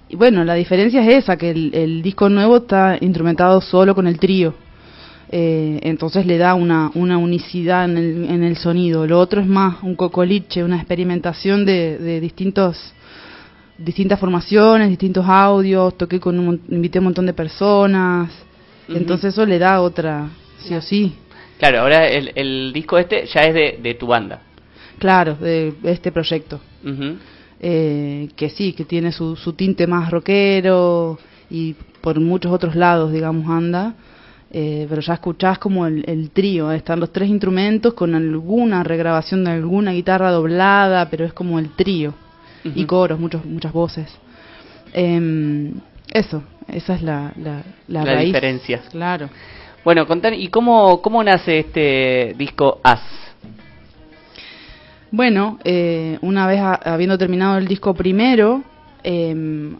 y 0.09 0.15
bueno, 0.17 0.43
la 0.43 0.55
diferencia 0.55 1.01
es 1.01 1.23
esa, 1.23 1.37
que 1.37 1.51
el, 1.51 1.71
el 1.73 2.01
disco 2.01 2.27
nuevo 2.27 2.57
está 2.57 2.97
instrumentado 2.99 3.61
solo 3.61 3.95
con 3.95 4.07
el 4.07 4.19
trío. 4.19 4.53
Eh, 5.31 5.79
entonces 5.83 6.25
le 6.25 6.37
da 6.37 6.53
una, 6.55 6.91
una 6.93 7.17
unicidad 7.17 7.85
en 7.85 7.97
el, 7.97 8.25
en 8.29 8.43
el 8.43 8.57
sonido. 8.57 9.07
Lo 9.07 9.17
otro 9.19 9.39
es 9.39 9.47
más 9.47 9.77
un 9.81 9.95
cocoliche, 9.95 10.61
una 10.65 10.75
experimentación 10.75 11.63
de, 11.65 11.97
de 11.97 12.19
distintos 12.19 12.93
distintas 13.83 14.19
formaciones, 14.19 14.89
distintos 14.89 15.25
audios, 15.27 15.97
toqué 15.97 16.19
con 16.19 16.39
un, 16.39 16.61
invité 16.69 16.97
a 16.97 17.01
un 17.01 17.05
montón 17.05 17.25
de 17.25 17.33
personas, 17.33 18.29
entonces 18.87 19.33
eso 19.33 19.45
le 19.45 19.57
da 19.59 19.81
otra, 19.81 20.29
sí 20.59 20.73
o 20.73 20.81
sí, 20.81 21.15
Claro, 21.57 21.81
ahora 21.81 22.07
el, 22.07 22.31
el 22.33 22.71
disco 22.73 22.97
este 22.97 23.27
ya 23.27 23.43
es 23.43 23.53
de, 23.53 23.79
de 23.83 23.93
tu 23.93 24.07
banda. 24.07 24.41
claro, 24.97 25.35
de 25.35 25.73
este 25.83 26.11
proyecto. 26.11 26.59
Eh, 27.63 28.29
que 28.35 28.49
sí, 28.49 28.73
que 28.73 28.85
tiene 28.85 29.11
su, 29.11 29.35
su 29.35 29.53
tinte 29.53 29.85
más 29.85 30.09
rockero 30.09 31.19
y 31.51 31.75
por 32.01 32.19
muchos 32.19 32.51
otros 32.51 32.75
lados, 32.75 33.11
digamos, 33.13 33.47
anda. 33.47 33.93
Eh, 34.49 34.87
pero 34.89 35.01
ya 35.01 35.13
escuchás 35.13 35.59
como 35.59 35.85
el, 35.85 36.03
el 36.07 36.31
trío, 36.31 36.71
están 36.71 36.99
los 36.99 37.11
tres 37.13 37.29
instrumentos 37.29 37.93
con 37.93 38.15
alguna 38.15 38.83
regrabación 38.83 39.43
de 39.43 39.51
alguna 39.51 39.91
guitarra 39.91 40.31
doblada, 40.31 41.09
pero 41.11 41.25
es 41.25 41.33
como 41.33 41.59
el 41.59 41.69
trío. 41.75 42.15
Y 42.63 42.85
coros, 42.85 43.19
muchos, 43.19 43.43
muchas 43.45 43.71
voces. 43.73 44.07
Em, 44.93 45.73
eso, 46.13 46.43
esa 46.67 46.95
es 46.95 47.01
la, 47.01 47.31
la, 47.37 47.63
la, 47.87 48.03
La 48.03 48.15
raíz. 48.15 48.27
diferencia. 48.27 48.81
Claro. 48.91 49.29
Bueno, 49.83 50.05
contan, 50.05 50.33
¿y 50.35 50.47
cómo, 50.49 51.01
cómo 51.01 51.23
nace 51.23 51.59
este 51.59 52.35
disco 52.37 52.79
As? 52.83 53.01
Bueno, 55.11 55.59
eh, 55.63 56.17
una 56.21 56.47
vez 56.47 56.59
ha- 56.59 56.79
habiendo 56.93 57.17
terminado 57.17 57.57
el 57.57 57.67
disco 57.67 57.93
primero, 57.93 58.63
em, 59.03 59.75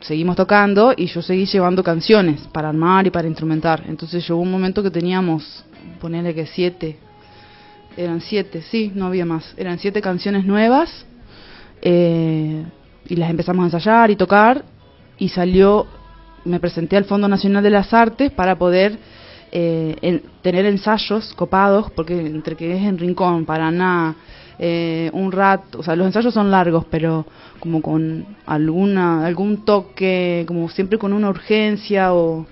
seguimos 0.00 0.36
tocando 0.36 0.94
y 0.96 1.06
yo 1.06 1.20
seguí 1.20 1.46
llevando 1.46 1.82
canciones 1.82 2.40
para 2.52 2.68
armar 2.68 3.06
y 3.06 3.10
para 3.10 3.28
instrumentar. 3.28 3.82
Entonces 3.88 4.26
llegó 4.26 4.40
un 4.40 4.50
momento 4.50 4.82
que 4.82 4.90
teníamos, 4.90 5.64
ponerle 6.00 6.34
que 6.34 6.46
siete, 6.46 6.96
eran 7.96 8.20
siete, 8.20 8.62
sí, 8.62 8.92
no 8.94 9.06
había 9.06 9.24
más, 9.26 9.54
eran 9.56 9.78
siete 9.78 10.00
canciones 10.00 10.44
nuevas 10.44 11.04
eh, 11.82 12.64
y 13.08 13.16
las 13.16 13.30
empezamos 13.30 13.62
a 13.62 13.66
ensayar 13.66 14.10
y 14.10 14.16
tocar 14.16 14.64
y 15.18 15.28
salió, 15.28 15.86
me 16.44 16.60
presenté 16.60 16.96
al 16.96 17.04
Fondo 17.04 17.28
Nacional 17.28 17.62
de 17.62 17.70
las 17.70 17.92
Artes 17.94 18.30
para 18.32 18.56
poder 18.56 18.98
eh, 19.52 19.96
en- 20.02 20.22
tener 20.42 20.66
ensayos 20.66 21.32
copados, 21.34 21.90
porque 21.92 22.18
entre 22.26 22.56
que 22.56 22.76
es 22.76 22.82
en 22.82 22.98
Rincón, 22.98 23.44
Paraná, 23.46 24.16
eh, 24.58 25.10
un 25.12 25.30
rato, 25.32 25.78
o 25.78 25.82
sea, 25.82 25.94
los 25.96 26.06
ensayos 26.06 26.34
son 26.34 26.50
largos, 26.50 26.84
pero 26.90 27.24
como 27.60 27.80
con 27.80 28.26
alguna 28.46 29.24
algún 29.26 29.64
toque, 29.64 30.44
como 30.48 30.68
siempre 30.68 30.98
con 30.98 31.12
una 31.12 31.28
urgencia 31.30 32.12
o, 32.12 32.46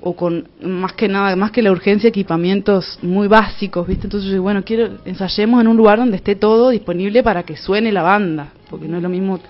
o 0.00 0.14
con 0.14 0.48
más 0.60 0.92
que 0.92 1.08
nada, 1.08 1.34
más 1.36 1.50
que 1.50 1.62
la 1.62 1.72
urgencia, 1.72 2.08
equipamientos 2.08 2.98
muy 3.02 3.28
básicos, 3.28 3.86
¿viste? 3.86 4.06
Entonces, 4.06 4.30
yo, 4.30 4.42
bueno, 4.42 4.62
quiero 4.64 4.98
ensayemos 5.04 5.60
en 5.60 5.68
un 5.68 5.76
lugar 5.76 5.98
donde 5.98 6.16
esté 6.16 6.36
todo 6.36 6.70
disponible 6.70 7.22
para 7.22 7.42
que 7.42 7.56
suene 7.56 7.90
la 7.92 8.02
banda, 8.02 8.52
porque 8.68 8.88
no 8.88 8.98
es 8.98 9.02
lo 9.02 9.08
mismo 9.08 9.40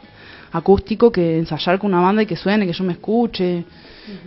acústico 0.52 1.10
que 1.10 1.38
ensayar 1.38 1.78
con 1.78 1.92
una 1.92 2.02
banda 2.02 2.22
y 2.22 2.26
que 2.26 2.36
suene, 2.36 2.66
que 2.66 2.72
yo 2.72 2.84
me 2.84 2.94
escuche, 2.94 3.64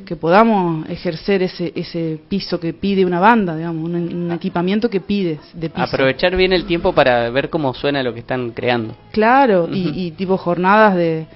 que 0.06 0.18
podamos 0.18 0.88
ejercer 0.90 1.42
ese 1.42 1.72
ese 1.74 2.20
piso 2.28 2.60
que 2.60 2.74
pide 2.74 3.06
una 3.06 3.22
banda, 3.22 3.56
digamos, 3.56 3.86
un, 3.86 3.96
un 3.96 4.32
equipamiento 4.32 4.90
que 4.90 5.00
pide 5.00 5.40
de 5.54 5.70
piso. 5.70 5.84
Aprovechar 5.84 6.36
bien 6.36 6.52
el 6.52 6.66
tiempo 6.66 6.94
para 6.94 7.30
ver 7.30 7.50
cómo 7.50 7.74
suena 7.74 8.04
lo 8.04 8.14
que 8.14 8.20
están 8.20 8.52
creando. 8.52 8.94
Claro, 9.12 9.70
y, 9.72 10.08
y 10.08 10.12
tipo 10.12 10.38
jornadas 10.38 10.96
de 10.96 11.28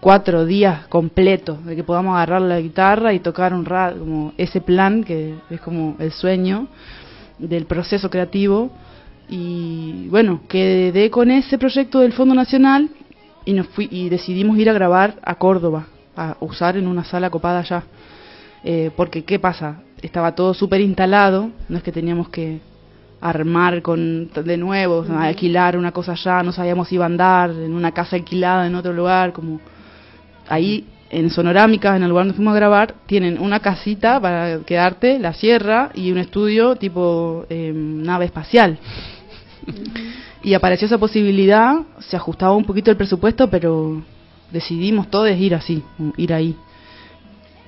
cuatro 0.00 0.46
días 0.46 0.86
completos, 0.88 1.64
de 1.64 1.76
que 1.76 1.84
podamos 1.84 2.16
agarrar 2.16 2.42
la 2.42 2.60
guitarra 2.60 3.12
y 3.12 3.20
tocar 3.20 3.52
un 3.54 3.64
rato, 3.64 4.00
como 4.00 4.32
ese 4.38 4.60
plan 4.60 5.04
que 5.04 5.34
es 5.50 5.60
como 5.60 5.96
el 5.98 6.10
sueño 6.10 6.68
del 7.38 7.66
proceso 7.66 8.10
creativo. 8.10 8.70
Y 9.28 10.08
bueno, 10.08 10.40
quedé 10.48 11.10
con 11.10 11.30
ese 11.30 11.58
proyecto 11.58 12.00
del 12.00 12.12
Fondo 12.12 12.34
Nacional 12.34 12.88
y 13.44 13.52
nos 13.52 13.68
fui 13.68 13.88
y 13.90 14.08
decidimos 14.08 14.58
ir 14.58 14.68
a 14.70 14.72
grabar 14.72 15.16
a 15.22 15.36
Córdoba, 15.36 15.86
a 16.16 16.36
usar 16.40 16.76
en 16.76 16.86
una 16.86 17.04
sala 17.04 17.30
copada 17.30 17.60
allá. 17.60 17.84
Eh, 18.64 18.90
porque, 18.96 19.24
¿qué 19.24 19.38
pasa? 19.38 19.82
Estaba 20.02 20.34
todo 20.34 20.54
súper 20.54 20.80
instalado, 20.80 21.50
no 21.68 21.76
es 21.76 21.82
que 21.82 21.92
teníamos 21.92 22.28
que 22.30 22.60
armar 23.20 23.82
con 23.82 24.30
de 24.32 24.56
nuevo, 24.56 25.04
sea, 25.04 25.22
alquilar 25.24 25.76
una 25.76 25.92
cosa 25.92 26.12
allá, 26.12 26.42
no 26.42 26.52
sabíamos 26.52 26.88
si 26.88 26.94
iba 26.94 27.04
a 27.04 27.06
andar, 27.06 27.50
en 27.50 27.74
una 27.74 27.92
casa 27.92 28.16
alquilada 28.16 28.66
en 28.66 28.74
otro 28.74 28.94
lugar, 28.94 29.32
como 29.32 29.60
ahí 30.50 30.84
en 31.10 31.30
Sonorámica, 31.30 31.96
en 31.96 32.02
el 32.02 32.08
lugar 32.10 32.26
donde 32.26 32.36
fuimos 32.36 32.52
a 32.52 32.56
grabar, 32.56 32.94
tienen 33.06 33.40
una 33.40 33.60
casita 33.60 34.20
para 34.20 34.60
quedarte, 34.60 35.18
la 35.18 35.32
sierra 35.32 35.90
y 35.94 36.12
un 36.12 36.18
estudio 36.18 36.76
tipo 36.76 37.46
eh, 37.48 37.72
nave 37.74 38.26
espacial. 38.26 38.78
Y 40.42 40.54
apareció 40.54 40.86
esa 40.86 40.98
posibilidad, 40.98 41.74
se 41.98 42.16
ajustaba 42.16 42.54
un 42.54 42.64
poquito 42.64 42.90
el 42.90 42.96
presupuesto, 42.96 43.50
pero 43.50 44.02
decidimos 44.50 45.08
todos 45.10 45.30
ir 45.36 45.54
así, 45.54 45.82
ir 46.16 46.32
ahí. 46.32 46.56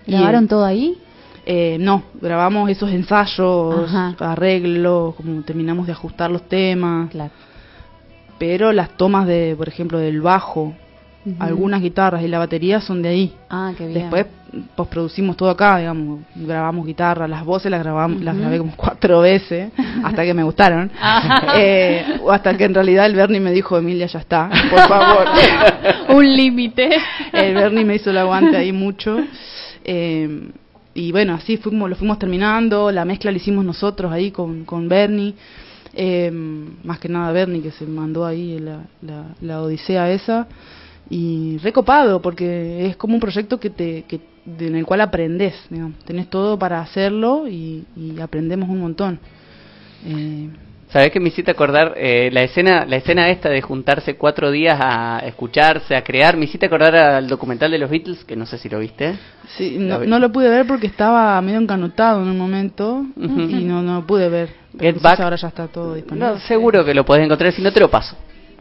¿Grabaron 0.07 0.45
Y, 0.45 0.49
todo 0.49 0.65
ahí? 0.65 0.97
eh, 1.45 1.77
no, 1.81 2.05
grabamos 2.21 2.71
esos 2.71 2.91
ensayos, 2.91 3.93
Ajá. 3.93 4.15
arreglos, 4.21 5.15
como 5.17 5.43
terminamos 5.43 5.87
de 5.87 5.93
ajustar 5.93 6.31
los 6.31 6.49
temas. 6.49 7.11
Pero 8.39 8.73
las 8.73 8.97
tomas 8.97 9.27
de, 9.27 9.55
por 9.57 9.69
ejemplo, 9.69 9.99
del 9.99 10.21
bajo, 10.21 10.75
Algunas 11.39 11.81
guitarras 11.81 12.23
y 12.23 12.29
la 12.29 12.39
batería 12.39 12.81
son 12.81 13.01
de 13.01 13.09
ahí. 13.09 13.33
Ah, 13.49 13.73
qué 13.79 13.87
bien. 13.87 14.01
Después 14.01 14.27
postproducimos 14.75 15.37
todo 15.37 15.51
acá, 15.51 15.79
digamos, 15.79 16.21
grabamos 16.35 16.85
guitarras, 16.85 17.31
las 17.31 17.45
voces 17.45 17.71
las 17.71 17.81
grabamos, 17.81 18.21
las 18.23 18.37
grabé 18.37 18.59
como 18.59 18.73
cuatro 18.77 19.21
veces 19.21 19.71
hasta 20.05 20.25
que 20.25 20.35
me 20.35 20.43
gustaron. 20.43 20.91
Ajá. 21.01 21.55
Eh, 21.61 22.21
hasta 22.29 22.57
que 22.57 22.65
en 22.65 22.75
realidad 22.75 23.07
el 23.07 23.15
Bernie 23.15 23.41
me 23.41 23.53
dijo, 23.53 23.79
Emilia, 23.79 24.07
ya 24.07 24.19
está, 24.19 24.51
por 24.69 24.81
favor. 24.89 25.27
Un 26.17 26.37
límite. 26.37 26.91
el 27.33 27.55
Bernie 27.55 27.85
me 27.85 27.95
hizo 27.95 28.11
el 28.11 28.19
aguante 28.19 28.57
ahí 28.57 28.73
mucho. 28.73 29.19
Eh, 29.85 30.51
y 30.95 31.13
bueno, 31.13 31.35
así 31.35 31.57
fuimos, 31.57 31.89
lo 31.89 31.97
fuimos 31.97 32.19
terminando, 32.19 32.91
la 32.91 33.05
mezcla 33.05 33.31
la 33.31 33.37
hicimos 33.37 33.65
nosotros 33.65 34.11
ahí 34.13 34.33
con, 34.33 34.65
con 34.65 34.89
Bernie. 34.89 35.35
Eh, 35.95 36.31
más 36.85 36.99
que 36.99 37.09
nada 37.09 37.33
Bernie 37.33 37.61
que 37.61 37.71
se 37.71 37.87
mandó 37.87 38.25
ahí 38.25 38.59
la, 38.59 38.81
la, 39.03 39.27
la 39.43 39.61
odisea 39.61 40.11
esa 40.11 40.49
y 41.15 41.59
recopado 41.63 42.23
porque 42.23 42.87
es 42.87 42.97
como 42.97 43.15
un 43.15 43.21
proyecto 43.21 43.61
que 43.61 43.69
te 43.69 44.05
que, 44.09 44.19
en 44.59 44.75
el 44.77 44.87
cual 44.87 45.03
aprendes 45.03 45.55
digamos. 45.69 45.99
tenés 46.07 46.29
todo 46.31 46.59
para 46.59 46.81
hacerlo 46.81 47.47
y, 47.47 47.85
y 47.97 48.19
aprendemos 48.21 48.69
un 48.71 48.81
montón 48.81 49.19
Eh, 50.07 50.49
¿Sabés 50.93 51.11
que 51.11 51.21
me 51.21 51.29
hiciste 51.29 51.51
acordar 51.51 51.95
eh, 51.97 52.29
la 52.33 52.43
escena 52.43 52.85
la 52.87 52.97
escena 52.97 53.31
esta 53.31 53.49
de 53.49 53.63
juntarse 53.63 54.17
cuatro 54.17 54.51
días 54.51 54.79
a 54.81 55.21
escucharse, 55.25 55.95
a 55.97 56.03
crear? 56.03 56.37
Me 56.37 56.45
hiciste 56.45 56.67
acordar 56.67 56.95
al 56.97 57.29
documental 57.29 57.71
de 57.71 57.79
los 57.79 57.89
Beatles, 57.89 58.25
que 58.25 58.37
no 58.37 58.45
sé 58.45 58.59
si 58.59 58.69
lo 58.69 58.79
viste. 58.79 59.15
sí, 59.57 59.77
no, 59.79 60.01
no 60.05 60.19
lo 60.19 60.31
pude 60.33 60.49
ver 60.51 60.67
porque 60.67 60.87
estaba 60.89 61.41
medio 61.41 61.61
encanutado 61.61 62.21
en 62.23 62.29
un 62.29 62.37
momento 62.39 63.07
y 63.17 63.65
no 63.65 63.81
no 63.83 64.07
pude 64.07 64.29
ver 64.29 64.49
Pero 64.77 64.93
Get 64.95 65.03
Back. 65.03 65.21
ahora 65.21 65.37
ya 65.37 65.49
está 65.49 65.67
todo 65.69 65.95
disponible 65.95 66.27
No, 66.29 66.39
seguro 66.41 66.85
que 66.85 66.93
lo 66.95 67.05
podés 67.05 67.25
encontrar, 67.25 67.53
si 67.53 67.63
no 67.63 67.73
te 67.73 67.81
lo 67.81 67.89
paso. 67.89 68.15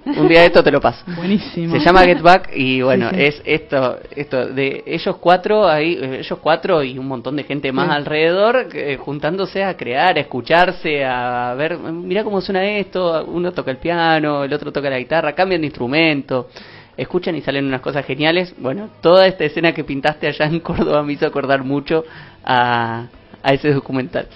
Un 0.03 0.27
día 0.27 0.39
de 0.41 0.47
esto 0.47 0.63
te 0.63 0.71
lo 0.71 0.81
paso. 0.81 1.03
Buenísimo. 1.15 1.73
Se 1.73 1.79
llama 1.79 2.01
Get 2.01 2.21
Back 2.21 2.49
y 2.55 2.81
bueno, 2.81 3.09
Sí, 3.11 3.15
sí. 3.17 3.21
es 3.23 3.41
esto, 3.45 3.99
esto 4.15 4.47
de 4.47 4.83
ellos 4.87 5.15
cuatro 5.17 5.67
ahí, 5.67 5.99
ellos 6.01 6.39
cuatro 6.41 6.81
y 6.83 6.97
un 6.97 7.07
montón 7.07 7.35
de 7.35 7.43
gente 7.43 7.71
más 7.71 7.87
Sí. 7.87 7.93
alrededor 7.93 8.67
eh, 8.73 8.97
juntándose 8.99 9.63
a 9.63 9.77
crear, 9.77 10.17
a 10.17 10.19
escucharse, 10.19 11.05
a 11.05 11.53
ver, 11.55 11.77
mira 11.77 12.23
cómo 12.23 12.41
suena 12.41 12.63
esto, 12.65 13.23
uno 13.25 13.51
toca 13.51 13.69
el 13.69 13.77
piano, 13.77 14.43
el 14.43 14.51
otro 14.53 14.71
toca 14.71 14.89
la 14.89 14.97
guitarra, 14.97 15.33
cambian 15.33 15.61
de 15.61 15.67
instrumento, 15.67 16.49
escuchan 16.97 17.35
y 17.35 17.41
salen 17.41 17.65
unas 17.65 17.81
cosas 17.81 18.03
geniales. 18.03 18.55
Bueno, 18.57 18.89
toda 19.01 19.27
esta 19.27 19.43
escena 19.45 19.71
que 19.71 19.83
pintaste 19.83 20.25
allá 20.27 20.45
en 20.45 20.59
Córdoba 20.61 21.03
me 21.03 21.13
hizo 21.13 21.27
acordar 21.27 21.63
mucho 21.63 22.03
a, 22.43 23.05
a 23.43 23.53
ese 23.53 23.71
documental. 23.71 24.27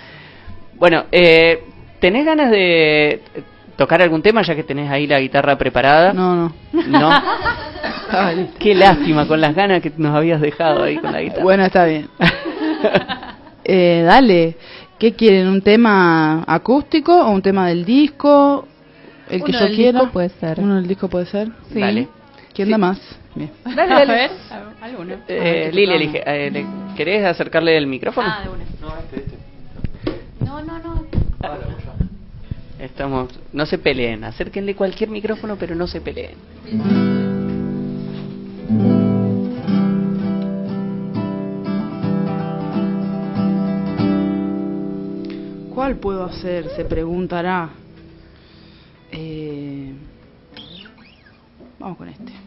Bueno, 0.75 1.05
eh, 1.11 1.63
¿tenés 1.99 2.23
ganas 2.25 2.51
de 2.51 3.21
tocar 3.77 4.01
algún 4.01 4.21
tema 4.21 4.41
ya 4.41 4.55
que 4.55 4.63
tenés 4.63 4.89
ahí 4.89 5.07
la 5.07 5.19
guitarra 5.19 5.57
preparada? 5.57 6.13
No, 6.13 6.35
no. 6.35 6.53
¿No? 6.87 7.09
Qué 8.59 8.73
lástima 8.75 9.27
con 9.27 9.41
las 9.41 9.53
ganas 9.55 9.81
que 9.81 9.91
nos 9.97 10.15
habías 10.15 10.39
dejado 10.41 10.83
ahí 10.83 10.97
con 10.97 11.11
la 11.11 11.21
guitarra. 11.21 11.43
Bueno, 11.43 11.65
está 11.65 11.85
bien. 11.85 12.07
eh, 13.63 14.03
dale. 14.05 14.55
¿Qué 14.97 15.13
quieren? 15.13 15.47
¿Un 15.47 15.61
tema 15.61 16.43
acústico 16.47 17.13
o 17.13 17.29
un 17.31 17.41
tema 17.41 17.67
del 17.67 17.83
disco? 17.83 18.65
El 19.29 19.43
que 19.43 19.51
yo 19.51 19.59
del 19.59 19.75
quiera. 19.75 19.99
disco 19.99 20.13
puede 20.13 20.29
ser. 20.29 20.59
Uno 20.59 20.75
del 20.75 20.87
disco 20.87 21.09
puede 21.09 21.25
ser. 21.25 21.49
Sí. 21.73 21.79
Dale. 21.79 22.07
¿Quién 22.53 22.69
da 22.71 22.77
más? 22.77 22.99
Bien. 23.33 23.51
Dale, 23.65 23.81
A 23.93 23.99
dale. 23.99 24.13
ver, 24.13 24.31
alguno. 24.81 25.15
Eh, 25.27 25.69
Lili, 25.73 25.93
elige. 25.93 26.23
Eh, 26.25 26.49
¿le- 26.51 26.65
¿Querés 26.95 27.25
acercarle 27.25 27.75
el 27.75 27.87
micrófono? 27.87 28.27
Ah, 28.29 28.43
de 28.43 28.49
una. 28.49 28.63
No, 30.45 30.61
no, 30.61 30.79
no. 30.79 31.05
Estamos, 32.79 33.29
no 33.53 33.65
se 33.65 33.77
peleen, 33.77 34.23
acérquenle 34.23 34.75
cualquier 34.75 35.09
micrófono, 35.09 35.55
pero 35.55 35.75
no 35.75 35.87
se 35.87 36.01
peleen. 36.01 36.35
¿Cuál 45.73 45.97
puedo 45.97 46.25
hacer? 46.25 46.69
Se 46.75 46.83
preguntará. 46.83 47.69
Eh, 49.11 49.93
vamos 51.79 51.97
con 51.97 52.09
este. 52.09 52.44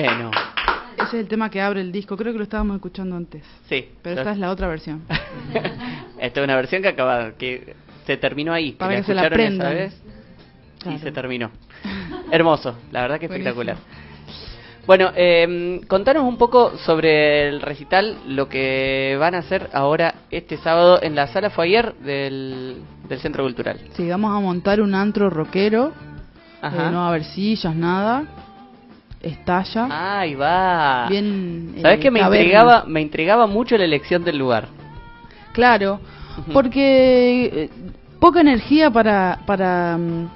Bueno. 0.00 0.30
Ese 0.94 1.04
es 1.04 1.14
el 1.14 1.28
tema 1.28 1.50
que 1.50 1.60
abre 1.60 1.80
el 1.80 1.90
disco. 1.90 2.16
Creo 2.16 2.32
que 2.32 2.38
lo 2.38 2.44
estábamos 2.44 2.76
escuchando 2.76 3.16
antes. 3.16 3.42
Sí. 3.68 3.88
Pero 4.02 4.20
esta 4.20 4.32
es 4.32 4.38
la 4.38 4.50
otra 4.50 4.68
versión. 4.68 5.02
Esta 6.18 6.40
es 6.40 6.44
una 6.44 6.54
versión 6.54 6.82
que 6.82 6.88
acaba, 6.88 7.32
que 7.32 7.74
se 8.06 8.16
terminó 8.16 8.52
ahí. 8.52 8.72
Para 8.72 8.96
que 8.96 9.02
se 9.02 9.14
la 9.14 9.22
esa 9.22 9.28
aprendan. 9.28 9.90
y 10.86 10.98
se 10.98 11.10
terminó. 11.10 11.50
Hermoso, 12.30 12.78
la 12.92 13.02
verdad 13.02 13.18
que 13.18 13.26
Buenísimo. 13.26 13.60
espectacular. 13.60 14.02
Bueno, 14.86 15.12
eh, 15.14 15.80
contanos 15.86 16.24
un 16.24 16.36
poco 16.36 16.76
sobre 16.78 17.48
el 17.48 17.60
recital, 17.60 18.18
lo 18.26 18.48
que 18.48 19.16
van 19.18 19.34
a 19.36 19.38
hacer 19.38 19.70
ahora 19.72 20.14
este 20.30 20.56
sábado 20.56 21.00
en 21.02 21.14
la 21.14 21.28
sala 21.28 21.50
Foyer 21.50 21.94
del, 21.96 22.82
del 23.08 23.20
Centro 23.20 23.44
Cultural. 23.44 23.78
Sí, 23.92 24.08
vamos 24.08 24.36
a 24.36 24.40
montar 24.40 24.80
un 24.80 24.94
antro 24.94 25.30
rockero. 25.30 25.92
Ajá. 26.60 26.88
Eh, 26.88 26.90
no 26.90 26.98
va 26.98 27.06
a 27.06 27.08
haber 27.10 27.24
sillas, 27.24 27.74
nada. 27.74 28.24
Estalla. 29.22 30.20
Ahí 30.20 30.34
va. 30.34 31.06
Bien. 31.08 31.76
¿Sabes 31.80 31.98
eh, 31.98 32.00
que 32.00 32.10
me 32.10 32.20
taberna. 32.20 32.42
intrigaba, 32.42 32.84
me 32.86 33.00
intrigaba 33.00 33.46
mucho 33.46 33.78
la 33.78 33.84
elección 33.84 34.24
del 34.24 34.38
lugar? 34.38 34.68
Claro, 35.52 36.00
porque 36.52 37.44
eh, 37.44 37.70
poca 38.18 38.40
energía 38.40 38.90
para, 38.90 39.40
para 39.46 39.96
mm, 39.98 40.30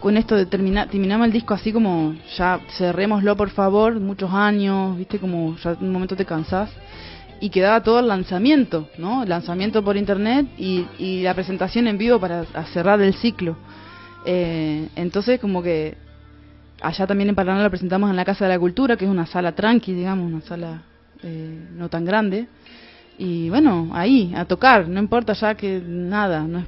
con 0.00 0.16
esto 0.16 0.36
de 0.36 0.46
terminar, 0.46 0.88
terminamos 0.88 1.26
el 1.26 1.32
disco 1.32 1.54
así 1.54 1.72
como 1.72 2.14
ya 2.36 2.60
cerrémoslo 2.76 3.36
por 3.36 3.50
favor, 3.50 3.98
muchos 4.00 4.32
años, 4.32 4.96
viste 4.96 5.18
como 5.18 5.56
ya 5.58 5.72
en 5.72 5.86
un 5.86 5.92
momento 5.92 6.16
te 6.16 6.24
cansás 6.24 6.70
y 7.40 7.48
quedaba 7.48 7.82
todo 7.82 8.00
el 8.00 8.08
lanzamiento, 8.08 8.88
¿no? 8.98 9.22
El 9.22 9.30
lanzamiento 9.30 9.82
por 9.82 9.96
internet 9.96 10.46
y, 10.58 10.86
y 10.98 11.22
la 11.22 11.32
presentación 11.34 11.88
en 11.88 11.96
vivo 11.96 12.20
para 12.20 12.44
cerrar 12.72 13.00
el 13.00 13.14
ciclo. 13.14 13.56
Eh, 14.26 14.88
entonces 14.96 15.40
como 15.40 15.62
que 15.62 15.96
allá 16.82 17.06
también 17.06 17.28
en 17.30 17.34
Paraná 17.34 17.62
lo 17.62 17.70
presentamos 17.70 18.10
en 18.10 18.16
la 18.16 18.24
Casa 18.24 18.44
de 18.46 18.50
la 18.54 18.58
Cultura, 18.58 18.96
que 18.96 19.04
es 19.04 19.10
una 19.10 19.26
sala 19.26 19.52
tranqui, 19.52 19.92
digamos, 19.92 20.30
una 20.30 20.40
sala 20.42 20.82
eh, 21.22 21.68
no 21.74 21.88
tan 21.88 22.04
grande. 22.04 22.46
Y 23.18 23.50
bueno, 23.50 23.90
ahí, 23.92 24.32
a 24.34 24.44
tocar, 24.46 24.88
no 24.88 24.98
importa 24.98 25.32
ya 25.34 25.54
que 25.54 25.82
nada, 25.84 26.40
no 26.42 26.60
es, 26.60 26.64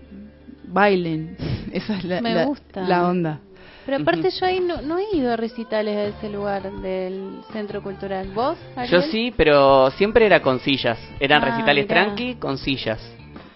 bailen. 0.69 1.37
Esa 1.73 1.97
es 1.97 2.05
la, 2.05 2.21
Me 2.21 2.35
la- 2.35 2.45
gusta. 2.45 2.83
la 2.83 3.09
onda. 3.09 3.41
Pero 3.85 3.97
aparte 3.97 4.31
yo 4.31 4.47
ahí 4.47 4.61
no, 4.61 4.81
no 4.81 4.97
he 4.99 5.17
ido 5.17 5.33
a 5.33 5.37
recitales 5.37 5.97
a 5.97 6.05
ese 6.17 6.29
lugar 6.31 6.71
del 6.83 7.41
centro 7.53 7.83
cultural. 7.83 8.29
¿Vos? 8.33 8.57
Yo 8.89 9.03
sí, 9.03 9.35
pero 9.37 9.91
siempre 9.93 10.25
era 10.25 10.41
con 10.41 10.61
sillas. 10.61 10.99
Eran 11.19 11.43
Ah, 11.43 11.47
recitales 11.47 11.85
mirá. 11.89 12.05
tranqui 12.05 12.35
con 12.37 12.59
sillas. 12.59 13.01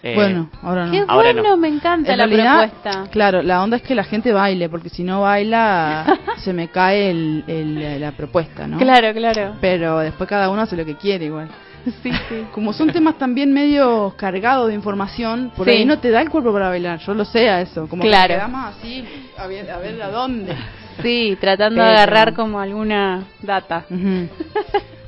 Eh, 0.02 0.14
Bueno, 0.14 0.50
ahora 0.62 0.86
no. 0.86 0.92
Qué 0.92 1.04
Ahora 1.08 1.32
bueno, 1.32 1.50
no. 1.50 1.56
me 1.56 1.68
encanta 1.68 2.12
En 2.12 2.18
la 2.18 2.26
realidad, 2.26 2.70
propuesta. 2.70 3.10
Claro, 3.10 3.42
la 3.42 3.62
onda 3.62 3.76
es 3.78 3.82
que 3.82 3.94
la 3.94 4.04
gente 4.04 4.32
baile, 4.32 4.68
porque 4.68 4.88
si 4.88 5.02
no 5.02 5.22
baila 5.22 6.18
se 6.38 6.52
me 6.52 6.68
cae 6.68 7.10
el, 7.10 7.44
el- 7.46 8.00
la 8.00 8.12
propuesta, 8.12 8.66
¿no? 8.66 8.78
Claro, 8.78 9.12
claro. 9.14 9.54
Pero 9.60 9.98
después 10.00 10.28
cada 10.28 10.50
uno 10.50 10.62
hace 10.62 10.76
lo 10.76 10.84
que 10.84 10.94
quiere 10.96 11.24
igual. 11.26 11.48
Sí, 12.02 12.10
sí. 12.28 12.44
Como 12.52 12.72
son 12.72 12.90
temas 12.90 13.16
también 13.18 13.52
medio 13.52 14.14
cargados 14.16 14.68
de 14.68 14.74
información, 14.74 15.50
por 15.56 15.66
Sí. 15.66 15.72
ahí 15.72 15.84
no 15.84 15.98
te 15.98 16.10
da 16.10 16.20
el 16.20 16.30
cuerpo 16.30 16.52
para 16.52 16.68
bailar, 16.68 16.98
yo 17.00 17.14
lo 17.14 17.24
sé 17.24 17.48
a 17.48 17.60
eso. 17.60 17.88
Como 17.88 18.02
Claro. 18.02 18.28
que 18.28 18.34
quedamos 18.34 18.74
así, 18.76 19.04
a 19.38 19.46
ver, 19.46 19.70
a 19.70 19.78
ver 19.78 20.00
a 20.02 20.10
dónde. 20.10 20.54
Sí, 21.02 21.36
tratando 21.38 21.76
Pero- 21.82 21.90
de 21.90 21.94
agarrar 21.96 22.32
como 22.32 22.58
alguna 22.58 23.24
data. 23.42 23.84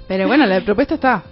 Pero 0.07 0.27
bueno, 0.27 0.45
la 0.47 0.61
propuesta 0.61 0.95
está. 0.97 1.23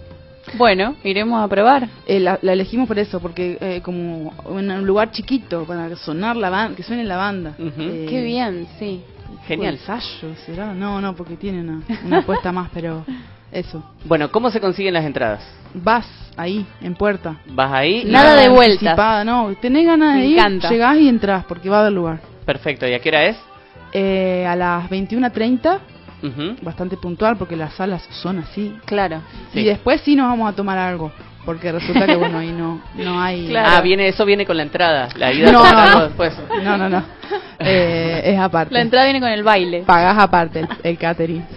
Bueno, 0.55 0.95
iremos 1.05 1.43
a 1.43 1.49
probar. 1.49 1.89
Eh, 2.07 2.21
la, 2.21 2.39
la 2.43 2.53
elegimos 2.53 2.87
por 2.87 2.99
eso, 2.99 3.21
porque 3.21 3.59
eh, 3.61 3.81
como 3.83 4.33
en 4.59 4.71
un 4.71 4.87
lugar 4.87 5.11
chiquito 5.11 5.65
para 5.65 5.95
sonar 5.97 6.37
la 6.37 6.51
banda, 6.51 6.77
que 6.77 6.83
suene 6.83 7.05
la 7.05 7.17
banda. 7.17 7.55
Eh, 7.59 8.07
Qué 8.09 8.23
bien, 8.23 8.67
sí. 8.79 9.03
Genial. 9.47 9.75
ensayo 9.75 10.35
será? 10.45 10.73
No, 10.75 11.01
no, 11.01 11.15
porque 11.15 11.37
tiene 11.37 11.61
una, 11.61 11.81
una 12.05 12.19
apuesta 12.19 12.51
más, 12.53 12.69
pero 12.73 13.05
eso. 13.53 13.83
Bueno, 14.05 14.31
¿cómo 14.31 14.51
se 14.51 14.61
consiguen 14.61 14.95
las 14.95 15.05
entradas? 15.05 15.43
Vas 15.75 16.07
ahí, 16.37 16.65
en 16.81 16.95
puerta. 16.95 17.37
Vas 17.49 17.73
ahí. 17.73 18.05
Nada 18.07 18.35
de. 18.37 18.47
Anticipada, 18.47 19.25
no, 19.25 19.53
tenés 19.61 19.87
ganas 19.87 20.15
de 20.15 20.21
Me 20.21 20.27
ir, 20.27 20.39
encanta. 20.39 20.71
llegás 20.71 20.97
y 20.99 21.09
entras, 21.09 21.45
porque 21.45 21.69
va 21.69 21.79
a 21.79 21.81
haber 21.81 21.93
lugar. 21.93 22.21
Perfecto, 22.45 22.87
¿y 22.87 22.95
a 22.95 22.99
qué 23.01 23.09
hora 23.09 23.25
es? 23.27 23.37
Eh, 23.93 24.45
a 24.49 24.57
las 24.57 24.89
21.30, 24.91 25.79
Bastante 26.63 26.97
puntual, 26.97 27.37
porque 27.37 27.57
las 27.57 27.75
salas 27.75 28.07
son 28.23 28.39
así. 28.39 28.75
Claro. 28.85 29.21
Sí. 29.53 29.61
Y 29.61 29.65
después 29.65 30.01
sí 30.03 30.17
nos 30.17 30.29
vamos 30.29 30.53
a 30.53 30.57
tomar 30.57 30.79
algo, 30.79 31.13
porque 31.45 31.71
resulta 31.73 32.07
que, 32.07 32.17
bueno, 32.17 32.39
ahí 32.39 32.53
no, 32.53 32.81
no 32.97 33.21
hay... 33.21 33.55
Ah, 33.57 33.81
viene, 33.81 34.09
eso 34.09 34.25
viene 34.25 34.45
con 34.47 34.57
la 34.57 34.63
entrada. 34.65 35.09
La 35.17 35.33
ida 35.33 35.51
No, 35.53 35.63
no, 35.63 35.91
no. 35.93 36.05
después. 36.07 36.33
No, 36.63 36.77
no, 36.77 36.89
no. 36.89 37.03
Eh, 37.59 38.21
es 38.25 38.39
aparte. 38.39 38.73
La 38.75 38.83
entrada 38.83 39.07
viene 39.07 39.19
con 39.21 39.31
el 39.31 39.43
baile. 39.43 39.83
Pagás 39.87 40.19
aparte 40.19 40.61
el, 40.61 40.69
el 40.83 40.99
catering. 40.99 41.45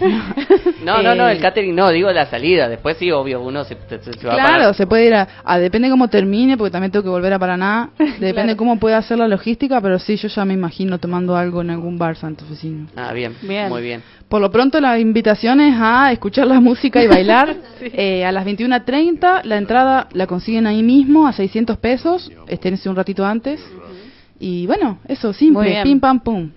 No, 0.84 1.02
no, 1.02 1.14
no, 1.14 1.28
Eh, 1.28 1.32
el 1.32 1.40
catering 1.40 1.74
no, 1.76 1.90
digo 1.90 2.10
la 2.10 2.24
salida. 2.26 2.66
Después 2.66 2.96
sí, 2.96 3.10
obvio, 3.12 3.42
uno 3.42 3.64
se, 3.64 3.76
se- 3.86 4.14
se 4.14 4.26
va 4.26 4.32
a 4.32 4.36
Claro, 4.36 4.52
pagar. 4.60 4.74
se 4.74 4.86
puede 4.86 5.06
ir 5.08 5.14
a, 5.14 5.28
a- 5.44 5.58
Depende 5.58 5.90
cómo 5.90 6.08
termine, 6.08 6.56
porque 6.56 6.70
también 6.70 6.90
tengo 6.90 7.02
que 7.02 7.10
volver 7.10 7.34
a 7.34 7.38
Paraná. 7.38 7.90
Depende 7.98 8.32
Claro. 8.32 8.56
cómo 8.56 8.78
pueda 8.78 8.96
hacer 8.96 9.18
la 9.18 9.28
logística, 9.28 9.78
pero 9.82 9.98
sí, 9.98 10.16
yo 10.16 10.28
ya 10.28 10.44
me 10.46 10.54
imagino 10.54 10.96
tomando 10.98 11.36
algo 11.36 11.60
en 11.60 11.68
algún 11.70 11.98
bar 11.98 12.16
santofesino. 12.16 12.86
Ah, 12.96 13.12
bien, 13.12 13.36
Bien. 13.42 13.68
muy 13.68 13.82
bien. 13.82 14.02
Por 14.30 14.40
lo 14.40 14.50
pronto, 14.52 14.80
la 14.80 14.96
invitación 15.00 15.60
es 15.60 15.74
a 15.76 16.12
escuchar 16.12 16.46
la 16.46 16.60
música 16.60 17.02
y 17.02 17.08
bailar. 17.08 17.56
Eh, 17.82 18.26
a 18.26 18.30
las 18.30 18.44
21.30, 18.46 19.42
la 19.44 19.56
entrada 19.56 20.06
la 20.12 20.26
consiguen 20.26 20.66
ahí 20.66 20.82
mismo, 20.82 21.26
a 21.26 21.32
600 21.32 21.78
pesos. 21.78 22.30
Esténse 22.46 22.88
un 22.90 22.94
ratito 22.94 23.24
antes. 23.24 23.58
Y 24.38 24.66
bueno, 24.66 24.98
eso, 25.08 25.32
simple, 25.32 25.80
pim 25.82 25.98
pam 25.98 26.20
pum. 26.20 26.50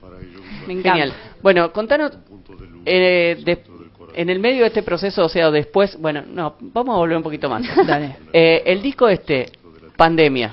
Me 0.67 0.73
encanta. 0.73 0.89
Genial. 0.91 1.13
Bueno, 1.41 1.71
contanos, 1.71 2.11
eh, 2.85 3.37
de- 3.43 3.63
en 4.15 4.29
el 4.29 4.39
medio 4.39 4.61
de 4.61 4.67
este 4.67 4.83
proceso, 4.83 5.23
o 5.25 5.29
sea, 5.29 5.49
después, 5.49 5.97
bueno, 5.99 6.23
no, 6.27 6.55
vamos 6.59 6.93
a 6.93 6.97
volver 6.99 7.17
un 7.17 7.23
poquito 7.23 7.49
más. 7.49 7.63
Dale. 7.87 8.17
Eh, 8.33 8.61
el 8.65 8.81
disco 8.81 9.07
este, 9.07 9.47
Pandemia, 9.95 10.51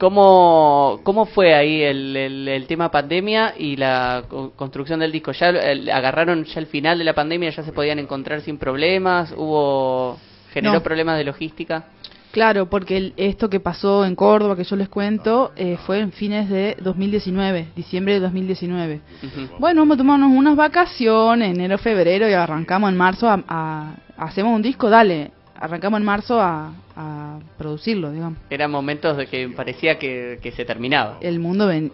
¿cómo, 0.00 1.00
cómo 1.04 1.26
fue 1.26 1.54
ahí 1.54 1.82
el, 1.82 2.16
el, 2.16 2.48
el 2.48 2.66
tema 2.66 2.90
pandemia 2.90 3.54
y 3.56 3.76
la 3.76 4.24
co- 4.28 4.50
construcción 4.56 4.98
del 5.00 5.12
disco? 5.12 5.30
¿Ya 5.32 5.50
el- 5.50 5.90
agarraron 5.90 6.44
ya 6.44 6.58
el 6.58 6.66
final 6.66 6.98
de 6.98 7.04
la 7.04 7.14
pandemia, 7.14 7.50
ya 7.50 7.62
se 7.62 7.72
podían 7.72 7.98
encontrar 8.00 8.40
sin 8.40 8.58
problemas? 8.58 9.32
¿Hubo, 9.36 10.18
generó 10.52 10.74
No. 10.74 10.82
problemas 10.82 11.18
de 11.18 11.24
logística? 11.24 11.84
Claro, 12.32 12.66
porque 12.70 12.96
el- 12.96 13.12
esto 13.16 13.50
que 13.50 13.58
pasó 13.60 14.04
en 14.04 14.14
Córdoba, 14.14 14.56
que 14.56 14.64
yo 14.64 14.76
les 14.76 14.88
cuento, 14.88 15.52
eh, 15.56 15.76
fue 15.84 15.98
en 15.98 16.12
fines 16.12 16.48
de 16.48 16.76
2019, 16.80 17.68
diciembre 17.76 18.14
de 18.14 18.20
2019. 18.20 19.00
Ujú. 19.22 19.56
Bueno, 19.58 19.80
vamos 19.82 19.96
a 19.96 19.98
tomarnos 19.98 20.30
unas 20.32 20.56
vacaciones, 20.56 21.54
enero, 21.54 21.76
febrero, 21.78 22.28
y 22.28 22.32
arrancamos 22.32 22.90
en 22.90 22.96
marzo 22.96 23.28
a, 23.28 23.42
a- 23.48 23.94
hacemos 24.16 24.54
un 24.54 24.62
disco, 24.62 24.88
dale, 24.88 25.32
arrancamos 25.60 26.00
en 26.00 26.06
marzo 26.06 26.40
a, 26.40 26.72
a 26.96 27.38
producirlo, 27.58 28.10
digamos. 28.10 28.38
Eran 28.48 28.70
momentos 28.70 29.16
de 29.16 29.26
que 29.26 29.48
parecía 29.50 29.98
que, 29.98 30.38
que 30.42 30.50
se 30.52 30.64
terminaba. 30.64 31.18
El 31.20 31.38
mundo 31.38 31.66
ven- 31.66 31.92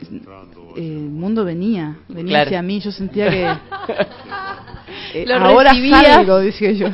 el 0.76 0.93
mundo 1.10 1.44
venía, 1.44 1.97
venía 2.09 2.30
Claro. 2.30 2.48
hacia 2.48 2.62
mí, 2.62 2.80
yo 2.80 2.90
sentía 2.93 3.28
que 3.28 3.44
eh, 5.14 5.24
Lo 5.26 5.34
ahora 5.36 5.72
salgo, 5.74 6.40
dije 6.40 6.76
yo. 6.76 6.88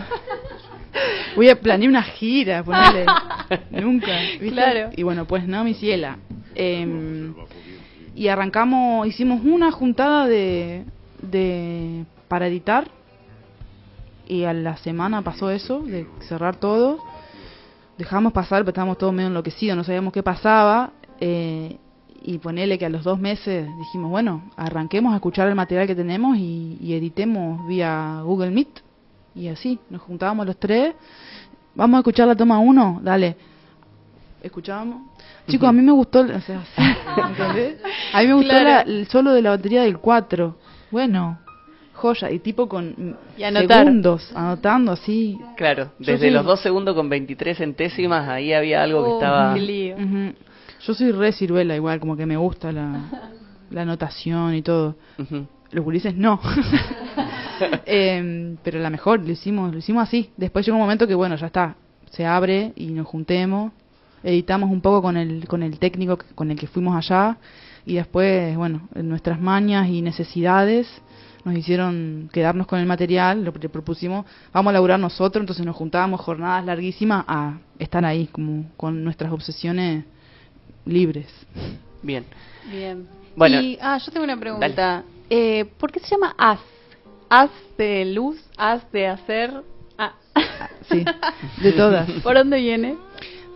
Voy 1.37 1.49
a 1.49 1.59
planear 1.59 1.89
una 1.91 2.03
gira, 2.03 2.63
ponerle 2.63 3.07
nunca, 3.71 4.13
¿viste? 4.33 4.51
Claro. 4.51 4.91
Y 4.97 5.03
bueno, 5.03 5.25
pues 5.27 5.47
no, 5.47 5.65
mi 5.65 5.75
ciela. 5.75 6.19
Em, 6.55 7.35
y 8.15 8.29
arrancamos, 8.29 9.07
hicimos 9.07 9.41
una 9.43 9.71
juntada 9.73 10.27
de, 10.27 10.85
de 11.23 12.05
para 12.29 12.47
editar 12.47 12.87
y 14.29 14.45
a 14.45 14.53
la 14.53 14.77
semana 14.79 15.23
pasó 15.23 15.51
eso, 15.51 15.81
de 15.81 16.07
cerrar 16.29 16.57
todo. 16.57 16.99
Dejamos 17.99 18.33
pasar, 18.33 18.61
pero 18.63 18.71
estábamos 18.71 18.99
todos 18.99 19.13
medio 19.13 19.29
enloquecidos, 19.29 19.77
no 19.77 19.85
sabíamos 19.85 20.13
qué 20.13 20.23
pasaba. 20.23 20.93
eh, 21.21 21.79
y 22.25 22.39
ponele 22.39 22.79
que 22.79 22.87
a 22.87 22.89
los 22.89 23.03
dos 23.03 23.19
meses 23.19 23.67
dijimos, 23.79 24.09
bueno, 24.11 24.45
arranquemos 24.57 25.13
a 25.13 25.17
escuchar 25.17 25.49
el 25.49 25.57
material 25.57 25.89
que 25.89 25.97
tenemos 25.97 26.37
y, 26.37 26.79
y 26.81 26.95
editemos 26.95 27.67
vía 27.67 28.21
Google 28.23 28.53
Meet. 28.53 28.81
Y 29.35 29.49
así, 29.49 29.81
nos 29.91 30.03
juntábamos 30.03 30.47
los 30.47 30.57
tres. 30.57 30.95
Vamos 31.75 31.97
a 31.97 32.01
escuchar 32.01 32.29
la 32.29 32.37
toma 32.37 32.59
uno, 32.61 33.01
dale. 33.03 33.37
Escuchábamos. 34.41 35.03
Chicos, 35.49 35.69
a 35.69 35.73
mí 35.73 35.83
me 35.83 35.91
gustó, 35.93 36.21
o 36.21 36.41
sea. 36.41 36.63
A 38.13 38.21
mí 38.21 38.27
me 38.29 38.35
gustó 38.35 38.51
Claro. 38.51 38.65
la- 38.69 38.81
el 38.83 39.09
solo 39.09 39.33
de 39.33 39.43
la 39.43 39.51
batería 39.51 39.83
del 39.83 39.99
4. 39.99 40.57
Bueno, 40.93 41.39
joya, 42.03 42.31
y 42.31 42.41
tipo 42.41 42.69
con 42.69 43.17
Y 43.39 43.43
anotar. 43.45 43.85
segundos, 43.85 44.31
anotando 44.35 44.93
así. 44.93 45.39
Claro, 45.57 45.93
Yo 46.01 46.13
desde 46.13 46.31
los 46.33 46.45
dos 46.45 46.61
segundos 46.61 46.95
con 46.97 47.09
23 47.09 47.57
centésimas, 47.59 48.29
ahí 48.29 48.53
había 48.53 48.83
algo 48.83 49.05
que 49.05 49.11
Oh, 49.11 49.15
estaba... 49.15 49.55
qué 49.55 49.61
lío. 49.61 49.95
Ujú. 49.97 50.35
Yo 50.85 50.95
soy 50.95 51.13
re 51.13 51.31
ciruela 51.33 51.77
igual, 51.77 52.01
como 52.01 52.17
que 52.17 52.27
me 52.27 52.37
gusta 52.37 52.73
la, 52.73 53.01
la 53.71 53.83
anotación 53.83 54.55
y 54.57 54.63
todo. 54.63 54.97
Ujú. 55.19 55.47
Los 55.71 55.85
gurises 55.85 56.15
no. 56.17 56.41
Em, 57.87 58.57
pero 58.65 58.81
la 58.81 58.91
mejor, 58.91 59.21
lo 59.25 59.31
hicimos, 59.31 59.73
lo 59.73 59.79
hicimos 59.79 60.03
así. 60.03 60.31
Después 60.37 60.67
llegó 60.67 60.77
un 60.77 60.83
momento 60.83 61.07
que 61.07 61.15
bueno, 61.15 61.37
ya 61.37 61.47
está, 61.47 61.77
se 62.11 62.27
abre 62.27 62.73
y 62.77 62.87
nos 62.89 63.07
juntemos. 63.07 63.73
editamos 64.25 64.71
un 64.71 64.81
poco 64.81 65.03
con 65.03 65.17
el, 65.17 65.47
con 65.47 65.63
el 65.63 65.79
técnico 65.79 66.19
con 66.35 66.51
el 66.51 66.59
que 66.59 66.67
fuimos 66.67 66.97
allá 66.97 67.37
y 67.87 67.95
después, 67.95 68.57
bueno, 68.57 68.89
nuestras 68.95 69.41
mañas 69.41 69.89
y 69.89 70.03
necesidades 70.03 70.89
nos 71.45 71.57
hicieron 71.57 72.31
quedarnos 72.33 72.67
con 72.67 72.79
el 72.79 72.87
material, 72.87 73.45
lo 73.45 73.53
que 73.53 73.69
propusimos, 73.69 74.27
vamos 74.53 74.71
a 74.71 74.75
laburar 74.75 74.99
nosotros, 75.01 75.43
entonces 75.43 75.65
nos 75.67 75.77
juntábamos 75.77 76.21
jornadas 76.21 76.65
larguísimas 76.65 77.25
a 77.27 77.59
estar 77.79 78.05
ahí, 78.05 78.29
como 78.29 78.71
con 78.77 79.03
nuestras 79.03 79.33
obsesiones 79.33 80.05
libres. 80.85 81.27
Bien. 82.03 82.25
Bien. 82.71 83.07
Bueno. 83.37 83.61
Y, 83.61 83.79
ah, 83.81 83.99
yo 83.99 84.13
tengo 84.13 84.25
una 84.25 84.39
pregunta. 84.39 85.05
Eh, 85.31 85.65
¿Por 85.79 85.91
qué 85.91 86.01
se 86.01 86.09
llama 86.09 86.35
haz? 86.37 86.61
Haz 87.29 87.51
de 87.79 88.05
luz, 88.05 88.39
haz 88.57 88.91
de 88.93 89.07
hacer. 89.07 89.63
Ah. 89.97 90.13
Sí, 90.91 91.05
de 91.63 91.73
todas. 91.73 92.11
¿Por 92.23 92.35
dónde 92.35 92.59
viene? 92.59 92.97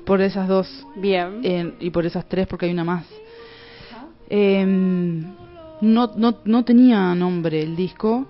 Por 0.06 0.22
esas 0.22 0.48
dos. 0.48 0.86
Bien. 0.96 1.40
Eh, 1.42 1.74
y 1.80 1.90
por 1.90 2.06
esas 2.06 2.26
tres, 2.28 2.46
porque 2.46 2.66
hay 2.66 2.72
una 2.72 2.84
más. 2.84 3.04
Em, 4.28 5.24
no, 5.80 6.12
no, 6.16 6.36
no 6.44 6.64
tenía 6.64 7.14
nombre 7.14 7.62
el 7.62 7.76
disco 7.76 8.26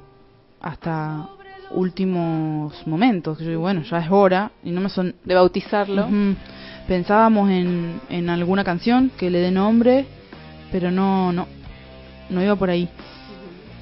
hasta 0.61 1.29
últimos 1.71 2.87
momentos. 2.87 3.39
Yo 3.41 3.49
digo, 3.49 3.61
bueno, 3.63 3.83
ya 3.83 3.99
es 3.99 4.11
hora. 4.11 4.51
Y 4.65 4.71
no 4.71 4.81
me 4.81 4.89
son... 4.89 5.15
De 5.25 5.35
bautizarlo. 5.35 6.09
Pensábamos 6.89 7.51
en, 7.51 8.01
en 8.09 8.31
alguna 8.31 8.63
canción 8.63 9.11
que 9.19 9.29
le 9.31 9.41
dé 9.41 9.51
nombre, 9.51 10.07
pero 10.71 10.91
no, 10.93 11.33
no, 11.33 11.47
no 12.31 12.43
iba 12.43 12.55
por 12.55 12.71
ahí. 12.71 12.89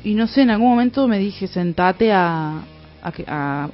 Y 0.03 0.15
no 0.15 0.27
sé, 0.27 0.43
en 0.43 0.51
algún 0.51 0.70
momento 0.70 1.07
me 1.07 1.19
dije, 1.19 1.47
sentate 1.47 2.12
a, 2.12 2.62
a, 3.03 3.12
que- 3.12 3.24
a- 3.28 3.65
a 3.65 3.70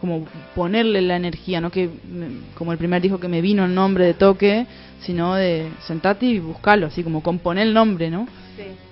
como 0.00 0.24
ponerle 0.54 1.02
la 1.02 1.16
energía, 1.16 1.60
no 1.60 1.70
que 1.70 1.90
me- 2.10 2.54
como 2.54 2.72
el 2.72 2.78
primer 2.78 3.02
disco 3.02 3.20
que 3.20 3.28
me 3.28 3.42
vino 3.42 3.66
el 3.66 3.74
nombre 3.74 4.06
de 4.06 4.14
toque, 4.14 4.66
sino 5.00 5.34
de 5.34 5.68
sentate 5.86 6.24
y 6.24 6.38
buscarlo, 6.38 6.86
así 6.86 7.02
como 7.02 7.22
componer 7.22 7.66
el 7.66 7.74
nombre, 7.74 8.10
¿no? 8.10 8.26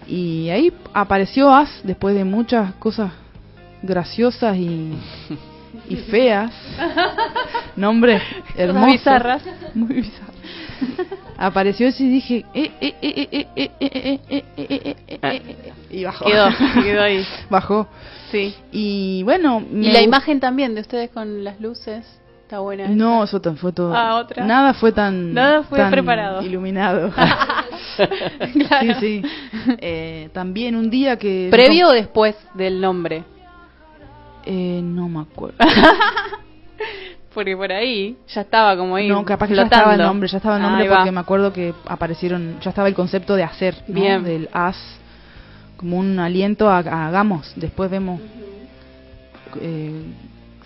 Y 0.06 0.48
ahí 0.50 0.72
apareció 0.92 1.52
As 1.52 1.80
después 1.82 2.14
de 2.14 2.24
muchas 2.24 2.74
cosas 2.74 3.12
graciosas 3.82 4.56
y, 4.56 4.92
feas. 6.10 6.52
nombre 7.76 8.20
hermosos. 8.56 8.92
Bizarras. 8.92 9.42
Muy 9.74 9.94
bizarras. 9.94 10.36
Apareció 11.36 11.88
ese 11.88 12.04
y 12.04 12.10
dije, 12.10 12.44
y 15.90 16.04
bajó. 16.04 16.24
Quedó, 16.24 16.48
quedó 16.82 17.02
ahí. 17.02 17.24
Bajó. 17.48 17.88
Sí. 18.30 18.54
Y 18.72 19.22
bueno. 19.22 19.62
Y 19.72 19.92
la 19.92 20.02
imagen 20.02 20.40
también 20.40 20.74
de 20.74 20.80
ustedes 20.80 21.10
con 21.10 21.44
las 21.44 21.60
luces. 21.60 22.17
Está 22.48 22.60
buena. 22.60 22.88
No, 22.88 23.24
eso 23.24 23.42
tan- 23.42 23.58
fue 23.58 23.72
todo. 23.74 23.94
Ah, 23.94 24.14
otra. 24.16 24.42
Nada 24.42 24.72
fue 24.72 24.90
tan. 24.90 25.34
Nada 25.34 25.64
fue 25.64 25.76
tan 25.76 25.90
preparado. 25.90 26.40
Iluminado. 26.42 27.12
Sí, 27.98 28.94
sí. 29.00 29.22
Eh, 29.80 30.30
también 30.32 30.76
un 30.76 30.88
día 30.88 31.18
que. 31.18 31.48
¿Previo 31.50 31.88
o 31.88 31.92
después 31.92 32.36
del 32.54 32.80
nombre? 32.80 33.24
Eh, 34.46 34.80
no 34.84 35.08
me 35.08 35.20
acuerdo. 35.22 35.56
Porque 37.34 37.56
por 37.56 37.70
ahí 37.72 38.16
ya 38.28 38.40
estaba 38.42 38.76
como 38.76 38.94
ahí. 38.96 39.08
No, 39.08 39.24
capaz 39.24 39.48
que 39.48 39.54
ya 39.56 39.62
flotando. 39.62 39.76
estaba 39.82 39.94
el 39.94 40.00
nombre, 40.08 40.28
ya 40.28 40.36
estaba 40.38 40.56
el 40.56 40.62
nombre 40.62 40.82
Ahí 40.84 40.88
va. 40.88 40.96
porque 40.98 41.10
me 41.12 41.20
acuerdo 41.20 41.52
que 41.52 41.74
aparecieron, 41.86 42.58
ya 42.60 42.70
estaba 42.70 42.86
el 42.88 42.94
concepto 42.94 43.34
de 43.36 43.42
hacer, 43.42 43.74
¿no? 43.88 43.94
Bien. 44.00 44.22
del 44.24 44.48
as, 44.52 44.76
como 45.76 45.98
un 45.98 46.18
aliento 46.20 46.70
a, 46.70 46.78
a 46.78 47.08
hagamos, 47.08 47.52
después 47.56 47.90
vemos 47.90 48.20
eh, 49.60 50.02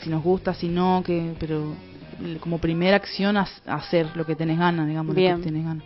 si 0.02 0.10
nos 0.10 0.22
gusta, 0.22 0.54
si 0.54 0.68
no, 0.68 1.02
que 1.04 1.34
pero 1.38 1.74
como 2.40 2.58
primera 2.58 2.96
acción 2.96 3.36
a, 3.36 3.46
hacer 3.66 4.16
lo 4.16 4.24
que 4.26 4.34
tenés 4.34 4.58
ganas, 4.58 4.86
digamos, 4.86 5.14
lo 5.14 5.20
que 5.20 5.42
tenés 5.42 5.64
ganas, 5.64 5.84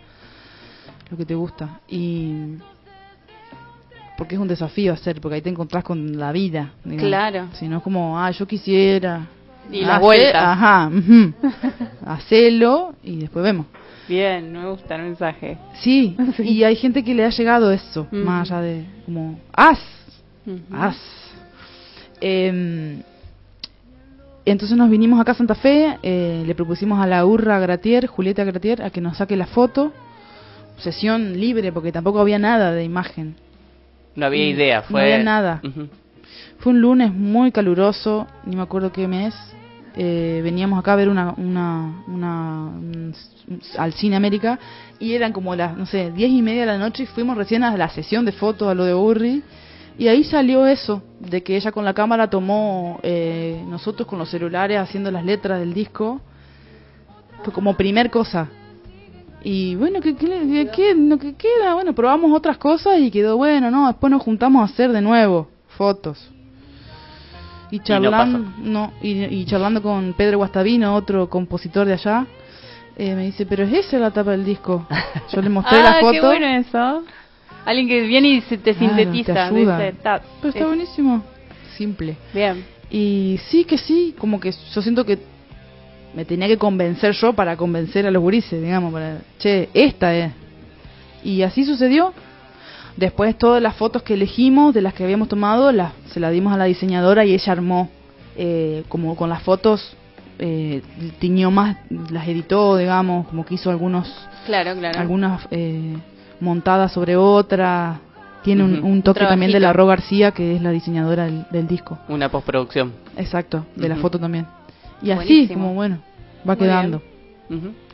lo 1.09 1.17
que 1.17 1.25
te 1.25 1.35
gusta 1.35 1.79
y 1.87 2.57
porque 4.17 4.35
es 4.35 4.41
un 4.41 4.47
desafío 4.47 4.93
hacer, 4.93 5.21
porque 5.21 5.35
ahí 5.35 5.41
te 5.41 5.49
encontrás 5.49 5.83
con 5.83 6.17
la 6.17 6.31
vida, 6.31 6.71
digamos. 6.83 7.07
Claro. 7.07 7.47
Si 7.53 7.67
no 7.67 7.77
es 7.77 7.83
como, 7.83 8.19
ah, 8.19 8.31
yo 8.31 8.47
quisiera 8.47 9.27
Y 9.71 9.81
la 9.81 9.99
vuelta. 9.99 10.53
Ajá, 10.53 10.91
hacelo 12.05 12.95
y 13.03 13.17
después 13.17 13.43
vemos. 13.43 13.67
Bien, 14.07 14.51
me 14.51 14.67
gusta 14.69 14.95
el 14.95 15.03
mensaje. 15.03 15.57
Sí, 15.81 16.15
y 16.39 16.63
hay 16.63 16.75
gente 16.75 17.03
que 17.03 17.13
le 17.13 17.25
ha 17.25 17.29
llegado 17.29 17.71
eso, 17.71 18.07
más 18.11 18.49
allá 18.49 18.61
de 18.61 18.85
como, 19.05 19.39
haz, 19.53 19.79
haz. 20.71 20.97
Em, 22.19 23.03
entonces 24.51 24.77
nos 24.77 24.89
vinimos 24.89 25.19
acá 25.19 25.31
a 25.33 25.35
Santa 25.35 25.55
Fe, 25.55 25.97
eh, 26.03 26.43
le 26.45 26.55
propusimos 26.55 26.99
a 26.99 27.07
la 27.07 27.25
Urra 27.25 27.59
Gratier, 27.59 28.07
Julieta 28.07 28.43
Gratier, 28.43 28.81
a 28.81 28.89
que 28.89 29.01
nos 29.01 29.17
saque 29.17 29.35
la 29.35 29.47
foto, 29.47 29.91
sesión 30.77 31.39
libre, 31.39 31.71
porque 31.71 31.91
tampoco 31.91 32.19
había 32.19 32.39
nada 32.39 32.71
de 32.71 32.83
imagen. 32.83 33.35
No 34.15 34.25
había 34.25 34.45
Mm, 34.45 34.49
idea, 34.55 34.77
no 34.77 34.83
fue... 34.83 35.01
había 35.13 35.23
nada. 35.23 35.61
Fue 36.59 36.71
un 36.73 36.81
lunes 36.81 37.13
muy 37.13 37.51
caluroso, 37.51 38.27
ni 38.45 38.55
me 38.55 38.61
acuerdo 38.63 38.91
qué 38.91 39.07
mes. 39.07 39.33
Eh, 39.99 40.41
veníamos 40.43 40.77
acá 40.77 40.93
a 40.93 40.95
ver 40.95 41.09
una, 41.09 41.33
una, 41.37 42.03
una 42.07 42.65
un- 42.77 43.13
al 43.79 43.93
Cine 43.93 44.15
América 44.15 44.59
y 44.99 45.13
eran 45.13 45.33
como 45.33 45.55
las, 45.55 45.75
no 45.75 45.87
sé, 45.87 46.11
diez 46.11 46.29
y 46.29 46.41
media 46.43 46.61
de 46.61 46.67
la 46.67 46.77
noche 46.77 47.03
y 47.03 47.05
fuimos 47.07 47.35
recién 47.35 47.63
a 47.63 47.75
la 47.75 47.89
sesión 47.89 48.23
de 48.23 48.31
fotos 48.31 48.67
a 48.69 48.75
lo 48.75 48.85
de 48.85 48.93
Urri 48.93 49.41
y 49.97 50.07
ahí 50.07 50.23
salió 50.23 50.65
eso, 50.67 51.01
de 51.19 51.41
que 51.43 51.55
ella 51.55 51.71
con 51.71 51.83
la 51.85 51.93
cámara 51.93 52.29
tomó 52.29 52.99
eh, 53.03 53.63
nosotros 53.67 54.07
con 54.07 54.19
los 54.19 54.29
celulares 54.29 54.77
haciendo 54.79 55.09
las 55.11 55.25
letras 55.25 55.59
del 55.59 55.73
disco, 55.73 56.21
fue 57.43 57.53
como 57.53 57.75
primer 57.75 58.09
cosa. 58.11 58.49
Y 59.43 59.75
bueno, 59.75 60.01
¿qué, 60.01 60.15
qué, 60.15 60.27
qué- 60.27 60.69
qué- 60.75 60.95
lo 60.95 61.17
que 61.17 61.35
queda? 61.35 61.73
Bueno, 61.75 61.93
probamos 61.93 62.31
otras 62.35 62.57
cosas 62.57 62.99
y 62.99 63.11
quedó 63.11 63.37
bueno, 63.37 63.71
¿no? 63.71 63.87
Después 63.87 64.11
nos 64.11 64.21
juntamos 64.21 64.61
a 64.61 64.73
hacer 64.73 64.91
de 64.91 65.01
nuevo 65.01 65.47
fotos. 65.77 66.29
Y 67.69 67.77
no 67.79 67.83
charlando, 67.83 68.39
no, 68.59 68.93
y, 69.01 69.23
y 69.25 69.45
charlando 69.45 69.81
con 69.81 70.13
Pedro 70.13 70.37
Guastavino, 70.37 70.95
otro 70.95 71.29
compositor 71.29 71.85
de 71.85 71.93
allá, 71.93 72.25
eh, 72.97 73.13
me 73.13 73.25
dice, 73.25 73.45
pero 73.45 73.63
es 73.63 73.73
esa 73.73 73.97
la 73.99 74.11
tapa 74.11 74.31
del 74.31 74.45
disco. 74.45 74.87
Yo 75.31 75.41
le 75.41 75.49
mostré 75.49 75.77
la 75.83 75.97
ah, 75.97 75.99
foto. 75.99 76.13
qué 76.13 76.21
bueno 76.21 76.45
eso. 76.47 77.03
Alguien 77.67 77.87
que 77.89 78.01
viene 78.03 78.29
y 78.29 78.41
se 78.41 78.57
te 78.57 78.73
Claro, 78.73 78.95
sintetiza. 78.95 79.33
te 79.33 79.39
ayuda. 79.39 79.77
dice, 79.79 79.97
"Ta- 80.01 80.21
Pero 80.41 80.49
está 80.49 80.59
es- 80.61 80.67
buenísimo. 80.67 81.23
Simple. 81.77 82.15
Bien. 82.33 82.63
Y 82.89 83.39
sí 83.49 83.65
que 83.65 83.77
sí, 83.77 84.15
como 84.17 84.39
que 84.39 84.51
yo 84.73 84.81
siento 84.81 85.05
que 85.05 85.19
me 86.15 86.23
tenía 86.23 86.47
que 86.47 86.57
convencer 86.57 87.11
yo 87.13 87.33
para 87.33 87.57
convencer 87.57 88.07
a 88.07 88.11
los 88.11 88.23
gurises, 88.23 88.61
digamos, 88.61 88.93
para, 88.93 89.17
che, 89.37 89.67
esta 89.73 90.15
es. 90.15 90.31
Y 91.23 91.41
así 91.41 91.65
sucedió. 91.65 92.13
Después 92.95 93.37
todas 93.37 93.61
las 93.61 93.75
fotos 93.75 94.01
que 94.01 94.13
elegimos, 94.13 94.73
de 94.73 94.81
las 94.81 94.93
que 94.93 95.03
habíamos 95.03 95.27
tomado, 95.27 95.71
las, 95.73 95.91
se 96.13 96.19
las 96.21 96.31
dimos 96.31 96.53
a 96.53 96.57
la 96.57 96.65
diseñadora 96.65 97.25
y 97.25 97.33
ella 97.33 97.51
armó, 97.51 97.89
eh, 98.37 98.83
como 98.87 99.15
con 99.17 99.29
las 99.29 99.43
fotos, 99.43 99.95
eh, 100.39 100.81
tiñó 101.19 101.51
más, 101.51 101.77
las 102.11 102.27
editó, 102.29 102.77
digamos, 102.77 103.27
como 103.27 103.45
que 103.45 103.55
hizo 103.55 103.69
algunos, 103.69 104.07
Claro, 104.45 104.73
claro. 104.79 104.97
algunas 104.99 105.47
eh, 105.51 105.95
montadas 106.39 106.91
sobre 106.91 107.15
otras. 107.15 107.99
Tiene 108.43 108.63
un, 108.63 109.01
toque 109.01 109.23
Un 109.23 109.29
también 109.29 109.51
de 109.51 109.59
la. 109.59 109.73
Ro 109.73 109.87
García, 109.87 110.31
que 110.31 110.55
es 110.55 110.61
la 110.61 110.71
diseñadora 110.71 111.25
del, 111.25 111.45
del 111.51 111.67
disco. 111.67 111.97
Una 112.07 112.29
postproducción. 112.29 112.93
Exacto, 113.17 113.65
de 113.75 113.89
la 113.89 113.95
foto 113.97 114.17
también. 114.19 114.45
Y 115.01 115.11
así, 115.11 115.47
como 115.47 115.73
bueno, 115.73 115.97
va 116.47 116.55
Muy 116.55 116.57
quedando. 116.57 117.01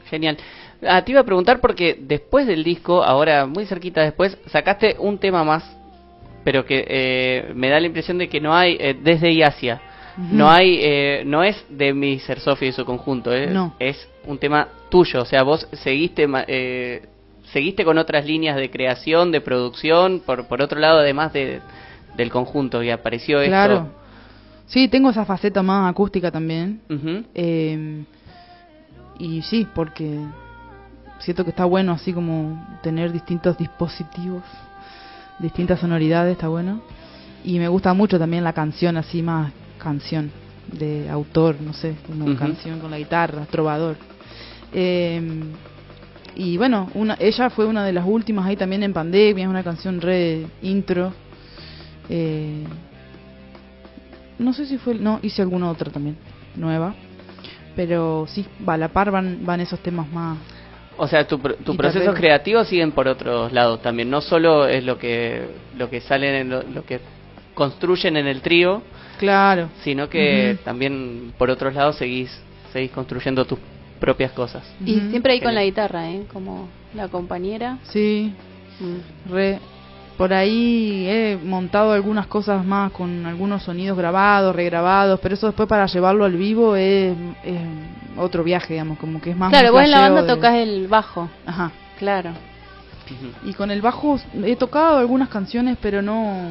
Genial. 0.10 0.38
Ah, 0.88 1.04
te 1.04 1.12
iba 1.12 1.22
a 1.22 1.26
preguntar 1.26 1.60
porque 1.60 1.98
después 2.00 2.46
del 2.46 2.64
disco, 2.64 3.04
ahora 3.04 3.46
muy 3.46 3.66
cerquita 3.66 4.02
después, 4.02 4.38
sacaste 4.48 4.96
un 5.00 5.18
tema 5.18 5.44
más, 5.44 5.64
pero 6.44 6.66
que 6.66 6.86
eh, 6.88 7.52
me 7.56 7.70
da 7.70 7.80
la 7.80 7.88
impresión 7.88 8.18
de 8.18 8.28
que 8.28 8.40
no 8.42 8.54
hay, 8.54 8.78
eh, 8.80 8.96
desde 9.02 9.32
y 9.32 9.42
hacia, 9.44 9.82
no 10.18 10.52
hay, 10.52 10.78
eh, 10.82 11.24
no 11.26 11.42
es 11.44 11.66
de 11.70 11.94
Mr. 11.94 12.40
Sophie 12.40 12.68
y 12.70 12.72
su 12.74 12.86
conjunto, 12.86 13.34
eh, 13.34 13.48
No. 13.48 13.74
es 13.80 14.08
un 14.28 14.38
tema 14.38 14.68
tuyo, 14.90 15.22
o 15.22 15.26
sea, 15.26 15.42
vos 15.44 15.68
seguiste, 15.72 16.28
ma- 16.28 16.44
eh, 16.48 17.02
seguiste 17.54 17.86
con 17.86 18.00
otras 18.00 18.26
líneas 18.26 18.58
de 18.58 18.70
creación, 18.70 19.32
de 19.32 19.40
producción, 19.40 20.22
por, 20.26 20.48
por 20.48 20.62
otro 20.62 20.80
lado, 20.80 21.00
además 21.00 21.32
de, 21.32 21.62
del 22.18 22.32
conjunto, 22.32 22.82
y 22.84 22.90
apareció 22.90 23.42
Claro. 23.46 23.88
Sí, 24.66 24.88
tengo 24.88 25.12
esa 25.12 25.24
faceta 25.24 25.62
más 25.62 25.90
acústica 25.90 26.32
también. 26.32 26.82
esto. 26.90 27.30
Eh, 27.36 28.04
y 29.20 29.42
sí, 29.44 29.68
porque 29.74 30.20
siento 31.20 31.44
que 31.44 31.52
está 31.52 31.66
bueno 31.66 31.92
así 31.92 32.12
como 32.12 32.80
tener 32.82 33.12
distintos 33.12 33.56
dispositivos, 33.58 34.44
distintas 35.38 35.80
sonoridades, 35.80 36.34
está 36.34 36.48
bueno. 36.48 36.82
Y 37.44 37.60
me 37.60 37.68
gusta 37.68 37.94
mucho 37.94 38.18
también 38.18 38.44
la 38.44 38.54
canción 38.54 38.98
así 38.98 39.22
más 39.22 39.54
canción 39.78 40.32
de 40.72 41.08
autor, 41.10 41.58
no 41.62 41.74
sé, 41.74 41.96
como 42.08 42.36
canción 42.36 42.80
con 42.80 42.90
la 42.90 42.98
guitarra, 42.98 43.46
trovador. 43.46 43.98
Eh, 44.72 45.22
y 46.36 46.58
bueno, 46.58 46.90
una, 46.94 47.16
ella 47.20 47.50
fue 47.50 47.66
una 47.66 47.86
de 47.86 47.94
las 47.94 48.06
últimas 48.06 48.46
ahí 48.46 48.56
también 48.56 48.84
en 48.84 48.94
pandemia, 48.94 49.44
es 49.44 49.50
una 49.50 49.64
canción 49.64 50.02
re 50.02 50.46
intro. 50.62 51.14
Eh, 52.10 52.64
no 54.40 54.54
sé 54.54 54.66
si 54.66 54.78
fue, 54.78 54.96
no, 54.96 55.20
hice 55.22 55.42
alguna 55.42 55.70
otra 55.70 55.92
también, 55.92 56.18
nueva. 56.56 56.94
Pero 57.76 58.26
sí, 58.28 58.46
va 58.68 58.74
a 58.76 58.78
la 58.78 58.88
par 58.90 59.10
van, 59.12 59.40
van 59.46 59.62
esos 59.62 59.80
temas 59.80 60.08
más. 60.12 60.38
O 60.98 61.08
sea, 61.08 61.26
tu, 61.28 61.40
pr- 61.40 61.58
tu 61.64 61.76
procesos 61.76 62.14
creativos 62.16 62.68
siguen 62.68 62.92
por 62.92 63.08
otros 63.08 63.52
lados 63.52 63.82
también. 63.82 64.10
No 64.12 64.22
solo 64.22 64.68
es 64.68 64.84
lo 64.84 65.00
que 65.00 65.48
lo 65.78 65.90
que 65.90 66.02
salen 66.02 66.36
en 66.36 66.50
lo, 66.50 66.62
lo 66.64 66.86
que 66.86 67.00
construyen 67.56 68.18
en 68.18 68.28
el 68.28 68.42
trío, 68.42 68.84
Claro. 69.18 69.70
sino 69.84 70.08
que 70.10 70.58
también 70.64 71.34
por 71.38 71.50
otros 71.50 71.74
lados 71.74 71.96
seguís 71.98 72.30
seguís 72.72 72.92
construyendo 72.92 73.46
tus 73.46 73.58
propias 74.04 74.34
cosas. 74.34 74.64
Y 74.86 75.00
siempre 75.12 75.32
ahí 75.32 75.40
con 75.40 75.56
la 75.56 75.64
guitarra, 75.64 76.10
¿eh? 76.12 76.26
Como 76.34 76.68
la 76.94 77.08
compañera. 77.08 77.78
Sí, 77.84 78.34
re. 79.32 79.60
Por 80.18 80.34
ahí 80.34 81.08
he 81.08 81.40
montado 81.42 81.94
algunas 81.94 82.28
cosas 82.28 82.66
más 82.66 82.92
con 82.92 83.26
algunos 83.26 83.64
sonidos 83.64 83.98
grabados, 83.98 84.54
regrabados, 84.54 85.22
pero 85.22 85.36
eso 85.36 85.48
después 85.48 85.70
para 85.70 85.86
llevarlo 85.86 86.26
al 86.26 86.36
vivo 86.36 86.76
es, 86.76 87.16
es 87.46 87.62
otro 88.18 88.44
viaje, 88.44 88.74
digamos, 88.74 89.00
como 89.00 89.22
que 89.22 89.30
es 89.32 89.38
más. 89.38 89.50
Claro, 89.52 89.72
vos 89.72 89.82
en 89.84 89.92
la 89.92 90.02
banda 90.02 90.22
de- 90.24 90.28
tocas 90.28 90.56
el 90.56 90.88
bajo. 90.90 91.30
Ajá. 91.46 91.72
Claro. 91.98 92.32
Y 93.46 93.54
con 93.54 93.72
el 93.72 93.82
bajo 93.82 94.20
he 94.44 94.56
tocado 94.58 94.98
algunas 94.98 95.30
canciones, 95.30 95.78
pero 95.82 96.02
no 96.02 96.42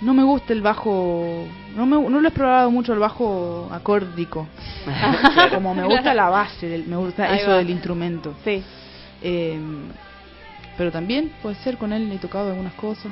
no 0.00 0.12
me 0.14 0.22
gusta 0.22 0.52
el 0.52 0.62
bajo, 0.62 1.46
no 1.74 1.86
me 1.86 1.96
no 1.96 2.20
lo 2.20 2.26
he 2.26 2.28
explorado 2.28 2.70
mucho 2.70 2.92
el 2.92 2.98
bajo 2.98 3.68
acórdico. 3.72 4.46
Como 5.54 5.74
me 5.74 5.84
gusta 5.84 6.12
la 6.14 6.28
base, 6.28 6.68
del- 6.68 6.86
me 6.86 6.96
gusta 6.96 7.30
Ahí 7.30 7.38
eso 7.40 7.50
va. 7.50 7.56
del 7.58 7.70
instrumento. 7.70 8.34
Sí. 8.44 8.62
Eh, 9.22 9.58
pero 10.76 10.92
también 10.92 11.32
puede 11.42 11.54
ser 11.56 11.78
con 11.78 11.92
él 11.92 12.10
he 12.12 12.18
tocado 12.18 12.50
algunas 12.50 12.74
cosas. 12.74 13.10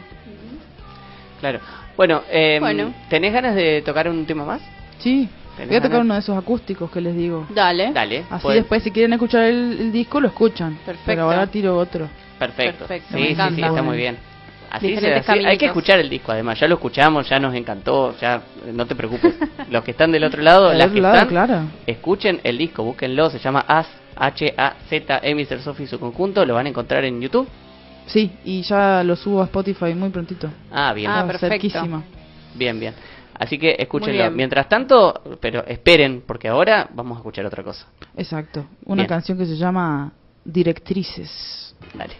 Claro. 1.40 1.60
Bueno, 1.96 2.22
eh, 2.30 2.58
Bueno. 2.60 2.92
¿tenés 3.08 3.32
ganas 3.32 3.54
de 3.54 3.82
tocar 3.82 4.08
un 4.08 4.24
tema 4.26 4.44
más? 4.44 4.60
Sí. 4.98 5.28
¿Tenés 5.56 5.68
Voy 5.68 5.76
a 5.76 5.80
tocar 5.80 5.90
ganas? 5.92 6.04
uno 6.04 6.14
de 6.14 6.20
esos 6.20 6.36
acústicos 6.36 6.90
que 6.90 7.00
les 7.00 7.14
digo. 7.16 7.46
Dale. 7.50 7.92
Dale. 7.92 8.24
Así 8.30 8.48
después 8.48 8.82
si 8.82 8.90
quieren 8.90 9.12
escuchar 9.12 9.44
el, 9.44 9.78
el 9.80 9.92
disco 9.92 10.20
lo 10.20 10.28
escuchan. 10.28 10.74
Perfecto. 10.84 11.02
Pero 11.06 11.22
ahora 11.22 11.46
tiro 11.46 11.76
otro. 11.76 12.08
Perfecto. 12.38 12.86
Perfecto, 12.86 13.16
Sí, 13.16 13.34
sí, 13.34 13.54
sí, 13.54 13.62
está 13.62 13.82
muy 13.82 13.96
bien. 13.96 14.18
Así, 14.76 14.96
se- 14.96 15.14
así- 15.14 15.44
hay 15.44 15.56
que 15.56 15.66
escuchar 15.66 16.00
el 16.00 16.08
disco 16.10 16.32
además, 16.32 16.58
ya 16.58 16.66
lo 16.66 16.74
escuchamos, 16.74 17.28
ya 17.28 17.38
nos 17.38 17.54
encantó, 17.54 18.16
ya 18.20 18.42
no 18.72 18.86
te 18.86 18.94
preocupes. 18.96 19.34
Los 19.70 19.84
que 19.84 19.92
están 19.92 20.10
del 20.10 20.24
otro 20.24 20.42
lado, 20.42 20.72
las 20.72 20.86
otro 20.86 20.94
que 20.94 21.00
lado, 21.00 21.14
están, 21.14 21.28
claro. 21.28 21.60
escuchen 21.86 22.40
el 22.42 22.58
disco, 22.58 22.82
búsquenlo, 22.82 23.30
se 23.30 23.38
llama 23.38 23.64
As 23.68 23.86
H 24.16 24.52
A 24.56 24.74
Z 24.88 25.20
E 25.22 25.34
Mr. 25.34 25.60
Sophie 25.60 25.84
y 25.84 25.88
su 25.88 25.98
conjunto, 26.00 26.44
lo 26.44 26.54
van 26.54 26.66
a 26.66 26.68
encontrar 26.70 27.04
en 27.04 27.20
YouTube. 27.20 27.48
Sí, 28.06 28.32
y 28.44 28.62
ya 28.62 29.02
lo 29.04 29.16
subo 29.16 29.40
a 29.42 29.44
Spotify 29.44 29.94
muy 29.94 30.10
prontito. 30.10 30.50
Ah, 30.72 30.92
bien. 30.92 31.10
Ah, 31.10 31.24
perfecto. 31.26 32.02
Bien, 32.54 32.78
bien. 32.78 32.94
Así 33.38 33.58
que 33.58 33.76
escúchenlo. 33.78 34.30
Mientras 34.30 34.68
tanto, 34.68 35.22
pero 35.40 35.64
esperen, 35.66 36.22
porque 36.26 36.48
ahora 36.48 36.88
vamos 36.94 37.16
a 37.16 37.20
escuchar 37.20 37.46
otra 37.46 37.62
cosa. 37.62 37.86
Exacto. 38.16 38.66
Una 38.84 39.02
Bien. 39.02 39.08
canción 39.08 39.38
que 39.38 39.46
se 39.46 39.56
llama 39.56 40.12
Directrices. 40.44 41.74
Dale. 41.94 42.14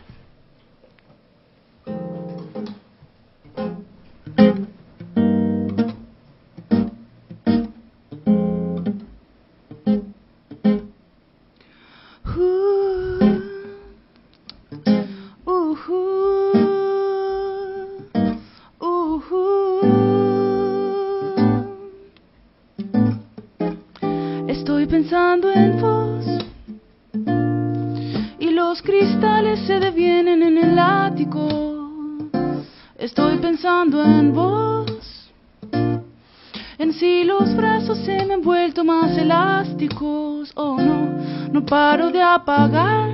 Paro 41.75 42.13
de 42.13 42.23
apagar 42.23 43.11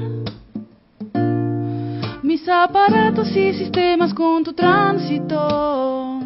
mis 2.22 2.46
aparatos 2.46 3.34
y 3.34 3.54
sistemas 3.54 4.12
con 4.12 4.44
tu 4.44 4.52
tránsito. 4.52 6.20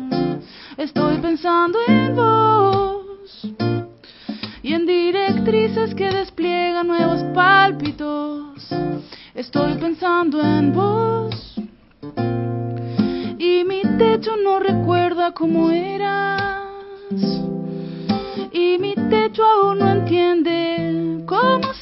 Estoy 0.76 1.18
pensando 1.18 1.78
en 1.86 2.16
vos 2.16 3.30
y 4.64 4.72
en 4.74 4.84
directrices 4.84 5.94
que 5.94 6.10
despliegan 6.10 6.88
nuevos 6.88 7.22
pálpitos. 7.32 8.68
Estoy 9.32 9.76
pensando 9.76 10.42
en 10.42 10.72
vos 10.72 11.54
y 13.38 13.62
mi 13.62 13.82
techo 13.96 14.32
no 14.42 14.58
recuerda 14.58 15.30
cómo 15.30 15.70
eras 15.70 16.64
y 18.50 18.76
mi 18.80 18.94
techo 19.08 19.44
aún 19.44 19.78
no 19.78 19.88
entiende 19.88 21.22
cómo 21.26 21.73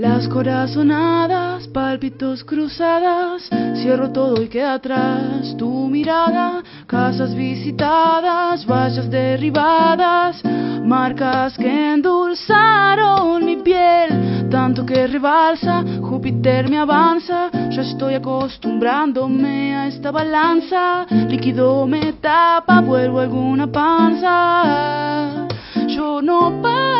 Las 0.00 0.26
corazonadas, 0.28 1.68
pálpitos 1.68 2.42
cruzadas, 2.42 3.50
cierro 3.74 4.10
todo 4.10 4.42
y 4.42 4.48
queda 4.48 4.72
atrás. 4.72 5.54
Tu 5.58 5.88
mirada, 5.88 6.62
casas 6.86 7.34
visitadas, 7.34 8.64
vallas 8.64 9.10
derribadas, 9.10 10.42
marcas 10.86 11.58
que 11.58 11.92
endulzaron 11.92 13.44
mi 13.44 13.56
piel, 13.56 14.48
tanto 14.50 14.86
que 14.86 15.06
rebalsa, 15.06 15.84
Júpiter 16.00 16.70
me 16.70 16.78
avanza, 16.78 17.50
yo 17.68 17.82
estoy 17.82 18.14
acostumbrándome 18.14 19.76
a 19.76 19.88
esta 19.88 20.10
balanza, 20.10 21.04
líquido 21.28 21.86
me 21.86 22.14
tapa, 22.14 22.80
vuelvo 22.80 23.20
alguna 23.20 23.66
panza, 23.66 25.46
yo 25.88 26.22
no 26.22 26.62
paro 26.62 26.99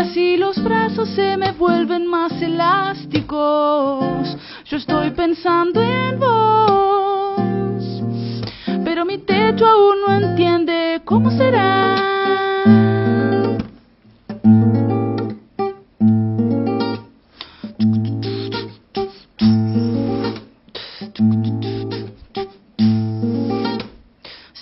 así 0.00 0.36
los 0.38 0.62
brazos 0.62 1.08
se 1.10 1.36
me 1.36 1.52
vuelven 1.52 2.06
más 2.06 2.32
elásticos. 2.40 4.36
Yo 4.64 4.76
estoy 4.78 5.10
pensando 5.10 5.82
en 5.82 6.18
vos, 6.18 8.02
pero 8.84 9.04
mi 9.04 9.18
techo 9.18 9.66
aún 9.66 10.00
no 10.06 10.14
entiende 10.14 11.02
cómo 11.04 11.30
será. 11.30 11.96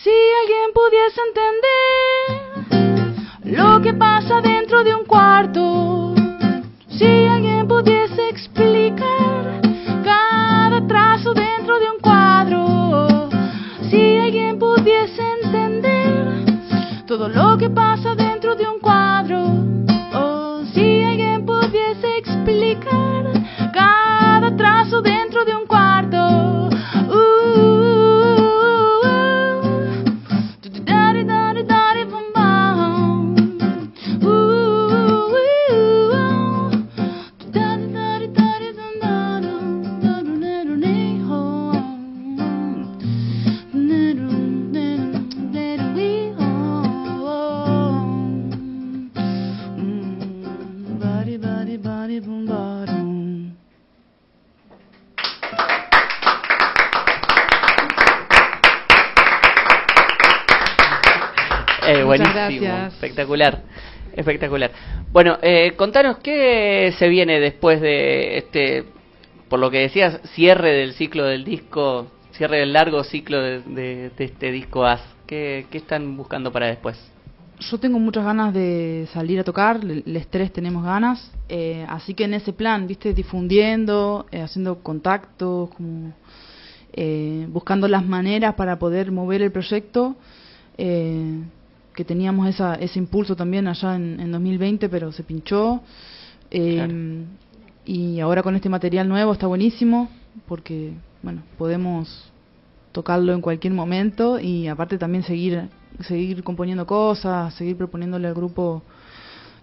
Si 0.03 0.17
alguien 0.41 0.73
pudiese 0.75 1.21
entender 1.29 1.88
lo 3.59 3.83
que 3.83 3.93
pasa 3.93 4.41
dentro 4.41 4.85
de 4.85 4.95
un 4.95 5.05
cuarto, 5.05 6.15
si 6.89 7.27
alguien 7.27 7.67
pudiese 7.67 8.29
explicar 8.29 9.61
cada 10.05 10.87
trazo 10.87 11.35
dentro 11.35 11.75
de 11.81 11.87
un 11.91 11.99
cuadro, 12.01 13.29
si 13.91 14.17
alguien 14.17 14.61
pudiese 14.61 15.23
entender 15.43 16.45
todo 17.07 17.29
lo 17.29 17.59
que 17.59 17.69
pasa 17.69 18.11
dentro 18.15 18.28
espectacular, 62.99 63.63
espectacular. 64.15 64.73
Bueno, 65.13 65.39
eh, 65.41 65.73
contanos 65.77 66.19
qué 66.19 66.93
se 66.99 67.09
viene 67.09 67.39
después 67.41 67.81
de 67.81 68.39
este, 68.39 68.85
por 69.49 69.61
lo 69.61 69.71
que 69.71 69.79
decías, 69.79 70.21
cierre 70.35 70.73
del 70.73 70.95
ciclo 70.95 71.25
del 71.25 71.45
disco, 71.45 72.09
cierre 72.33 72.59
del 72.59 72.73
largo 72.73 73.05
ciclo 73.05 73.41
de, 73.41 74.11
este 74.19 74.51
disco 74.51 74.85
As. 74.85 75.01
¿Qué, 75.27 75.67
están 75.73 76.17
buscando 76.17 76.51
para 76.51 76.67
después? 76.67 76.99
Yo 77.61 77.79
tengo 77.79 77.99
muchas 77.99 78.25
ganas 78.25 78.55
de 78.55 79.09
salir 79.13 79.39
a 79.41 79.45
tocar, 79.45 79.81
l- 79.83 80.03
los 80.07 80.27
tres 80.29 80.53
tenemos 80.53 80.85
ganas, 80.85 81.33
eh, 81.49 81.85
así 81.89 82.15
que 82.15 82.25
en 82.25 82.35
ese 82.35 82.53
plan, 82.53 82.87
viste, 82.87 83.13
difundiendo, 83.13 84.27
eh, 84.31 84.41
haciendo 84.41 84.83
contactos, 84.83 85.71
como 85.71 86.15
eh, 86.93 87.47
buscando 87.51 87.87
las 87.89 88.05
maneras 88.07 88.55
para 88.55 88.79
poder 88.79 89.13
mover 89.13 89.43
el 89.43 89.53
proyecto, 89.53 90.17
eh, 90.79 91.43
que 91.99 92.05
teníamos 92.05 92.47
esa, 92.49 92.77
ese 92.77 93.01
impulso 93.01 93.35
también 93.35 93.67
allá 93.67 93.97
en, 93.97 94.21
en 94.21 94.31
2020, 94.31 94.89
pero 94.89 95.11
se 95.11 95.25
pinchó. 95.25 95.83
Eh, 96.49 97.25
Y 97.87 98.21
ahora 98.21 98.43
con 98.45 98.55
este 98.55 98.69
material 98.69 99.09
nuevo 99.09 99.33
está 99.33 99.49
buenísimo, 99.49 100.09
porque, 100.47 100.93
bueno, 101.25 101.43
podemos 101.57 102.31
tocarlo 102.93 103.33
en 103.33 103.41
cualquier 103.41 103.73
momento 103.73 104.39
y 104.39 104.69
aparte 104.69 104.97
también 104.97 105.25
seguir 105.25 105.69
seguir 106.07 106.45
componiendo 106.45 106.87
cosas, 106.87 107.53
seguir 107.55 107.77
proponiéndole 107.77 108.29
al 108.29 108.35
grupo. 108.35 108.83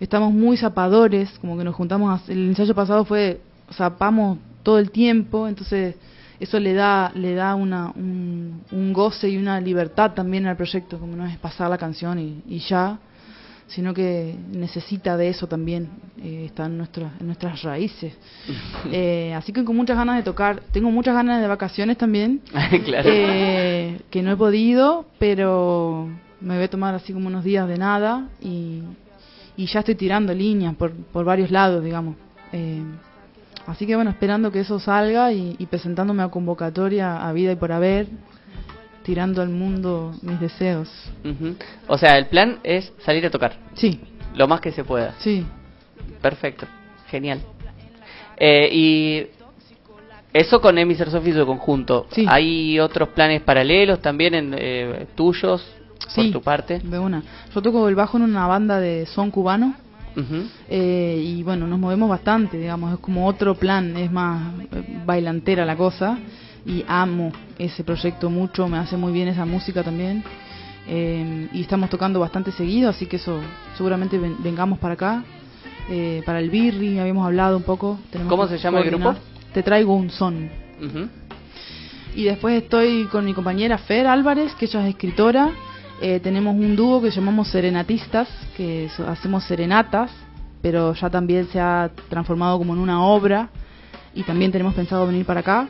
Estamos 0.01 0.33
muy 0.33 0.57
zapadores, 0.57 1.29
como 1.39 1.57
que 1.57 1.63
nos 1.63 1.75
juntamos, 1.75 2.07
a- 2.19 2.31
el 2.33 2.49
ensayo 2.49 2.75
pasado 2.75 3.05
fue 3.05 3.39
zapamos 3.71 4.39
todo 4.63 4.77
el 4.79 4.89
tiempo, 4.91 5.47
entonces 5.47 5.95
eso 6.39 6.59
le 6.59 6.73
da 6.73 7.11
le 7.15 7.33
da 7.35 7.55
una 7.55 7.91
un, 7.95 8.61
un 8.71 8.93
goce 8.93 9.29
y 9.29 9.37
una 9.37 9.59
libertad 9.59 10.11
también 10.13 10.45
al 10.47 10.55
proyecto, 10.55 10.97
como 10.99 11.15
no 11.15 11.25
es 11.25 11.37
pasar 11.37 11.69
la 11.69 11.77
canción 11.77 12.19
y, 12.19 12.41
y 12.47 12.59
ya, 12.59 12.99
sino 13.67 13.93
que 13.93 14.35
necesita 14.51 15.17
de 15.17 15.29
eso 15.29 15.47
también, 15.47 15.89
eh, 16.21 16.43
está 16.45 16.65
en, 16.67 16.77
nuestras 16.77 17.11
en 17.19 17.25
nuestras 17.27 17.61
raíces. 17.63 18.13
Eh, 18.91 19.33
así 19.33 19.51
que 19.51 19.63
con 19.63 19.75
muchas 19.75 19.97
ganas 19.97 20.17
de 20.17 20.21
tocar, 20.23 20.61
tengo 20.71 20.91
muchas 20.91 21.15
ganas 21.15 21.41
de 21.41 21.47
vacaciones 21.47 21.97
también, 21.97 22.41
Claro. 22.85 23.09
eh, 23.11 23.99
que 24.11 24.21
no 24.21 24.31
he 24.31 24.37
podido, 24.37 25.05
pero 25.17 26.07
me 26.39 26.53
voy 26.55 26.65
a 26.65 26.69
tomar 26.69 26.93
así 26.93 27.11
como 27.13 27.27
unos 27.27 27.43
días 27.43 27.67
de 27.67 27.77
nada 27.79 28.29
y, 28.41 28.83
y 29.57 29.65
ya 29.65 29.79
estoy 29.79 29.95
tirando 29.95 30.33
líneas 30.35 30.75
por, 30.75 30.91
por 30.93 31.25
varios 31.25 31.49
lados, 31.49 31.83
digamos. 31.83 32.15
Así 33.67 33.87
que 33.87 33.95
bueno, 33.95 34.11
esperando 34.11 34.51
que 34.51 34.59
eso 34.59 34.79
salga 34.79 35.31
y, 35.31 35.55
y 35.57 35.65
presentándome 35.65 36.23
a 36.23 36.29
convocatoria 36.29 37.27
a 37.27 37.33
vida 37.33 37.51
y 37.51 37.55
por 37.55 37.71
haber, 37.71 38.07
tirando 39.03 39.41
al 39.41 39.49
mundo 39.49 40.13
mis 40.21 40.39
deseos. 40.39 40.89
O 41.87 41.97
sea, 41.97 42.17
el 42.17 42.25
plan 42.27 42.59
es 42.63 42.91
salir 43.05 43.25
a 43.25 43.29
tocar. 43.29 43.55
Sí. 43.75 43.99
Lo 44.35 44.47
más 44.47 44.59
que 44.61 44.71
se 44.71 44.83
pueda. 44.83 45.13
Sí. 45.19 45.45
Perfecto. 46.21 46.65
Genial. 47.07 47.39
Eh, 48.37 48.69
y 48.71 49.27
eso 50.33 50.59
con 50.59 50.77
Emiser 50.77 51.09
Sophie 51.09 51.33
su 51.33 51.45
conjunto. 51.45 52.07
Sí. 52.11 52.25
¿Hay 52.27 52.79
otros 52.79 53.09
planes 53.09 53.41
paralelos 53.41 54.01
también 54.01 54.33
en, 54.33 54.55
eh, 54.57 55.07
tuyos 55.15 55.63
por 55.99 56.23
Sí, 56.25 56.31
tu 56.31 56.41
parte? 56.41 56.79
de 56.79 56.99
una. 56.99 57.23
Yo 57.53 57.61
toco 57.61 57.87
el 57.87 57.95
bajo 57.95 58.17
en 58.17 58.23
una 58.23 58.47
banda 58.47 58.79
de 58.79 59.05
son 59.05 59.31
cubano. 59.31 59.75
Ujú. 60.15 60.43
Eh, 60.69 61.21
y 61.25 61.43
bueno, 61.43 61.67
nos 61.67 61.77
movemos 61.79 62.09
bastante, 62.09 62.57
digamos, 62.57 62.93
es 62.93 62.99
como 62.99 63.27
otro 63.27 63.55
plan, 63.55 63.95
es 63.97 64.11
más 64.11 64.53
eh, 64.71 65.01
bailantera 65.05 65.65
la 65.65 65.75
cosa 65.75 66.17
y 66.65 66.83
amo 66.87 67.31
ese 67.59 67.83
proyecto 67.83 68.29
mucho, 68.29 68.67
me 68.67 68.77
hace 68.77 68.97
muy 68.97 69.11
bien 69.13 69.27
esa 69.27 69.45
música 69.45 69.83
también 69.83 70.23
Eh, 70.87 71.47
y 71.51 71.61
estamos 71.61 71.89
tocando 71.89 72.19
bastante 72.19 72.51
seguido, 72.51 72.89
así 72.91 73.07
que 73.07 73.15
eso 73.15 73.41
seguramente 73.75 74.19
ven- 74.19 74.35
vengamos 74.43 74.77
para 74.77 74.93
acá, 74.93 75.23
eh, 75.89 76.21
para 76.27 76.39
el 76.39 76.51
Birri, 76.51 76.99
habíamos 76.99 77.25
hablado 77.25 77.57
un 77.57 77.63
poco. 77.63 77.97
tenemos 78.11 78.29
¿Cómo 78.29 78.47
se 78.47 78.59
llama 78.59 78.81
el 78.81 78.91
grupo? 78.91 79.15
Te 79.51 79.63
traigo 79.63 79.95
un 79.95 80.11
son. 80.11 80.47
Ujú. 80.79 81.07
Y 82.15 82.23
después 82.25 82.61
estoy 82.61 83.05
con 83.05 83.25
mi 83.25 83.33
compañera 83.33 83.77
Fer 83.79 84.05
Álvarez, 84.05 84.53
que 84.55 84.65
ella 84.65 84.81
es 84.83 84.89
escritora. 84.89 85.49
Eh, 86.01 86.19
tenemos 86.19 86.55
un 86.55 86.75
dúo 86.75 87.01
que 87.01 87.09
llamamos 87.09 87.47
Serenatistas, 87.47 88.27
que 88.57 88.89
hacemos 89.07 89.45
serenatas, 89.45 90.11
pero 90.61 90.93
ya 90.93 91.09
también 91.09 91.47
se 91.47 91.59
ha 91.59 91.89
transformado 92.09 92.57
como 92.57 92.73
en 92.73 92.79
una 92.79 93.01
obra 93.05 93.49
y 94.13 94.23
también 94.23 94.51
tenemos 94.51 94.73
pensado 94.73 95.07
venir 95.07 95.25
para 95.25 95.39
acá, 95.39 95.69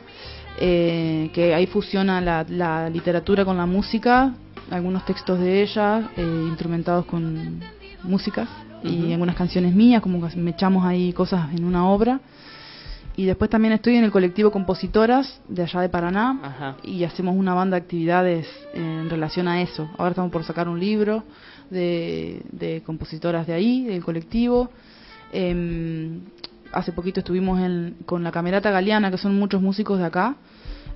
eh, 0.58 1.30
que 1.32 1.54
ahí 1.54 1.66
fusiona 1.66 2.20
la, 2.20 2.44
la 2.48 2.90
literatura 2.90 3.44
con 3.44 3.56
la 3.56 3.66
música, 3.66 4.34
algunos 4.70 5.04
textos 5.04 5.38
de 5.38 5.62
ella, 5.62 6.10
eh, 6.16 6.46
instrumentados 6.48 7.06
con 7.06 7.60
músicas 8.02 8.48
y 8.82 9.12
algunas 9.12 9.36
canciones 9.36 9.74
mías, 9.74 10.00
como 10.02 10.26
que 10.26 10.36
me 10.36 10.50
echamos 10.50 10.84
ahí 10.84 11.12
cosas 11.12 11.52
en 11.54 11.64
una 11.64 11.88
obra. 11.88 12.20
Y 13.18 13.24
después 13.24 13.48
también 13.50 13.72
estoy 13.72 13.96
en 13.96 14.04
el 14.04 14.10
colectivo 14.10 14.50
Compositoras 14.50 15.40
de 15.48 15.62
allá 15.62 15.80
de 15.80 15.88
Paraná 15.88 16.38
Ajá. 16.42 16.76
y 16.82 17.02
hacemos 17.04 17.34
una 17.34 17.54
banda 17.54 17.76
de 17.76 17.82
actividades 17.82 18.46
en 18.74 19.08
relación 19.08 19.48
a 19.48 19.62
eso. 19.62 19.88
Ahora 19.96 20.10
estamos 20.10 20.30
por 20.30 20.44
sacar 20.44 20.68
un 20.68 20.78
libro 20.78 21.24
de, 21.70 22.42
de 22.52 22.82
compositoras 22.84 23.46
de 23.46 23.54
ahí, 23.54 23.84
del 23.84 24.04
colectivo. 24.04 24.70
Em, 25.32 26.20
hace 26.72 26.92
poquito 26.92 27.20
estuvimos 27.20 27.58
en- 27.60 27.96
con 28.04 28.22
la 28.22 28.30
Camerata 28.30 28.70
Galeana, 28.70 29.10
que 29.10 29.16
son 29.18 29.38
muchos 29.38 29.62
músicos 29.62 29.98
de 29.98 30.04
acá. 30.04 30.36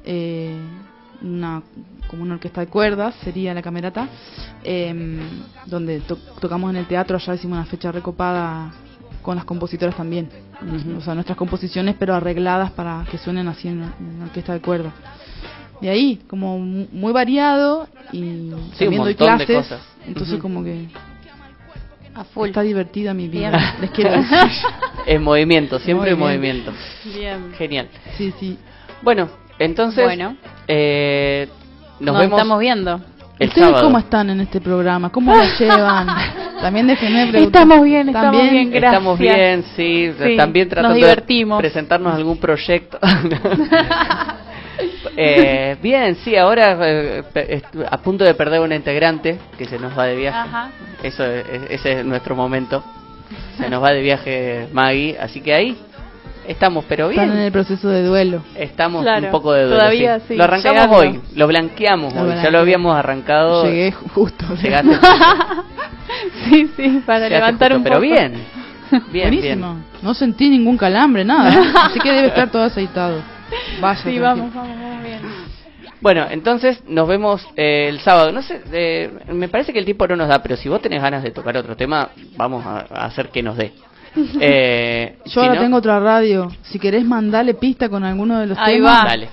eh, 0.05 0.56
una 1.22 1.62
como 2.09 2.22
una 2.22 2.34
orquesta 2.34 2.62
de 2.62 2.66
cuerdas 2.68 3.14
sería 3.22 3.52
la 3.52 3.60
Camerata, 3.60 4.09
em, 4.64 5.18
donde 5.66 6.01
to- 6.01 6.16
tocamos 6.40 6.70
en 6.70 6.76
el 6.76 6.86
teatro. 6.86 7.16
Allá 7.18 7.34
hicimos 7.34 7.56
una 7.59 7.66
fecha 7.66 7.92
recopada 7.92 8.72
con 9.22 9.36
las 9.36 9.44
compositoras 9.44 9.97
también. 9.97 10.28
O 10.97 11.01
sea, 11.01 11.14
nuestras 11.14 11.36
composiciones, 11.38 11.94
pero 11.98 12.14
arregladas 12.14 12.70
para 12.72 13.05
que 13.10 13.18
suenen 13.18 13.48
así 13.48 13.68
en 13.68 13.82
orquesta 14.22 14.52
de 14.52 14.60
cuerda. 14.60 14.92
De 15.80 15.88
ahí, 15.88 16.20
como 16.28 16.59
mu- 16.59 16.86
muy 16.92 17.12
variado 17.12 17.88
y 18.12 18.18
Sí, 18.18 18.24
un 18.24 18.51
también 18.78 19.02
doy 19.02 19.14
montón 19.14 19.38
de 19.38 19.47
clases. 19.47 19.56
cosas. 19.56 19.80
Entonces, 20.06 20.38
como 20.38 20.62
que 20.62 20.88
A 22.14 22.24
full. 22.24 22.48
está 22.48 22.60
divertida 22.62 23.14
mi 23.14 23.28
vida. 23.28 23.48
Bien. 23.51 23.62
Les 23.80 23.90
quiero 23.90 24.10
decir. 24.12 24.38
En 25.06 25.22
movimiento, 25.22 25.78
siempre 25.78 26.10
en 26.10 26.18
movimiento. 26.18 26.72
Bien. 27.14 27.52
Genial. 27.56 27.88
Sí, 28.18 28.34
sí. 28.38 28.59
Bueno, 29.01 29.28
entonces 29.59 30.05
Bueno. 30.05 30.36
eh, 30.68 31.48
nos, 31.98 32.12
Nos 32.12 32.18
vemos 32.20 32.38
estamos 32.38 32.59
viendo. 32.60 33.01
el 33.38 33.48
¿Ustedes 33.48 33.66
sábado. 33.68 33.84
cómo 33.84 33.98
están 33.98 34.28
en 34.28 34.40
este 34.42 34.60
programa? 34.60 35.10
¿Cómo 35.10 35.34
la 35.34 35.44
llevan? 35.59 36.09
También 36.61 36.87
déjenme 36.87 37.27
preguntar. 37.28 37.62
Estamos 37.62 37.85
bien, 37.85 38.09
estamos 38.09 38.32
¿También? 38.32 38.51
bien, 38.53 38.70
gracias. 38.70 38.93
Estamos 38.93 39.19
bien, 39.19 39.65
sí, 39.77 40.12
Sí, 40.23 40.37
también 40.37 40.66
nos 40.69 40.74
tratando 40.74 40.95
divertimos. 40.97 41.59
de 41.59 41.62
presentarnos 41.62 42.15
algún 42.15 42.39
proyecto. 42.39 42.99
Eh, 45.16 45.77
bien, 45.82 46.15
sí, 46.24 46.35
ahora 46.37 46.78
eh, 46.81 47.23
a 47.91 47.99
punto 47.99 48.24
de 48.24 48.32
perder 48.32 48.61
una 48.61 48.74
integrante 48.74 49.39
que 49.59 49.66
se 49.66 49.78
nos 49.78 49.99
va 49.99 50.07
de 50.07 50.16
viaje. 50.16 50.39
Ajá. 50.39 50.70
Eso 51.03 51.24
es- 51.27 51.45
ese 51.69 51.93
es 52.01 52.05
nuestro 52.07 52.35
momento. 52.35 52.82
Se 53.59 53.69
nos 53.69 53.82
va 53.82 53.91
de 53.91 54.01
viaje 54.01 54.69
Maggie, 54.73 55.19
así 55.20 55.43
que 55.43 55.53
ahí 55.53 55.77
estamos, 56.46 56.84
pero 56.88 57.08
bien. 57.08 57.20
Están 57.22 57.36
en 57.38 57.44
el 57.44 57.52
proceso 57.52 57.88
de 57.88 58.02
duelo. 58.04 58.42
Estamos 58.54 59.02
Claro, 59.02 59.26
un 59.26 59.30
poco 59.32 59.52
de 59.52 59.62
duelo. 59.64 59.76
todavía 59.76 60.18
sí. 60.20 60.24
sí, 60.28 60.36
Lo 60.36 60.44
arrancamos 60.44 60.82
llegando. 60.82 60.96
hoy, 60.96 61.20
lo 61.36 61.46
blanqueamos 61.46 62.14
Lo 62.14 62.22
hoy. 62.22 62.34
Ya 62.42 62.50
lo 62.50 62.58
habíamos 62.58 62.96
arrancado. 62.96 63.64
Llegué 63.64 63.92
justo. 63.92 64.44
Llegaste 64.62 64.90
Sí, 66.48 66.68
sí, 66.76 67.02
para 67.06 67.28
Llegaste 67.28 67.34
levantar 67.34 67.68
justo, 67.72 67.76
un 67.78 67.84
pero 67.84 67.96
poco. 67.96 68.06
bien. 68.06 68.60
Bien, 69.12 69.28
Buenísimo. 69.28 69.74
bien. 69.74 69.84
No 70.02 70.14
sentí 70.14 70.48
ningún 70.50 70.76
calambre, 70.76 71.24
nada. 71.24 71.50
Así 71.86 72.00
que 72.00 72.10
debe 72.10 72.26
estar 72.28 72.50
todo 72.50 72.62
aceitado. 72.64 73.22
Vaya. 73.80 73.96
Sí, 73.98 74.02
tranquilo. 74.02 74.22
vamos, 74.24 74.54
vamos, 74.54 74.76
vamos 74.80 75.02
bien. 75.04 75.20
Bueno, 76.00 76.26
entonces 76.30 76.82
nos 76.88 77.06
vemos 77.06 77.46
eh, 77.56 77.86
el 77.88 78.00
sábado. 78.00 78.32
No 78.32 78.42
sé, 78.42 78.60
eh, 78.72 79.10
me 79.32 79.48
parece 79.48 79.72
que 79.72 79.78
el 79.78 79.84
tiempo 79.84 80.08
no 80.08 80.16
nos 80.16 80.28
da, 80.28 80.42
pero 80.42 80.56
si 80.56 80.68
vos 80.68 80.82
tenés 80.82 81.00
ganas 81.02 81.22
de 81.22 81.30
tocar 81.30 81.56
otro 81.56 81.76
tema, 81.76 82.08
vamos 82.36 82.66
a, 82.66 82.86
a 82.90 83.04
hacer 83.06 83.28
que 83.28 83.42
nos 83.44 83.56
dé. 83.56 83.72
Eh, 84.41 85.16
Yo 85.27 85.31
si 85.31 85.39
ahora 85.41 85.55
no- 85.55 85.61
tengo 85.61 85.77
otra 85.77 86.01
radio. 86.01 86.49
Si 86.62 86.78
querés 86.78 87.05
mandarle 87.05 87.55
pista 87.55 87.89
con 87.89 88.05
alguno 88.05 88.39
de 88.41 88.47
los 88.49 88.59
Ahí 88.59 88.74
temas. 88.77 89.05
va. 89.05 89.09
Dale. 89.09 89.28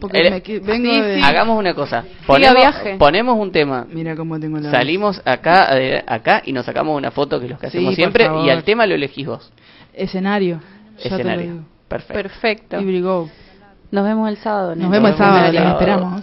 Porque 0.00 0.18
El- 0.20 0.30
me 0.32 0.40
vengo 0.60 0.94
Sí, 0.94 1.00
de... 1.00 1.16
sí. 1.16 1.20
Hagamos 1.22 1.58
una 1.58 1.74
cosa. 1.74 2.04
Ponemos, 2.26 2.54
viaje. 2.56 2.96
ponemos 2.96 3.36
un 3.38 3.52
tema. 3.52 3.86
Mira 3.90 4.16
cómo 4.16 4.38
tengo 4.40 4.58
la 4.58 4.70
Salimos 4.70 5.20
acá, 5.24 5.74
de- 5.74 6.02
acá 6.06 6.42
y 6.46 6.52
nos 6.52 6.64
sacamos 6.64 6.96
una 6.96 7.10
foto 7.10 7.38
que 7.38 7.46
es 7.46 7.50
lo 7.52 7.58
que 7.58 7.68
Sí, 7.70 7.78
hacemos 7.78 7.94
siempre 7.96 8.26
favor. 8.26 8.46
y 8.46 8.50
al 8.50 8.62
tema 8.64 8.86
lo 8.86 8.94
elegís 8.94 9.26
vos. 9.26 9.52
Escenario. 9.92 10.60
Ya 11.02 11.10
Escenario. 11.10 11.64
Perfecto. 11.88 12.14
Perfecto. 12.22 12.80
Y 12.80 12.84
brigó. 12.84 13.28
Nos 13.90 14.04
vemos 14.04 14.28
el 14.30 14.36
sábado. 14.38 14.74
Nos 14.76 14.90
vemos 14.90 15.10
el 15.10 15.16
sábado, 15.18 15.52
les 15.52 15.60
sábado. 15.60 15.78
esperamos. 15.80 16.22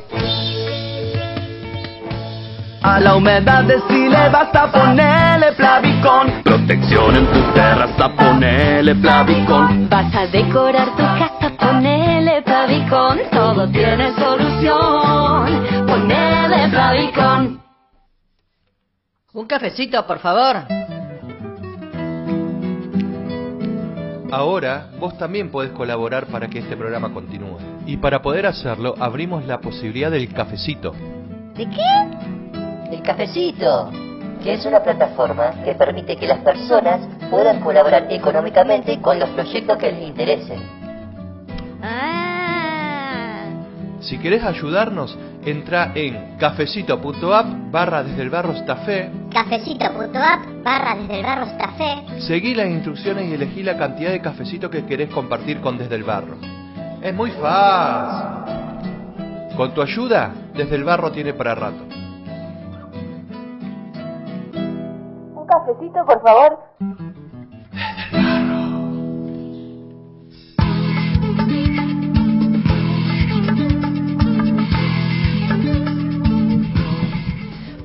A 2.83 2.99
la 2.99 3.15
humedad 3.15 3.63
decile 3.63 4.29
basta 4.29 4.71
ponerle 4.71 5.51
Plavicón. 5.53 6.41
Protección 6.43 7.15
en 7.15 7.27
tu 7.27 7.41
terraza, 7.53 8.09
ponele 8.09 8.95
Plavicón. 8.95 9.87
Vas 9.87 10.15
a 10.15 10.25
decorar 10.25 10.89
tu 10.95 11.03
casa, 11.03 11.51
ponele 11.59 12.41
Plavicón. 12.41 13.19
Todo 13.31 13.69
tiene 13.69 14.11
solución. 14.15 15.85
Ponele 15.85 16.69
Plavicón. 16.69 17.61
Un 19.33 19.45
cafecito, 19.45 20.05
por 20.07 20.17
favor. 20.17 20.65
Ahora 24.31 24.87
vos 24.99 25.15
también 25.19 25.51
podés 25.51 25.71
colaborar 25.71 26.25
para 26.25 26.47
que 26.47 26.59
este 26.59 26.75
programa 26.75 27.13
continúe. 27.13 27.59
Y 27.85 27.97
para 27.97 28.23
poder 28.23 28.47
hacerlo 28.47 28.95
abrimos 28.97 29.45
la 29.45 29.59
posibilidad 29.61 30.09
del 30.09 30.33
cafecito. 30.33 30.95
¿De 31.55 31.69
qué? 31.69 32.40
El 32.91 33.01
cafecito, 33.01 33.89
que 34.43 34.53
es 34.53 34.65
una 34.65 34.83
plataforma 34.83 35.51
que 35.63 35.73
permite 35.75 36.17
que 36.17 36.27
las 36.27 36.39
personas 36.39 36.99
puedan 37.29 37.61
colaborar 37.61 38.07
económicamente 38.09 38.99
con 38.99 39.17
los 39.17 39.29
proyectos 39.29 39.77
que 39.77 39.91
les 39.91 40.01
interesen. 40.09 40.59
Si 44.01 44.17
querés 44.17 44.43
ayudarnos, 44.43 45.17
entra 45.45 45.91
en 45.95 46.35
cafecito.app 46.37 47.71
barra 47.71 48.03
desde 48.03 48.23
el 48.23 48.29
barro 48.29 48.53
Cafecito.app 49.31 50.63
barra 50.63 50.95
desde 50.95 51.19
el 51.19 51.23
barro 51.23 51.47
seguí 52.19 52.53
las 52.55 52.67
instrucciones 52.67 53.29
y 53.29 53.35
elegí 53.35 53.63
la 53.63 53.77
cantidad 53.77 54.11
de 54.11 54.21
cafecito 54.21 54.69
que 54.69 54.85
querés 54.85 55.09
compartir 55.09 55.61
con 55.61 55.77
Desde 55.77 55.95
el 55.95 56.03
Barro. 56.03 56.35
Es 57.01 57.13
muy 57.13 57.31
fácil. 57.31 58.55
Con 59.55 59.73
tu 59.73 59.81
ayuda, 59.81 60.31
Desde 60.55 60.75
el 60.75 60.83
Barro 60.83 61.11
tiene 61.11 61.33
para 61.33 61.55
rato. 61.55 62.00
Cafecito, 65.73 66.05
por 66.05 66.21
favor. 66.21 66.57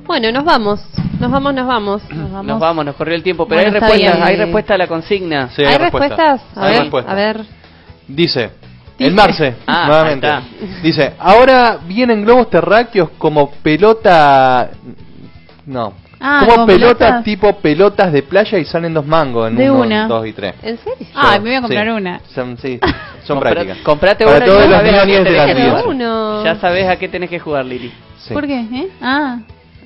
Bueno, 0.06 0.30
nos 0.32 0.44
vamos. 0.44 0.80
Nos 1.20 1.30
vamos, 1.30 1.54
nos 1.54 1.66
vamos. 1.66 2.02
Nos 2.10 2.30
vamos. 2.30 2.46
Nos 2.46 2.60
vamos, 2.60 2.84
nos 2.84 2.94
corrió 2.94 3.14
el 3.16 3.22
tiempo, 3.22 3.46
pero 3.48 3.60
Bueno, 3.62 3.74
hay 3.76 3.80
respuestas, 3.80 4.12
bien. 4.16 4.26
hay 4.28 4.36
respuesta 4.36 4.74
a 4.74 4.78
la 4.78 4.86
consigna. 4.86 5.48
Sí, 5.50 5.64
¿Hay 5.64 5.78
respuestas? 5.78 6.42
A 6.54 6.64
Hay 6.66 6.72
ver, 6.72 6.80
respuesta. 6.82 7.10
a 7.12 7.14
ver. 7.14 7.40
Dice, 8.06 8.40
Dice. 8.48 8.50
el 8.98 9.14
Marce, 9.14 9.56
Ah, 9.66 9.84
nuevamente. 9.88 10.28
Dice, 10.82 11.14
ahora 11.18 11.78
vienen 11.86 12.24
globos 12.24 12.50
terráqueos 12.50 13.10
como 13.18 13.50
pelota... 13.50 14.70
No. 15.66 15.92
Ah, 16.20 16.44
como 16.48 16.66
pelotas 16.66 16.96
pelotas. 16.96 17.24
tipo 17.24 17.56
pelotas 17.58 18.12
de 18.12 18.22
playa 18.22 18.58
y 18.58 18.64
salen 18.64 18.94
dos 18.94 19.06
mangos 19.06 19.48
en 19.50 19.56
De 19.56 19.70
uno, 19.70 19.82
una. 19.82 20.06
dos 20.08 20.26
y 20.26 20.32
tres. 20.32 20.54
¿En 20.62 20.78
serio? 20.78 21.06
Ay, 21.14 21.40
me 21.40 21.50
voy 21.50 21.54
a 21.56 21.60
comprar 21.60 21.84
Sí. 21.86 21.90
una. 21.92 22.20
Son, 22.34 22.56
sí, 22.58 22.78
son 23.24 23.36
Compra- 23.38 23.50
prácticas. 23.50 23.78
Comprate 23.82 24.24
Para 24.24 24.36
una 24.38 24.46
todos 24.46 24.66
los 24.66 24.78
a 24.78 24.82
niños 24.82 25.06
de 25.06 25.24
tenés 25.24 25.32
la 25.36 25.46
que 25.46 25.54
vida. 25.54 25.70
jugar. 25.70 25.86
Uno. 25.88 26.44
Ya 26.44 26.54
sabes 26.56 26.88
a 26.88 26.96
qué 26.96 27.08
tenés 27.08 27.28
que 27.30 27.38
jugar, 27.38 27.64
Lili. 27.66 27.92
Sí. 28.18 28.32
¿Por 28.32 28.46
qué? 28.46 28.58
¿Eh? 28.60 28.88
Ah. 29.02 29.38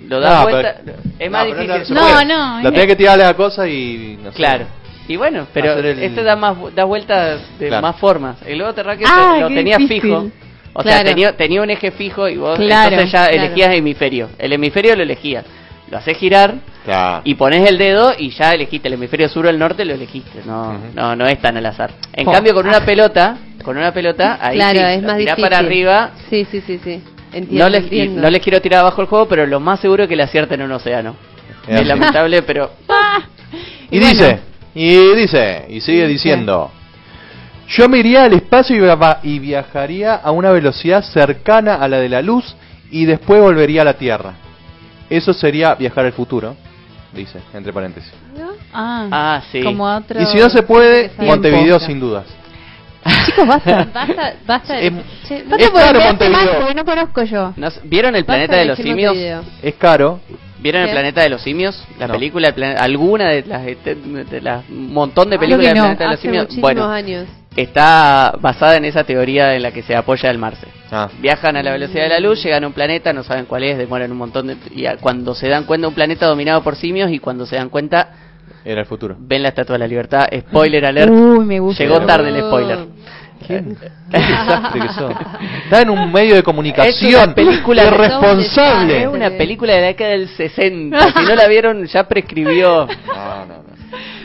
Lo 0.09 0.21
das 0.21 0.35
No, 0.35 0.43
vuelta. 0.51 0.75
pero- 0.85 0.99
es 1.19 1.31
más 1.31 1.47
no, 1.49 1.55
difícil. 1.55 1.95
No, 1.95 2.01
puede. 2.01 2.25
no, 2.25 2.61
La 2.63 2.69
es- 2.69 2.75
tenés 2.75 2.87
que 2.87 2.97
tirarle 2.97 3.25
la 3.25 3.35
cosa 3.35 3.69
y... 3.69 4.19
No 4.23 4.31
sé. 4.31 4.37
Claro. 4.37 4.65
Y 5.09 5.17
bueno, 5.17 5.47
pero 5.53 5.73
el- 5.75 5.99
este 6.03 6.23
da 6.23 6.37
más 6.37 6.57
da 6.75 6.85
vueltas 6.85 7.41
de 7.59 7.67
Claro. 7.69 7.83
más 7.83 7.97
formas. 7.97 8.37
El 8.47 8.57
globo 8.59 8.73
terráqueo 8.73 9.07
Ah, 9.11 9.39
lo 9.41 9.49
qué 9.49 9.55
tenías 9.57 9.79
difícil. 9.79 10.03
fijo. 10.03 10.31
O 10.73 10.83
sea, 10.85 11.03
tenía, 11.03 11.37
tenía 11.37 11.61
un 11.63 11.69
eje 11.71 11.91
fijo 11.91 12.29
y 12.29 12.37
vos 12.37 12.57
Claro, 12.57 12.93
entonces 12.93 13.13
ya 13.13 13.27
claro. 13.29 13.43
elegías 13.45 13.75
hemisferio. 13.75 14.29
El 14.39 14.53
hemisferio 14.53 14.95
lo 14.95 15.03
elegías. 15.03 15.45
Lo 15.91 15.99
haces 15.99 16.17
girar 16.17 16.55
Claro. 16.85 17.23
y 17.25 17.35
pones 17.35 17.69
el 17.69 17.77
dedo 17.77 18.13
y 18.17 18.31
ya 18.31 18.53
elegiste 18.55 18.89
el 18.89 18.95
hemisferio 18.95 19.29
sur 19.29 19.47
o 19.47 19.51
el 19.51 19.59
norte, 19.59 19.85
lo 19.85 19.95
elegiste. 19.95 20.41
No, 20.47 20.79
no, 20.95 21.17
no 21.17 21.27
es 21.27 21.41
tan 21.41 21.57
al 21.57 21.67
azar. 21.67 21.91
En 22.13 22.29
Oh. 22.29 22.33
cambio, 22.33 22.55
con 22.55 22.67
una 22.67 22.85
pelota, 22.85 23.37
con 23.65 23.77
una 23.77 23.93
pelota, 23.93 24.39
ahí 24.41 24.57
claro, 24.57 24.79
sí, 24.79 24.85
es 24.87 25.03
más 25.03 25.17
difícil. 25.19 25.43
para 25.43 25.59
arriba. 25.59 26.11
Sí, 26.31 26.47
sí, 26.51 26.61
sí, 26.67 26.81
sí. 26.83 27.03
Entiendo, 27.33 27.65
No 27.65 27.69
les, 27.71 27.81
y 27.83 27.85
entiendo. 27.85 28.23
no 28.23 28.31
les 28.31 28.41
quiero 28.43 28.61
tirar 28.61 28.81
abajo 28.81 29.03
el 29.03 29.09
juego, 29.09 29.27
pero 29.29 29.47
lo 29.47 29.61
más 29.61 29.81
seguro 29.81 30.05
es 30.05 30.09
que 30.09 30.17
le 30.17 30.23
acierten 30.23 30.61
en 30.61 30.67
un 30.67 30.73
océano. 30.73 31.17
Es 31.67 31.87
lamentable, 31.87 32.43
pero 32.43 32.71
Y, 33.91 33.97
Y 33.97 34.01
bueno. 34.01 34.09
dice, 34.13 34.39
y 34.75 35.15
dice, 35.17 35.67
y 35.69 35.81
sigue 35.81 36.07
diciendo, 36.07 36.71
yo 37.69 37.89
me 37.89 37.99
iría 37.99 38.25
al 38.25 38.33
espacio 38.33 38.77
y, 38.77 38.81
va- 38.81 39.19
y 39.25 39.39
viajaría 39.41 40.15
a 40.15 40.31
una 40.31 40.51
velocidad 40.53 41.03
cercana 41.03 41.75
a 41.75 41.89
la 41.89 41.99
de 41.99 42.09
la 42.09 42.23
luz 42.23 42.57
y 42.93 43.05
después 43.05 43.41
volvería 43.41 43.83
a 43.83 43.85
la 43.85 43.95
Tierra. 43.95 44.35
Eso 45.11 45.33
sería 45.35 45.75
viajar 45.75 46.07
al 46.07 46.13
futuro, 46.13 46.57
dice, 47.13 47.41
entre 47.53 47.73
paréntesis. 47.73 48.13
Ah. 48.73 49.09
Ah, 49.11 49.43
sí. 49.51 49.63
Como 49.63 49.85
otro. 49.85 50.21
Y 50.23 50.27
si 50.27 50.39
no 50.39 50.49
se 50.49 50.63
puede. 50.63 51.11
Montevideo 51.19 51.79
sin 51.81 51.99
dudas. 52.01 52.25
Chicos, 53.27 53.47
basta. 53.47 53.89
Basta, 53.95 54.35
basta. 54.47 54.79
Es- 54.79 54.93
Che, 55.27 55.43
Basta 55.45 55.65
Es 55.65 55.71
caro 55.71 56.01
Montevideo. 56.01 56.59
porque 56.61 56.75
no 56.75 56.85
conozco 56.85 57.23
yo. 57.25 57.53
¿no 57.57 57.67
s- 57.69 57.81
¿vieron 57.85 58.15
el 58.15 58.23
basta 58.25 58.33
planeta 58.35 58.57
de 58.57 58.65
los 58.67 58.77
decir 58.77 58.93
simios? 58.93 59.15
Montevideo. 59.15 59.43
Es 59.63 59.75
caro. 59.77 60.21
¿Vieron 60.59 60.83
el 60.83 60.89
¿Qué? 60.89 60.93
planeta 60.93 61.23
de 61.23 61.29
los 61.31 61.41
simios? 61.43 61.83
La 61.99 62.07
No. 62.09 62.13
película, 62.15 62.49
el 62.55 62.63
alguna 62.79 63.29
de 63.31 63.43
las, 63.47 63.67
este- 63.67 63.95
de 63.95 64.41
las 64.43 64.69
un 64.69 64.93
montón 64.93 65.31
de 65.31 65.39
Creo 65.39 65.49
películas 65.59 65.67
que 65.67 65.69
del 65.69 65.77
no. 65.79 65.83
planeta 65.97 66.05
de 66.05 66.11
los 66.11 66.21
simios. 66.21 66.61
Bueno, 66.61 66.85
años. 66.91 67.27
Está 67.57 68.35
basada 68.41 68.77
en 68.77 68.85
esa 68.85 69.05
teoría 69.05 69.55
en 69.55 69.63
la 69.63 69.71
que 69.73 69.83
se 69.83 69.95
apoya 69.97 70.31
el 70.31 70.39
Marce. 70.39 70.67
Ah, 70.91 71.09
Viajan 71.21 71.57
a 71.57 71.63
la 71.63 71.73
velocidad 71.73 72.05
de 72.05 72.09
la 72.09 72.21
luz, 72.21 72.43
llegan 72.43 72.65
a 72.65 72.67
un 72.67 72.73
planeta, 72.73 73.13
no 73.13 73.23
saben 73.23 73.45
cuál 73.47 73.65
es, 73.65 73.79
demoran 73.79 74.11
un 74.13 74.19
montón 74.19 74.47
de... 74.49 74.57
Y 74.75 74.87
a- 74.87 74.97
cuando 74.97 75.35
se 75.35 75.49
dan 75.49 75.65
cuenta, 75.65 75.89
un 75.89 75.95
planeta 75.95 76.27
dominado 76.27 76.63
por 76.63 76.77
simios 76.77 77.11
y 77.11 77.19
cuando 77.19 77.47
se 77.47 77.57
dan 77.57 77.69
cuenta, 77.69 78.09
era 78.65 78.81
el 78.81 78.87
futuro. 78.87 79.17
ven 79.19 79.43
la 79.43 79.49
Estatua 79.51 79.75
de 79.75 79.79
la 79.81 79.87
Libertad. 79.87 80.27
Spoiler 80.49 80.85
alert. 80.85 81.11
Uy, 81.11 81.45
me 81.45 81.61
gusta. 81.61 81.83
Llegó 81.83 82.01
tarde 82.05 82.29
el 82.31 82.41
spoiler. 82.41 82.79
¿Qué, 83.47 83.65
qué 84.11 84.19
desastre 84.19 84.81
que 84.83 84.89
sos. 84.93 85.13
Está 85.65 85.81
en 85.81 85.91
un 85.91 86.13
medio 86.13 86.35
de 86.35 86.41
Es 86.41 86.45
comunicación. 86.45 87.23
una 87.25 87.35
película 87.35 87.85
irresponsable. 87.87 89.01
Es 89.03 89.07
una 89.09 89.31
película 89.31 89.73
de 89.75 89.81
la 89.81 89.87
década 89.89 90.11
del 90.11 90.29
60. 90.29 91.01
Si 91.13 91.25
no 91.27 91.35
la 91.35 91.47
vieron, 91.49 91.87
ya 91.87 92.07
prescribió. 92.07 92.87
No, 92.87 93.47
no, 93.47 93.55
no. 93.55 93.80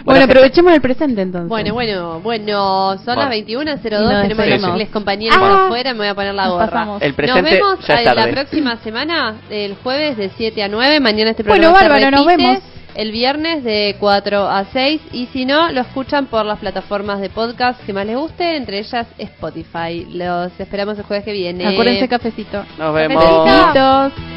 Bueno, 0.05 0.25
aprovechemos 0.25 0.73
el 0.73 0.81
presente 0.81 1.21
entonces. 1.21 1.49
Bueno, 1.49 1.73
bueno, 1.73 2.19
bueno, 2.21 2.97
son 3.03 3.17
las 3.17 3.27
Bueno. 3.27 3.31
21.02, 3.31 3.99
Y 4.01 4.03
nos 4.03 4.21
tenemos 4.21 4.45
despedimos. 4.45 4.79
los 4.79 4.89
compañeros 4.89 5.37
Ah. 5.37 5.41
por 5.41 5.51
afuera, 5.65 5.91
me 5.93 5.99
voy 5.99 6.07
a 6.07 6.15
poner 6.15 6.33
la 6.35 6.43
Nos 6.45 6.53
gorra. 6.53 6.65
pasamos. 6.67 7.01
El 7.01 7.13
presente 7.15 7.41
nos 7.41 7.51
vemos 7.51 7.87
ya 7.87 8.01
es 8.01 8.15
la 8.15 8.27
próxima 8.27 8.77
semana, 8.77 9.35
el 9.49 9.75
jueves 9.83 10.15
de 10.17 10.29
7 10.37 10.63
a 10.63 10.67
9, 10.67 10.99
mañana 10.99 11.31
este 11.31 11.43
Bueno, 11.43 11.71
programa 11.71 11.79
se 11.79 11.89
bárbaro, 11.89 12.17
nos 12.17 12.25
vemos. 12.25 12.59
El 12.95 13.11
viernes 13.11 13.63
de 13.65 13.97
4 13.99 14.47
a 14.47 14.63
6 14.71 15.01
y 15.11 15.25
si 15.33 15.45
no, 15.45 15.69
lo 15.71 15.81
escuchan 15.81 16.27
por 16.27 16.45
las 16.45 16.59
plataformas 16.59 17.19
de 17.19 17.29
podcast 17.29 17.83
que 17.85 17.91
más 17.91 18.05
les 18.05 18.15
guste, 18.15 18.55
entre 18.55 18.79
ellas 18.79 19.05
Spotify. 19.17 20.07
Los 20.13 20.57
esperamos 20.59 20.97
el 20.97 21.03
jueves 21.03 21.25
que 21.25 21.33
viene. 21.33 21.67
Acuérdense 21.67 22.07
cafecito. 22.07 22.63
Nos 22.77 22.93
vemos. 22.95 23.21
Besitos. 23.21 24.34